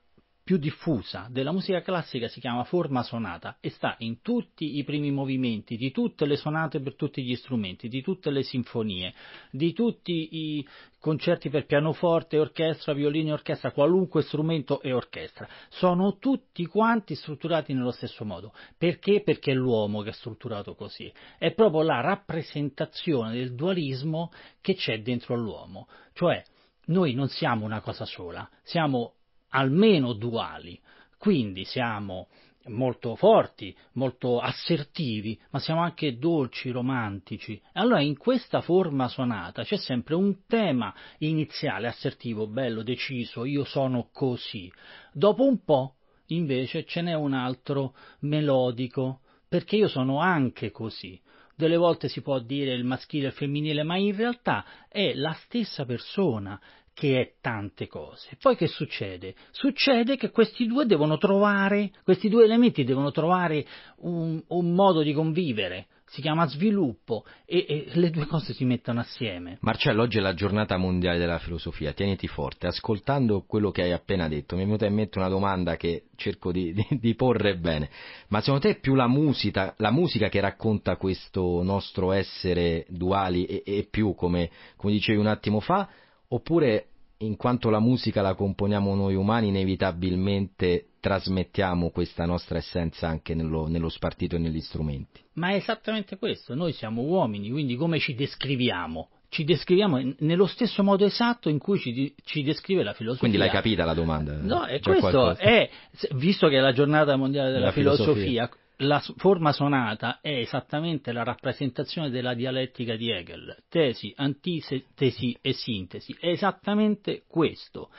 più 0.45 0.57
diffusa 0.57 1.27
della 1.27 1.51
musica 1.51 1.81
classica 1.81 2.27
si 2.27 2.39
chiama 2.39 2.63
forma 2.65 3.01
sonata 3.01 3.57
e 3.59 3.71
sta 3.71 3.95
in 3.97 4.21
tutti 4.21 4.77
i 4.77 4.83
primi 4.83 5.09
movimenti 5.09 5.75
di 5.75 5.89
tutte 5.89 6.27
le 6.27 6.35
sonate 6.35 6.79
per 6.81 6.93
tutti 6.93 7.23
gli 7.23 7.35
strumenti, 7.35 7.87
di 7.87 8.03
tutte 8.03 8.29
le 8.29 8.43
sinfonie, 8.43 9.11
di 9.49 9.73
tutti 9.73 10.29
i 10.31 10.67
concerti 10.99 11.49
per 11.49 11.65
pianoforte, 11.65 12.37
orchestra, 12.37 12.93
violino 12.93 13.29
e 13.29 13.33
orchestra, 13.33 13.71
qualunque 13.71 14.21
strumento 14.21 14.83
e 14.83 14.93
orchestra. 14.93 15.49
Sono 15.69 16.19
tutti 16.19 16.63
quanti 16.67 17.15
strutturati 17.15 17.73
nello 17.73 17.91
stesso 17.91 18.23
modo. 18.23 18.53
Perché? 18.77 19.23
Perché 19.23 19.51
è 19.51 19.55
l'uomo 19.55 20.03
che 20.03 20.09
è 20.09 20.13
strutturato 20.13 20.75
così. 20.75 21.11
È 21.39 21.53
proprio 21.53 21.81
la 21.81 22.01
rappresentazione 22.01 23.33
del 23.33 23.55
dualismo 23.55 24.31
che 24.61 24.75
c'è 24.75 25.01
dentro 25.01 25.35
l'uomo. 25.35 25.87
Cioè, 26.13 26.43
noi 26.85 27.15
non 27.15 27.29
siamo 27.29 27.65
una 27.65 27.81
cosa 27.81 28.05
sola, 28.05 28.47
siamo 28.61 29.15
almeno 29.55 30.13
duali, 30.13 30.79
quindi 31.17 31.63
siamo 31.63 32.27
molto 32.67 33.15
forti, 33.15 33.75
molto 33.93 34.39
assertivi, 34.39 35.39
ma 35.51 35.59
siamo 35.59 35.81
anche 35.81 36.17
dolci, 36.17 36.71
romantici. 36.71 37.59
Allora 37.73 38.01
in 38.01 38.17
questa 38.17 38.61
forma 38.61 39.07
sonata 39.07 39.63
c'è 39.63 39.77
sempre 39.77 40.15
un 40.15 40.45
tema 40.47 40.93
iniziale, 41.19 41.87
assertivo, 41.87 42.47
bello, 42.47 42.83
deciso, 42.83 43.45
io 43.45 43.63
sono 43.63 44.09
così. 44.11 44.71
Dopo 45.13 45.45
un 45.45 45.63
po' 45.63 45.95
invece 46.27 46.85
ce 46.85 47.01
n'è 47.01 47.13
un 47.13 47.33
altro 47.33 47.95
melodico, 48.21 49.21
perché 49.47 49.77
io 49.77 49.87
sono 49.87 50.19
anche 50.19 50.71
così. 50.71 51.19
Delle 51.55 51.77
volte 51.77 52.09
si 52.09 52.21
può 52.21 52.39
dire 52.39 52.73
il 52.73 52.83
maschile 52.83 53.25
e 53.25 53.27
il 53.27 53.33
femminile, 53.33 53.83
ma 53.83 53.95
in 53.95 54.13
realtà 54.15 54.65
è 54.89 55.13
la 55.13 55.31
stessa 55.45 55.85
persona 55.85 56.59
che 56.95 57.19
è 57.19 57.31
tante 57.41 57.87
cose. 57.87 58.37
Poi 58.41 58.55
che 58.55 58.67
succede? 58.67 59.35
Succede 59.51 60.15
che 60.15 60.31
questi 60.31 60.65
due 60.65 60.85
devono 60.85 61.17
trovare, 61.17 61.91
questi 62.03 62.29
due 62.29 62.45
elementi 62.45 62.85
devono 62.85 63.11
trovare 63.11 63.65
un, 63.97 64.41
un 64.47 64.71
modo 64.73 65.03
di 65.03 65.11
convivere. 65.11 65.87
Si 66.07 66.21
chiama 66.21 66.47
sviluppo 66.47 67.25
e, 67.45 67.65
e, 67.67 67.85
le 67.95 68.11
due 68.11 68.27
cose 68.27 68.53
si 68.53 68.63
mettono 68.63 69.01
assieme. 69.01 69.57
Marcello, 69.61 70.03
oggi 70.03 70.19
è 70.19 70.21
la 70.21 70.35
giornata 70.35 70.77
mondiale 70.77 71.17
della 71.17 71.39
filosofia, 71.39 71.91
tieniti 71.91 72.27
forte. 72.27 72.67
Ascoltando 72.67 73.43
quello 73.45 73.71
che 73.71 73.81
hai 73.81 73.91
appena 73.91 74.29
detto, 74.29 74.55
mi 74.55 74.61
è 74.61 74.65
venuta 74.65 74.85
in 74.85 74.93
mente 74.93 75.17
una 75.17 75.27
domanda 75.27 75.75
che 75.75 76.03
cerco 76.15 76.53
di, 76.53 76.71
di, 76.71 76.87
di 76.91 77.15
porre 77.15 77.57
bene. 77.57 77.89
Ma 78.29 78.39
secondo 78.39 78.61
te 78.61 78.69
è 78.69 78.79
più 78.79 78.95
la 78.95 79.07
musica, 79.07 79.73
la 79.79 79.91
musica 79.91 80.29
che 80.29 80.39
racconta 80.39 80.95
questo 80.95 81.61
nostro 81.61 82.13
essere 82.13 82.85
duali 82.87 83.43
e, 83.45 83.63
e 83.65 83.87
più, 83.89 84.15
come, 84.15 84.49
come 84.77 84.93
dicevi 84.93 85.19
un 85.19 85.27
attimo 85.27 85.59
fa, 85.59 85.89
oppure 86.29 86.87
in 87.19 87.37
quanto 87.37 87.69
la 87.69 87.79
musica 87.79 88.21
la 88.21 88.33
componiamo 88.33 88.93
noi 88.95 89.15
umani, 89.15 89.47
inevitabilmente 89.47 90.87
trasmettiamo 90.99 91.89
questa 91.91 92.25
nostra 92.25 92.57
essenza 92.57 93.07
anche 93.07 93.33
nello, 93.33 93.67
nello, 93.67 93.89
spartito 93.89 94.35
e 94.35 94.39
negli 94.39 94.59
strumenti. 94.59 95.21
Ma 95.33 95.49
è 95.49 95.55
esattamente 95.55 96.17
questo, 96.17 96.55
noi 96.55 96.73
siamo 96.73 97.03
uomini, 97.03 97.49
quindi 97.51 97.75
come 97.75 97.99
ci 97.99 98.15
descriviamo? 98.15 99.09
Ci 99.29 99.43
descriviamo 99.43 99.99
nello 100.19 100.45
stesso 100.45 100.81
modo 100.83 101.05
esatto 101.05 101.49
in 101.49 101.57
cui 101.57 101.77
ci, 101.79 102.13
ci 102.23 102.43
descrive 102.43 102.83
la 102.83 102.93
filosofia. 102.93 103.27
Quindi 103.27 103.37
l'hai 103.37 103.49
capita 103.49 103.83
la 103.83 103.93
domanda? 103.93 104.37
No, 104.37 104.65
e 104.65 104.79
questo 104.79 105.35
è, 105.35 105.69
visto 106.11 106.47
che 106.47 106.57
è 106.57 106.61
la 106.61 106.71
giornata 106.71 107.15
mondiale 107.15 107.51
della 107.51 107.65
la 107.65 107.71
filosofia, 107.71 108.13
filosofia 108.13 108.49
la 108.77 108.99
forma 109.17 109.51
sonata 109.51 110.19
è 110.21 110.29
esattamente 110.29 111.11
la 111.11 111.23
rappresentazione 111.23 112.09
della 112.09 112.33
dialettica 112.33 112.95
di 112.95 113.09
Hegel, 113.09 113.63
tesi, 113.69 114.13
antitesi 114.15 115.37
e 115.41 115.53
sintesi, 115.53 116.15
è 116.19 116.27
esattamente 116.27 117.23
questo. 117.27 117.89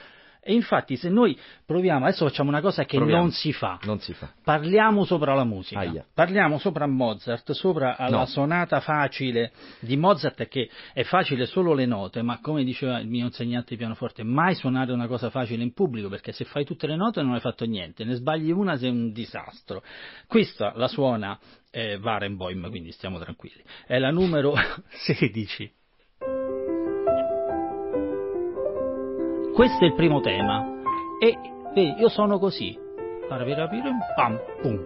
E 0.49 0.55
infatti 0.55 0.97
se 0.97 1.09
noi 1.09 1.37
proviamo, 1.65 2.07
adesso 2.07 2.25
facciamo 2.25 2.49
una 2.51 2.61
cosa 2.61 2.85
che 2.85 2.99
non 2.99 3.33
si 3.33 3.53
fa, 3.53 3.81
non 3.83 3.99
si 3.99 4.13
fa. 4.13 4.33
parliamo 4.45 5.05
sopra 5.05 5.35
la 5.35 5.43
musica, 5.43 5.81
Aia. 5.81 6.07
parliamo 6.15 6.59
sopra 6.59 6.87
Mozart, 6.87 7.51
sopra 7.51 7.97
la 7.99 8.09
no. 8.09 8.27
sonata 8.27 8.79
facile 8.79 9.51
di 9.81 9.97
Mozart 9.97 10.47
che 10.47 10.71
è 10.93 11.03
facile 11.03 11.47
solo 11.47 11.75
le 11.75 11.85
note, 11.85 12.23
ma 12.23 12.39
come 12.41 12.63
diceva 12.63 13.01
il 13.01 13.09
mio 13.09 13.27
insegnante 13.27 13.71
di 13.71 13.77
pianoforte, 13.77 14.23
mai 14.23 14.55
suonare 14.55 14.93
una 14.93 15.09
cosa 15.09 15.31
facile 15.31 15.65
in 15.65 15.73
pubblico 15.73 16.09
perché 16.09 16.31
se 16.31 16.45
fai 16.45 16.65
tutte 16.65 16.87
le 16.87 16.95
note 16.95 17.23
non 17.23 17.35
hai 17.35 17.41
fatto 17.41 17.65
niente, 17.65 18.05
ne 18.05 18.15
sbagli 18.15 18.53
una 18.53 18.77
sei 18.77 18.91
un 18.91 19.11
disastro. 19.11 19.83
Questa 20.29 20.75
la 20.77 20.87
suona 20.87 21.37
eh, 21.73 21.99
Barenboim, 21.99 22.69
quindi 22.71 22.93
stiamo 22.93 23.19
tranquilli, 23.19 23.63
è 23.85 23.99
la 23.99 24.11
numero 24.11 24.55
16. 24.89 25.73
Questo 29.57 29.85
è 29.85 29.87
il 29.87 29.95
primo 29.95 30.21
tema. 30.21 30.83
E 31.19 31.35
vedi, 31.73 31.99
io 31.99 32.11
sono 32.11 32.39
così. 32.39 32.79
Pam, 34.15 34.39
pum. 34.61 34.85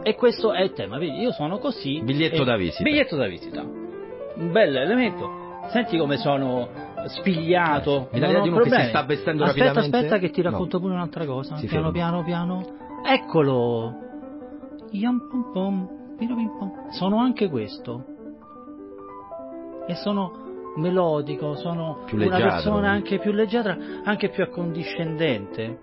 E 0.00 0.14
questo 0.14 0.52
è 0.52 0.62
il 0.62 0.72
tema, 0.74 0.96
vedi, 0.96 1.18
io 1.18 1.32
sono 1.32 1.58
così. 1.58 2.00
Biglietto 2.00 2.42
e... 2.42 2.44
da 2.44 2.56
visita. 2.56 2.84
Biglietto 2.84 3.16
da 3.16 3.26
visita. 3.26 3.62
Un 3.62 4.52
bel 4.52 4.76
elemento. 4.76 5.28
Senti 5.70 5.98
come 5.98 6.18
sono 6.18 6.68
spigliato. 7.06 8.10
Mi 8.12 8.20
dà 8.20 8.26
l'idea 8.26 8.42
di 8.42 8.48
uno 8.48 8.58
problemi. 8.58 8.76
che 8.76 8.82
si 8.84 8.88
sta 8.90 9.02
vestendo 9.02 9.42
aspetta, 9.42 9.64
rapidamente. 9.64 9.96
Aspetta, 9.96 10.18
che 10.18 10.30
ti 10.30 10.40
racconto 10.40 10.76
no. 10.76 10.82
pure 10.84 10.94
un'altra 10.94 11.26
cosa. 11.26 11.56
Si 11.56 11.66
piano, 11.66 11.90
ferma. 11.90 12.22
piano, 12.22 12.22
piano. 12.22 12.64
Eccolo. 13.04 13.94
Yam 14.92 15.18
pom 15.28 15.50
pom. 15.52 16.90
Sono 16.90 17.18
anche 17.18 17.48
questo. 17.48 18.04
E 19.88 19.96
sono 19.96 20.43
melodico, 20.76 21.54
sono 21.54 22.02
Più 22.06 22.16
una 22.16 22.26
leggiadro. 22.26 22.48
persona 22.50 22.90
anche 22.90 23.18
più 23.18 23.32
leggera, 23.32 23.76
anche 24.04 24.28
più 24.30 24.42
accondiscendente. 24.42 25.78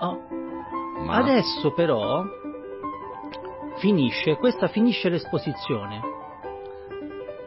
Oh. 0.00 0.18
Ma- 1.04 1.16
Adesso 1.16 1.72
però 1.74 2.24
finisce, 3.78 4.36
questa 4.36 4.68
finisce 4.68 5.08
l'esposizione. 5.08 6.00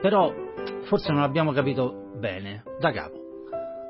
Però 0.02 0.34
forse 0.84 1.12
non 1.12 1.22
abbiamo 1.22 1.52
capito 1.52 2.10
bene, 2.18 2.64
da 2.80 2.92
capo. 2.92 3.22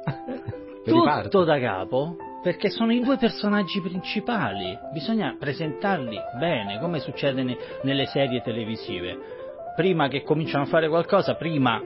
Tutto 0.84 1.43
da 1.45 1.59
capo, 1.59 2.17
perché 2.43 2.69
sono 2.69 2.91
i 2.91 2.99
due 2.99 3.15
personaggi 3.17 3.80
principali, 3.81 4.77
bisogna 4.91 5.35
presentarli 5.39 6.17
bene, 6.38 6.77
come 6.80 6.99
succede 6.99 7.41
ne- 7.43 7.57
nelle 7.84 8.05
serie 8.05 8.41
televisive. 8.41 9.17
Prima 9.75 10.07
che 10.09 10.23
cominciano 10.23 10.63
a 10.63 10.67
fare 10.67 10.88
qualcosa, 10.89 11.35
prima 11.35 11.81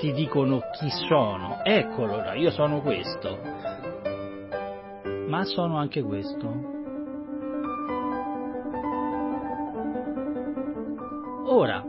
ti 0.00 0.12
dicono 0.12 0.62
chi 0.72 0.88
sono. 1.06 1.60
Eccolo 1.62 2.14
ora, 2.14 2.34
io 2.34 2.50
sono 2.50 2.80
questo. 2.80 3.38
Ma 5.28 5.44
sono 5.44 5.76
anche 5.76 6.02
questo. 6.02 6.78
Ora, 11.46 11.84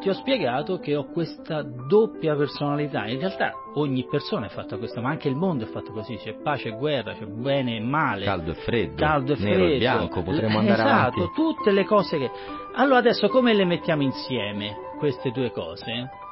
ti 0.00 0.08
ho 0.08 0.14
spiegato 0.14 0.78
che 0.78 0.96
ho 0.96 1.04
questa 1.04 1.62
doppia 1.62 2.34
personalità. 2.34 3.06
In 3.06 3.18
realtà 3.18 3.52
ogni 3.74 4.06
persona 4.08 4.46
è 4.46 4.48
fatta 4.48 4.78
questa, 4.78 5.02
ma 5.02 5.10
anche 5.10 5.28
il 5.28 5.36
mondo 5.36 5.64
è 5.64 5.68
fatto 5.68 5.92
così. 5.92 6.16
C'è 6.16 6.40
pace 6.42 6.68
e 6.68 6.76
guerra, 6.76 7.12
c'è 7.12 7.26
bene 7.26 7.76
e 7.76 7.80
male. 7.80 8.24
Caldo 8.24 8.52
e 8.52 8.54
freddo, 8.54 8.96
Caldo 8.96 9.34
e 9.34 9.36
nero 9.36 9.54
freddo. 9.56 9.74
e 9.74 9.78
bianco, 9.78 10.22
potremmo 10.22 10.58
andare 10.60 10.82
esatto, 10.82 11.20
avanti. 11.20 11.34
tutte 11.34 11.70
le 11.72 11.84
cose 11.84 12.18
che... 12.18 12.30
Allora 12.76 12.98
adesso 12.98 13.28
come 13.28 13.52
le 13.52 13.64
mettiamo 13.66 14.02
insieme, 14.02 14.74
queste 14.98 15.30
due 15.30 15.50
cose? 15.50 16.22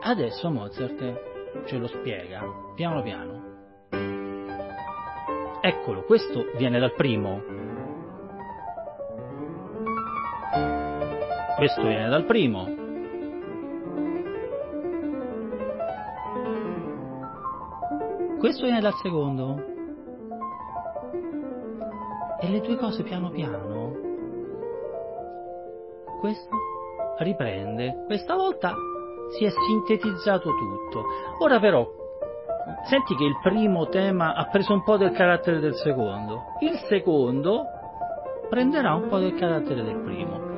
Adesso 0.00 0.50
Mozart 0.50 1.30
ce 1.66 1.78
lo 1.78 1.86
spiega, 1.86 2.42
piano 2.74 3.02
piano. 3.02 3.50
Eccolo, 5.60 6.02
questo 6.02 6.46
viene 6.56 6.78
dal 6.80 6.94
primo. 6.94 7.40
Questo 11.56 11.82
viene 11.82 12.08
dal 12.08 12.24
primo. 12.24 12.64
Questo 18.38 18.64
viene 18.64 18.80
dal 18.80 18.94
secondo. 18.94 19.62
E 22.40 22.48
le 22.48 22.60
due 22.60 22.76
cose 22.76 23.04
piano 23.04 23.30
piano. 23.30 23.92
Questo 26.18 26.56
riprende. 27.18 28.02
Questa 28.06 28.34
volta 28.34 28.74
si 29.36 29.44
è 29.44 29.50
sintetizzato 29.50 30.50
tutto. 30.50 31.04
Ora 31.40 31.58
però, 31.58 31.86
senti 32.84 33.14
che 33.14 33.24
il 33.24 33.38
primo 33.42 33.88
tema 33.88 34.34
ha 34.34 34.44
preso 34.46 34.72
un 34.72 34.82
po' 34.82 34.96
del 34.96 35.12
carattere 35.12 35.60
del 35.60 35.74
secondo. 35.74 36.54
Il 36.60 36.76
secondo 36.88 37.64
prenderà 38.48 38.94
un 38.94 39.08
po' 39.08 39.18
del 39.18 39.34
carattere 39.34 39.82
del 39.82 40.00
primo 40.02 40.50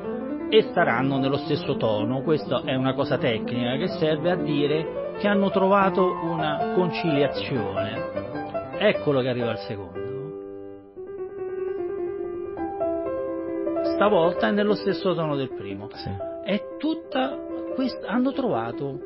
e 0.49 0.61
staranno 0.69 1.17
nello 1.17 1.37
stesso 1.37 1.75
tono. 1.75 2.21
Questa 2.21 2.61
è 2.63 2.75
una 2.75 2.93
cosa 2.93 3.17
tecnica 3.17 3.77
che 3.77 3.87
serve 3.87 4.31
a 4.31 4.35
dire 4.35 5.13
che 5.17 5.27
hanno 5.27 5.49
trovato 5.49 6.03
una 6.03 6.73
conciliazione. 6.75 8.23
Eccolo 8.77 9.21
che 9.21 9.29
arriva 9.29 9.51
il 9.51 9.57
secondo. 9.59 10.03
Stavolta 13.95 14.49
è 14.49 14.51
nello 14.51 14.75
stesso 14.75 15.15
tono 15.15 15.35
del 15.35 15.53
primo. 15.53 15.87
È 16.43 16.61
tutta 16.77 17.37
questa 17.75 18.07
hanno 18.07 18.31
trovato 18.31 18.99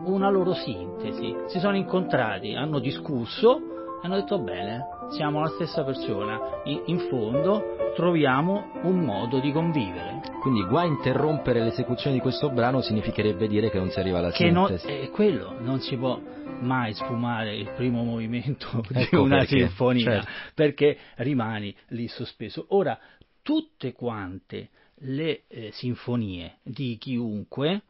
una 0.00 0.28
loro 0.28 0.52
sintesi. 0.52 1.34
Si 1.46 1.58
sono 1.58 1.76
incontrati, 1.76 2.54
hanno 2.54 2.78
discusso, 2.80 3.60
hanno 4.02 4.16
detto 4.16 4.38
bene, 4.40 4.84
siamo 5.10 5.40
la 5.40 5.48
stessa 5.48 5.84
persona. 5.84 6.60
In, 6.64 6.82
in 6.86 6.98
fondo 7.08 7.92
troviamo 7.94 8.72
un 8.82 9.00
modo 9.00 9.38
di 9.40 9.52
convivere. 9.52 10.20
Quindi 10.40 10.64
guai 10.66 10.88
interrompere 10.88 11.62
l'esecuzione 11.62 12.14
di 12.16 12.20
questo 12.22 12.50
brano 12.50 12.80
significherebbe 12.80 13.48
dire 13.48 13.70
che 13.70 13.78
non 13.78 13.90
si 13.90 13.98
arriva 13.98 14.18
alla 14.18 14.30
Che 14.30 14.44
sintesi. 14.52 14.86
è 14.86 15.10
quello, 15.10 15.56
non 15.60 15.80
si 15.80 15.96
può 15.96 16.20
mai 16.60 16.94
sfumare 16.94 17.56
il 17.56 17.70
primo 17.74 18.02
movimento 18.04 18.82
di 18.88 19.00
Ecco 19.02 19.22
una 19.22 19.38
perché, 19.38 19.58
sinfonia 19.66 20.04
certo. 20.04 20.28
perché 20.54 20.98
rimani 21.16 21.74
lì 21.88 22.06
sospeso. 22.08 22.66
Ora, 22.70 22.98
tutte 23.42 23.92
quante 23.92 24.68
le 25.00 25.42
eh, 25.48 25.70
sinfonie 25.72 26.58
di 26.62 26.96
chiunque 26.98 27.82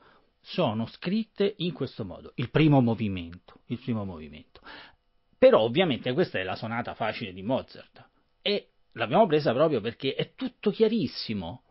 sono 0.48 0.86
scritte 0.86 1.54
in 1.58 1.72
questo 1.72 2.04
modo, 2.04 2.32
il 2.36 2.50
primo 2.50 2.80
movimento, 2.80 3.62
il 3.66 3.80
primo 3.80 4.04
movimento. 4.04 4.60
Però 5.36 5.60
ovviamente 5.60 6.12
questa 6.12 6.38
è 6.38 6.44
la 6.44 6.54
sonata 6.54 6.94
facile 6.94 7.32
di 7.32 7.42
Mozart 7.42 8.08
e 8.42 8.68
l'abbiamo 8.92 9.26
presa 9.26 9.52
proprio 9.52 9.80
perché 9.80 10.14
è 10.14 10.34
tutto 10.34 10.70
chiarissimo. 10.70 11.62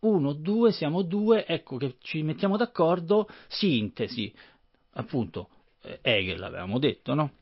Uno, 0.00 0.32
due, 0.32 0.72
siamo 0.72 1.02
due, 1.02 1.44
ecco 1.46 1.76
che 1.76 1.96
ci 2.00 2.22
mettiamo 2.22 2.56
d'accordo, 2.56 3.28
sintesi, 3.48 4.34
appunto, 4.92 5.50
eh, 5.82 5.98
Hegel 6.00 6.42
avevamo 6.42 6.78
detto, 6.78 7.12
no? 7.12 7.32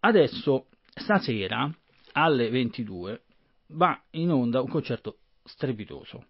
Adesso, 0.00 0.66
stasera, 0.94 1.72
alle 2.12 2.50
22, 2.50 3.22
va 3.68 4.00
in 4.10 4.30
onda 4.30 4.60
un 4.60 4.68
concerto 4.68 5.18
strepitoso, 5.44 6.24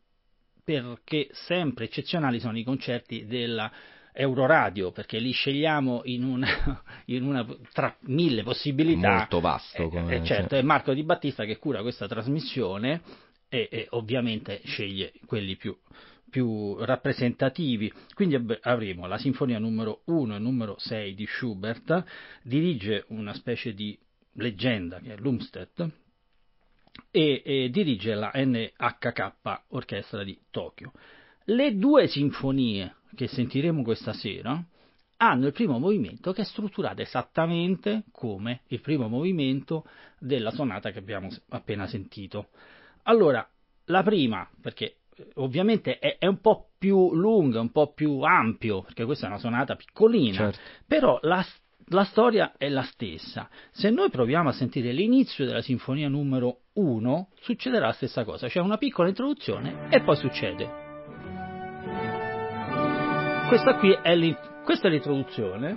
perché 0.67 1.29
sempre 1.31 1.85
eccezionali 1.85 2.41
sono 2.41 2.59
i 2.59 2.65
concerti 2.65 3.25
della 3.25 3.71
Euroradio, 4.13 4.91
perché 4.91 5.21
li 5.21 5.31
scegliamo 5.31 6.01
in 6.07 6.25
una, 6.25 6.83
in 7.07 7.23
una 7.23 7.47
tra 7.73 7.97
mille 8.07 8.43
possibilità. 8.43 9.19
Molto 9.19 9.39
vasto. 9.39 9.81
Eh, 9.81 9.89
come- 9.89 10.17
eh, 10.17 10.25
certo, 10.25 10.57
è 10.57 10.63
Marco 10.63 10.93
Di 10.93 11.05
Battista 11.05 11.45
che 11.45 11.59
cura 11.59 11.83
questa 11.83 12.09
trasmissione 12.09 13.01
e, 13.49 13.69
e 13.71 13.87
ovviamente 13.91 14.61
sceglie 14.65 15.13
quelli 15.25 15.55
più, 15.55 15.77
più 16.29 16.75
rappresentativi. 16.81 17.93
Quindi 18.13 18.37
avremo 18.63 19.07
la 19.07 19.19
sinfonia 19.19 19.61
numero 19.61 20.01
1 20.07 20.35
e 20.35 20.39
numero 20.41 20.75
6 20.79 21.15
di 21.15 21.27
Schubert, 21.29 22.03
dirige 22.43 23.05
una 23.11 23.35
specie 23.35 23.73
di 23.73 23.97
leggenda 24.33 24.99
che 24.99 25.15
è 25.15 25.17
l'Umstedt 25.17 26.06
e, 27.11 27.43
e 27.45 27.69
dirige 27.71 28.15
la 28.15 28.31
NHK 28.35 29.35
Orchestra 29.69 30.23
di 30.23 30.39
Tokyo. 30.51 30.93
Le 31.45 31.77
due 31.77 32.09
sinfonie 32.09 32.97
che 33.15 33.29
sentiremo 33.29 33.83
questa 33.83 34.13
sera 34.13 34.63
hanno 35.19 35.47
il 35.47 35.53
primo 35.53 35.79
movimento 35.79 36.33
che 36.33 36.43
è 36.43 36.45
strutturato 36.45 37.01
esattamente 37.01 38.05
come 38.13 38.63
il 38.69 38.81
primo 38.81 39.09
movimento 39.09 39.87
della 40.19 40.51
sonata 40.51 40.91
che 40.91 40.99
abbiamo 40.99 41.29
appena 41.51 41.87
sentito. 41.87 42.49
Allora, 43.05 43.47
la 43.87 44.03
prima, 44.03 44.49
perché 44.61 44.97
eh, 45.17 45.29
ovviamente 45.35 45.99
è, 45.99 46.19
è 46.19 46.27
un 46.27 46.41
po' 46.41 46.71
più 46.79 47.15
lunga, 47.15 47.61
un 47.61 47.71
po' 47.71 47.93
più 47.93 48.21
ampio, 48.21 48.83
perché 48.83 49.05
questa 49.05 49.27
è 49.27 49.31
una 49.31 49.39
sonata 49.39 49.77
piccolina, 49.77 50.37
Certo. 50.37 50.59
però 50.87 51.19
la, 51.23 51.45
la 51.87 52.05
storia 52.05 52.55
è 52.59 52.69
la 52.69 52.83
stessa. 52.83 53.49
Se 53.71 53.91
noi 53.91 54.11
proviamo 54.11 54.51
a 54.51 54.53
sentire 54.53 54.93
l'inizio 54.93 55.47
della 55.47 55.63
sinfonia 55.63 56.09
numero 56.09 56.61
1, 56.77 57.29
succederà 57.41 57.87
la 57.87 57.93
stessa 57.93 58.25
cosa, 58.25 58.49
c'è 58.49 58.61
una 58.61 58.77
piccola 58.79 59.09
introduzione 59.09 59.89
e 59.91 60.01
poi 60.01 60.17
succede. 60.17 60.85
Questa 63.49 63.75
qui 63.77 63.93
è, 63.93 64.37
questa 64.65 64.89
è 64.89 64.91
l'introduzione, 64.91 65.77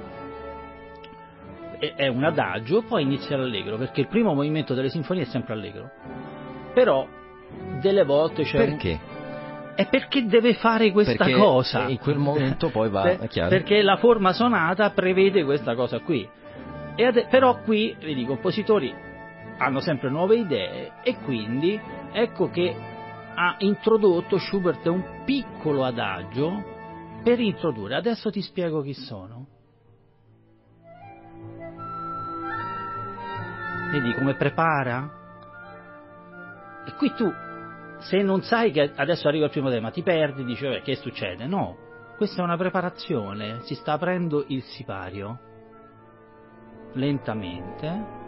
è- 1.96 2.08
un 2.08 2.24
adagio, 2.24 2.82
poi 2.82 3.04
inizia 3.04 3.38
l'allegro, 3.38 3.78
perché 3.78 4.02
il 4.02 4.08
primo 4.08 4.34
movimento 4.34 4.74
delle 4.74 4.90
sinfonie 4.90 5.24
è 5.24 5.26
sempre 5.28 5.54
allegro. 5.54 5.90
Però 6.74 7.08
delle 7.80 8.04
volte 8.04 8.44
c'è 8.44 8.60
un- 8.60 8.66
Perché? 8.66 9.00
È 9.76 9.88
perché 9.88 10.26
deve 10.26 10.56
fare 10.56 10.92
questa 10.92 11.14
Perché 11.24 11.34
cosa. 11.40 11.88
in 11.88 12.00
quel 12.00 12.18
momento 12.18 12.70
poi 12.70 12.90
va, 12.90 13.04
Per- 13.04 13.28
chiaro. 13.30 13.50
Perché 13.50 13.82
la 13.82 13.96
forma 13.96 14.34
sonata 14.34 14.90
prevede 14.90 15.44
questa 15.46 15.74
cosa 15.76 16.00
qui. 16.00 16.28
E 16.96 17.06
ade- 17.06 17.28
però 17.30 17.62
qui, 17.62 17.96
vedi, 17.98 18.22
i 18.24 18.26
compositori 18.26 18.94
hanno 19.60 19.80
sempre 19.82 20.10
nuove 20.10 20.38
idee 20.38 20.94
e 21.04 21.18
quindi 21.20 21.80
ecco 22.12 22.50
che 22.50 22.76
ha 23.36 23.56
introdotto 23.60 24.38
Schubert 24.38 24.86
un 24.88 25.24
piccolo 25.26 25.84
adagio 25.84 26.64
per 27.24 27.40
introdurre. 27.40 27.96
Adesso 27.96 28.32
ti 28.32 28.42
spiego 28.42 28.82
chi 28.82 28.94
sono. 28.94 29.48
Vedi 33.92 34.14
come 34.14 34.36
prepara? 34.36 35.18
E 36.86 36.94
qui 36.96 37.14
tu, 37.16 37.32
se 38.00 38.22
non 38.22 38.42
sai 38.42 38.72
che 38.72 38.92
adesso 38.96 39.28
arriva 39.28 39.46
il 39.46 39.52
primo 39.52 39.70
tema, 39.70 39.92
ti 39.92 40.04
perdi, 40.04 40.44
dici, 40.44 40.64
"Vabbè, 40.64 40.82
che 40.82 40.96
succede? 40.96 41.46
No, 41.48 41.78
questa 42.18 42.42
è 42.42 42.44
una 42.44 42.58
preparazione, 42.58 43.62
si 43.64 43.76
sta 43.76 43.94
aprendo 43.94 44.44
il 44.48 44.62
sipario, 44.64 45.40
lentamente. 46.94 48.19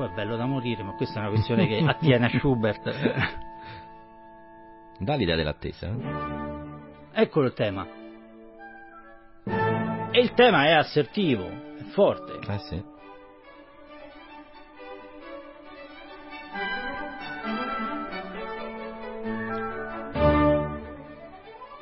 Poi 0.00 0.08
è 0.08 0.12
bello 0.14 0.36
da 0.36 0.46
morire, 0.46 0.82
ma 0.82 0.94
questa 0.94 1.18
è 1.18 1.20
una 1.20 1.28
questione 1.28 1.66
che 1.66 1.84
attiene 1.86 2.24
a 2.24 2.30
Schubert. 2.30 2.88
Dà 4.98 5.14
l'idea 5.14 5.36
dell'attesa. 5.36 5.88
eh? 5.88 7.20
Eccolo 7.20 7.48
il 7.48 7.52
tema. 7.52 7.86
E 10.10 10.20
il 10.20 10.32
tema 10.32 10.64
è 10.64 10.70
assertivo, 10.72 11.46
è 11.46 11.82
forte. 11.92 12.38
Eh 12.50 12.58
sì. 12.60 12.82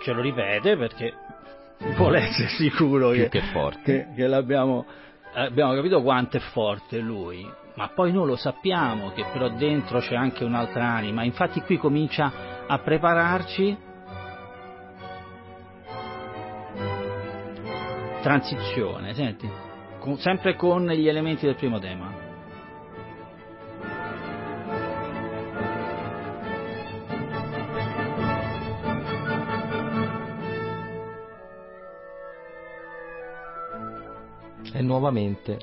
Ce 0.01 0.13
lo 0.13 0.21
ripete 0.21 0.77
perché 0.77 1.13
vuole 1.97 2.21
essere 2.21 2.49
sicuro 2.49 3.11
che, 3.11 3.29
che 3.29 3.41
forte. 3.53 3.83
che- 3.83 4.07
che 4.15 4.27
l'abbiamo 4.27 4.87
abbiamo 5.35 5.75
capito 5.75 6.03
quanto 6.03 6.37
è 6.37 6.41
forte 6.41 6.99
lui, 6.99 7.49
ma 7.79 7.91
poi 7.91 8.11
noi 8.11 8.27
lo 8.27 8.35
sappiamo 8.35 9.13
che 9.13 9.25
però 9.33 9.49
dentro 9.51 10.01
c'è 10.01 10.17
anche 10.17 10.43
un'altra 10.43 10.85
anima, 10.85 11.23
infatti 11.23 11.61
qui 11.63 11.77
comincia 11.79 12.67
a 12.67 12.77
prepararci 12.81 13.77
transizione, 18.21 19.15
senti, 19.15 19.49
con- 20.01 20.19
sempre 20.19 20.57
con 20.57 20.89
gli 20.89 21.07
elementi 21.07 21.47
del 21.47 21.55
primo 21.55 21.79
tema. 21.79 22.27
E 34.73 34.83
nuovamente. 34.83 35.59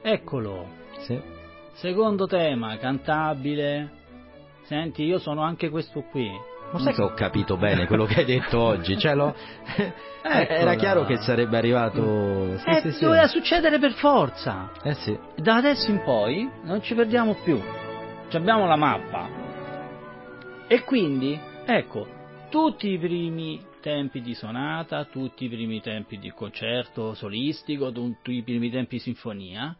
Eccolo, 0.00 0.66
Sì. 1.00 1.37
Secondo 1.80 2.26
tema, 2.26 2.76
cantabile. 2.78 3.96
Senti, 4.64 5.02
io 5.04 5.18
sono 5.18 5.42
anche 5.42 5.70
questo 5.70 6.02
qui. 6.10 6.30
Ma 6.70 6.78
sai 6.80 6.92
che 6.92 7.00
ho 7.02 7.14
capito 7.14 7.56
bene 7.56 7.86
quello 7.86 8.04
che 8.04 8.20
hai 8.20 8.24
detto 8.26 8.58
oggi? 8.60 8.98
Cioè, 8.98 9.14
lo- 9.14 9.34
Era 10.22 10.42
Eccola. 10.42 10.74
chiaro 10.74 11.04
che 11.06 11.16
sarebbe 11.16 11.56
arrivato. 11.56 12.58
Sì, 12.58 12.68
eh, 12.68 12.80
sì, 12.82 12.92
sì. 12.92 13.04
doveva 13.04 13.26
succedere 13.26 13.78
per 13.78 13.92
forza. 13.92 14.70
Eh 14.82 14.92
sì. 14.94 15.18
Da 15.36 15.56
adesso 15.56 15.90
in 15.90 16.02
poi 16.02 16.48
non 16.64 16.82
ci 16.82 16.94
perdiamo 16.94 17.36
più. 17.42 17.58
Ci 18.28 18.36
abbiamo 18.36 18.66
la 18.66 18.76
mappa. 18.76 19.46
E 20.66 20.84
quindi, 20.84 21.38
ecco, 21.64 22.06
tutti 22.50 22.88
i 22.90 22.98
primi 22.98 23.64
tempi 23.80 24.20
di 24.20 24.34
sonata, 24.34 25.04
tutti 25.04 25.46
i 25.46 25.48
primi 25.48 25.80
tempi 25.80 26.18
di 26.18 26.30
concerto 26.32 27.14
solistico, 27.14 27.90
tutti 27.90 28.32
i 28.32 28.42
primi 28.42 28.68
tempi 28.68 28.96
di 28.96 29.02
sinfonia, 29.02 29.74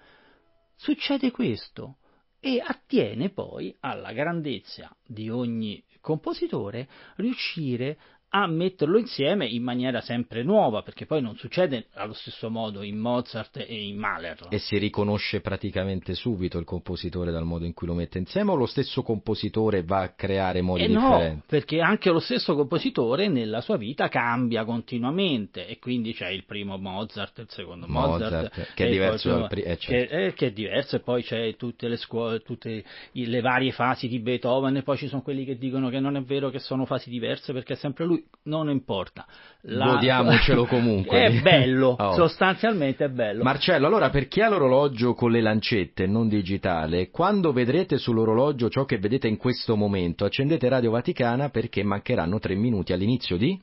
succede 0.79 1.33
questo 1.33 1.99
e 2.39 2.63
attiene 2.65 3.31
poi 3.31 3.77
alla 3.81 4.13
grandezza 4.13 4.97
di 5.05 5.29
ogni 5.29 5.85
compositore 6.01 6.89
riuscire 7.17 7.99
a 8.31 8.47
metterlo 8.47 8.99
insieme 8.99 9.47
in 9.47 9.63
maniera 9.63 10.01
sempre 10.01 10.43
nuova, 10.43 10.83
perché 10.83 11.07
poi 11.07 11.23
non 11.23 11.37
succede 11.37 11.87
allo 11.95 12.13
stesso 12.13 12.51
modo 12.51 12.83
in 12.83 12.99
Mozart 12.99 13.57
e 13.67 13.87
in 13.87 13.97
Mahler. 13.97 14.49
E 14.51 14.59
si 14.59 14.77
riconosce 14.77 15.41
praticamente 15.41 16.15
subito 16.15 16.59
il 16.59 16.65
compositore 16.65 17.31
dal 17.31 17.45
modo 17.45 17.65
in 17.65 17.73
cui 17.73 17.87
lo 17.87 17.95
mette 17.95 18.19
insieme 18.19 18.51
o 18.51 18.55
lo 18.55 18.67
stesso 18.67 19.03
compositore 19.03 19.83
va 19.83 20.01
a 20.03 20.09
creare 20.11 20.61
modi 20.61 20.85
E 20.85 20.89
no, 20.89 21.01
differenti? 21.01 21.43
perché 21.47 21.81
anche 21.81 22.11
lo 22.11 22.19
stesso 22.21 22.55
compositore 22.55 23.29
nella 23.29 23.61
sua 23.63 23.77
vita 23.77 24.09
cambia 24.09 24.65
continuamente 24.65 25.67
e 25.67 25.79
quindi 25.79 26.13
c'è 26.13 26.29
il 26.29 26.45
primo 26.45 26.77
Mozart, 26.77 27.39
il 27.39 27.47
secondo 27.49 27.87
Mozart, 27.89 28.33
Mozart, 28.33 28.75
che 28.75 28.87
è 28.87 28.91
diverso 28.91 29.29
poi- 29.31 29.39
dal 29.39 29.49
pri- 29.49 29.63
eh, 29.63 29.77
certo. 29.79 29.87
che, 30.15 30.27
eh, 30.27 30.33
che 30.35 30.47
è 30.49 30.53
diverso 30.53 30.97
e 30.97 31.01
poi 31.01 31.23
c'è 31.23 31.57
tutte 31.57 31.89
le 31.89 31.97
scuole, 31.97 32.41
tutte 32.41 32.85
le 33.13 33.41
varie 33.41 33.73
fasi 33.73 34.09
di 34.09 34.19
Beethoven 34.19 34.77
e 34.77 34.83
poi 34.83 34.97
ci 34.97 35.09
sono 35.09 35.23
quelli 35.23 35.45
che 35.45 35.57
dicono 35.57 35.89
che 35.89 36.01
non 36.01 36.17
è 36.17 36.23
vero 36.23 36.51
che 36.51 36.59
sono 36.59 36.85
fasi 36.85 37.09
diverse 37.11 37.53
perché 37.53 37.73
è 37.73 37.77
sempre 37.77 38.05
lui, 38.05 38.18
non 38.45 38.71
importa. 38.71 39.27
Godiamocelo 39.61 40.65
comunque. 40.67 41.25
È 41.25 41.41
bello, 41.41 41.97
Oh. 42.01 42.13
sostanzialmente 42.15 43.05
è 43.05 43.09
bello. 43.09 43.43
Marcello, 43.43 43.87
allora 43.87 44.11
per 44.11 44.29
chi 44.29 44.41
ha 44.41 44.49
l'orologio 44.49 45.15
con 45.15 45.31
le 45.31 45.41
lancette, 45.41 46.07
non 46.07 46.29
digitale, 46.29 47.11
quando 47.11 47.53
vedrete 47.53 47.99
sull'orologio 47.99 48.69
ciò 48.71 48.85
che 48.85 48.99
vedete 48.99 49.29
in 49.29 49.37
questo 49.37 49.77
momento, 49.77 50.25
accendete 50.25 50.69
Radio 50.69 50.91
Vaticana 50.93 51.51
perché 51.51 51.83
mancheranno 51.83 52.39
tre 52.39 52.55
minuti 52.55 52.93
all'inizio 52.93 53.37
di... 53.37 53.61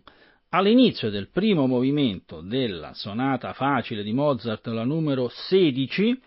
All'inizio 0.50 1.10
del 1.10 1.30
primo 1.32 1.66
movimento 1.68 2.40
della 2.42 2.94
sonata 2.94 3.52
facile 3.54 4.04
di 4.04 4.14
Mozart, 4.14 4.68
la 4.68 4.86
numero 4.86 5.28
16, 5.30 6.18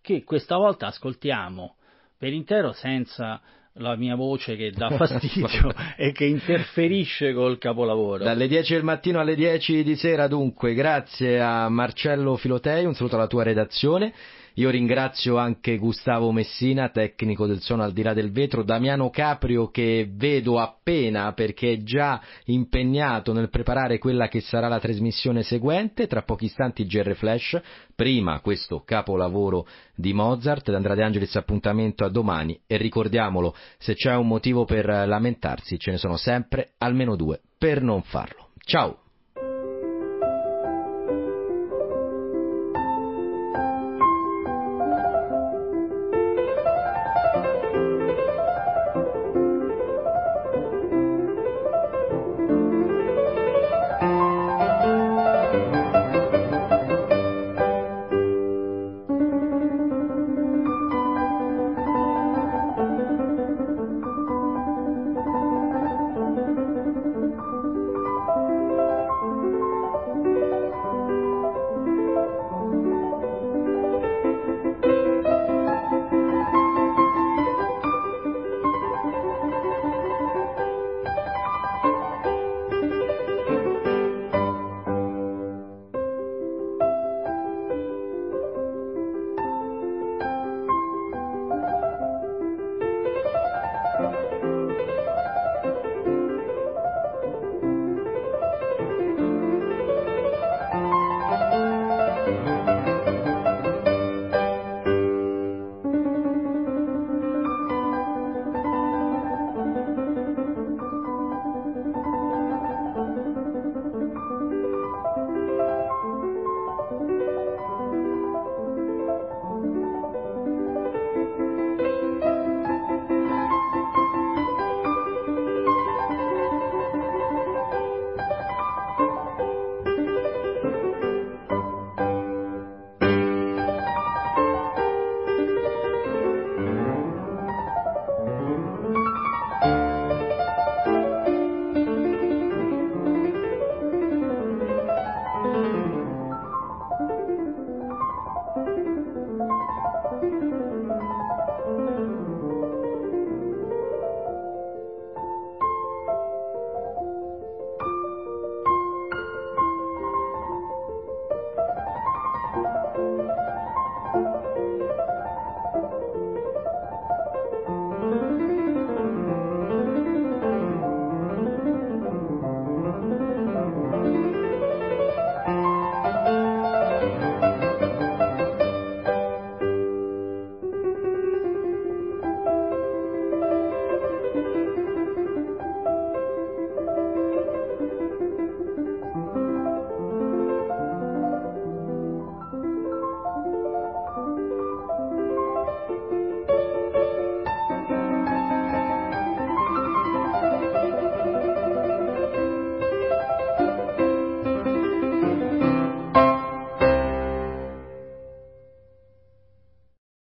che 0.00 0.24
questa 0.24 0.56
volta 0.56 0.86
ascoltiamo 0.86 1.74
per 2.16 2.32
intero 2.32 2.72
senza 2.72 3.40
la 3.78 3.96
mia 3.96 4.14
voce 4.14 4.56
che 4.56 4.70
dà 4.70 4.90
fastidio 4.96 5.72
e 5.96 6.12
che 6.12 6.24
interferisce 6.24 7.32
col 7.32 7.58
capolavoro. 7.58 8.24
Dalle 8.24 8.48
10 8.48 8.74
del 8.74 8.84
mattino 8.84 9.20
alle 9.20 9.34
10 9.34 9.82
di 9.82 9.96
sera 9.96 10.28
dunque, 10.28 10.74
grazie 10.74 11.40
a 11.40 11.68
Marcello 11.68 12.36
Filotei, 12.36 12.84
un 12.84 12.94
saluto 12.94 13.16
alla 13.16 13.26
tua 13.26 13.42
redazione. 13.42 14.12
Io 14.58 14.70
ringrazio 14.70 15.36
anche 15.36 15.76
Gustavo 15.76 16.32
Messina, 16.32 16.88
tecnico 16.88 17.46
del 17.46 17.60
suono 17.60 17.82
al 17.82 17.92
di 17.92 18.02
là 18.02 18.14
del 18.14 18.32
vetro, 18.32 18.62
Damiano 18.62 19.10
Caprio 19.10 19.68
che 19.68 20.08
vedo 20.10 20.58
appena 20.58 21.34
perché 21.34 21.72
è 21.72 21.82
già 21.82 22.22
impegnato 22.46 23.34
nel 23.34 23.50
preparare 23.50 23.98
quella 23.98 24.28
che 24.28 24.40
sarà 24.40 24.68
la 24.68 24.80
trasmissione 24.80 25.42
seguente, 25.42 26.06
tra 26.06 26.22
pochi 26.22 26.46
istanti 26.46 26.86
GR 26.86 27.14
Flash, 27.16 27.60
prima 27.94 28.40
questo 28.40 28.82
capolavoro 28.82 29.66
di 29.94 30.14
Mozart, 30.14 30.70
da 30.70 30.76
Andrea 30.76 30.94
De 30.94 31.02
Angelis 31.02 31.36
appuntamento 31.36 32.06
a 32.06 32.08
domani 32.08 32.58
e 32.66 32.78
ricordiamolo, 32.78 33.54
se 33.76 33.92
c'è 33.92 34.14
un 34.14 34.26
motivo 34.26 34.64
per 34.64 34.86
lamentarsi 34.86 35.78
ce 35.78 35.90
ne 35.90 35.98
sono 35.98 36.16
sempre 36.16 36.70
almeno 36.78 37.14
due 37.14 37.40
per 37.58 37.82
non 37.82 38.00
farlo. 38.00 38.48
Ciao! 38.64 39.05